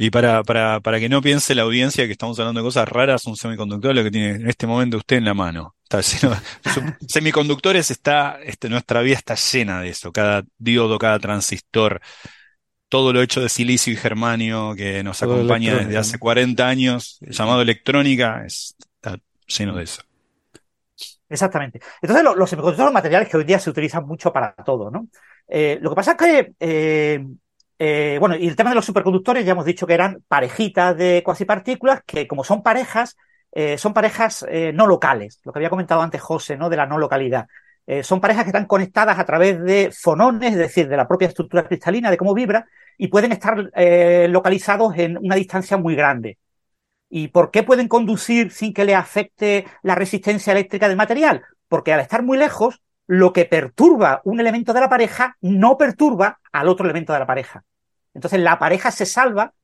Y 0.00 0.10
para, 0.10 0.44
para, 0.44 0.80
para 0.80 1.00
que 1.00 1.08
no 1.08 1.20
piense 1.20 1.56
la 1.56 1.62
audiencia 1.62 2.06
que 2.06 2.12
estamos 2.12 2.38
hablando 2.38 2.60
de 2.60 2.64
cosas 2.64 2.88
raras, 2.88 3.26
un 3.26 3.36
semiconductor 3.36 3.94
lo 3.94 4.04
que 4.04 4.12
tiene 4.12 4.30
en 4.30 4.48
este 4.48 4.66
momento 4.66 4.98
usted 4.98 5.16
en 5.16 5.24
la 5.24 5.34
mano. 5.34 5.74
Está 5.82 6.02
semiconductores 7.08 7.90
está, 7.90 8.38
este, 8.44 8.68
nuestra 8.68 9.00
vida 9.00 9.16
está 9.16 9.34
llena 9.34 9.80
de 9.80 9.88
eso. 9.88 10.12
Cada 10.12 10.44
diodo, 10.58 10.98
cada 10.98 11.18
transistor, 11.18 12.00
todo 12.88 13.12
lo 13.12 13.22
hecho 13.22 13.40
de 13.40 13.48
silicio 13.48 13.92
y 13.92 13.96
germanio 13.96 14.74
que 14.76 15.02
nos 15.02 15.22
acompaña 15.22 15.76
desde 15.76 15.96
hace 15.96 16.18
40 16.18 16.68
años, 16.68 17.18
llamado 17.22 17.62
electrónica, 17.62 18.44
está 18.46 19.18
lleno 19.48 19.74
de 19.74 19.84
eso. 19.84 20.02
Exactamente. 21.28 21.80
Entonces, 22.00 22.24
los 22.24 22.48
semiconductores 22.48 22.86
son 22.86 22.94
materiales 22.94 23.28
que 23.28 23.36
hoy 23.36 23.44
día 23.44 23.58
se 23.58 23.70
utilizan 23.70 24.06
mucho 24.06 24.32
para 24.32 24.54
todo, 24.54 24.90
¿no? 24.90 25.08
Eh, 25.46 25.78
lo 25.80 25.90
que 25.90 25.96
pasa 25.96 26.12
es 26.12 26.16
que, 26.16 26.52
eh, 26.58 27.26
eh, 27.78 28.16
bueno, 28.18 28.36
y 28.36 28.48
el 28.48 28.56
tema 28.56 28.70
de 28.70 28.76
los 28.76 28.84
superconductores, 28.84 29.44
ya 29.44 29.52
hemos 29.52 29.64
dicho 29.64 29.86
que 29.86 29.94
eran 29.94 30.22
parejitas 30.26 30.96
de 30.96 31.22
cuasipartículas 31.24 32.02
que, 32.06 32.26
como 32.26 32.44
son 32.44 32.62
parejas, 32.62 33.16
son 33.76 33.92
parejas 33.92 34.46
no 34.74 34.86
locales, 34.86 35.40
lo 35.42 35.52
que 35.52 35.58
había 35.58 35.70
comentado 35.70 36.00
antes 36.02 36.20
José, 36.20 36.56
¿no? 36.56 36.68
De 36.68 36.76
la 36.76 36.86
no 36.86 36.98
localidad. 36.98 37.48
son 38.02 38.20
parejas 38.20 38.44
que 38.44 38.50
están 38.50 38.66
conectadas 38.66 39.18
a 39.18 39.24
través 39.24 39.60
de 39.64 39.90
fonones, 39.90 40.52
es 40.52 40.58
decir, 40.58 40.86
de 40.88 40.96
la 40.96 41.08
propia 41.08 41.26
estructura 41.28 41.66
cristalina, 41.66 42.10
de 42.10 42.18
cómo 42.18 42.34
vibra, 42.34 42.66
y 42.96 43.08
pueden 43.08 43.32
estar 43.32 43.70
localizados 44.28 44.96
en 44.98 45.16
una 45.16 45.34
distancia 45.34 45.76
muy 45.76 45.96
grande. 45.96 46.38
¿Y 47.10 47.28
por 47.28 47.50
qué 47.50 47.62
pueden 47.62 47.88
conducir 47.88 48.50
sin 48.52 48.74
que 48.74 48.84
le 48.84 48.94
afecte 48.94 49.66
la 49.82 49.94
resistencia 49.94 50.52
eléctrica 50.52 50.88
del 50.88 50.96
material? 50.96 51.42
Porque 51.68 51.92
al 51.92 52.00
estar 52.00 52.22
muy 52.22 52.38
lejos, 52.38 52.82
lo 53.06 53.32
que 53.32 53.46
perturba 53.46 54.20
un 54.24 54.40
elemento 54.40 54.74
de 54.74 54.80
la 54.80 54.88
pareja 54.88 55.36
no 55.40 55.78
perturba 55.78 56.40
al 56.52 56.68
otro 56.68 56.84
elemento 56.84 57.12
de 57.12 57.18
la 57.18 57.26
pareja. 57.26 57.64
Entonces 58.12 58.40
la 58.40 58.58
pareja 58.58 58.90
se 58.90 59.06
salva 59.06 59.54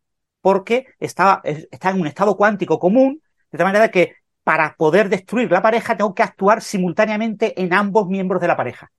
porque 0.41 0.87
está, 0.99 1.41
está 1.45 1.91
en 1.91 2.01
un 2.01 2.07
estado 2.07 2.37
cuántico 2.37 2.79
común, 2.79 3.23
de 3.51 3.59
tal 3.59 3.67
manera 3.67 3.91
que 3.91 4.17
para 4.43 4.75
poder 4.77 5.09
destruir 5.09 5.51
la 5.51 5.63
pareja 5.63 5.97
tengo 5.97 6.15
que 6.15 6.23
actuar 6.23 6.63
simultáneamente 6.63 7.61
en 7.61 7.73
ambos 7.73 8.09
miembros 8.09 8.41
de 8.41 8.49
la 8.49 8.57
pareja 8.57 8.91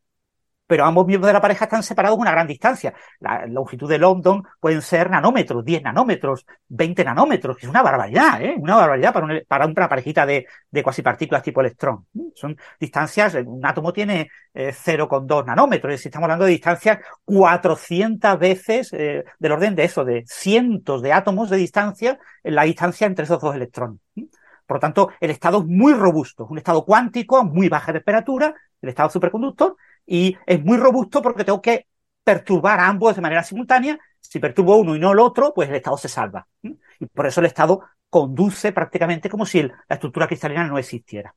pero 0.68 0.86
ambos 0.86 1.06
miembros 1.06 1.28
de 1.28 1.34
la 1.34 1.42
pareja 1.42 1.66
están 1.66 1.84
separados 1.84 2.18
una 2.18 2.32
gran 2.32 2.48
distancia. 2.48 2.94
La 3.20 3.46
longitud 3.46 3.90
de 3.90 3.98
London 3.98 4.44
pueden 4.60 4.82
ser 4.82 5.10
nanómetros, 5.10 5.64
10 5.64 5.84
nanómetros, 5.84 6.46
20 6.68 7.04
nanómetros, 7.04 7.58
que 7.58 7.66
es 7.66 7.70
una 7.70 7.84
barbaridad, 7.84 8.42
¿eh? 8.42 8.56
Una 8.58 8.76
barbaridad 8.76 9.14
para, 9.14 9.42
para 9.48 9.66
una 9.68 9.90
parejita 9.90 10.26
de, 10.26 10.48
de 10.72 10.84
cuasipartículas 10.84 11.44
tipo 11.44 11.62
electrón. 11.62 12.08
Son 12.34 12.58
distancias, 12.80 13.36
un 13.46 13.66
átomo 13.66 13.94
tiene 13.94 14.30
eh, 14.54 14.74
0,2 14.74 15.46
nanómetros, 15.46 15.94
es 15.94 16.06
estamos 16.06 16.26
hablando 16.26 16.46
de 16.46 16.52
distancias 16.52 17.00
400 17.26 18.40
veces 18.40 18.94
eh, 18.94 19.24
del 19.40 19.52
orden 19.52 19.76
de 19.76 19.84
eso, 19.84 20.04
de 20.04 20.24
cientos 20.28 21.02
de 21.02 21.14
átomos 21.14 21.50
de 21.50 21.58
distancia 21.58 22.20
la 22.44 22.64
distancia 22.64 23.08
entre 23.08 23.26
esos 23.26 23.42
dos 23.42 23.56
electrones. 23.56 24.00
Por 24.66 24.78
lo 24.78 24.80
tanto, 24.80 25.10
el 25.20 25.30
estado 25.30 25.60
es 25.60 25.66
muy 25.66 25.94
robusto, 25.94 26.46
es 26.46 26.50
un 26.50 26.58
estado 26.58 26.86
cuántico 26.86 27.38
a 27.38 27.44
muy 27.44 27.70
baja 27.70 27.94
temperatura, 27.94 28.56
el 28.82 28.90
estado 28.90 29.10
superconductor, 29.10 29.76
y 30.06 30.38
es 30.46 30.64
muy 30.64 30.78
robusto 30.78 31.22
porque 31.22 31.44
tengo 31.44 31.62
que 31.62 31.88
perturbar 32.24 32.80
ambos 32.80 33.16
de 33.16 33.22
manera 33.22 33.44
simultánea. 33.44 34.00
Si 34.20 34.40
perturbo 34.40 34.78
uno 34.78 34.96
y 34.96 35.00
no 35.00 35.12
el 35.12 35.20
otro, 35.20 35.54
pues 35.54 35.70
el 35.70 35.76
estado 35.76 35.98
se 35.98 36.10
salva. 36.10 36.48
Y 36.62 37.06
por 37.06 37.28
eso 37.28 37.40
el 37.40 37.46
estado 37.48 37.82
conduce 38.10 38.72
prácticamente 38.72 39.30
como 39.30 39.46
si 39.46 39.64
la 39.64 39.76
estructura 39.90 40.28
cristalina 40.28 40.66
no 40.66 40.78
existiera. 40.78 41.36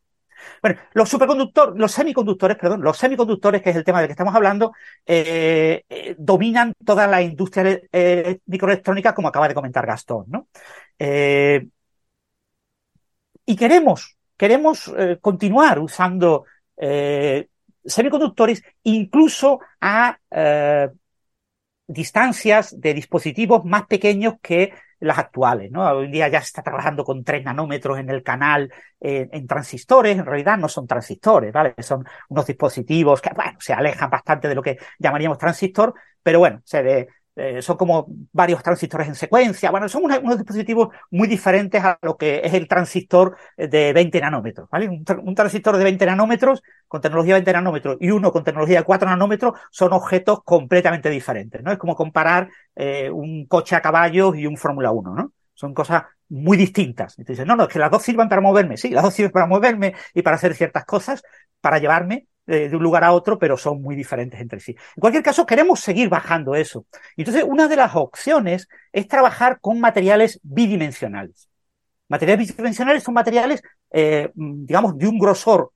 Bueno, 0.63 0.79
los 0.93 1.09
superconductores, 1.09 1.75
los 1.77 1.93
semiconductores, 1.93 2.57
perdón, 2.57 2.83
los 2.83 2.97
semiconductores, 2.97 3.63
que 3.63 3.71
es 3.71 3.77
el 3.77 3.85
tema 3.85 3.99
del 4.01 4.09
que 4.09 4.13
estamos 4.13 4.35
hablando, 4.35 4.73
eh, 5.07 5.85
eh, 5.89 6.15
dominan 6.19 6.75
toda 6.85 7.07
la 7.07 7.23
industria 7.23 7.81
eh, 7.93 8.39
microelectrónica, 8.47 9.15
como 9.15 9.29
acaba 9.29 9.49
de 9.49 9.55
comentar 9.55 9.87
Gastón, 9.87 10.27
¿no? 10.29 10.49
y 13.45 13.57
queremos, 13.57 14.17
queremos 14.37 14.93
continuar 15.21 15.79
usando 15.79 16.45
semiconductores 17.89 18.63
incluso 18.85 19.61
a 19.81 20.19
eh, 20.31 20.89
distancias 21.87 22.79
de 22.81 22.95
dispositivos 22.95 23.65
más 23.65 23.87
pequeños 23.87 24.35
que 24.43 24.73
las 25.01 25.19
actuales, 25.19 25.71
¿no? 25.71 25.89
Hoy 25.89 26.07
en 26.07 26.13
día 26.13 26.29
ya 26.29 26.41
se 26.41 26.47
está 26.47 26.63
trabajando 26.63 27.05
con 27.05 27.23
3 27.23 27.45
nanómetros 27.45 27.99
en 27.99 28.11
el 28.11 28.23
canal 28.23 28.73
en 29.01 29.47
transistores, 29.47 30.19
en 30.19 30.27
realidad 30.27 30.59
no 30.59 30.69
son 30.69 30.89
transistores, 30.89 31.53
¿vale? 31.53 31.75
Son 31.79 32.05
unos 32.29 32.47
dispositivos 32.47 33.21
que, 33.21 33.31
bueno, 33.33 33.57
se 33.61 33.73
alejan 33.73 34.11
bastante 34.11 34.49
de 34.49 34.57
lo 34.57 34.63
que 34.63 34.77
llamaríamos 34.99 35.39
transistor, 35.39 35.95
pero 36.21 36.41
bueno, 36.41 36.61
se, 36.65 36.83
de, 36.83 37.09
eh, 37.39 37.63
son 37.63 37.77
como 37.77 38.07
varios 38.33 38.63
transistores 38.65 39.07
en 39.07 39.15
secuencia. 39.15 39.71
Bueno, 39.71 39.89
son 39.89 40.05
unos, 40.05 40.39
dispositivos 40.39 40.89
muy 41.13 41.29
diferentes 41.29 41.83
a 41.85 41.97
lo 42.03 42.17
que 42.17 42.41
es 42.43 42.53
el 42.53 42.67
transistor 42.67 43.37
de 43.57 43.93
20 43.93 44.21
nanómetros. 44.21 44.69
¿vale? 44.69 44.89
Un, 44.89 45.35
transistor 45.35 45.77
de 45.77 45.85
20 45.85 46.05
nanómetros 46.07 46.63
con 46.89 47.01
tecnología 47.01 47.35
de 47.35 47.41
20 47.41 47.53
nanómetros 47.53 47.97
y 48.01 48.11
uno 48.11 48.33
con 48.33 48.43
tecnología 48.43 48.79
de 48.81 48.85
4 48.85 49.09
nanómetros 49.09 49.57
son 49.71 49.93
objetos 49.93 50.43
completamente 50.43 51.11
diferentes. 51.11 51.63
¿no? 51.63 51.71
Es 51.71 51.79
como 51.79 51.95
comparar 51.95 52.49
eh, 52.75 53.09
un 53.09 53.47
coche 53.47 53.77
a 53.77 53.81
caballos 53.81 54.37
y 54.37 54.47
un 54.47 54.57
Fórmula 54.57 54.91
1. 54.91 55.15
¿no? 55.15 55.33
Son 55.55 55.73
cosas 55.75 56.03
muy 56.29 56.57
distintas. 56.57 57.19
Entonces, 57.21 57.47
no, 57.47 57.55
no, 57.55 57.65
es 57.65 57.69
que 57.69 57.79
las 57.79 57.91
dos 57.91 58.03
sirvan 58.03 58.29
para 58.29 58.41
moverme. 58.41 58.77
Sí, 58.77 58.91
las 58.91 59.05
dos 59.05 59.15
sirven 59.15 59.31
para 59.31 59.47
moverme 59.47 59.95
y 60.13 60.23
para 60.23 60.37
hacer 60.37 60.55
ciertas 60.55 60.85
cosas, 60.85 61.23
para 61.61 61.79
llevarme 61.79 62.27
de 62.49 62.75
un 62.75 62.83
lugar 62.83 63.05
a 63.05 63.13
otro, 63.13 63.39
pero 63.39 63.57
son 63.57 63.83
muy 63.83 63.95
diferentes 63.95 64.41
entre 64.41 64.61
sí. 64.61 64.73
En 64.97 65.01
cualquier 65.01 65.23
caso, 65.23 65.45
queremos 65.45 65.81
seguir 65.81 66.09
bajando 66.09 66.55
eso. 66.55 66.87
Entonces, 67.17 67.45
una 67.47 67.69
de 67.69 67.77
las 67.77 67.95
opciones 67.95 68.69
es 68.93 69.07
trabajar 69.07 69.61
con 69.61 69.79
materiales 69.81 70.41
bidimensionales. 70.43 71.49
Materiales 72.09 72.49
bidimensionales 72.49 73.03
son 73.03 73.15
materiales, 73.15 73.63
eh, 73.91 74.31
digamos, 74.35 74.97
de 74.97 75.07
un 75.07 75.19
grosor 75.19 75.73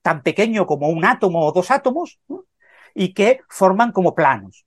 tan 0.00 0.22
pequeño 0.22 0.66
como 0.66 0.88
un 0.88 1.04
átomo 1.04 1.46
o 1.46 1.52
dos 1.52 1.70
átomos, 1.70 2.18
y 2.94 3.12
que 3.12 3.40
forman 3.48 3.92
como 3.92 4.14
planos. 4.14 4.64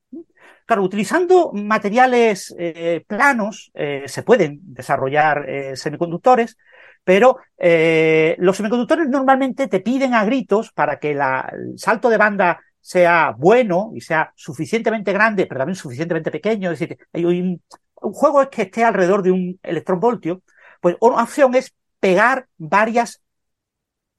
Claro, 0.68 0.84
utilizando 0.84 1.52
materiales 1.54 2.54
eh, 2.58 3.04
planos 3.08 3.72
eh, 3.74 4.04
se 4.06 4.24
pueden 4.24 4.60
desarrollar 4.62 5.46
semiconductores, 5.76 6.56
pero 7.04 7.38
eh, 7.58 8.36
los 8.40 8.58
semiconductores 8.58 9.10
normalmente 9.10 9.68
te 9.68 9.80
piden 9.80 10.14
a 10.14 10.24
gritos 10.24 10.72
para 10.72 11.00
que 11.00 11.14
la, 11.14 11.52
el 11.54 11.78
salto 11.78 12.10
de 12.10 12.18
banda 12.18 12.60
sea 12.82 13.36
bueno 13.38 13.92
y 13.94 14.02
sea 14.02 14.34
suficientemente 14.36 15.14
grande, 15.14 15.46
pero 15.46 15.60
también 15.60 15.76
suficientemente 15.76 16.32
pequeño. 16.32 16.72
Es 16.72 16.80
decir, 16.80 16.98
hay 17.14 17.26
un, 17.26 17.62
juego 17.96 18.42
es 18.42 18.50
que 18.50 18.64
esté 18.64 18.84
alrededor 18.84 19.22
de 19.22 19.32
un 19.32 19.60
electronvoltio. 19.64 20.42
Pues 20.82 20.98
una 21.00 21.24
opción 21.24 21.54
es 21.56 21.74
pegar 22.00 22.48
varias, 22.58 23.22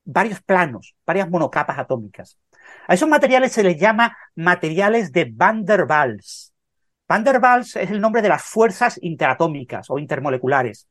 varios 0.05 0.41
planos, 0.43 0.95
varias 1.05 1.29
monocapas 1.29 1.79
atómicas. 1.79 2.39
A 2.87 2.95
esos 2.95 3.09
materiales 3.09 3.53
se 3.53 3.65
les 3.65 3.79
llama 3.79 4.17
materiales 4.37 5.13
de 5.13 5.31
Van 5.33 5.65
der 5.65 5.85
Waals. 5.89 6.53
Van 7.09 7.25
der 7.25 7.41
Waals 7.41 7.77
es 7.77 7.91
el 7.91 8.01
nombre 8.01 8.23
de 8.23 8.29
las 8.29 8.43
fuerzas 8.43 8.99
interatómicas 9.03 9.91
o 9.91 9.99
intermoleculares. 9.99 10.89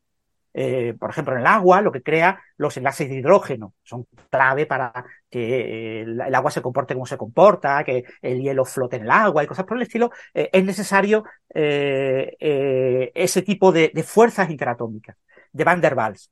Eh, 0.54 0.94
por 0.98 1.10
ejemplo, 1.10 1.34
en 1.34 1.40
el 1.40 1.46
agua, 1.46 1.80
lo 1.80 1.90
que 1.92 2.02
crea 2.02 2.40
los 2.56 2.76
enlaces 2.76 3.08
de 3.08 3.16
hidrógeno. 3.16 3.74
Son 3.82 4.06
clave 4.30 4.66
para 4.66 4.92
que 5.30 6.00
eh, 6.00 6.02
el 6.02 6.34
agua 6.34 6.50
se 6.50 6.62
comporte 6.62 6.94
como 6.94 7.06
se 7.06 7.16
comporta, 7.16 7.82
que 7.84 8.04
el 8.20 8.42
hielo 8.42 8.64
flote 8.64 8.96
en 8.96 9.02
el 9.02 9.10
agua 9.10 9.42
y 9.42 9.46
cosas 9.46 9.64
por 9.64 9.76
el 9.76 9.84
estilo. 9.84 10.10
Eh, 10.34 10.50
es 10.52 10.64
necesario 10.64 11.24
ese 11.48 13.42
tipo 13.42 13.72
de, 13.72 13.90
fuerzas 14.06 14.50
interatómicas, 14.50 15.16
de 15.52 15.64
Van 15.64 15.80
der 15.80 15.94
Waals. 15.94 16.30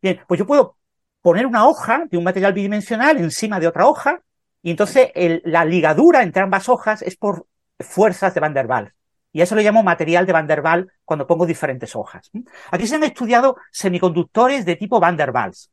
Bien, 0.00 0.20
pues 0.26 0.38
yo 0.38 0.46
puedo 0.46 0.76
poner 1.20 1.46
una 1.46 1.66
hoja 1.66 2.06
de 2.10 2.16
un 2.16 2.24
material 2.24 2.52
bidimensional 2.52 3.18
encima 3.18 3.60
de 3.60 3.66
otra 3.68 3.86
hoja 3.86 4.22
y 4.62 4.70
entonces 4.70 5.10
la 5.44 5.64
ligadura 5.64 6.22
entre 6.22 6.42
ambas 6.42 6.68
hojas 6.68 7.02
es 7.02 7.16
por 7.16 7.46
fuerzas 7.78 8.34
de 8.34 8.40
Van 8.40 8.54
der 8.54 8.66
Waals. 8.66 8.92
Y 9.32 9.40
eso 9.40 9.54
lo 9.54 9.62
llamo 9.62 9.82
material 9.82 10.26
de 10.26 10.32
Van 10.32 10.46
der 10.46 10.60
Waals 10.60 10.88
cuando 11.04 11.26
pongo 11.26 11.46
diferentes 11.46 11.94
hojas. 11.94 12.30
Aquí 12.70 12.86
se 12.86 12.96
han 12.96 13.04
estudiado 13.04 13.56
semiconductores 13.70 14.64
de 14.64 14.76
tipo 14.76 14.98
Van 14.98 15.16
der 15.16 15.30
Waals. 15.30 15.70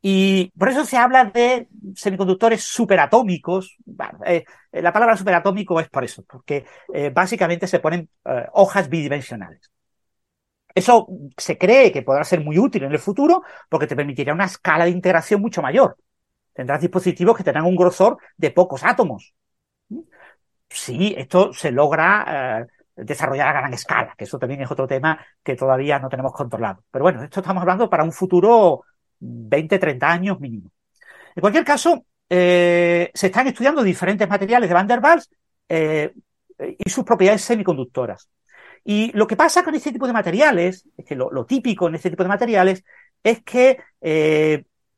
Y 0.00 0.50
por 0.58 0.68
eso 0.68 0.84
se 0.84 0.96
habla 0.96 1.24
de 1.26 1.68
semiconductores 1.94 2.62
superatómicos. 2.62 3.76
Eh, 4.26 4.44
la 4.72 4.92
palabra 4.92 5.16
superatómico 5.16 5.80
es 5.80 5.88
por 5.88 6.04
eso, 6.04 6.24
porque 6.24 6.66
eh, 6.92 7.10
básicamente 7.10 7.66
se 7.66 7.80
ponen 7.80 8.08
eh, 8.24 8.46
hojas 8.52 8.88
bidimensionales. 8.88 9.70
Eso 10.74 11.06
se 11.36 11.56
cree 11.56 11.92
que 11.92 12.02
podrá 12.02 12.24
ser 12.24 12.42
muy 12.42 12.58
útil 12.58 12.82
en 12.82 12.92
el 12.92 12.98
futuro 12.98 13.42
porque 13.68 13.86
te 13.86 13.96
permitirá 13.96 14.32
una 14.34 14.46
escala 14.46 14.84
de 14.84 14.90
integración 14.90 15.40
mucho 15.40 15.62
mayor. 15.62 15.96
Tendrás 16.52 16.80
dispositivos 16.80 17.36
que 17.36 17.44
tendrán 17.44 17.64
un 17.66 17.76
grosor 17.76 18.18
de 18.36 18.50
pocos 18.50 18.84
átomos 18.84 19.34
sí, 20.74 21.14
esto 21.16 21.52
se 21.52 21.70
logra 21.70 22.66
eh, 22.96 23.02
desarrollar 23.04 23.48
a 23.48 23.60
gran 23.60 23.74
escala, 23.74 24.14
que 24.16 24.24
eso 24.24 24.38
también 24.38 24.62
es 24.62 24.70
otro 24.70 24.86
tema 24.86 25.18
que 25.42 25.56
todavía 25.56 25.98
no 25.98 26.08
tenemos 26.08 26.32
controlado. 26.32 26.84
Pero 26.90 27.04
bueno, 27.04 27.22
esto 27.22 27.40
estamos 27.40 27.60
hablando 27.60 27.88
para 27.88 28.04
un 28.04 28.12
futuro 28.12 28.82
20, 29.20 29.78
30 29.78 30.10
años 30.10 30.40
mínimo. 30.40 30.70
En 31.34 31.40
cualquier 31.40 31.64
caso, 31.64 32.04
eh, 32.28 33.10
se 33.14 33.26
están 33.26 33.46
estudiando 33.46 33.82
diferentes 33.82 34.28
materiales 34.28 34.68
de 34.68 34.74
Van 34.74 34.86
der 34.86 35.00
Waals 35.00 35.30
eh, 35.68 36.12
y 36.78 36.90
sus 36.90 37.04
propiedades 37.04 37.42
semiconductoras. 37.42 38.28
Y 38.84 39.12
lo 39.16 39.26
que 39.26 39.36
pasa 39.36 39.64
con 39.64 39.74
este 39.74 39.92
tipo 39.92 40.06
de 40.06 40.12
materiales, 40.12 40.86
es 40.96 41.04
que 41.04 41.16
lo, 41.16 41.30
lo 41.30 41.46
típico 41.46 41.88
en 41.88 41.94
este 41.94 42.10
tipo 42.10 42.22
de 42.22 42.28
materiales 42.28 42.84
es 43.22 43.42
que 43.42 43.78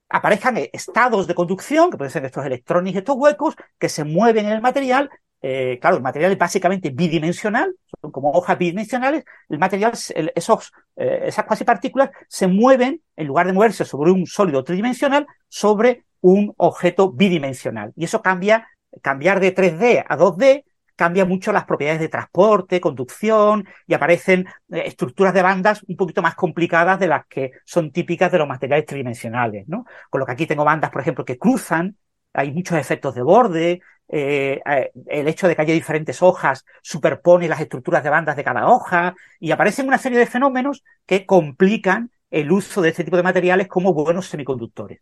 aparezcan 0.09 0.59
estados 0.73 1.27
de 1.27 1.35
conducción, 1.35 1.91
que 1.91 1.97
pueden 1.97 2.11
ser 2.11 2.25
estos 2.25 2.45
electrones 2.45 2.95
y 2.95 2.99
estos 2.99 3.17
huecos, 3.17 3.55
que 3.79 3.89
se 3.89 4.05
mueven 4.05 4.47
en 4.47 4.53
el 4.53 4.61
material 4.61 5.11
eh, 5.43 5.79
claro, 5.81 5.97
el 5.97 6.03
material 6.03 6.33
es 6.33 6.39
básicamente 6.39 6.91
bidimensional, 6.91 7.75
son 8.01 8.11
como 8.11 8.31
hojas 8.31 8.59
bidimensionales, 8.59 9.25
el 9.49 9.59
material, 9.59 9.93
esos, 10.35 10.73
eh, 10.97 11.25
esas 11.27 11.45
cuasi 11.45 11.65
partículas 11.65 12.11
se 12.29 12.47
mueven, 12.47 13.03
en 13.17 13.27
lugar 13.27 13.47
de 13.47 13.53
moverse 13.53 13.85
sobre 13.85 14.11
un 14.11 14.27
sólido 14.27 14.65
tridimensional, 14.65 15.27
sobre 15.49 16.05
un 16.21 16.53
objeto 16.57 17.13
bidimensional. 17.13 17.93
Y 17.97 18.05
eso 18.05 18.23
cambia, 18.23 18.69
cambiar 19.03 19.41
de 19.41 19.55
3D 19.55 20.05
a 20.09 20.17
2D, 20.17 20.65
cambia 20.97 21.27
mucho 21.27 21.53
las 21.53 21.67
propiedades 21.67 22.01
de 22.01 22.09
transporte, 22.09 22.81
conducción, 22.81 23.67
y 23.87 23.95
aparecen 23.95 24.47
eh, 24.71 24.85
estructuras 24.87 25.35
de 25.35 25.43
bandas 25.43 25.83
un 25.87 25.97
poquito 25.97 26.23
más 26.23 26.35
complicadas 26.35 26.99
de 26.99 27.09
las 27.09 27.27
que 27.27 27.53
son 27.65 27.93
típicas 27.93 28.33
de 28.33 28.39
los 28.39 28.49
materiales 28.49 28.87
tridimensionales, 28.87 29.69
¿no? 29.69 29.85
Con 30.11 30.21
lo 30.21 30.27
que 30.27 30.33
aquí 30.33 30.47
tengo 30.47 30.65
bandas, 30.65 30.91
por 30.91 31.03
ejemplo, 31.03 31.25
que 31.25 31.39
cruzan, 31.39 31.97
hay 32.33 32.51
muchos 32.53 32.79
efectos 32.79 33.15
de 33.15 33.23
borde, 33.23 33.81
eh, 34.09 34.61
eh, 34.65 34.93
el 35.07 35.27
hecho 35.27 35.49
de 35.49 35.57
que 35.57 35.63
haya 35.63 35.75
diferentes 35.75 36.23
hojas 36.23 36.65
superpone 36.81 37.49
las 37.49 37.61
estructuras 37.61 38.05
de 38.05 38.11
bandas 38.11 38.37
de 38.37 38.45
cada 38.45 38.69
hoja 38.69 39.15
y 39.41 39.51
aparecen 39.51 39.89
una 39.89 39.99
serie 39.99 40.19
de 40.19 40.27
fenómenos 40.27 40.85
que 41.07 41.27
complican 41.27 42.11
el 42.31 42.53
uso 42.53 42.83
de 42.83 42.91
este 42.91 43.05
tipo 43.05 43.17
de 43.17 43.23
materiales 43.23 43.69
como 43.69 43.93
buenos 43.93 44.29
semiconductores. 44.29 45.01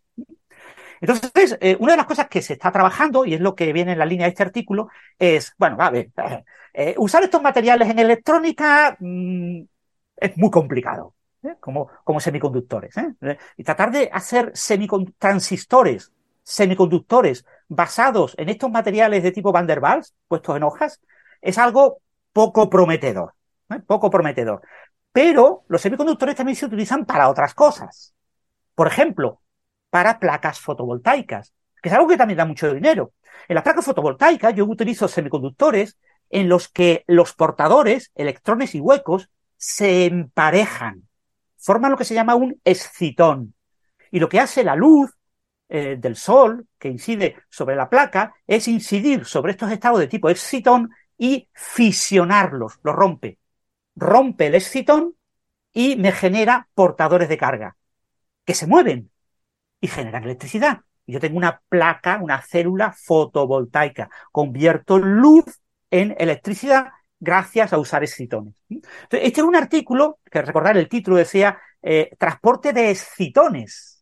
Entonces, 1.01 1.57
eh, 1.61 1.75
una 1.79 1.93
de 1.93 1.97
las 1.97 2.05
cosas 2.05 2.27
que 2.27 2.41
se 2.41 2.53
está 2.53 2.71
trabajando, 2.71 3.25
y 3.25 3.33
es 3.33 3.41
lo 3.41 3.53
que 3.53 3.73
viene 3.73 3.91
en 3.91 3.99
la 3.99 4.05
línea 4.05 4.25
de 4.25 4.29
este 4.29 4.43
artículo, 4.43 4.89
es, 5.19 5.53
bueno, 5.57 5.77
a 5.79 5.89
ver, 5.89 6.09
usar 6.97 7.23
estos 7.23 7.41
materiales 7.41 7.89
en 7.89 7.99
electrónica 7.99 8.95
mm, 8.99 9.61
es 10.17 10.37
muy 10.37 10.49
complicado, 10.49 11.13
como, 11.59 11.89
como 12.03 12.19
semiconductores. 12.19 12.95
Y 13.57 13.63
tratar 13.63 13.91
de 13.91 14.09
hacer 14.11 14.53
transistores 15.19 16.11
semiconductores 16.45 17.43
basados 17.67 18.35
en 18.37 18.49
estos 18.49 18.71
materiales 18.71 19.23
de 19.23 19.31
tipo 19.31 19.51
Van 19.51 19.67
der 19.67 19.79
Waals, 19.79 20.13
puestos 20.27 20.55
en 20.55 20.63
hojas, 20.63 21.01
es 21.41 21.57
algo 21.57 22.01
poco 22.31 22.69
prometedor. 22.69 23.33
¿eh? 23.69 23.79
Poco 23.85 24.09
prometedor. 24.09 24.61
Pero 25.11 25.63
los 25.67 25.81
semiconductores 25.81 26.35
también 26.35 26.55
se 26.55 26.67
utilizan 26.67 27.05
para 27.05 27.29
otras 27.29 27.53
cosas. 27.53 28.13
Por 28.75 28.87
ejemplo, 28.87 29.41
para 29.89 30.19
placas 30.19 30.59
fotovoltaicas, 30.59 31.53
que 31.81 31.89
es 31.89 31.95
algo 31.95 32.07
que 32.07 32.17
también 32.17 32.37
da 32.37 32.45
mucho 32.45 32.73
dinero. 32.73 33.13
En 33.47 33.55
las 33.55 33.63
placas 33.63 33.85
fotovoltaicas 33.85 34.53
yo 34.53 34.65
utilizo 34.65 35.07
semiconductores 35.07 35.97
en 36.29 36.49
los 36.49 36.67
que 36.67 37.03
los 37.07 37.33
portadores, 37.33 38.11
electrones 38.15 38.75
y 38.75 38.81
huecos, 38.81 39.29
se 39.57 40.05
emparejan. 40.05 41.07
Forman 41.57 41.91
lo 41.91 41.97
que 41.97 42.05
se 42.05 42.13
llama 42.13 42.35
un 42.35 42.59
excitón. 42.63 43.55
Y 44.11 44.19
lo 44.19 44.29
que 44.29 44.39
hace 44.39 44.63
la 44.63 44.75
luz 44.75 45.11
eh, 45.75 45.97
del 45.99 46.15
Sol 46.15 46.65
que 46.79 46.87
incide 46.87 47.35
sobre 47.49 47.75
la 47.75 47.89
placa 47.89 48.33
es 48.47 48.69
incidir 48.69 49.25
sobre 49.25 49.51
estos 49.51 49.69
estados 49.69 49.99
de 49.99 50.07
tipo 50.07 50.29
excitón 50.29 50.89
y 51.17 51.49
fisionarlos, 51.51 52.79
los 52.81 52.95
rompe. 52.95 53.39
Rompe 53.93 54.47
el 54.47 54.55
excitón 54.55 55.15
y 55.73 55.97
me 55.97 56.13
genera 56.13 56.69
portadores 56.73 57.27
de 57.27 57.37
carga 57.37 57.75
que 58.45 58.53
se 58.53 58.67
mueven 58.67 59.11
y 59.81 59.89
generan 59.89 60.23
electricidad. 60.23 60.79
Yo 61.05 61.19
tengo 61.19 61.35
una 61.35 61.61
placa, 61.67 62.19
una 62.21 62.41
célula 62.41 62.93
fotovoltaica. 62.93 64.09
Convierto 64.31 64.97
luz 64.97 65.59
en 65.91 66.15
electricidad 66.17 66.93
gracias 67.19 67.73
a 67.73 67.79
usar 67.79 68.01
excitones. 68.01 68.55
este 68.69 69.41
es 69.41 69.45
un 69.45 69.57
artículo 69.57 70.19
que 70.31 70.41
recordar 70.41 70.77
el 70.77 70.87
título 70.87 71.17
decía 71.17 71.59
eh, 71.81 72.15
transporte 72.17 72.71
de 72.71 72.91
excitones 72.91 73.94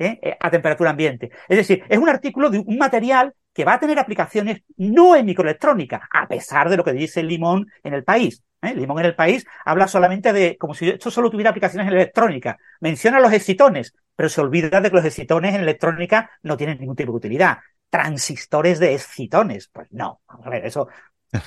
¿eh? 0.00 0.18
Eh, 0.22 0.36
a 0.40 0.50
temperatura 0.50 0.90
ambiente. 0.90 1.30
Es 1.48 1.58
decir, 1.58 1.84
es 1.88 1.98
un 1.98 2.08
artículo 2.08 2.50
de 2.50 2.58
un 2.58 2.78
material 2.78 3.34
que 3.52 3.64
va 3.64 3.74
a 3.74 3.80
tener 3.80 3.98
aplicaciones 3.98 4.62
no 4.76 5.14
en 5.14 5.26
microelectrónica, 5.26 6.08
a 6.12 6.26
pesar 6.26 6.68
de 6.70 6.76
lo 6.76 6.84
que 6.84 6.92
dice 6.92 7.22
Limón 7.22 7.66
en 7.84 7.94
el 7.94 8.02
país. 8.02 8.42
¿eh? 8.62 8.74
Limón 8.74 9.00
en 9.00 9.06
el 9.06 9.14
país 9.14 9.44
habla 9.64 9.86
solamente 9.86 10.32
de, 10.32 10.56
como 10.56 10.74
si 10.74 10.88
esto 10.88 11.10
solo 11.10 11.30
tuviera 11.30 11.50
aplicaciones 11.50 11.86
en 11.86 11.94
electrónica. 11.94 12.58
Menciona 12.80 13.20
los 13.20 13.32
excitones, 13.32 13.94
pero 14.16 14.28
se 14.28 14.40
olvida 14.40 14.80
de 14.80 14.90
que 14.90 14.96
los 14.96 15.04
excitones 15.04 15.54
en 15.54 15.60
electrónica 15.60 16.30
no 16.42 16.56
tienen 16.56 16.78
ningún 16.78 16.96
tipo 16.96 17.12
de 17.12 17.18
utilidad. 17.18 17.58
Transistores 17.90 18.78
de 18.78 18.94
excitones, 18.94 19.68
pues 19.68 19.88
no. 19.90 20.20
Vamos 20.26 20.46
a 20.46 20.50
ver, 20.50 20.64
eso 20.64 20.88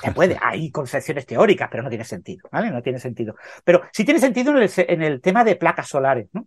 se 0.00 0.12
puede, 0.12 0.38
hay 0.40 0.70
concepciones 0.70 1.26
teóricas, 1.26 1.68
pero 1.70 1.82
no 1.82 1.88
tiene 1.88 2.04
sentido, 2.04 2.48
¿vale? 2.52 2.70
No 2.70 2.82
tiene 2.82 3.00
sentido. 3.00 3.34
Pero 3.64 3.82
sí 3.92 4.04
tiene 4.04 4.20
sentido 4.20 4.52
en 4.52 4.62
el, 4.62 4.70
en 4.76 5.02
el 5.02 5.20
tema 5.20 5.42
de 5.42 5.56
placas 5.56 5.88
solares, 5.88 6.28
¿no? 6.32 6.46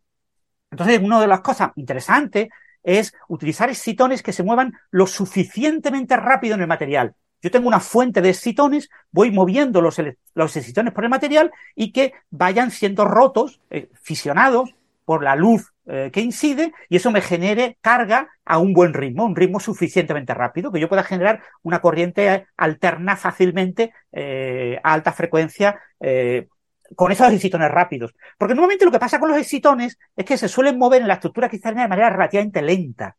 Entonces, 0.71 0.99
una 1.01 1.19
de 1.19 1.27
las 1.27 1.41
cosas 1.41 1.71
interesantes 1.75 2.49
es 2.83 3.13
utilizar 3.27 3.69
excitones 3.69 4.23
que 4.23 4.33
se 4.33 4.43
muevan 4.43 4.73
lo 4.91 5.07
suficientemente 5.07 6.15
rápido 6.17 6.55
en 6.55 6.61
el 6.61 6.67
material. 6.67 7.15
Yo 7.41 7.51
tengo 7.51 7.67
una 7.67 7.79
fuente 7.79 8.21
de 8.21 8.29
excitones, 8.29 8.89
voy 9.11 9.31
moviendo 9.31 9.81
los, 9.81 10.01
los 10.33 10.55
excitones 10.55 10.93
por 10.93 11.03
el 11.03 11.09
material 11.09 11.51
y 11.75 11.91
que 11.91 12.13
vayan 12.29 12.71
siendo 12.71 13.05
rotos, 13.05 13.59
eh, 13.69 13.89
fisionados 14.01 14.73
por 15.07 15.23
la 15.23 15.37
luz 15.37 15.71
eh, 15.85 16.09
que 16.11 16.19
incide 16.19 16.73
y 16.89 16.97
eso 16.97 17.11
me 17.11 17.21
genere 17.21 17.77
carga 17.79 18.27
a 18.43 18.57
un 18.57 18.73
buen 18.73 18.93
ritmo, 18.93 19.23
un 19.23 19.37
ritmo 19.37 19.61
suficientemente 19.61 20.33
rápido, 20.33 20.69
que 20.69 20.81
yo 20.81 20.89
pueda 20.89 21.03
generar 21.03 21.41
una 21.63 21.79
corriente 21.79 22.45
alterna 22.57 23.15
fácilmente 23.15 23.93
eh, 24.11 24.81
a 24.83 24.91
alta 24.91 25.13
frecuencia 25.13 25.79
eh, 26.01 26.49
con 26.95 27.11
esos 27.11 27.31
excitones 27.31 27.69
rápidos. 27.69 28.13
Porque 28.37 28.53
normalmente 28.53 28.85
lo 28.85 28.91
que 28.91 28.99
pasa 28.99 29.19
con 29.19 29.29
los 29.29 29.37
excitones 29.37 29.97
es 30.15 30.25
que 30.25 30.37
se 30.37 30.47
suelen 30.47 30.77
mover 30.77 31.01
en 31.01 31.07
la 31.07 31.15
estructura 31.15 31.49
cristalina 31.49 31.83
de 31.83 31.89
manera 31.89 32.09
relativamente 32.09 32.61
lenta, 32.61 33.17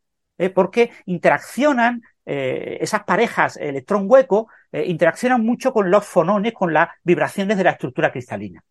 porque 0.54 0.92
interaccionan 1.06 2.02
esas 2.24 3.04
parejas 3.04 3.56
electrón-hueco, 3.56 4.48
interaccionan 4.72 5.44
mucho 5.44 5.72
con 5.72 5.90
los 5.90 6.06
fonones, 6.06 6.52
con 6.52 6.72
las 6.72 6.88
vibraciones 7.02 7.56
de 7.56 7.64
la 7.64 7.70
estructura 7.70 8.12
cristalina. 8.12 8.62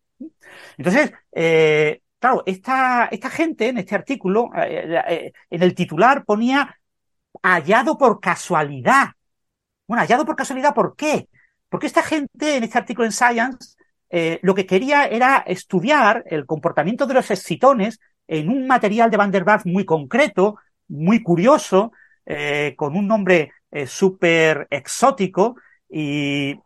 Entonces, 0.76 1.12
Claro, 2.18 2.42
esta, 2.46 3.06
esta 3.12 3.30
gente 3.30 3.68
en 3.68 3.78
este 3.78 3.94
artículo, 3.94 4.50
eh, 4.56 4.84
eh, 4.96 5.04
eh, 5.08 5.32
en 5.50 5.62
el 5.62 5.74
titular 5.74 6.24
ponía 6.24 6.76
hallado 7.42 7.96
por 7.98 8.20
casualidad. 8.20 9.08
Bueno, 9.86 10.02
hallado 10.02 10.24
por 10.26 10.36
casualidad, 10.36 10.74
¿por 10.74 10.96
qué? 10.96 11.28
Porque 11.68 11.86
esta 11.86 12.02
gente 12.02 12.56
en 12.56 12.64
este 12.64 12.78
artículo 12.78 13.06
en 13.06 13.12
Science 13.12 13.76
lo 14.10 14.54
que 14.54 14.66
quería 14.66 15.06
era 15.06 15.44
estudiar 15.46 16.24
el 16.26 16.46
comportamiento 16.46 17.06
de 17.06 17.14
los 17.14 17.30
excitones 17.30 18.00
en 18.26 18.48
un 18.48 18.66
material 18.66 19.10
de 19.10 19.16
Van 19.16 19.30
der 19.30 19.44
Waals 19.44 19.66
muy 19.66 19.84
concreto, 19.84 20.56
muy 20.88 21.22
curioso, 21.22 21.92
con 22.76 22.96
un 22.96 23.06
nombre 23.06 23.52
súper 23.86 24.66
exótico 24.70 25.56
y, 25.90 26.58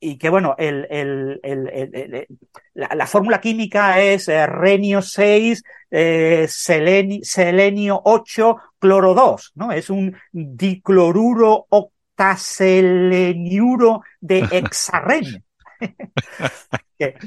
y 0.00 0.16
que 0.16 0.28
bueno, 0.28 0.54
el, 0.58 0.86
el, 0.90 1.40
el, 1.42 2.28
la, 2.74 3.06
fórmula 3.06 3.40
química 3.40 4.00
es 4.00 4.28
eh, 4.28 4.46
renio 4.46 5.02
6, 5.02 5.60
eh, 5.90 6.46
selenio, 6.48 8.00
8, 8.04 8.56
cloro 8.78 9.14
2, 9.14 9.52
¿no? 9.56 9.72
Es 9.72 9.90
un 9.90 10.16
dicloruro 10.30 11.66
octaseleniuro 11.68 14.02
de 14.20 14.38
hexarrenio. 14.52 15.42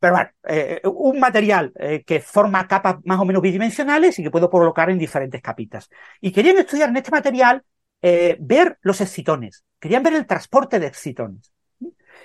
Pero 0.00 0.14
bueno, 0.14 0.30
eh, 0.44 0.80
un 0.84 1.18
material 1.18 1.72
que 2.06 2.20
forma 2.20 2.68
capas 2.68 2.96
más 3.04 3.18
o 3.18 3.24
menos 3.24 3.42
bidimensionales 3.42 4.16
y 4.18 4.22
que 4.22 4.30
puedo 4.30 4.48
colocar 4.48 4.90
en 4.90 4.98
diferentes 4.98 5.42
capitas. 5.42 5.90
Y 6.20 6.30
querían 6.30 6.56
estudiar 6.58 6.88
en 6.90 6.96
este 6.98 7.10
material 7.10 7.64
ver 8.00 8.78
los 8.82 9.00
excitones, 9.00 9.64
querían 9.80 10.04
ver 10.04 10.14
el 10.14 10.26
transporte 10.26 10.78
de 10.78 10.86
excitones. 10.86 11.52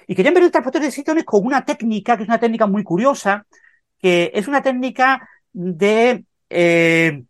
Y 0.07 0.15
querían 0.15 0.33
ver 0.33 0.43
el 0.43 0.51
transporte 0.51 0.79
de 0.79 0.87
excitones 0.87 1.23
con 1.23 1.45
una 1.45 1.65
técnica, 1.65 2.17
que 2.17 2.23
es 2.23 2.29
una 2.29 2.39
técnica 2.39 2.67
muy 2.67 2.83
curiosa, 2.83 3.45
que 3.99 4.31
es 4.33 4.47
una 4.47 4.61
técnica 4.61 5.27
de 5.53 6.25
eh, 6.49 7.23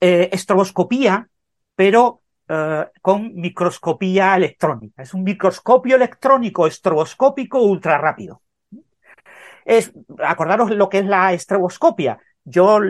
eh, 0.00 0.28
estroboscopía, 0.32 1.28
pero 1.74 2.17
eh, 2.48 2.86
con 3.02 3.34
microscopía 3.34 4.36
electrónica. 4.36 5.02
Es 5.02 5.14
un 5.14 5.22
microscopio 5.24 5.96
electrónico 5.96 6.66
estroboscópico 6.66 7.62
ultra 7.62 7.98
rápido. 7.98 8.42
Es, 9.64 9.92
acordaros 10.24 10.70
lo 10.70 10.88
que 10.88 10.98
es 10.98 11.06
la 11.06 11.32
estroboscopia. 11.32 12.18
Yo 12.44 12.80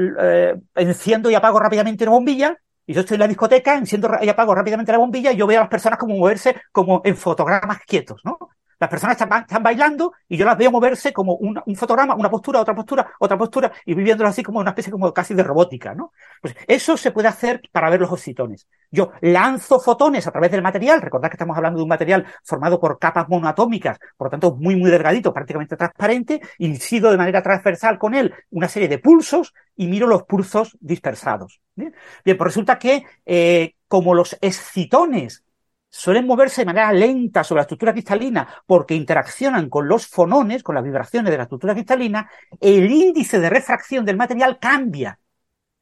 enciendo 0.77 1.31
y 1.31 1.35
apago 1.35 1.59
rápidamente 1.59 2.05
una 2.05 2.13
bombilla 2.13 2.57
y 2.87 2.95
yo 2.95 3.01
estoy 3.01 3.17
en 3.17 3.21
la 3.21 3.29
discoteca, 3.29 3.77
enciendo 3.77 4.11
y 4.23 4.29
apago 4.31 4.55
rápidamente 4.55 4.93
la 4.93 4.99
bombilla 4.99 5.31
y 5.31 5.37
yo 5.37 5.47
veo 5.47 5.59
a 5.59 5.63
las 5.63 5.71
personas 5.71 5.99
como 5.99 6.17
moverse 6.17 6.57
como 6.73 7.03
en 7.05 7.17
fotogramas 7.17 7.81
quietos, 7.87 8.23
¿no? 8.25 8.39
Las 8.81 8.91
personas 8.91 9.21
están, 9.21 9.63
bailando 9.63 10.13
y 10.29 10.37
yo 10.37 10.45
las 10.45 10.57
veo 10.57 10.71
moverse 10.71 11.13
como 11.13 11.35
un, 11.35 11.61
fotograma, 11.75 12.15
una 12.15 12.31
postura, 12.31 12.61
otra 12.61 12.75
postura, 12.75 13.11
otra 13.19 13.37
postura, 13.37 13.73
y 13.85 13.95
viviéndolo 13.95 14.29
así 14.29 14.43
como 14.43 14.61
una 14.61 14.71
especie 14.71 14.93
como 14.93 15.13
casi 15.13 15.35
de 15.35 15.43
robótica, 15.43 15.95
¿no? 15.95 16.13
Pues 16.41 16.55
eso 16.67 16.97
se 16.97 17.11
puede 17.11 17.29
hacer 17.29 17.63
para 17.73 17.91
ver 17.91 18.01
los 18.01 18.13
oxitones. 18.13 18.69
Yo 18.91 19.11
lanzo 19.21 19.81
fotones 19.81 20.27
a 20.27 20.31
través 20.31 20.51
del 20.51 20.63
material, 20.63 21.03
recordad 21.03 21.29
que 21.29 21.35
estamos 21.35 21.57
hablando 21.57 21.79
de 21.79 21.83
un 21.83 21.89
material 21.89 22.25
formado 22.45 22.79
por 22.79 22.99
capas 22.99 23.29
monoatómicas, 23.29 23.99
por 24.17 24.27
lo 24.27 24.31
tanto 24.31 24.55
muy, 24.55 24.77
muy 24.77 24.91
delgadito, 24.91 25.33
prácticamente 25.33 25.77
transparente, 25.77 26.41
incido 26.59 27.11
de 27.11 27.17
manera 27.17 27.43
transversal 27.43 27.99
con 27.99 28.15
él 28.15 28.33
una 28.51 28.69
serie 28.69 28.89
de 28.89 28.99
pulsos 28.99 29.55
y 29.77 29.89
miro 29.89 30.07
los 30.07 30.23
pulsos 30.23 30.77
dispersados. 30.81 31.61
Bien, 31.75 31.95
pues 32.25 32.39
resulta 32.39 32.79
que 32.79 33.05
eh, 33.27 33.75
como 33.89 34.15
los 34.15 34.37
excitones 34.41 35.45
suelen 35.91 36.27
moverse 36.27 36.63
de 36.63 36.67
manera 36.67 36.93
lenta 36.93 37.43
sobre 37.45 37.61
la 37.61 37.63
estructura 37.63 37.93
cristalina 37.93 38.49
porque 38.67 38.95
interaccionan 38.95 39.69
con 39.69 39.89
los 39.89 40.07
fonones, 40.07 40.63
con 40.63 40.75
las 40.75 40.85
vibraciones 40.85 41.31
de 41.31 41.37
la 41.37 41.45
estructura 41.45 41.75
cristalina, 41.75 42.31
el 42.61 42.91
índice 42.91 43.41
de 43.41 43.51
refracción 43.51 44.05
del 44.05 44.17
material 44.17 44.59
cambia. 44.59 45.19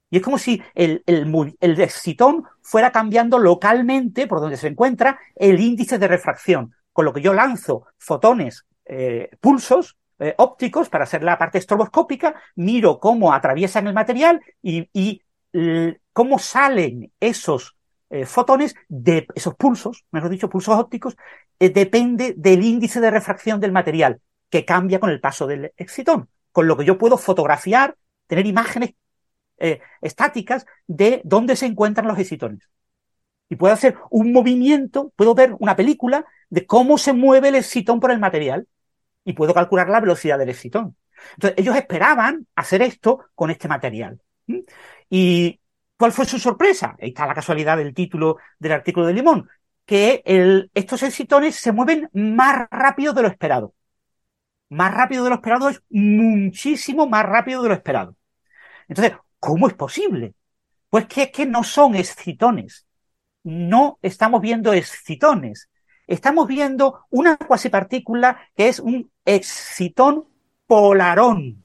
Y 0.08 0.18
es 0.18 0.22
como 0.22 0.38
si 0.38 0.62
el, 0.74 1.02
el, 1.06 1.80
excitón 1.80 2.44
fuera 2.62 2.92
cambiando 2.92 3.38
localmente 3.38 4.28
por 4.28 4.40
donde 4.40 4.56
se 4.56 4.68
encuentra 4.68 5.18
el 5.34 5.58
índice 5.58 5.98
de 5.98 6.06
refracción, 6.06 6.74
con 6.92 7.04
lo 7.04 7.12
que 7.12 7.20
yo 7.20 7.34
lanzo 7.34 7.86
fotones, 7.98 8.64
eh, 8.84 9.30
pulsos 9.40 9.96
eh, 10.20 10.34
ópticos 10.38 10.88
para 10.88 11.04
hacer 11.04 11.24
la 11.24 11.36
parte 11.36 11.58
estroboscópica, 11.58 12.40
miro 12.54 13.00
cómo 13.00 13.32
atraviesan 13.32 13.88
el 13.88 13.94
material 13.94 14.40
y, 14.62 14.88
y 14.92 15.22
cómo 16.12 16.38
salen 16.38 17.12
esos 17.18 17.75
eh, 18.10 18.24
fotones 18.26 18.74
de 18.88 19.26
esos 19.34 19.54
pulsos, 19.54 20.04
mejor 20.12 20.30
dicho, 20.30 20.48
pulsos 20.48 20.78
ópticos, 20.78 21.16
eh, 21.58 21.70
depende 21.70 22.34
del 22.36 22.62
índice 22.62 23.00
de 23.00 23.10
refracción 23.10 23.60
del 23.60 23.72
material, 23.72 24.20
que 24.48 24.64
cambia 24.64 25.00
con 25.00 25.10
el 25.10 25.20
paso 25.20 25.46
del 25.46 25.72
excitón. 25.76 26.28
Con 26.52 26.68
lo 26.68 26.76
que 26.76 26.84
yo 26.84 26.98
puedo 26.98 27.18
fotografiar, 27.18 27.96
tener 28.26 28.46
imágenes 28.46 28.94
eh, 29.58 29.80
estáticas 30.00 30.66
de 30.86 31.20
dónde 31.24 31.56
se 31.56 31.66
encuentran 31.66 32.06
los 32.06 32.18
excitones. 32.18 32.68
Y 33.48 33.56
puedo 33.56 33.74
hacer 33.74 33.96
un 34.10 34.32
movimiento, 34.32 35.12
puedo 35.16 35.34
ver 35.34 35.54
una 35.58 35.76
película 35.76 36.26
de 36.50 36.66
cómo 36.66 36.98
se 36.98 37.12
mueve 37.12 37.48
el 37.48 37.54
excitón 37.56 38.00
por 38.00 38.10
el 38.10 38.18
material 38.18 38.66
y 39.24 39.32
puedo 39.32 39.54
calcular 39.54 39.88
la 39.88 40.00
velocidad 40.00 40.38
del 40.38 40.50
excitón. 40.50 40.96
Entonces, 41.34 41.58
ellos 41.58 41.76
esperaban 41.76 42.46
hacer 42.54 42.82
esto 42.82 43.26
con 43.34 43.50
este 43.50 43.68
material. 43.68 44.20
Y 45.10 45.60
¿Cuál 45.98 46.12
fue 46.12 46.26
su 46.26 46.38
sorpresa? 46.38 46.96
Ahí 47.00 47.08
está 47.08 47.26
la 47.26 47.34
casualidad 47.34 47.78
del 47.78 47.94
título 47.94 48.36
del 48.58 48.72
artículo 48.72 49.06
de 49.06 49.14
Limón, 49.14 49.48
que 49.86 50.22
estos 50.74 51.02
excitones 51.02 51.56
se 51.56 51.72
mueven 51.72 52.10
más 52.12 52.68
rápido 52.70 53.12
de 53.14 53.22
lo 53.22 53.28
esperado. 53.28 53.74
Más 54.68 54.92
rápido 54.92 55.24
de 55.24 55.30
lo 55.30 55.36
esperado 55.36 55.68
es 55.68 55.82
muchísimo 55.90 57.06
más 57.06 57.24
rápido 57.24 57.62
de 57.62 57.68
lo 57.68 57.74
esperado. 57.74 58.16
Entonces, 58.88 59.16
¿cómo 59.38 59.68
es 59.68 59.74
posible? 59.74 60.34
Pues 60.90 61.06
que 61.06 61.24
es 61.24 61.30
que 61.30 61.46
no 61.46 61.64
son 61.64 61.94
excitones. 61.94 62.86
No 63.42 63.98
estamos 64.02 64.40
viendo 64.42 64.72
excitones. 64.72 65.70
Estamos 66.06 66.46
viendo 66.46 67.06
una 67.10 67.36
cuasipartícula 67.36 68.50
que 68.54 68.68
es 68.68 68.80
un 68.80 69.10
excitón 69.24 70.26
polarón. 70.66 71.64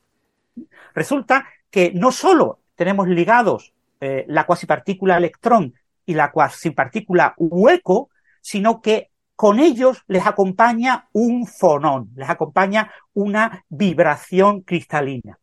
Resulta 0.93 1.47
que 1.69 1.91
no 1.93 2.11
solo 2.11 2.59
tenemos 2.75 3.07
ligados 3.07 3.73
eh, 4.01 4.25
la 4.27 4.45
cuasipartícula 4.45 5.17
electrón 5.17 5.73
y 6.05 6.15
la 6.15 6.31
cuasipartícula 6.31 7.35
hueco, 7.37 8.09
sino 8.41 8.81
que 8.81 9.11
con 9.35 9.59
ellos 9.59 10.03
les 10.07 10.25
acompaña 10.25 11.07
un 11.13 11.47
fonón, 11.47 12.09
les 12.15 12.29
acompaña 12.29 12.91
una 13.13 13.63
vibración 13.69 14.61
cristalina. 14.61 15.37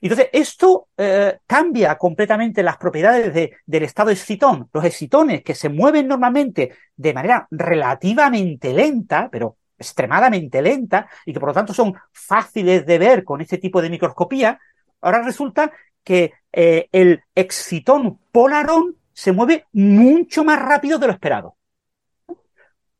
Entonces, 0.00 0.28
esto 0.32 0.88
eh, 0.96 1.38
cambia 1.46 1.96
completamente 1.96 2.62
las 2.62 2.76
propiedades 2.76 3.52
del 3.64 3.82
estado 3.82 4.10
excitón. 4.10 4.68
Los 4.72 4.84
excitones 4.84 5.42
que 5.42 5.54
se 5.54 5.68
mueven 5.68 6.08
normalmente 6.08 6.72
de 6.96 7.14
manera 7.14 7.46
relativamente 7.50 8.72
lenta, 8.74 9.28
pero 9.30 9.56
extremadamente 9.78 10.60
lenta, 10.60 11.08
y 11.24 11.32
que 11.32 11.40
por 11.40 11.48
lo 11.48 11.54
tanto 11.54 11.72
son 11.72 11.94
fáciles 12.12 12.84
de 12.84 12.98
ver 12.98 13.24
con 13.24 13.40
este 13.40 13.58
tipo 13.58 13.80
de 13.80 13.90
microscopía, 13.90 14.58
ahora 15.00 15.22
resulta 15.22 15.72
que 16.04 16.34
eh, 16.52 16.88
el 16.92 17.22
excitón 17.34 18.20
polarón 18.30 18.96
se 19.12 19.32
mueve 19.32 19.66
mucho 19.72 20.44
más 20.44 20.60
rápido 20.60 20.98
de 20.98 21.06
lo 21.06 21.12
esperado. 21.12 21.56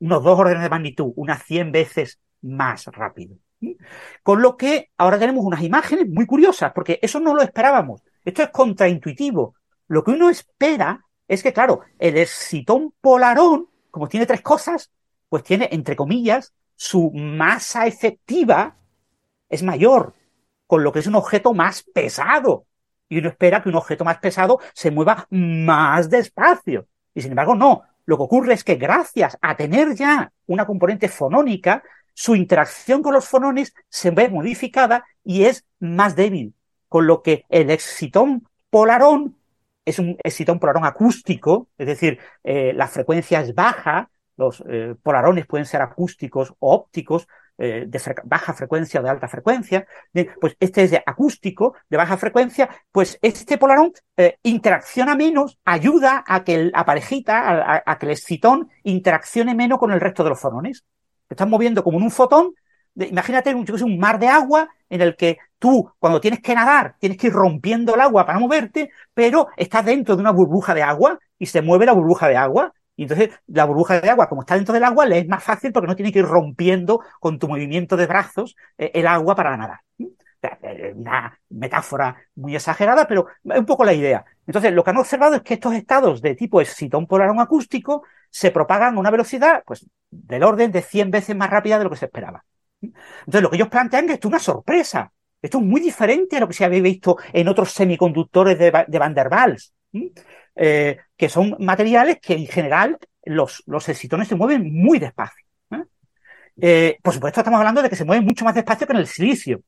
Unos 0.01 0.25
dos 0.25 0.39
órdenes 0.39 0.63
de 0.63 0.71
magnitud, 0.71 1.13
unas 1.17 1.45
100 1.45 1.73
veces 1.73 2.19
más 2.43 2.87
rápido. 2.87 3.37
Con 4.23 4.43
lo 4.43 4.57
que 4.57 4.91
ahora 4.99 5.19
tenemos 5.19 5.45
unas 5.45 5.63
imágenes 5.63 6.09
muy 6.09 6.27
curiosas, 6.27 6.73
porque 6.75 6.99
eso 7.03 7.21
no 7.21 7.35
lo 7.35 7.43
esperábamos. 7.43 8.03
Esto 8.25 8.43
es 8.43 8.51
contraintuitivo. 8.51 9.55
Lo 9.89 10.03
que 10.03 10.13
uno 10.13 10.31
espera 10.31 11.05
es 11.29 11.43
que, 11.43 11.53
claro, 11.53 11.81
el 11.99 12.19
excitón 12.19 12.95
polarón, 13.01 13.69
como 13.91 14.09
tiene 14.09 14.27
tres 14.27 14.43
cosas, 14.43 14.91
pues 15.29 15.43
tiene, 15.43 15.69
entre 15.73 15.97
comillas, 15.97 16.53
su 16.77 17.11
masa 17.13 17.87
efectiva 17.87 18.77
es 19.49 19.63
mayor, 19.63 20.15
con 20.67 20.83
lo 20.83 20.93
que 20.93 20.99
es 20.99 21.07
un 21.07 21.15
objeto 21.15 21.55
más 21.55 21.83
pesado 21.83 22.67
y 23.15 23.19
uno 23.19 23.29
espera 23.29 23.63
que 23.63 23.69
un 23.69 23.77
objeto 23.77 24.05
más 24.05 24.19
pesado 24.19 24.59
se 24.73 24.91
mueva 24.91 25.27
más 25.31 26.11
despacio. 26.11 26.89
Y 27.15 27.23
sin 27.23 27.31
embargo, 27.31 27.55
no. 27.55 27.83
Lo 28.07 28.17
que 28.17 28.25
ocurre 28.25 28.55
es 28.55 28.65
que 28.65 28.75
gracias 28.75 29.39
a 29.41 29.57
tener 29.57 29.95
ya 29.95 30.33
una 30.47 30.67
componente 30.67 31.09
fonónica, 31.09 31.83
su 32.13 32.35
interacción 32.35 33.03
con 33.03 33.15
los 33.15 33.29
fonones 33.29 33.73
se 33.89 34.11
ve 34.11 34.29
modificada 34.29 35.05
y 35.23 35.45
es 35.45 35.65
más 35.79 36.17
débil, 36.17 36.55
Con 36.89 37.07
lo 37.07 37.23
que 37.23 37.45
el 37.49 37.71
excitón 37.71 38.47
polarón 38.69 39.37
es 39.85 39.99
un 39.99 40.17
excitón 40.25 40.59
polarón 40.59 40.85
acústico, 40.85 41.69
es 41.79 41.87
decir, 41.87 42.19
eh, 42.43 42.73
la 42.75 42.89
frecuencia 42.89 43.41
es 43.41 43.55
baja, 43.55 44.11
los 44.37 44.65
eh, 44.69 44.95
polarones 45.03 45.47
pueden 45.47 45.67
ser 45.67 45.83
acústicos 45.83 46.55
o 46.59 46.75
ópticos, 46.75 47.29
eh, 47.59 47.85
de 47.87 48.01
baja 48.25 48.53
frecuencia 48.53 49.01
o 49.01 49.03
de 49.03 49.11
alta 49.11 49.29
frecuencia, 49.29 49.87
pues 50.41 50.57
este 50.61 50.85
es 50.85 50.91
de 50.91 51.03
acústico, 51.05 51.75
de 51.89 51.97
baja 51.97 52.17
frecuencia, 52.17 52.69
pues 52.91 53.19
este 53.23 53.59
polarón 53.59 53.93
interacciona 54.43 55.15
menos, 55.15 55.59
ayuda 55.65 56.25
a 56.27 56.45
que 56.45 56.71
la 56.73 56.85
parejita, 56.85 57.83
a, 57.85 57.99
que 57.99 58.07
el 58.07 58.13
excitón 58.13 58.71
interaccione 58.83 59.55
menos 59.55 59.79
con 59.79 59.93
el 59.93 60.01
resto 60.01 60.25
de 60.25 60.31
los 60.31 60.41
fotones. 60.41 60.85
Se 61.29 61.35
están 61.35 61.51
moviendo 61.51 61.83
como 61.83 61.99
en 61.99 62.05
un 62.05 62.11
fotón, 62.11 62.55
imagínate 62.97 63.55
un, 63.55 63.67
un 63.83 63.99
mar 63.99 64.19
de 64.19 64.29
agua 64.29 64.69
en 64.89 65.01
el 65.01 65.17
que 65.17 65.39
tú, 65.59 65.91
cuando 65.99 66.21
tienes 66.21 66.41
que 66.41 66.55
nadar, 66.55 66.97
tienes 66.99 67.19
que 67.19 67.29
ir 67.29 67.33
rompiendo 67.33 67.95
el 67.95 68.01
agua 68.01 68.27
para 68.27 68.39
moverte, 68.39 68.91
pero 69.13 69.49
estás 69.57 69.85
dentro 69.85 70.15
de 70.15 70.21
una 70.21 70.31
burbuja 70.31 70.75
de 70.75 70.83
agua 70.83 71.19
y 71.39 71.47
se 71.47 71.63
mueve 71.63 71.87
la 71.87 71.93
burbuja 71.93 72.29
de 72.29 72.37
agua. 72.37 72.73
Y 72.97 73.03
entonces 73.03 73.31
la 73.47 73.65
burbuja 73.65 74.01
de 74.01 74.11
agua, 74.11 74.29
como 74.29 74.43
está 74.43 74.55
dentro 74.55 74.73
del 74.73 74.85
agua, 74.85 75.07
le 75.07 75.19
es 75.19 75.29
más 75.29 75.43
fácil 75.43 75.73
porque 75.73 75.89
no 75.89 75.97
tiene 75.97 76.13
que 76.13 76.21
ir 76.21 76.27
rompiendo 76.27 77.01
con 77.21 77.39
tu 77.39 77.49
movimiento 77.49 77.97
de 77.97 78.07
brazos 78.07 78.57
eh, 78.79 78.93
el 78.95 79.07
agua 79.07 79.35
para 79.35 79.57
nadar. 79.57 79.81
Eh, 80.63 80.93
una 80.95 81.39
metáfora 81.51 82.17
muy 82.35 82.55
exagerada, 82.55 83.07
pero 83.07 83.27
es 83.45 83.59
un 83.59 83.67
poco 83.67 83.85
la 83.85 83.95
idea. 83.95 84.25
Entonces, 84.47 84.73
lo 84.73 84.85
que 84.85 84.91
han 84.91 84.99
observado 84.99 85.37
es 85.37 85.43
que 85.43 85.55
estos 85.55 85.75
estados 85.75 86.21
de 86.21 86.35
tipo 86.35 86.61
excitón 86.61 87.07
polarón 87.07 87.41
acústico 87.41 88.05
se 88.31 88.51
propagan 88.51 88.97
a 88.97 89.01
una 89.01 89.11
velocidad 89.11 89.63
pues, 89.65 89.87
del 90.11 90.43
orden 90.43 90.71
de 90.73 90.83
100 90.83 91.11
veces 91.11 91.37
más 91.37 91.51
rápida 91.51 91.79
de 91.79 91.85
lo 91.85 91.91
que 91.91 91.97
se 91.97 92.07
esperaba. 92.07 92.45
Entonces, 92.81 93.43
lo 93.43 93.51
que 93.51 93.57
ellos 93.57 93.69
plantean 93.69 94.05
es 94.05 94.09
que 94.09 94.15
esto 94.15 94.29
es 94.29 94.33
una 94.33 94.41
sorpresa. 94.41 95.13
Esto 95.41 95.59
es 95.59 95.65
muy 95.65 95.81
diferente 95.81 96.37
a 96.37 96.41
lo 96.41 96.49
que 96.49 96.55
se 96.55 96.65
había 96.65 96.81
visto 96.81 97.17
en 97.33 97.49
otros 97.49 97.71
semiconductores 97.73 98.59
de, 98.59 98.71
Van 98.71 99.15
der 99.15 99.29
Waals, 99.29 99.75
eh, 100.57 100.99
que 101.17 101.29
son 101.29 101.57
materiales 101.59 102.19
que 102.21 102.35
en 102.35 102.47
general 102.47 102.99
los, 103.25 103.63
los 103.67 103.89
excitones 103.89 104.29
se 104.29 104.35
mueven 104.35 104.73
muy 104.73 104.99
despacio. 104.99 105.45
¿eh? 105.71 105.83
Eh, 106.61 106.99
por 107.03 107.15
supuesto, 107.15 107.41
estamos 107.41 107.59
hablando 107.59 107.83
de 107.83 107.91
que 107.91 107.97
se 107.97 108.05
mueven 108.05 108.25
mucho 108.25 108.45
más 108.45 108.55
despacio 108.55 108.87
que 108.87 108.93
en 108.93 108.99
el 109.01 109.07
silicio. 109.07 109.63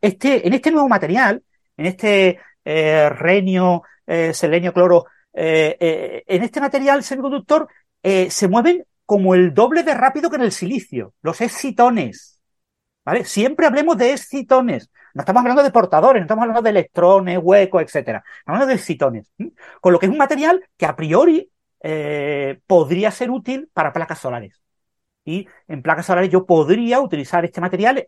Este, 0.00 0.46
en 0.46 0.54
este 0.54 0.70
nuevo 0.70 0.88
material, 0.88 1.42
en 1.76 1.86
este 1.86 2.38
renio, 2.64 3.82
selenio, 4.32 4.72
cloro, 4.72 5.06
en 5.32 6.42
este 6.42 6.60
material 6.60 7.02
semiconductor 7.02 7.68
se 8.02 8.48
mueven 8.48 8.84
como 9.04 9.34
el 9.34 9.52
doble 9.52 9.82
de 9.82 9.94
rápido 9.94 10.30
que 10.30 10.36
en 10.36 10.42
el 10.42 10.52
silicio, 10.52 11.14
los 11.22 11.40
excitones. 11.40 12.39
¿Vale? 13.04 13.24
Siempre 13.24 13.66
hablemos 13.66 13.96
de 13.96 14.12
excitones. 14.12 14.90
No 15.14 15.22
estamos 15.22 15.40
hablando 15.40 15.62
de 15.62 15.70
portadores, 15.70 16.20
no 16.20 16.24
estamos 16.24 16.42
hablando 16.42 16.62
de 16.62 16.70
electrones, 16.70 17.38
huecos, 17.42 17.82
etcétera. 17.82 18.22
Estamos 18.38 18.56
hablando 18.56 18.66
de 18.66 18.74
excitones. 18.74 19.32
Con 19.80 19.92
lo 19.92 19.98
que 19.98 20.06
es 20.06 20.12
un 20.12 20.18
material 20.18 20.62
que 20.76 20.86
a 20.86 20.94
priori 20.94 21.50
eh, 21.82 22.60
podría 22.66 23.10
ser 23.10 23.30
útil 23.30 23.68
para 23.72 23.92
placas 23.92 24.18
solares. 24.18 24.60
Y 25.24 25.48
en 25.68 25.82
placas 25.82 26.06
solares 26.06 26.30
yo 26.30 26.46
podría 26.46 27.00
utilizar 27.00 27.44
este 27.44 27.60
material 27.60 28.06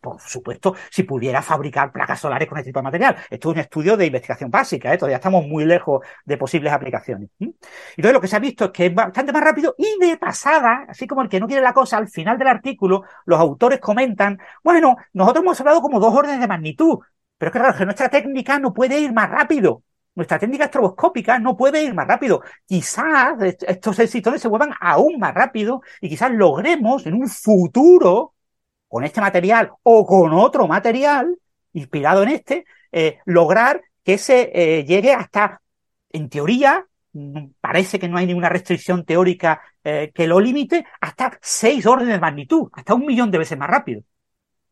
por 0.00 0.20
supuesto, 0.20 0.74
si 0.90 1.04
pudiera 1.04 1.42
fabricar 1.42 1.92
placas 1.92 2.20
solares 2.20 2.48
con 2.48 2.58
este 2.58 2.70
tipo 2.70 2.80
de 2.80 2.84
material. 2.84 3.16
Esto 3.30 3.50
es 3.50 3.54
un 3.54 3.60
estudio 3.60 3.96
de 3.96 4.06
investigación 4.06 4.50
básica, 4.50 4.92
¿eh? 4.92 4.98
todavía 4.98 5.16
estamos 5.16 5.46
muy 5.46 5.64
lejos 5.64 6.04
de 6.24 6.36
posibles 6.36 6.72
aplicaciones. 6.72 7.30
Entonces, 7.38 8.12
lo 8.12 8.20
que 8.20 8.28
se 8.28 8.36
ha 8.36 8.40
visto 8.40 8.66
es 8.66 8.70
que 8.70 8.86
es 8.86 8.94
bastante 8.94 9.32
más 9.32 9.42
rápido 9.42 9.74
y 9.78 9.98
de 10.04 10.16
pasada, 10.16 10.86
así 10.88 11.06
como 11.06 11.22
el 11.22 11.28
que 11.28 11.40
no 11.40 11.46
quiere 11.46 11.62
la 11.62 11.72
cosa, 11.72 11.98
al 11.98 12.08
final 12.08 12.38
del 12.38 12.48
artículo, 12.48 13.02
los 13.24 13.38
autores 13.38 13.80
comentan, 13.80 14.38
bueno, 14.62 14.96
nosotros 15.12 15.42
hemos 15.44 15.60
hablado 15.60 15.80
como 15.80 16.00
dos 16.00 16.14
órdenes 16.14 16.40
de 16.40 16.48
magnitud, 16.48 16.98
pero 17.38 17.48
es 17.48 17.52
que 17.52 17.58
claro, 17.58 17.76
que 17.76 17.84
nuestra 17.84 18.08
técnica 18.08 18.58
no 18.58 18.72
puede 18.72 19.00
ir 19.00 19.12
más 19.12 19.30
rápido. 19.30 19.82
Nuestra 20.14 20.38
técnica 20.38 20.64
estroboscópica 20.64 21.38
no 21.38 21.56
puede 21.56 21.82
ir 21.82 21.94
más 21.94 22.06
rápido. 22.06 22.42
Quizás 22.66 23.34
estos 23.40 23.98
excitones 23.98 24.42
se 24.42 24.48
muevan 24.48 24.72
aún 24.78 25.18
más 25.18 25.34
rápido 25.34 25.80
y 26.00 26.08
quizás 26.08 26.30
logremos 26.30 27.06
en 27.06 27.14
un 27.14 27.28
futuro 27.28 28.34
con 28.92 29.04
este 29.04 29.22
material 29.22 29.72
o 29.84 30.04
con 30.04 30.34
otro 30.34 30.68
material 30.68 31.34
inspirado 31.72 32.24
en 32.24 32.28
este, 32.28 32.66
eh, 32.92 33.20
lograr 33.24 33.80
que 34.04 34.18
se 34.18 34.50
eh, 34.52 34.84
llegue 34.84 35.14
hasta, 35.14 35.62
en 36.10 36.28
teoría, 36.28 36.84
mm, 37.14 37.52
parece 37.58 37.98
que 37.98 38.06
no 38.06 38.18
hay 38.18 38.26
ninguna 38.26 38.50
restricción 38.50 39.06
teórica 39.06 39.62
eh, 39.82 40.12
que 40.14 40.26
lo 40.26 40.38
limite, 40.38 40.84
hasta 41.00 41.38
seis 41.40 41.86
órdenes 41.86 42.16
de 42.16 42.20
magnitud, 42.20 42.68
hasta 42.74 42.92
un 42.92 43.06
millón 43.06 43.30
de 43.30 43.38
veces 43.38 43.56
más 43.56 43.70
rápido. 43.70 44.02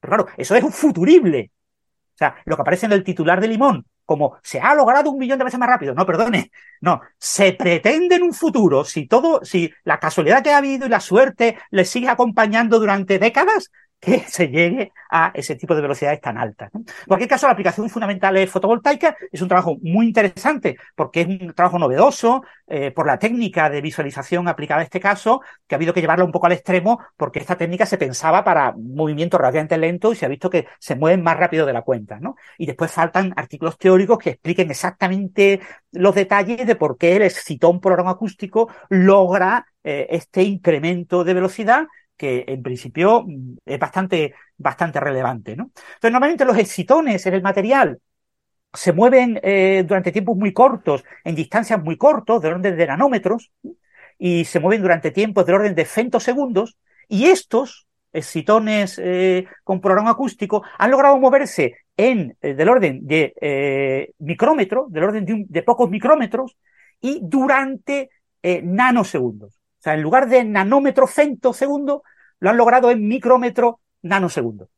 Pero 0.01 0.11
claro, 0.11 0.27
eso 0.37 0.55
es 0.55 0.65
un 0.65 0.73
futurible. 0.73 1.51
O 2.13 2.19
sea, 2.19 2.37
lo 2.45 2.57
que 2.57 2.63
aparece 2.63 2.85
en 2.85 2.93
el 2.93 3.03
titular 3.03 3.41
de 3.41 3.49
Limón, 3.49 3.87
como 4.05 4.37
se 4.43 4.61
ha 4.61 4.75
logrado 4.75 5.11
un 5.11 5.19
millón 5.19 5.39
de 5.39 5.47
veces 5.47 5.59
más 5.59 5.71
rápido. 5.71 5.95
No, 5.95 6.05
perdone. 6.05 6.51
No, 6.83 7.01
se 7.17 7.55
pretende 7.55 8.17
en 8.17 8.25
un 8.25 8.35
futuro, 8.35 8.85
si 8.85 9.07
todo, 9.07 9.43
si 9.47 9.73
la 9.85 9.99
casualidad 9.99 10.43
que 10.43 10.51
ha 10.51 10.59
habido 10.59 10.85
y 10.85 10.91
la 10.91 11.01
suerte 11.01 11.57
le 11.71 11.87
sigue 11.87 12.11
acompañando 12.11 12.79
durante 12.79 13.19
décadas, 13.19 13.71
que 14.01 14.21
se 14.29 14.49
llegue 14.49 14.93
a 15.11 15.31
ese 15.35 15.57
tipo 15.57 15.75
de 15.75 15.83
velocidades 15.83 16.21
tan 16.21 16.39
altas. 16.39 16.71
En 16.75 16.85
cualquier 17.07 17.29
caso, 17.29 17.47
la 17.47 17.53
aplicación 17.53 17.89
fundamental 17.91 18.37
es 18.37 18.51
fotovoltaica, 18.51 19.17
es 19.31 19.43
un 19.43 19.49
trabajo 19.49 19.77
muy 19.83 20.07
interesante 20.07 20.77
porque 20.95 21.21
es 21.23 21.27
un 21.27 21.53
trabajo 21.55 21.79
novedoso 21.79 22.43
eh, 22.67 22.91
por 22.93 23.07
la 23.07 23.19
técnica 23.19 23.69
de 23.69 23.81
visualización 23.81 24.49
aplicada 24.49 24.81
a 24.81 24.85
este 24.85 25.01
caso, 25.01 25.43
que 25.67 25.75
ha 25.75 25.77
habido 25.77 25.93
que 25.93 26.01
llevarla 26.01 26.25
un 26.25 26.33
poco 26.33 26.47
al 26.47 26.53
extremo 26.53 27.01
porque 27.17 27.41
esta 27.41 27.57
técnica 27.57 27.87
se 27.87 27.99
pensaba 27.99 28.45
para 28.45 28.73
movimientos 28.77 29.39
relativamente 29.39 29.77
lentos 29.79 30.15
y 30.15 30.17
se 30.17 30.27
ha 30.27 30.29
visto 30.29 30.49
que 30.49 30.67
se 30.79 30.95
mueven 30.95 31.23
más 31.23 31.37
rápido 31.37 31.67
de 31.67 31.73
la 31.73 31.83
cuenta. 31.83 32.19
Y 32.59 32.67
después 32.67 32.91
faltan 32.91 33.33
artículos 33.37 33.79
teóricos 33.79 34.19
que 34.19 34.31
expliquen 34.31 34.71
exactamente 34.71 35.61
los 35.93 36.15
detalles 36.15 36.67
de 36.67 36.77
por 36.77 36.97
qué 36.97 37.17
el 37.17 37.23
excitón 37.23 37.81
polarón 37.81 38.09
acústico 38.09 38.69
logra 38.89 39.67
eh, 39.83 40.07
este 40.11 40.43
incremento 40.43 41.25
de 41.25 41.35
velocidad 41.35 41.87
que 42.21 42.45
en 42.47 42.63
principio 42.63 43.25
mm, 43.27 43.57
es 43.65 43.79
bastante, 43.79 44.35
bastante 44.59 45.01
relevante. 45.01 45.57
¿no? 45.57 45.71
Entonces, 45.75 46.13
normalmente 46.13 46.45
los 46.45 46.59
excitones 46.59 47.25
en 47.25 47.33
el 47.33 47.41
material 47.41 47.99
se 48.75 48.93
mueven 48.93 49.41
eh, 49.43 49.85
durante 49.89 50.13
tiempos 50.13 50.37
muy 50.37 50.53
cortos, 50.53 51.03
en 51.25 51.35
distancias 51.35 51.83
muy 51.83 51.97
cortos, 51.97 52.43
del 52.43 52.53
orden 52.53 52.77
de 52.77 52.87
nanómetros, 52.87 53.51
y 54.19 54.45
se 54.45 54.61
mueven 54.61 54.83
durante 54.83 55.11
tiempos 55.13 55.47
del 55.47 55.55
orden 55.55 55.75
de 55.75 55.87
femtosegundos, 55.87 56.77
y 57.09 57.25
estos 57.27 57.89
excitones 58.13 59.01
eh, 59.03 59.47
con 59.65 59.81
programa 59.81 60.11
acústico 60.11 60.63
han 60.79 60.91
logrado 60.91 61.17
moverse 61.17 61.77
en 61.97 62.37
eh, 62.43 62.53
del 62.53 62.69
orden 62.69 63.07
de 63.07 64.13
micrómetro, 64.19 64.89
del 64.91 65.05
orden 65.05 65.25
de, 65.25 65.47
de, 65.49 65.63
pocos 65.63 65.89
micrómetros, 65.89 66.59
y 67.01 67.19
durante 67.23 68.11
nanosegundos. 68.63 69.60
O 69.81 69.83
sea, 69.83 69.95
en 69.95 70.03
lugar 70.03 70.29
de 70.29 70.45
nanómetro 70.45 71.07
femtosegundo, 71.07 72.03
lo 72.39 72.51
han 72.51 72.59
logrado 72.59 72.91
en 72.91 73.09
micrómetro 73.09 73.81
nanosegundo. 74.03 74.69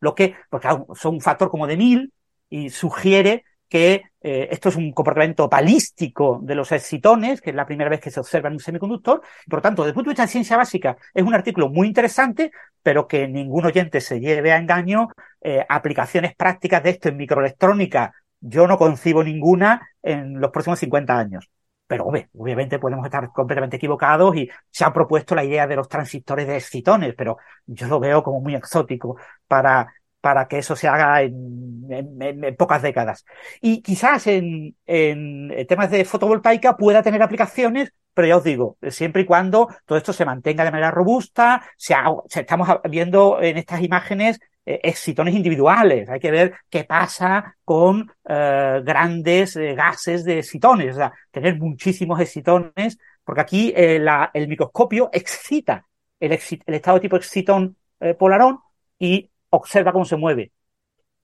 Lo 0.00 0.14
que, 0.14 0.34
porque 0.50 0.68
son 0.94 1.14
un 1.14 1.20
factor 1.20 1.50
como 1.50 1.66
de 1.66 1.78
mil 1.78 2.12
y 2.50 2.68
sugiere 2.68 3.44
que 3.70 4.02
eh, 4.20 4.48
esto 4.50 4.68
es 4.68 4.76
un 4.76 4.92
comportamiento 4.92 5.48
balístico 5.48 6.40
de 6.42 6.54
los 6.54 6.72
excitones, 6.72 7.40
que 7.40 7.50
es 7.50 7.56
la 7.56 7.64
primera 7.64 7.88
vez 7.88 8.00
que 8.00 8.10
se 8.10 8.20
observa 8.20 8.48
en 8.48 8.54
un 8.54 8.60
semiconductor. 8.60 9.22
Por 9.48 9.58
lo 9.58 9.62
tanto, 9.62 9.82
desde 9.82 9.90
el 9.90 9.94
punto 9.94 10.08
de 10.08 10.12
vista 10.12 10.24
de 10.24 10.32
ciencia 10.32 10.56
básica, 10.58 10.96
es 11.14 11.22
un 11.22 11.34
artículo 11.34 11.70
muy 11.70 11.86
interesante, 11.86 12.50
pero 12.82 13.06
que 13.06 13.28
ningún 13.28 13.64
oyente 13.64 14.00
se 14.00 14.20
lleve 14.20 14.52
a 14.52 14.58
engaño. 14.58 15.08
Eh, 15.40 15.64
aplicaciones 15.66 16.34
prácticas 16.34 16.82
de 16.82 16.90
esto 16.90 17.08
en 17.08 17.16
microelectrónica, 17.16 18.12
yo 18.40 18.66
no 18.66 18.76
concibo 18.76 19.22
ninguna 19.24 19.88
en 20.02 20.38
los 20.38 20.50
próximos 20.50 20.78
50 20.80 21.16
años. 21.16 21.48
Pero 21.90 22.04
obviamente 22.06 22.78
podemos 22.78 23.04
estar 23.04 23.32
completamente 23.32 23.74
equivocados 23.74 24.36
y 24.36 24.48
se 24.70 24.84
ha 24.84 24.92
propuesto 24.92 25.34
la 25.34 25.42
idea 25.42 25.66
de 25.66 25.74
los 25.74 25.88
transistores 25.88 26.46
de 26.46 26.56
excitones, 26.56 27.14
pero 27.16 27.38
yo 27.66 27.88
lo 27.88 27.98
veo 27.98 28.22
como 28.22 28.40
muy 28.40 28.54
exótico 28.54 29.16
para, 29.48 29.92
para 30.20 30.46
que 30.46 30.58
eso 30.58 30.76
se 30.76 30.86
haga 30.86 31.22
en, 31.22 31.88
en, 32.20 32.54
pocas 32.54 32.82
décadas. 32.82 33.24
Y 33.60 33.82
quizás 33.82 34.28
en, 34.28 34.76
en, 34.86 35.66
temas 35.66 35.90
de 35.90 36.04
fotovoltaica 36.04 36.76
pueda 36.76 37.02
tener 37.02 37.24
aplicaciones, 37.24 37.92
pero 38.14 38.28
ya 38.28 38.36
os 38.36 38.44
digo, 38.44 38.76
siempre 38.88 39.22
y 39.22 39.24
cuando 39.26 39.66
todo 39.84 39.98
esto 39.98 40.12
se 40.12 40.24
mantenga 40.24 40.62
de 40.62 40.70
manera 40.70 40.92
robusta, 40.92 41.60
se, 41.76 41.96
se 42.28 42.42
estamos 42.42 42.68
viendo 42.88 43.42
en 43.42 43.58
estas 43.58 43.82
imágenes 43.82 44.38
eh, 44.66 44.80
excitones 44.82 45.34
individuales. 45.34 46.08
Hay 46.10 46.20
que 46.20 46.30
ver 46.30 46.54
qué 46.68 46.84
pasa 46.84 47.56
con 47.64 48.12
eh, 48.28 48.80
grandes 48.84 49.56
eh, 49.56 49.74
gases 49.74 50.22
de 50.24 50.40
excitones, 50.40 50.92
o 50.92 50.98
sea, 50.98 51.12
tener 51.30 51.58
muchísimos 51.58 52.20
excitones, 52.20 52.98
porque 53.24 53.40
aquí 53.40 53.72
el 53.74 54.48
microscopio 54.48 55.08
excita 55.12 55.86
el, 56.18 56.32
estado 56.32 56.96
de 56.98 57.00
tipo 57.00 57.16
excitón 57.16 57.76
polarón 58.18 58.58
y 58.98 59.30
observa 59.50 59.92
cómo 59.92 60.04
se 60.04 60.16
mueve. 60.16 60.52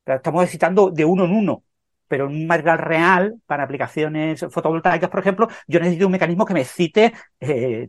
estamos 0.05 0.45
excitando 0.45 0.91
de 0.91 1.05
uno 1.05 1.25
en 1.25 1.33
uno, 1.33 1.65
pero 2.09 2.27
en 2.27 2.37
un 2.37 2.47
material 2.47 2.79
real, 2.79 3.41
para 3.47 3.65
aplicaciones 3.65 4.47
fotovoltaicas, 4.51 5.11
por 5.11 5.21
ejemplo, 5.21 5.49
yo 5.67 5.81
necesito 5.81 6.07
un 6.07 6.13
mecanismo 6.13 6.45
que 6.47 6.55
me 6.55 6.63
excite 6.63 7.13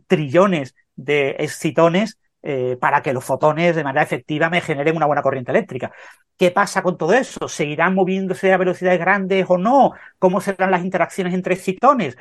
trillones 0.06 0.74
de 0.96 1.36
excitones 1.38 2.18
eh, 2.42 2.76
para 2.80 3.02
que 3.02 3.12
los 3.12 3.24
fotones 3.24 3.74
de 3.74 3.84
manera 3.84 4.02
efectiva 4.02 4.48
me 4.50 4.60
generen 4.60 4.96
una 4.96 5.06
buena 5.06 5.22
corriente 5.22 5.50
eléctrica. 5.50 5.92
¿Qué 6.36 6.50
pasa 6.52 6.82
con 6.82 6.96
todo 6.96 7.12
eso? 7.14 7.48
¿Seguirán 7.48 7.94
moviéndose 7.94 8.52
a 8.52 8.56
velocidades 8.56 9.00
grandes 9.00 9.46
o 9.48 9.58
no? 9.58 9.92
¿Cómo 10.18 10.40
serán 10.40 10.70
las 10.70 10.84
interacciones 10.84 11.34
entre 11.34 11.54
excitones? 11.54 12.16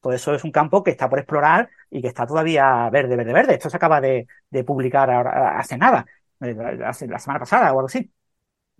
Todo 0.00 0.12
eso 0.12 0.34
es 0.34 0.44
un 0.44 0.50
campo 0.50 0.82
que 0.82 0.90
está 0.90 1.08
por 1.08 1.18
explorar 1.18 1.70
y 1.90 2.00
que 2.02 2.08
está 2.08 2.26
todavía 2.26 2.88
verde, 2.90 3.16
verde, 3.16 3.32
verde. 3.32 3.54
Esto 3.54 3.70
se 3.70 3.76
acaba 3.76 4.00
de, 4.00 4.26
publicar 4.66 5.10
ahora, 5.10 5.58
hace 5.58 5.76
nada, 5.76 6.06
eh, 6.40 6.56
hace, 6.84 7.06
la 7.06 7.18
semana 7.18 7.40
pasada 7.40 7.72
o 7.72 7.78
algo 7.78 7.86
así. 7.86 8.10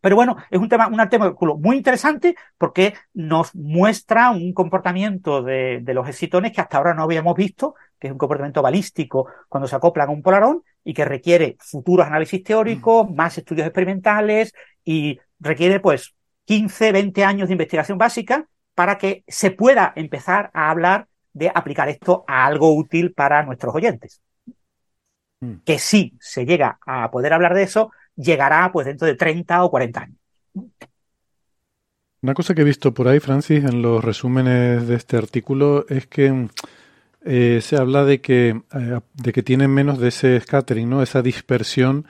Pero 0.00 0.16
bueno, 0.16 0.36
es 0.50 0.58
un 0.58 0.68
tema, 0.68 0.88
un 0.88 1.00
artículo 1.00 1.58
muy 1.58 1.76
interesante 1.76 2.34
porque 2.56 2.94
nos 3.12 3.54
muestra 3.54 4.30
un 4.30 4.54
comportamiento 4.54 5.42
de, 5.42 5.82
los 5.86 6.08
excitones 6.08 6.52
que 6.52 6.60
hasta 6.62 6.78
ahora 6.78 6.94
no 6.94 7.02
habíamos 7.02 7.36
visto, 7.36 7.74
que 7.98 8.06
es 8.08 8.12
un 8.12 8.18
comportamiento 8.18 8.62
balístico 8.62 9.26
cuando 9.48 9.68
se 9.68 9.76
acoplan 9.76 10.08
a 10.08 10.12
un 10.12 10.22
polarón 10.22 10.62
y 10.84 10.94
que 10.94 11.04
requiere 11.04 11.56
futuros 11.60 12.06
análisis 12.06 12.42
teóricos, 12.42 13.08
mm. 13.08 13.14
más 13.14 13.36
estudios 13.38 13.66
experimentales 13.66 14.54
y 14.84 15.18
requiere 15.38 15.80
pues 15.80 16.14
15, 16.44 16.92
20 16.92 17.24
años 17.24 17.48
de 17.48 17.54
investigación 17.54 17.98
básica 17.98 18.46
para 18.74 18.98
que 18.98 19.24
se 19.28 19.50
pueda 19.50 19.92
empezar 19.96 20.50
a 20.54 20.70
hablar 20.70 21.06
de 21.32 21.50
aplicar 21.54 21.88
esto 21.88 22.24
a 22.26 22.46
algo 22.46 22.74
útil 22.74 23.12
para 23.12 23.42
nuestros 23.44 23.74
oyentes. 23.74 24.20
Mm. 25.40 25.56
Que 25.64 25.78
si 25.78 26.16
se 26.20 26.44
llega 26.44 26.78
a 26.86 27.10
poder 27.10 27.32
hablar 27.32 27.54
de 27.54 27.62
eso, 27.62 27.92
llegará 28.16 28.70
pues 28.72 28.86
dentro 28.86 29.06
de 29.06 29.14
30 29.14 29.64
o 29.64 29.70
40 29.70 30.00
años. 30.00 30.16
Una 32.22 32.34
cosa 32.34 32.54
que 32.54 32.60
he 32.60 32.64
visto 32.64 32.92
por 32.92 33.08
ahí, 33.08 33.18
Francis, 33.18 33.64
en 33.64 33.80
los 33.80 34.04
resúmenes 34.04 34.86
de 34.86 34.94
este 34.94 35.16
artículo 35.16 35.86
es 35.88 36.06
que 36.06 36.48
eh, 37.24 37.60
se 37.62 37.76
habla 37.76 38.04
de 38.04 38.20
que, 38.20 38.62
eh, 38.72 39.00
de 39.14 39.32
que 39.32 39.42
tienen 39.42 39.70
menos 39.70 39.98
de 39.98 40.08
ese 40.08 40.40
scattering, 40.40 40.88
¿no? 40.88 41.02
Esa 41.02 41.22
dispersión 41.22 42.06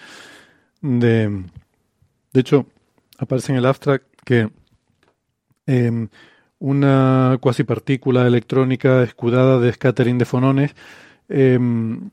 de... 0.80 1.44
De 2.32 2.40
hecho, 2.40 2.66
aparece 3.18 3.52
en 3.52 3.58
el 3.58 3.66
abstract 3.66 4.06
que 4.24 4.50
em, 5.66 6.08
una 6.58 7.38
cuasipartícula 7.40 8.26
electrónica 8.26 9.02
escudada 9.02 9.58
de 9.58 9.72
scattering 9.72 10.18
de 10.18 10.24
fonones 10.24 10.74
em, 11.28 12.10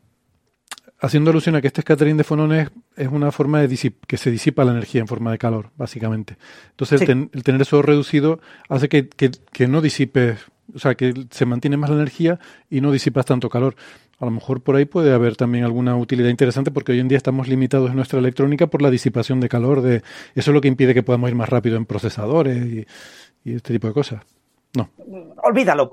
haciendo 0.99 1.29
alusión 1.31 1.55
a 1.55 1.61
que 1.61 1.67
este 1.67 1.81
scattering 1.81 2.17
de 2.17 2.23
fonones 2.23 2.69
es 2.95 3.07
una 3.07 3.31
forma 3.31 3.61
de 3.61 3.93
que 4.07 4.17
se 4.17 4.31
disipa 4.31 4.65
la 4.65 4.71
energía 4.71 5.01
en 5.01 5.07
forma 5.07 5.31
de 5.31 5.37
calor, 5.37 5.71
básicamente. 5.75 6.37
Entonces, 6.71 7.01
el, 7.07 7.29
tener 7.43 7.61
eso 7.61 7.81
reducido 7.81 8.39
hace 8.69 8.89
que, 8.89 9.07
que, 9.07 9.67
no 9.67 9.81
disipes, 9.81 10.39
o 10.73 10.79
sea, 10.79 10.95
que 10.95 11.13
se 11.31 11.45
mantiene 11.45 11.77
más 11.77 11.89
la 11.89 11.97
energía 11.97 12.39
y 12.69 12.81
no 12.81 12.91
disipas 12.91 13.25
tanto 13.25 13.49
calor. 13.49 13.75
A 14.19 14.25
lo 14.25 14.31
mejor 14.31 14.61
por 14.61 14.75
ahí 14.75 14.85
puede 14.85 15.13
haber 15.13 15.35
también 15.35 15.63
alguna 15.63 15.95
utilidad 15.95 16.29
interesante 16.29 16.71
porque 16.71 16.91
hoy 16.91 16.99
en 16.99 17.07
día 17.07 17.17
estamos 17.17 17.47
limitados 17.47 17.89
en 17.91 17.95
nuestra 17.95 18.19
electrónica 18.19 18.67
por 18.67 18.81
la 18.81 18.89
disipación 18.89 19.39
de 19.39 19.49
calor. 19.49 19.81
De, 19.81 19.97
eso 20.35 20.51
es 20.51 20.55
lo 20.55 20.61
que 20.61 20.67
impide 20.67 20.93
que 20.93 21.03
podamos 21.03 21.29
ir 21.29 21.35
más 21.35 21.49
rápido 21.49 21.77
en 21.77 21.85
procesadores 21.85 22.85
y 23.43 23.53
este 23.53 23.73
tipo 23.73 23.87
de 23.87 23.93
cosas. 23.93 24.21
No. 24.75 24.91
Olvídalo. 25.43 25.89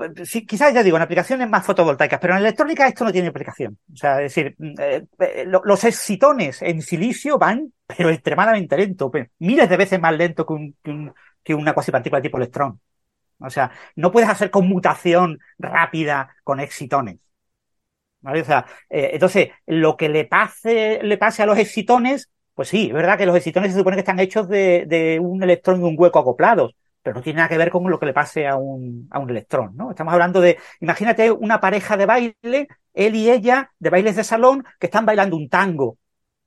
quizás 0.47 0.75
ya 0.75 0.83
digo, 0.83 0.97
en 0.97 1.03
aplicaciones 1.03 1.49
más 1.49 1.65
fotovoltaicas, 1.65 2.19
pero 2.21 2.35
en 2.35 2.41
electrónica 2.41 2.87
esto 2.87 3.05
no 3.05 3.13
tiene 3.13 3.29
aplicación. 3.29 3.79
O 3.93 3.97
sea, 3.97 4.21
es 4.21 4.35
decir, 4.35 4.57
eh, 4.79 5.05
eh, 5.21 5.47
los 5.47 5.85
excitones 5.85 6.61
en 6.61 6.83
silicio 6.83 7.39
van, 7.39 7.73
pero 7.87 8.11
extremadamente 8.11 8.77
lento, 8.77 9.11
miles 9.39 9.69
de 9.69 9.77
veces 9.77 10.01
más 10.01 10.15
lento 10.17 10.45
que, 10.45 11.55
una 11.55 11.73
cuasipartícula 11.73 12.21
tipo 12.21 12.37
electrón. 12.37 12.81
O 13.39 13.51
sea, 13.51 13.70
no 13.97 14.12
puedes 14.12 14.28
hacer 14.28 14.51
conmutación 14.51 15.39
rápida 15.59 16.35
con 16.44 16.61
excitones. 16.61 17.19
¿Vale? 18.20 18.40
O 18.40 18.44
sea, 18.44 18.66
eh, 18.89 19.11
entonces, 19.12 19.51
lo 19.66 19.97
que 19.97 20.09
le 20.09 20.24
pase, 20.24 21.01
le 21.02 21.19
pase 21.19 21.43
a 21.43 21.47
los 21.47 21.59
excitones, 21.59 22.31
pues 22.55 22.69
sí, 22.69 22.86
es 22.89 22.93
verdad 22.94 23.19
que 23.19 23.27
los 23.27 23.36
excitones 23.36 23.73
se 23.73 23.78
supone 23.78 23.97
que 23.97 24.01
están 24.01 24.20
hechos 24.20 24.48
de, 24.48 24.86
de 24.86 25.19
un 25.20 25.43
electrón 25.43 25.81
y 25.81 25.85
un 25.85 25.97
hueco 25.98 26.19
acoplados 26.19 26.74
pero 27.05 27.16
no 27.16 27.23
tiene 27.23 27.36
nada 27.36 27.51
que 27.51 27.59
ver 27.59 27.70
con 27.70 27.89
lo 27.90 27.98
que 28.01 28.06
le 28.06 28.15
pase 28.15 28.47
a 28.47 28.56
un, 28.56 29.09
a 29.11 29.19
un 29.19 29.28
electrón, 29.28 29.77
¿no? 29.77 29.90
Estamos 29.90 30.15
hablando 30.15 30.40
de, 30.40 30.56
imagínate 30.81 31.31
una 31.31 31.61
pareja 31.61 31.98
de 31.98 32.06
baile, 32.06 32.69
él 32.94 33.15
y 33.15 33.31
ella, 33.31 33.70
de 33.78 33.90
bailes 33.90 34.16
de 34.16 34.24
salón, 34.24 34.65
que 34.81 34.86
están 34.86 35.05
bailando 35.05 35.36
un 35.36 35.51
tango 35.51 35.98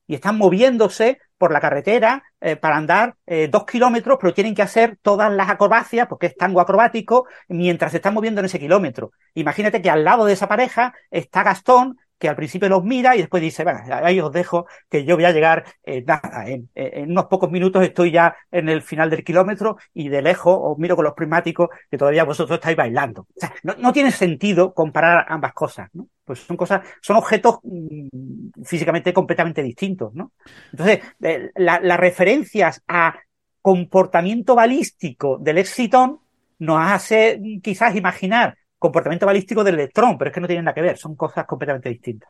y 0.07 0.15
están 0.15 0.37
moviéndose 0.37 1.19
por 1.37 1.51
la 1.51 1.59
carretera 1.59 2.23
eh, 2.41 2.55
para 2.55 2.77
andar 2.77 3.15
eh, 3.25 3.47
dos 3.49 3.65
kilómetros, 3.65 4.17
pero 4.19 4.33
tienen 4.33 4.55
que 4.55 4.61
hacer 4.61 4.97
todas 5.01 5.31
las 5.31 5.49
acrobacias, 5.49 6.07
porque 6.07 6.27
es 6.27 6.35
tango 6.35 6.61
acrobático, 6.61 7.27
mientras 7.47 7.91
se 7.91 7.97
están 7.97 8.13
moviendo 8.13 8.39
en 8.41 8.45
ese 8.45 8.59
kilómetro. 8.59 9.11
Imagínate 9.33 9.81
que 9.81 9.89
al 9.89 10.03
lado 10.03 10.25
de 10.25 10.33
esa 10.33 10.47
pareja 10.47 10.93
está 11.11 11.43
Gastón, 11.43 11.97
que 12.19 12.29
al 12.29 12.35
principio 12.35 12.69
los 12.69 12.83
mira 12.83 13.15
y 13.15 13.19
después 13.19 13.41
dice, 13.41 13.63
bueno, 13.63 13.79
ahí 13.89 14.19
os 14.19 14.31
dejo 14.31 14.65
que 14.89 15.05
yo 15.05 15.15
voy 15.15 15.25
a 15.25 15.31
llegar, 15.31 15.65
eh, 15.83 16.03
nada, 16.05 16.45
en, 16.47 16.69
unos 17.11 17.25
pocos 17.25 17.51
minutos 17.51 17.83
estoy 17.83 18.11
ya 18.11 18.35
en 18.51 18.69
el 18.69 18.81
final 18.81 19.09
del 19.09 19.23
kilómetro 19.23 19.77
y 19.93 20.09
de 20.09 20.21
lejos 20.21 20.57
os 20.59 20.77
miro 20.77 20.95
con 20.95 21.05
los 21.05 21.13
prismáticos 21.13 21.69
que 21.89 21.97
todavía 21.97 22.23
vosotros 22.23 22.57
estáis 22.57 22.77
bailando. 22.77 23.21
O 23.21 23.39
sea, 23.39 23.53
no, 23.63 23.93
tiene 23.93 24.11
sentido 24.11 24.73
comparar 24.73 25.25
ambas 25.29 25.53
cosas, 25.53 25.89
¿no? 25.93 26.07
Pues 26.25 26.39
son 26.39 26.57
cosas, 26.57 26.81
son 27.01 27.17
objetos 27.17 27.59
mm, 27.63 28.63
físicamente 28.63 29.13
completamente 29.13 29.63
distintos, 29.63 30.13
¿no? 30.13 30.31
Entonces, 30.71 30.99
eh, 31.21 31.51
las 31.55 31.99
referencias 31.99 32.83
a 32.87 33.15
comportamiento 33.61 34.55
balístico 34.55 35.37
del 35.39 35.57
excitón 35.59 36.19
nos 36.59 36.79
hace 36.81 37.39
mm, 37.39 37.61
quizás 37.61 37.95
imaginar 37.95 38.57
comportamiento 38.77 39.25
balístico 39.25 39.63
del 39.63 39.75
electrón, 39.75 40.17
pero 40.17 40.29
es 40.29 40.33
que 40.33 40.41
no 40.41 40.47
tienen 40.47 40.65
nada 40.65 40.75
que 40.75 40.81
ver, 40.81 40.97
son 40.97 41.15
cosas 41.15 41.45
completamente 41.45 41.89
distintas. 41.89 42.29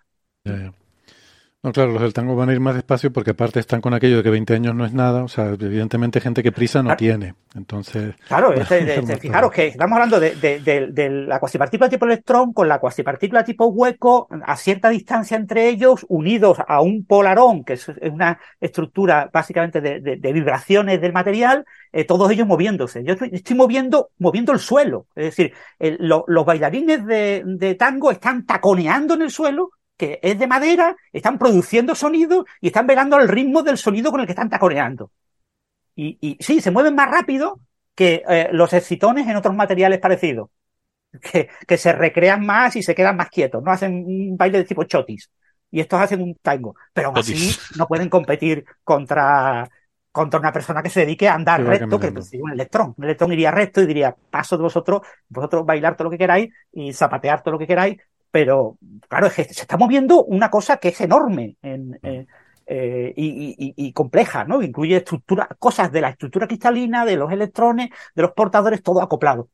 No, 1.64 1.72
claro, 1.72 1.92
los 1.92 2.04
del 2.04 2.14
tango 2.14 2.36
van 2.36 2.50
a 2.50 2.54
ir 2.54 2.60
más 2.60 2.76
despacio 2.76 3.12
porque 3.12 3.32
aparte 3.32 3.60
están 3.60 3.82
con 3.82 3.96
aquello 3.96 4.18
de 4.18 4.24
que 4.24 4.30
20 4.30 4.54
años 4.54 4.76
no 4.76 4.86
es 4.86 4.94
nada, 4.94 5.24
o 5.24 5.28
sea, 5.28 5.48
evidentemente 5.48 6.22
gente 6.22 6.44
que 6.44 6.52
prisa 6.52 6.84
no 6.84 6.96
tiene, 6.96 7.34
entonces... 7.56 8.16
Claro, 8.28 8.54
fijaros 9.20 9.52
que 9.52 9.68
estamos 9.68 9.96
hablando 9.96 10.20
de, 10.20 11.24
la 11.28 11.40
cuasipartícula 11.40 11.90
tipo 11.90 12.06
electrón 12.06 12.54
con 12.54 12.68
la 12.68 12.80
cuasipartícula 12.80 13.44
tipo 13.44 13.66
hueco 13.66 14.28
a 14.46 14.56
cierta 14.56 14.90
distancia 14.90 15.36
entre 15.36 15.68
ellos, 15.68 16.06
unidos 16.10 16.60
a 16.66 16.82
un 16.82 17.06
polarón, 17.06 17.64
que 17.64 17.74
es, 17.74 17.88
una 18.02 18.40
estructura 18.62 19.30
básicamente 19.34 19.82
de, 19.82 20.32
vibraciones 20.32 21.02
del 21.02 21.12
material, 21.12 21.66
eh, 21.92 22.04
todos 22.06 22.30
ellos 22.30 22.46
moviéndose. 22.46 23.04
Yo 23.04 23.14
estoy, 23.14 23.58
moviendo, 23.58 24.12
moviendo 24.20 24.52
el 24.52 24.60
suelo, 24.60 25.08
es 25.16 25.36
decir, 25.36 25.54
los 25.80 26.46
bailarines 26.46 27.04
de 27.04 27.76
tango 27.80 28.12
están 28.12 28.46
taconeando 28.46 29.16
en 29.16 29.24
el 29.24 29.32
suelo 29.32 29.72
que 29.98 30.20
es 30.22 30.38
de 30.38 30.48
madera, 30.48 30.96
están 31.12 31.38
produciendo 31.38 31.96
sonido 31.96 32.46
y 32.62 32.68
están 32.68 32.88
velando 32.88 33.18
al 33.18 33.28
ritmo 33.28 33.64
del 33.64 33.78
sonido 33.78 34.12
con 34.12 34.22
el 34.22 34.28
que 34.28 34.34
están 34.34 34.50
taconeando. 34.50 35.12
Y, 35.96 36.18
y 36.22 36.38
sí, 36.40 36.62
se 36.62 36.72
mueven 36.72 36.96
más 36.96 37.10
rápido 37.10 37.60
que 37.96 38.24
eh, 38.30 38.50
los 38.52 38.72
excitones 38.74 39.28
en 39.28 39.36
otros 39.36 39.56
materiales 39.56 40.00
parecidos, 40.00 40.50
que, 41.20 41.50
que, 41.66 41.78
se 41.78 41.92
recrean 41.94 42.46
más 42.46 42.76
y 42.76 42.84
se 42.84 42.94
quedan 42.94 43.18
más 43.18 43.30
quietos, 43.30 43.64
no 43.64 43.72
hacen 43.72 44.06
un 44.06 44.38
baile 44.38 44.60
de 44.60 44.66
tipo 44.66 44.84
chotis. 44.84 45.32
Y 45.70 45.82
estos 45.82 46.00
hacen 46.00 46.22
un 46.22 46.36
tango, 46.36 46.76
pero 46.94 47.10
aún 47.10 47.18
así 47.18 47.58
no 47.76 47.88
pueden 47.88 48.08
competir 48.08 48.64
contra, 48.84 49.68
contra 50.12 50.40
una 50.40 50.54
persona 50.54 50.82
que 50.82 50.90
se 50.90 51.02
dedique 51.02 51.28
a 51.28 51.34
andar 51.34 51.62
recto, 51.62 52.00
que 52.00 52.08
es 52.08 52.34
un 52.40 52.52
electrón. 52.52 52.94
Un 52.96 53.04
electrón 53.04 53.34
iría 53.34 53.52
recto 53.52 53.82
y 53.82 53.86
diría, 53.86 54.16
paso 54.30 54.56
de 54.56 54.64
vosotros, 54.64 55.02
vosotros 55.28 55.66
bailar 55.66 55.98
todo 55.98 56.06
lo 56.06 56.12
que 56.12 56.18
queráis 56.20 56.54
y 56.72 56.94
zapatear 56.94 57.42
todo 57.42 57.54
lo 57.54 57.60
que 57.60 57.68
queráis, 57.68 57.98
pero 58.32 58.78
claro, 59.08 59.28
es 59.28 59.34
que 59.34 59.44
se 59.46 59.62
está 59.62 59.78
moviendo 59.78 60.24
una 60.24 60.50
cosa 60.50 60.78
que 60.78 60.90
es 60.90 61.02
enorme 61.02 61.58
eh, 61.62 62.26
eh, 62.66 63.14
y, 63.16 63.94
compleja, 63.94 64.44
¿no? 64.44 64.62
Incluye 64.62 64.98
estructura, 64.98 65.48
cosas 65.58 65.92
de 65.92 66.02
la 66.02 66.10
estructura 66.10 66.48
cristalina, 66.48 67.06
de 67.06 67.16
los 67.16 67.32
electrones, 67.32 67.90
de 68.14 68.22
los 68.22 68.32
portadores, 68.34 68.84
todo 68.84 69.02
acoplado. 69.02 69.50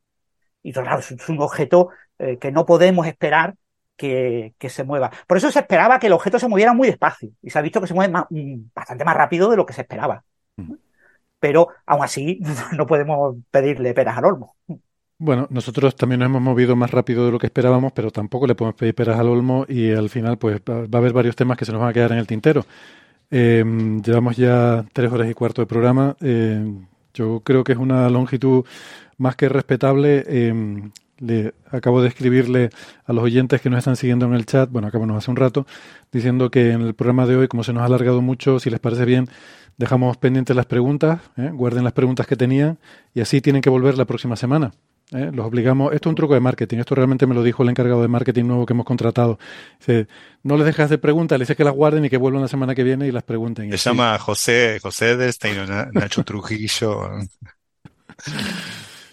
Y 0.62 0.72
claro, 0.72 0.98
es 0.98 1.28
un 1.28 1.40
objeto 1.40 1.90
eh, 2.18 2.38
que 2.38 2.50
no 2.50 2.66
podemos 2.66 3.06
esperar 3.06 3.54
que, 3.96 4.54
se 4.68 4.84
mueva. 4.84 5.10
Por 5.26 5.36
eso 5.36 5.50
se 5.50 5.60
esperaba 5.60 5.98
que 5.98 6.08
el 6.08 6.12
objeto 6.12 6.38
se 6.38 6.48
moviera 6.48 6.72
muy 6.72 6.88
despacio 6.88 7.30
y 7.40 7.50
se 7.50 7.58
ha 7.58 7.62
visto 7.62 7.80
que 7.80 7.86
se 7.86 7.94
mueve 7.94 8.12
mm, 8.30 8.70
bastante 8.74 9.04
más 9.04 9.16
rápido 9.16 9.50
de 9.50 9.56
lo 9.56 9.66
que 9.66 9.72
se 9.72 9.82
esperaba. 9.82 10.24
Pero 11.38 11.68
aún 11.86 12.02
así 12.02 12.40
no 12.76 12.86
podemos 12.86 13.36
pedirle 13.50 13.94
peras 13.94 14.18
al 14.18 14.24
olmo. 14.24 14.56
Bueno, 15.24 15.46
nosotros 15.48 15.96
también 15.96 16.18
nos 16.18 16.26
hemos 16.26 16.42
movido 16.42 16.76
más 16.76 16.90
rápido 16.90 17.24
de 17.24 17.32
lo 17.32 17.38
que 17.38 17.46
esperábamos, 17.46 17.92
pero 17.92 18.10
tampoco 18.10 18.46
le 18.46 18.54
podemos 18.54 18.74
pedir 18.74 18.94
peras 18.94 19.18
al 19.18 19.28
olmo 19.28 19.64
y 19.66 19.90
al 19.90 20.10
final 20.10 20.36
pues 20.36 20.60
va 20.60 20.84
a 20.92 20.98
haber 20.98 21.14
varios 21.14 21.34
temas 21.34 21.56
que 21.56 21.64
se 21.64 21.72
nos 21.72 21.80
van 21.80 21.88
a 21.88 21.92
quedar 21.94 22.12
en 22.12 22.18
el 22.18 22.26
tintero. 22.26 22.66
Em, 23.30 24.02
llevamos 24.02 24.36
ya 24.36 24.84
tres 24.92 25.10
horas 25.10 25.30
y 25.30 25.32
cuarto 25.32 25.62
de 25.62 25.66
programa. 25.66 26.14
Em, 26.20 26.88
yo 27.14 27.40
creo 27.40 27.64
que 27.64 27.72
es 27.72 27.78
una 27.78 28.10
longitud 28.10 28.66
más 29.16 29.34
que 29.34 29.48
respetable. 29.48 30.24
Em, 30.26 30.90
le 31.20 31.54
acabo 31.70 32.02
de 32.02 32.08
escribirle 32.08 32.68
a 33.06 33.14
los 33.14 33.24
oyentes 33.24 33.62
que 33.62 33.70
nos 33.70 33.78
están 33.78 33.96
siguiendo 33.96 34.26
en 34.26 34.34
el 34.34 34.44
chat, 34.44 34.70
bueno, 34.70 34.88
acabamos 34.88 35.16
hace 35.16 35.30
un 35.30 35.38
rato, 35.38 35.66
diciendo 36.12 36.50
que 36.50 36.72
en 36.72 36.82
el 36.82 36.92
programa 36.92 37.26
de 37.26 37.36
hoy, 37.36 37.48
como 37.48 37.64
se 37.64 37.72
nos 37.72 37.82
ha 37.82 37.86
alargado 37.86 38.20
mucho, 38.20 38.58
si 38.60 38.68
les 38.68 38.78
parece 38.78 39.06
bien, 39.06 39.30
dejamos 39.78 40.18
pendientes 40.18 40.54
las 40.54 40.66
preguntas, 40.66 41.20
¿eh? 41.38 41.50
guarden 41.50 41.82
las 41.82 41.94
preguntas 41.94 42.26
que 42.26 42.36
tenían 42.36 42.78
y 43.14 43.22
así 43.22 43.40
tienen 43.40 43.62
que 43.62 43.70
volver 43.70 43.96
la 43.96 44.04
próxima 44.04 44.36
semana 44.36 44.72
¿eh? 45.12 45.30
Los 45.32 45.46
obligamos, 45.46 45.92
esto 45.92 46.08
es 46.08 46.10
un 46.10 46.16
truco 46.16 46.34
de 46.34 46.40
marketing, 46.40 46.78
esto 46.78 46.94
realmente 46.94 47.26
me 47.26 47.34
lo 47.34 47.42
dijo 47.42 47.62
el 47.62 47.68
encargado 47.68 48.02
de 48.02 48.08
marketing 48.08 48.44
nuevo 48.44 48.66
que 48.66 48.72
hemos 48.72 48.86
contratado. 48.86 49.38
Dice, 49.78 50.06
no 50.42 50.56
les 50.56 50.66
dejas 50.66 50.90
de 50.90 50.98
preguntas, 50.98 51.38
les 51.38 51.48
dices 51.48 51.56
que 51.56 51.64
las 51.64 51.74
guarden 51.74 52.04
y 52.04 52.10
que 52.10 52.16
vuelvan 52.16 52.42
la 52.42 52.48
semana 52.48 52.74
que 52.74 52.84
viene 52.84 53.06
y 53.06 53.12
las 53.12 53.22
pregunten. 53.22 53.70
Se 53.70 53.76
llama 53.76 54.18
José, 54.18 54.78
José 54.80 55.14
o 55.14 55.92
Nacho 55.92 56.24
Trujillo. 56.24 57.10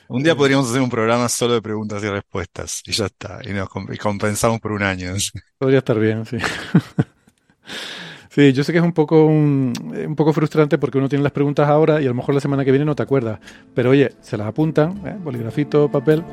Un 0.07 0.23
día 0.23 0.35
podríamos 0.35 0.69
hacer 0.69 0.81
un 0.81 0.89
programa 0.89 1.29
solo 1.29 1.53
de 1.53 1.61
preguntas 1.61 2.03
y 2.03 2.09
respuestas 2.09 2.81
y 2.85 2.91
ya 2.91 3.05
está, 3.05 3.39
y 3.45 3.53
nos 3.53 3.69
compensamos 3.69 4.59
por 4.59 4.73
un 4.73 4.83
año. 4.83 5.13
Podría 5.57 5.77
estar 5.79 5.97
bien, 5.97 6.25
sí. 6.25 6.37
Sí, 8.33 8.53
yo 8.53 8.63
sé 8.63 8.71
que 8.71 8.77
es 8.77 8.83
un 8.83 8.93
poco 8.93 9.25
un, 9.25 9.73
poco 10.15 10.31
frustrante 10.31 10.77
porque 10.77 10.97
uno 10.97 11.09
tiene 11.09 11.21
las 11.21 11.33
preguntas 11.33 11.67
ahora 11.67 12.01
y 12.01 12.05
a 12.05 12.07
lo 12.07 12.13
mejor 12.13 12.33
la 12.33 12.39
semana 12.39 12.63
que 12.63 12.71
viene 12.71 12.85
no 12.85 12.95
te 12.95 13.03
acuerdas. 13.03 13.39
Pero 13.75 13.89
oye, 13.89 14.13
se 14.21 14.37
las 14.37 14.47
apuntan, 14.47 15.01
¿eh? 15.05 15.17
boligrafito, 15.21 15.89
papel. 15.91 16.23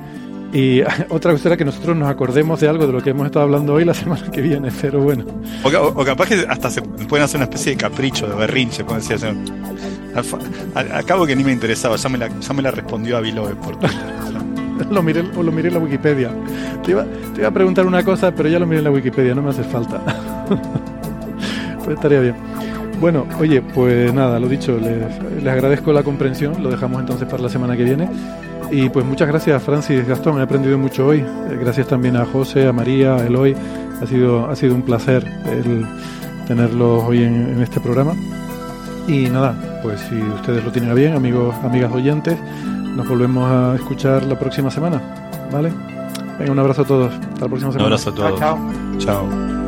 Y 0.53 0.81
otra 1.09 1.33
cosa 1.33 1.49
era 1.49 1.57
que 1.57 1.65
nosotros 1.65 1.97
nos 1.97 2.09
acordemos 2.09 2.61
de 2.61 2.69
algo 2.69 2.87
de 2.87 2.93
lo 2.93 3.03
que 3.03 3.11
hemos 3.11 3.27
estado 3.27 3.47
hablando 3.47 3.75
hoy 3.75 3.85
la 3.85 3.95
semana 3.95 4.31
que 4.31 4.41
viene, 4.41 4.70
pero 4.81 5.01
bueno. 5.01 5.25
O, 5.65 6.05
capaz 6.05 6.29
que 6.29 6.47
hasta 6.49 6.70
se 6.70 6.83
pueden 6.83 7.25
hacer 7.25 7.39
una 7.39 7.47
especie 7.47 7.73
de 7.73 7.79
capricho, 7.79 8.29
de 8.29 8.37
berrinche, 8.37 8.85
pueden 8.85 9.01
decir. 9.01 9.37
Al, 10.77 10.93
al, 10.93 11.05
cabo 11.05 11.27
que 11.27 11.35
ni 11.35 11.43
me 11.43 11.51
interesaba, 11.51 11.97
ya 11.97 12.09
me 12.09 12.19
la, 12.19 12.29
ya 12.29 12.55
me 12.55 12.62
la 12.62 12.70
respondió 12.70 13.16
Aviloe 13.16 13.57
por 13.57 13.77
lo 14.91 15.03
miré, 15.03 15.25
o 15.37 15.43
lo 15.43 15.51
miré 15.51 15.66
en 15.66 15.75
la 15.75 15.81
Wikipedia. 15.81 16.31
Te 16.85 16.93
iba, 16.93 17.05
te 17.35 17.41
iba 17.41 17.49
a 17.49 17.53
preguntar 17.53 17.87
una 17.87 18.05
cosa, 18.05 18.33
pero 18.33 18.49
ya 18.49 18.61
lo 18.61 18.66
miré 18.66 18.79
en 18.79 18.85
la 18.85 18.93
Wikipedia, 18.93 19.35
no 19.35 19.43
me 19.43 19.51
hace 19.51 19.65
falta. 19.65 20.01
Pues 21.89 21.97
estaría 21.97 22.20
bien. 22.20 22.35
Bueno, 23.01 23.24
oye, 23.40 23.62
pues 23.62 24.12
nada, 24.12 24.39
lo 24.39 24.47
dicho, 24.47 24.78
les, 24.78 25.47
agradezco 25.47 25.90
la 25.90 26.02
comprensión, 26.02 26.62
lo 26.62 26.69
dejamos 26.69 27.01
entonces 27.01 27.27
para 27.27 27.43
la 27.44 27.48
semana 27.48 27.78
que 27.78 27.85
viene. 27.85 28.10
Y 28.70 28.90
pues 28.90 29.06
muchas 29.06 29.27
gracias, 29.27 29.62
Francis 29.62 30.06
Gastón, 30.06 30.39
he 30.39 30.43
aprendido 30.43 30.77
mucho 30.77 31.06
hoy. 31.06 31.20
Eh, 31.20 31.59
gracias 31.59 31.86
también 31.86 32.16
a 32.16 32.27
José, 32.27 32.69
a 32.69 32.74
María, 32.74 33.15
a 33.15 33.27
Eloy. 33.27 33.56
Ha 34.02 34.06
sido, 34.06 34.51
ha 34.51 34.55
sido 34.55 34.74
un 34.74 34.82
placer 34.82 35.24
el 35.47 35.86
tenerlos 36.47 37.05
hoy 37.05 37.23
en, 37.23 37.59
este 37.62 37.81
programa. 37.81 38.12
Y 39.06 39.31
nada, 39.31 39.81
pues 39.82 39.98
si 40.01 40.16
ustedes 40.16 40.62
lo 40.62 40.70
tienen 40.70 40.94
bien, 40.94 41.15
amigos, 41.15 41.55
amigas 41.65 41.90
oyentes, 41.90 42.36
nos 42.97 43.09
volvemos 43.09 43.51
a 43.51 43.77
escuchar 43.77 44.24
la 44.24 44.39
próxima 44.39 44.70
semana. 44.70 45.01
¿Vale? 45.51 45.73
Venga, 46.39 46.52
un 46.52 46.59
abrazo 46.59 46.82
a 46.82 46.85
todos. 46.85 47.15
Hasta 47.15 47.47
la 47.47 47.48
próxima 47.48 47.73
semana. 47.73 47.86
Un 47.86 47.93
abrazo 47.94 48.10
a 48.10 48.15
todos. 48.15 48.39
chao. 48.39 48.59
chao. 48.98 49.68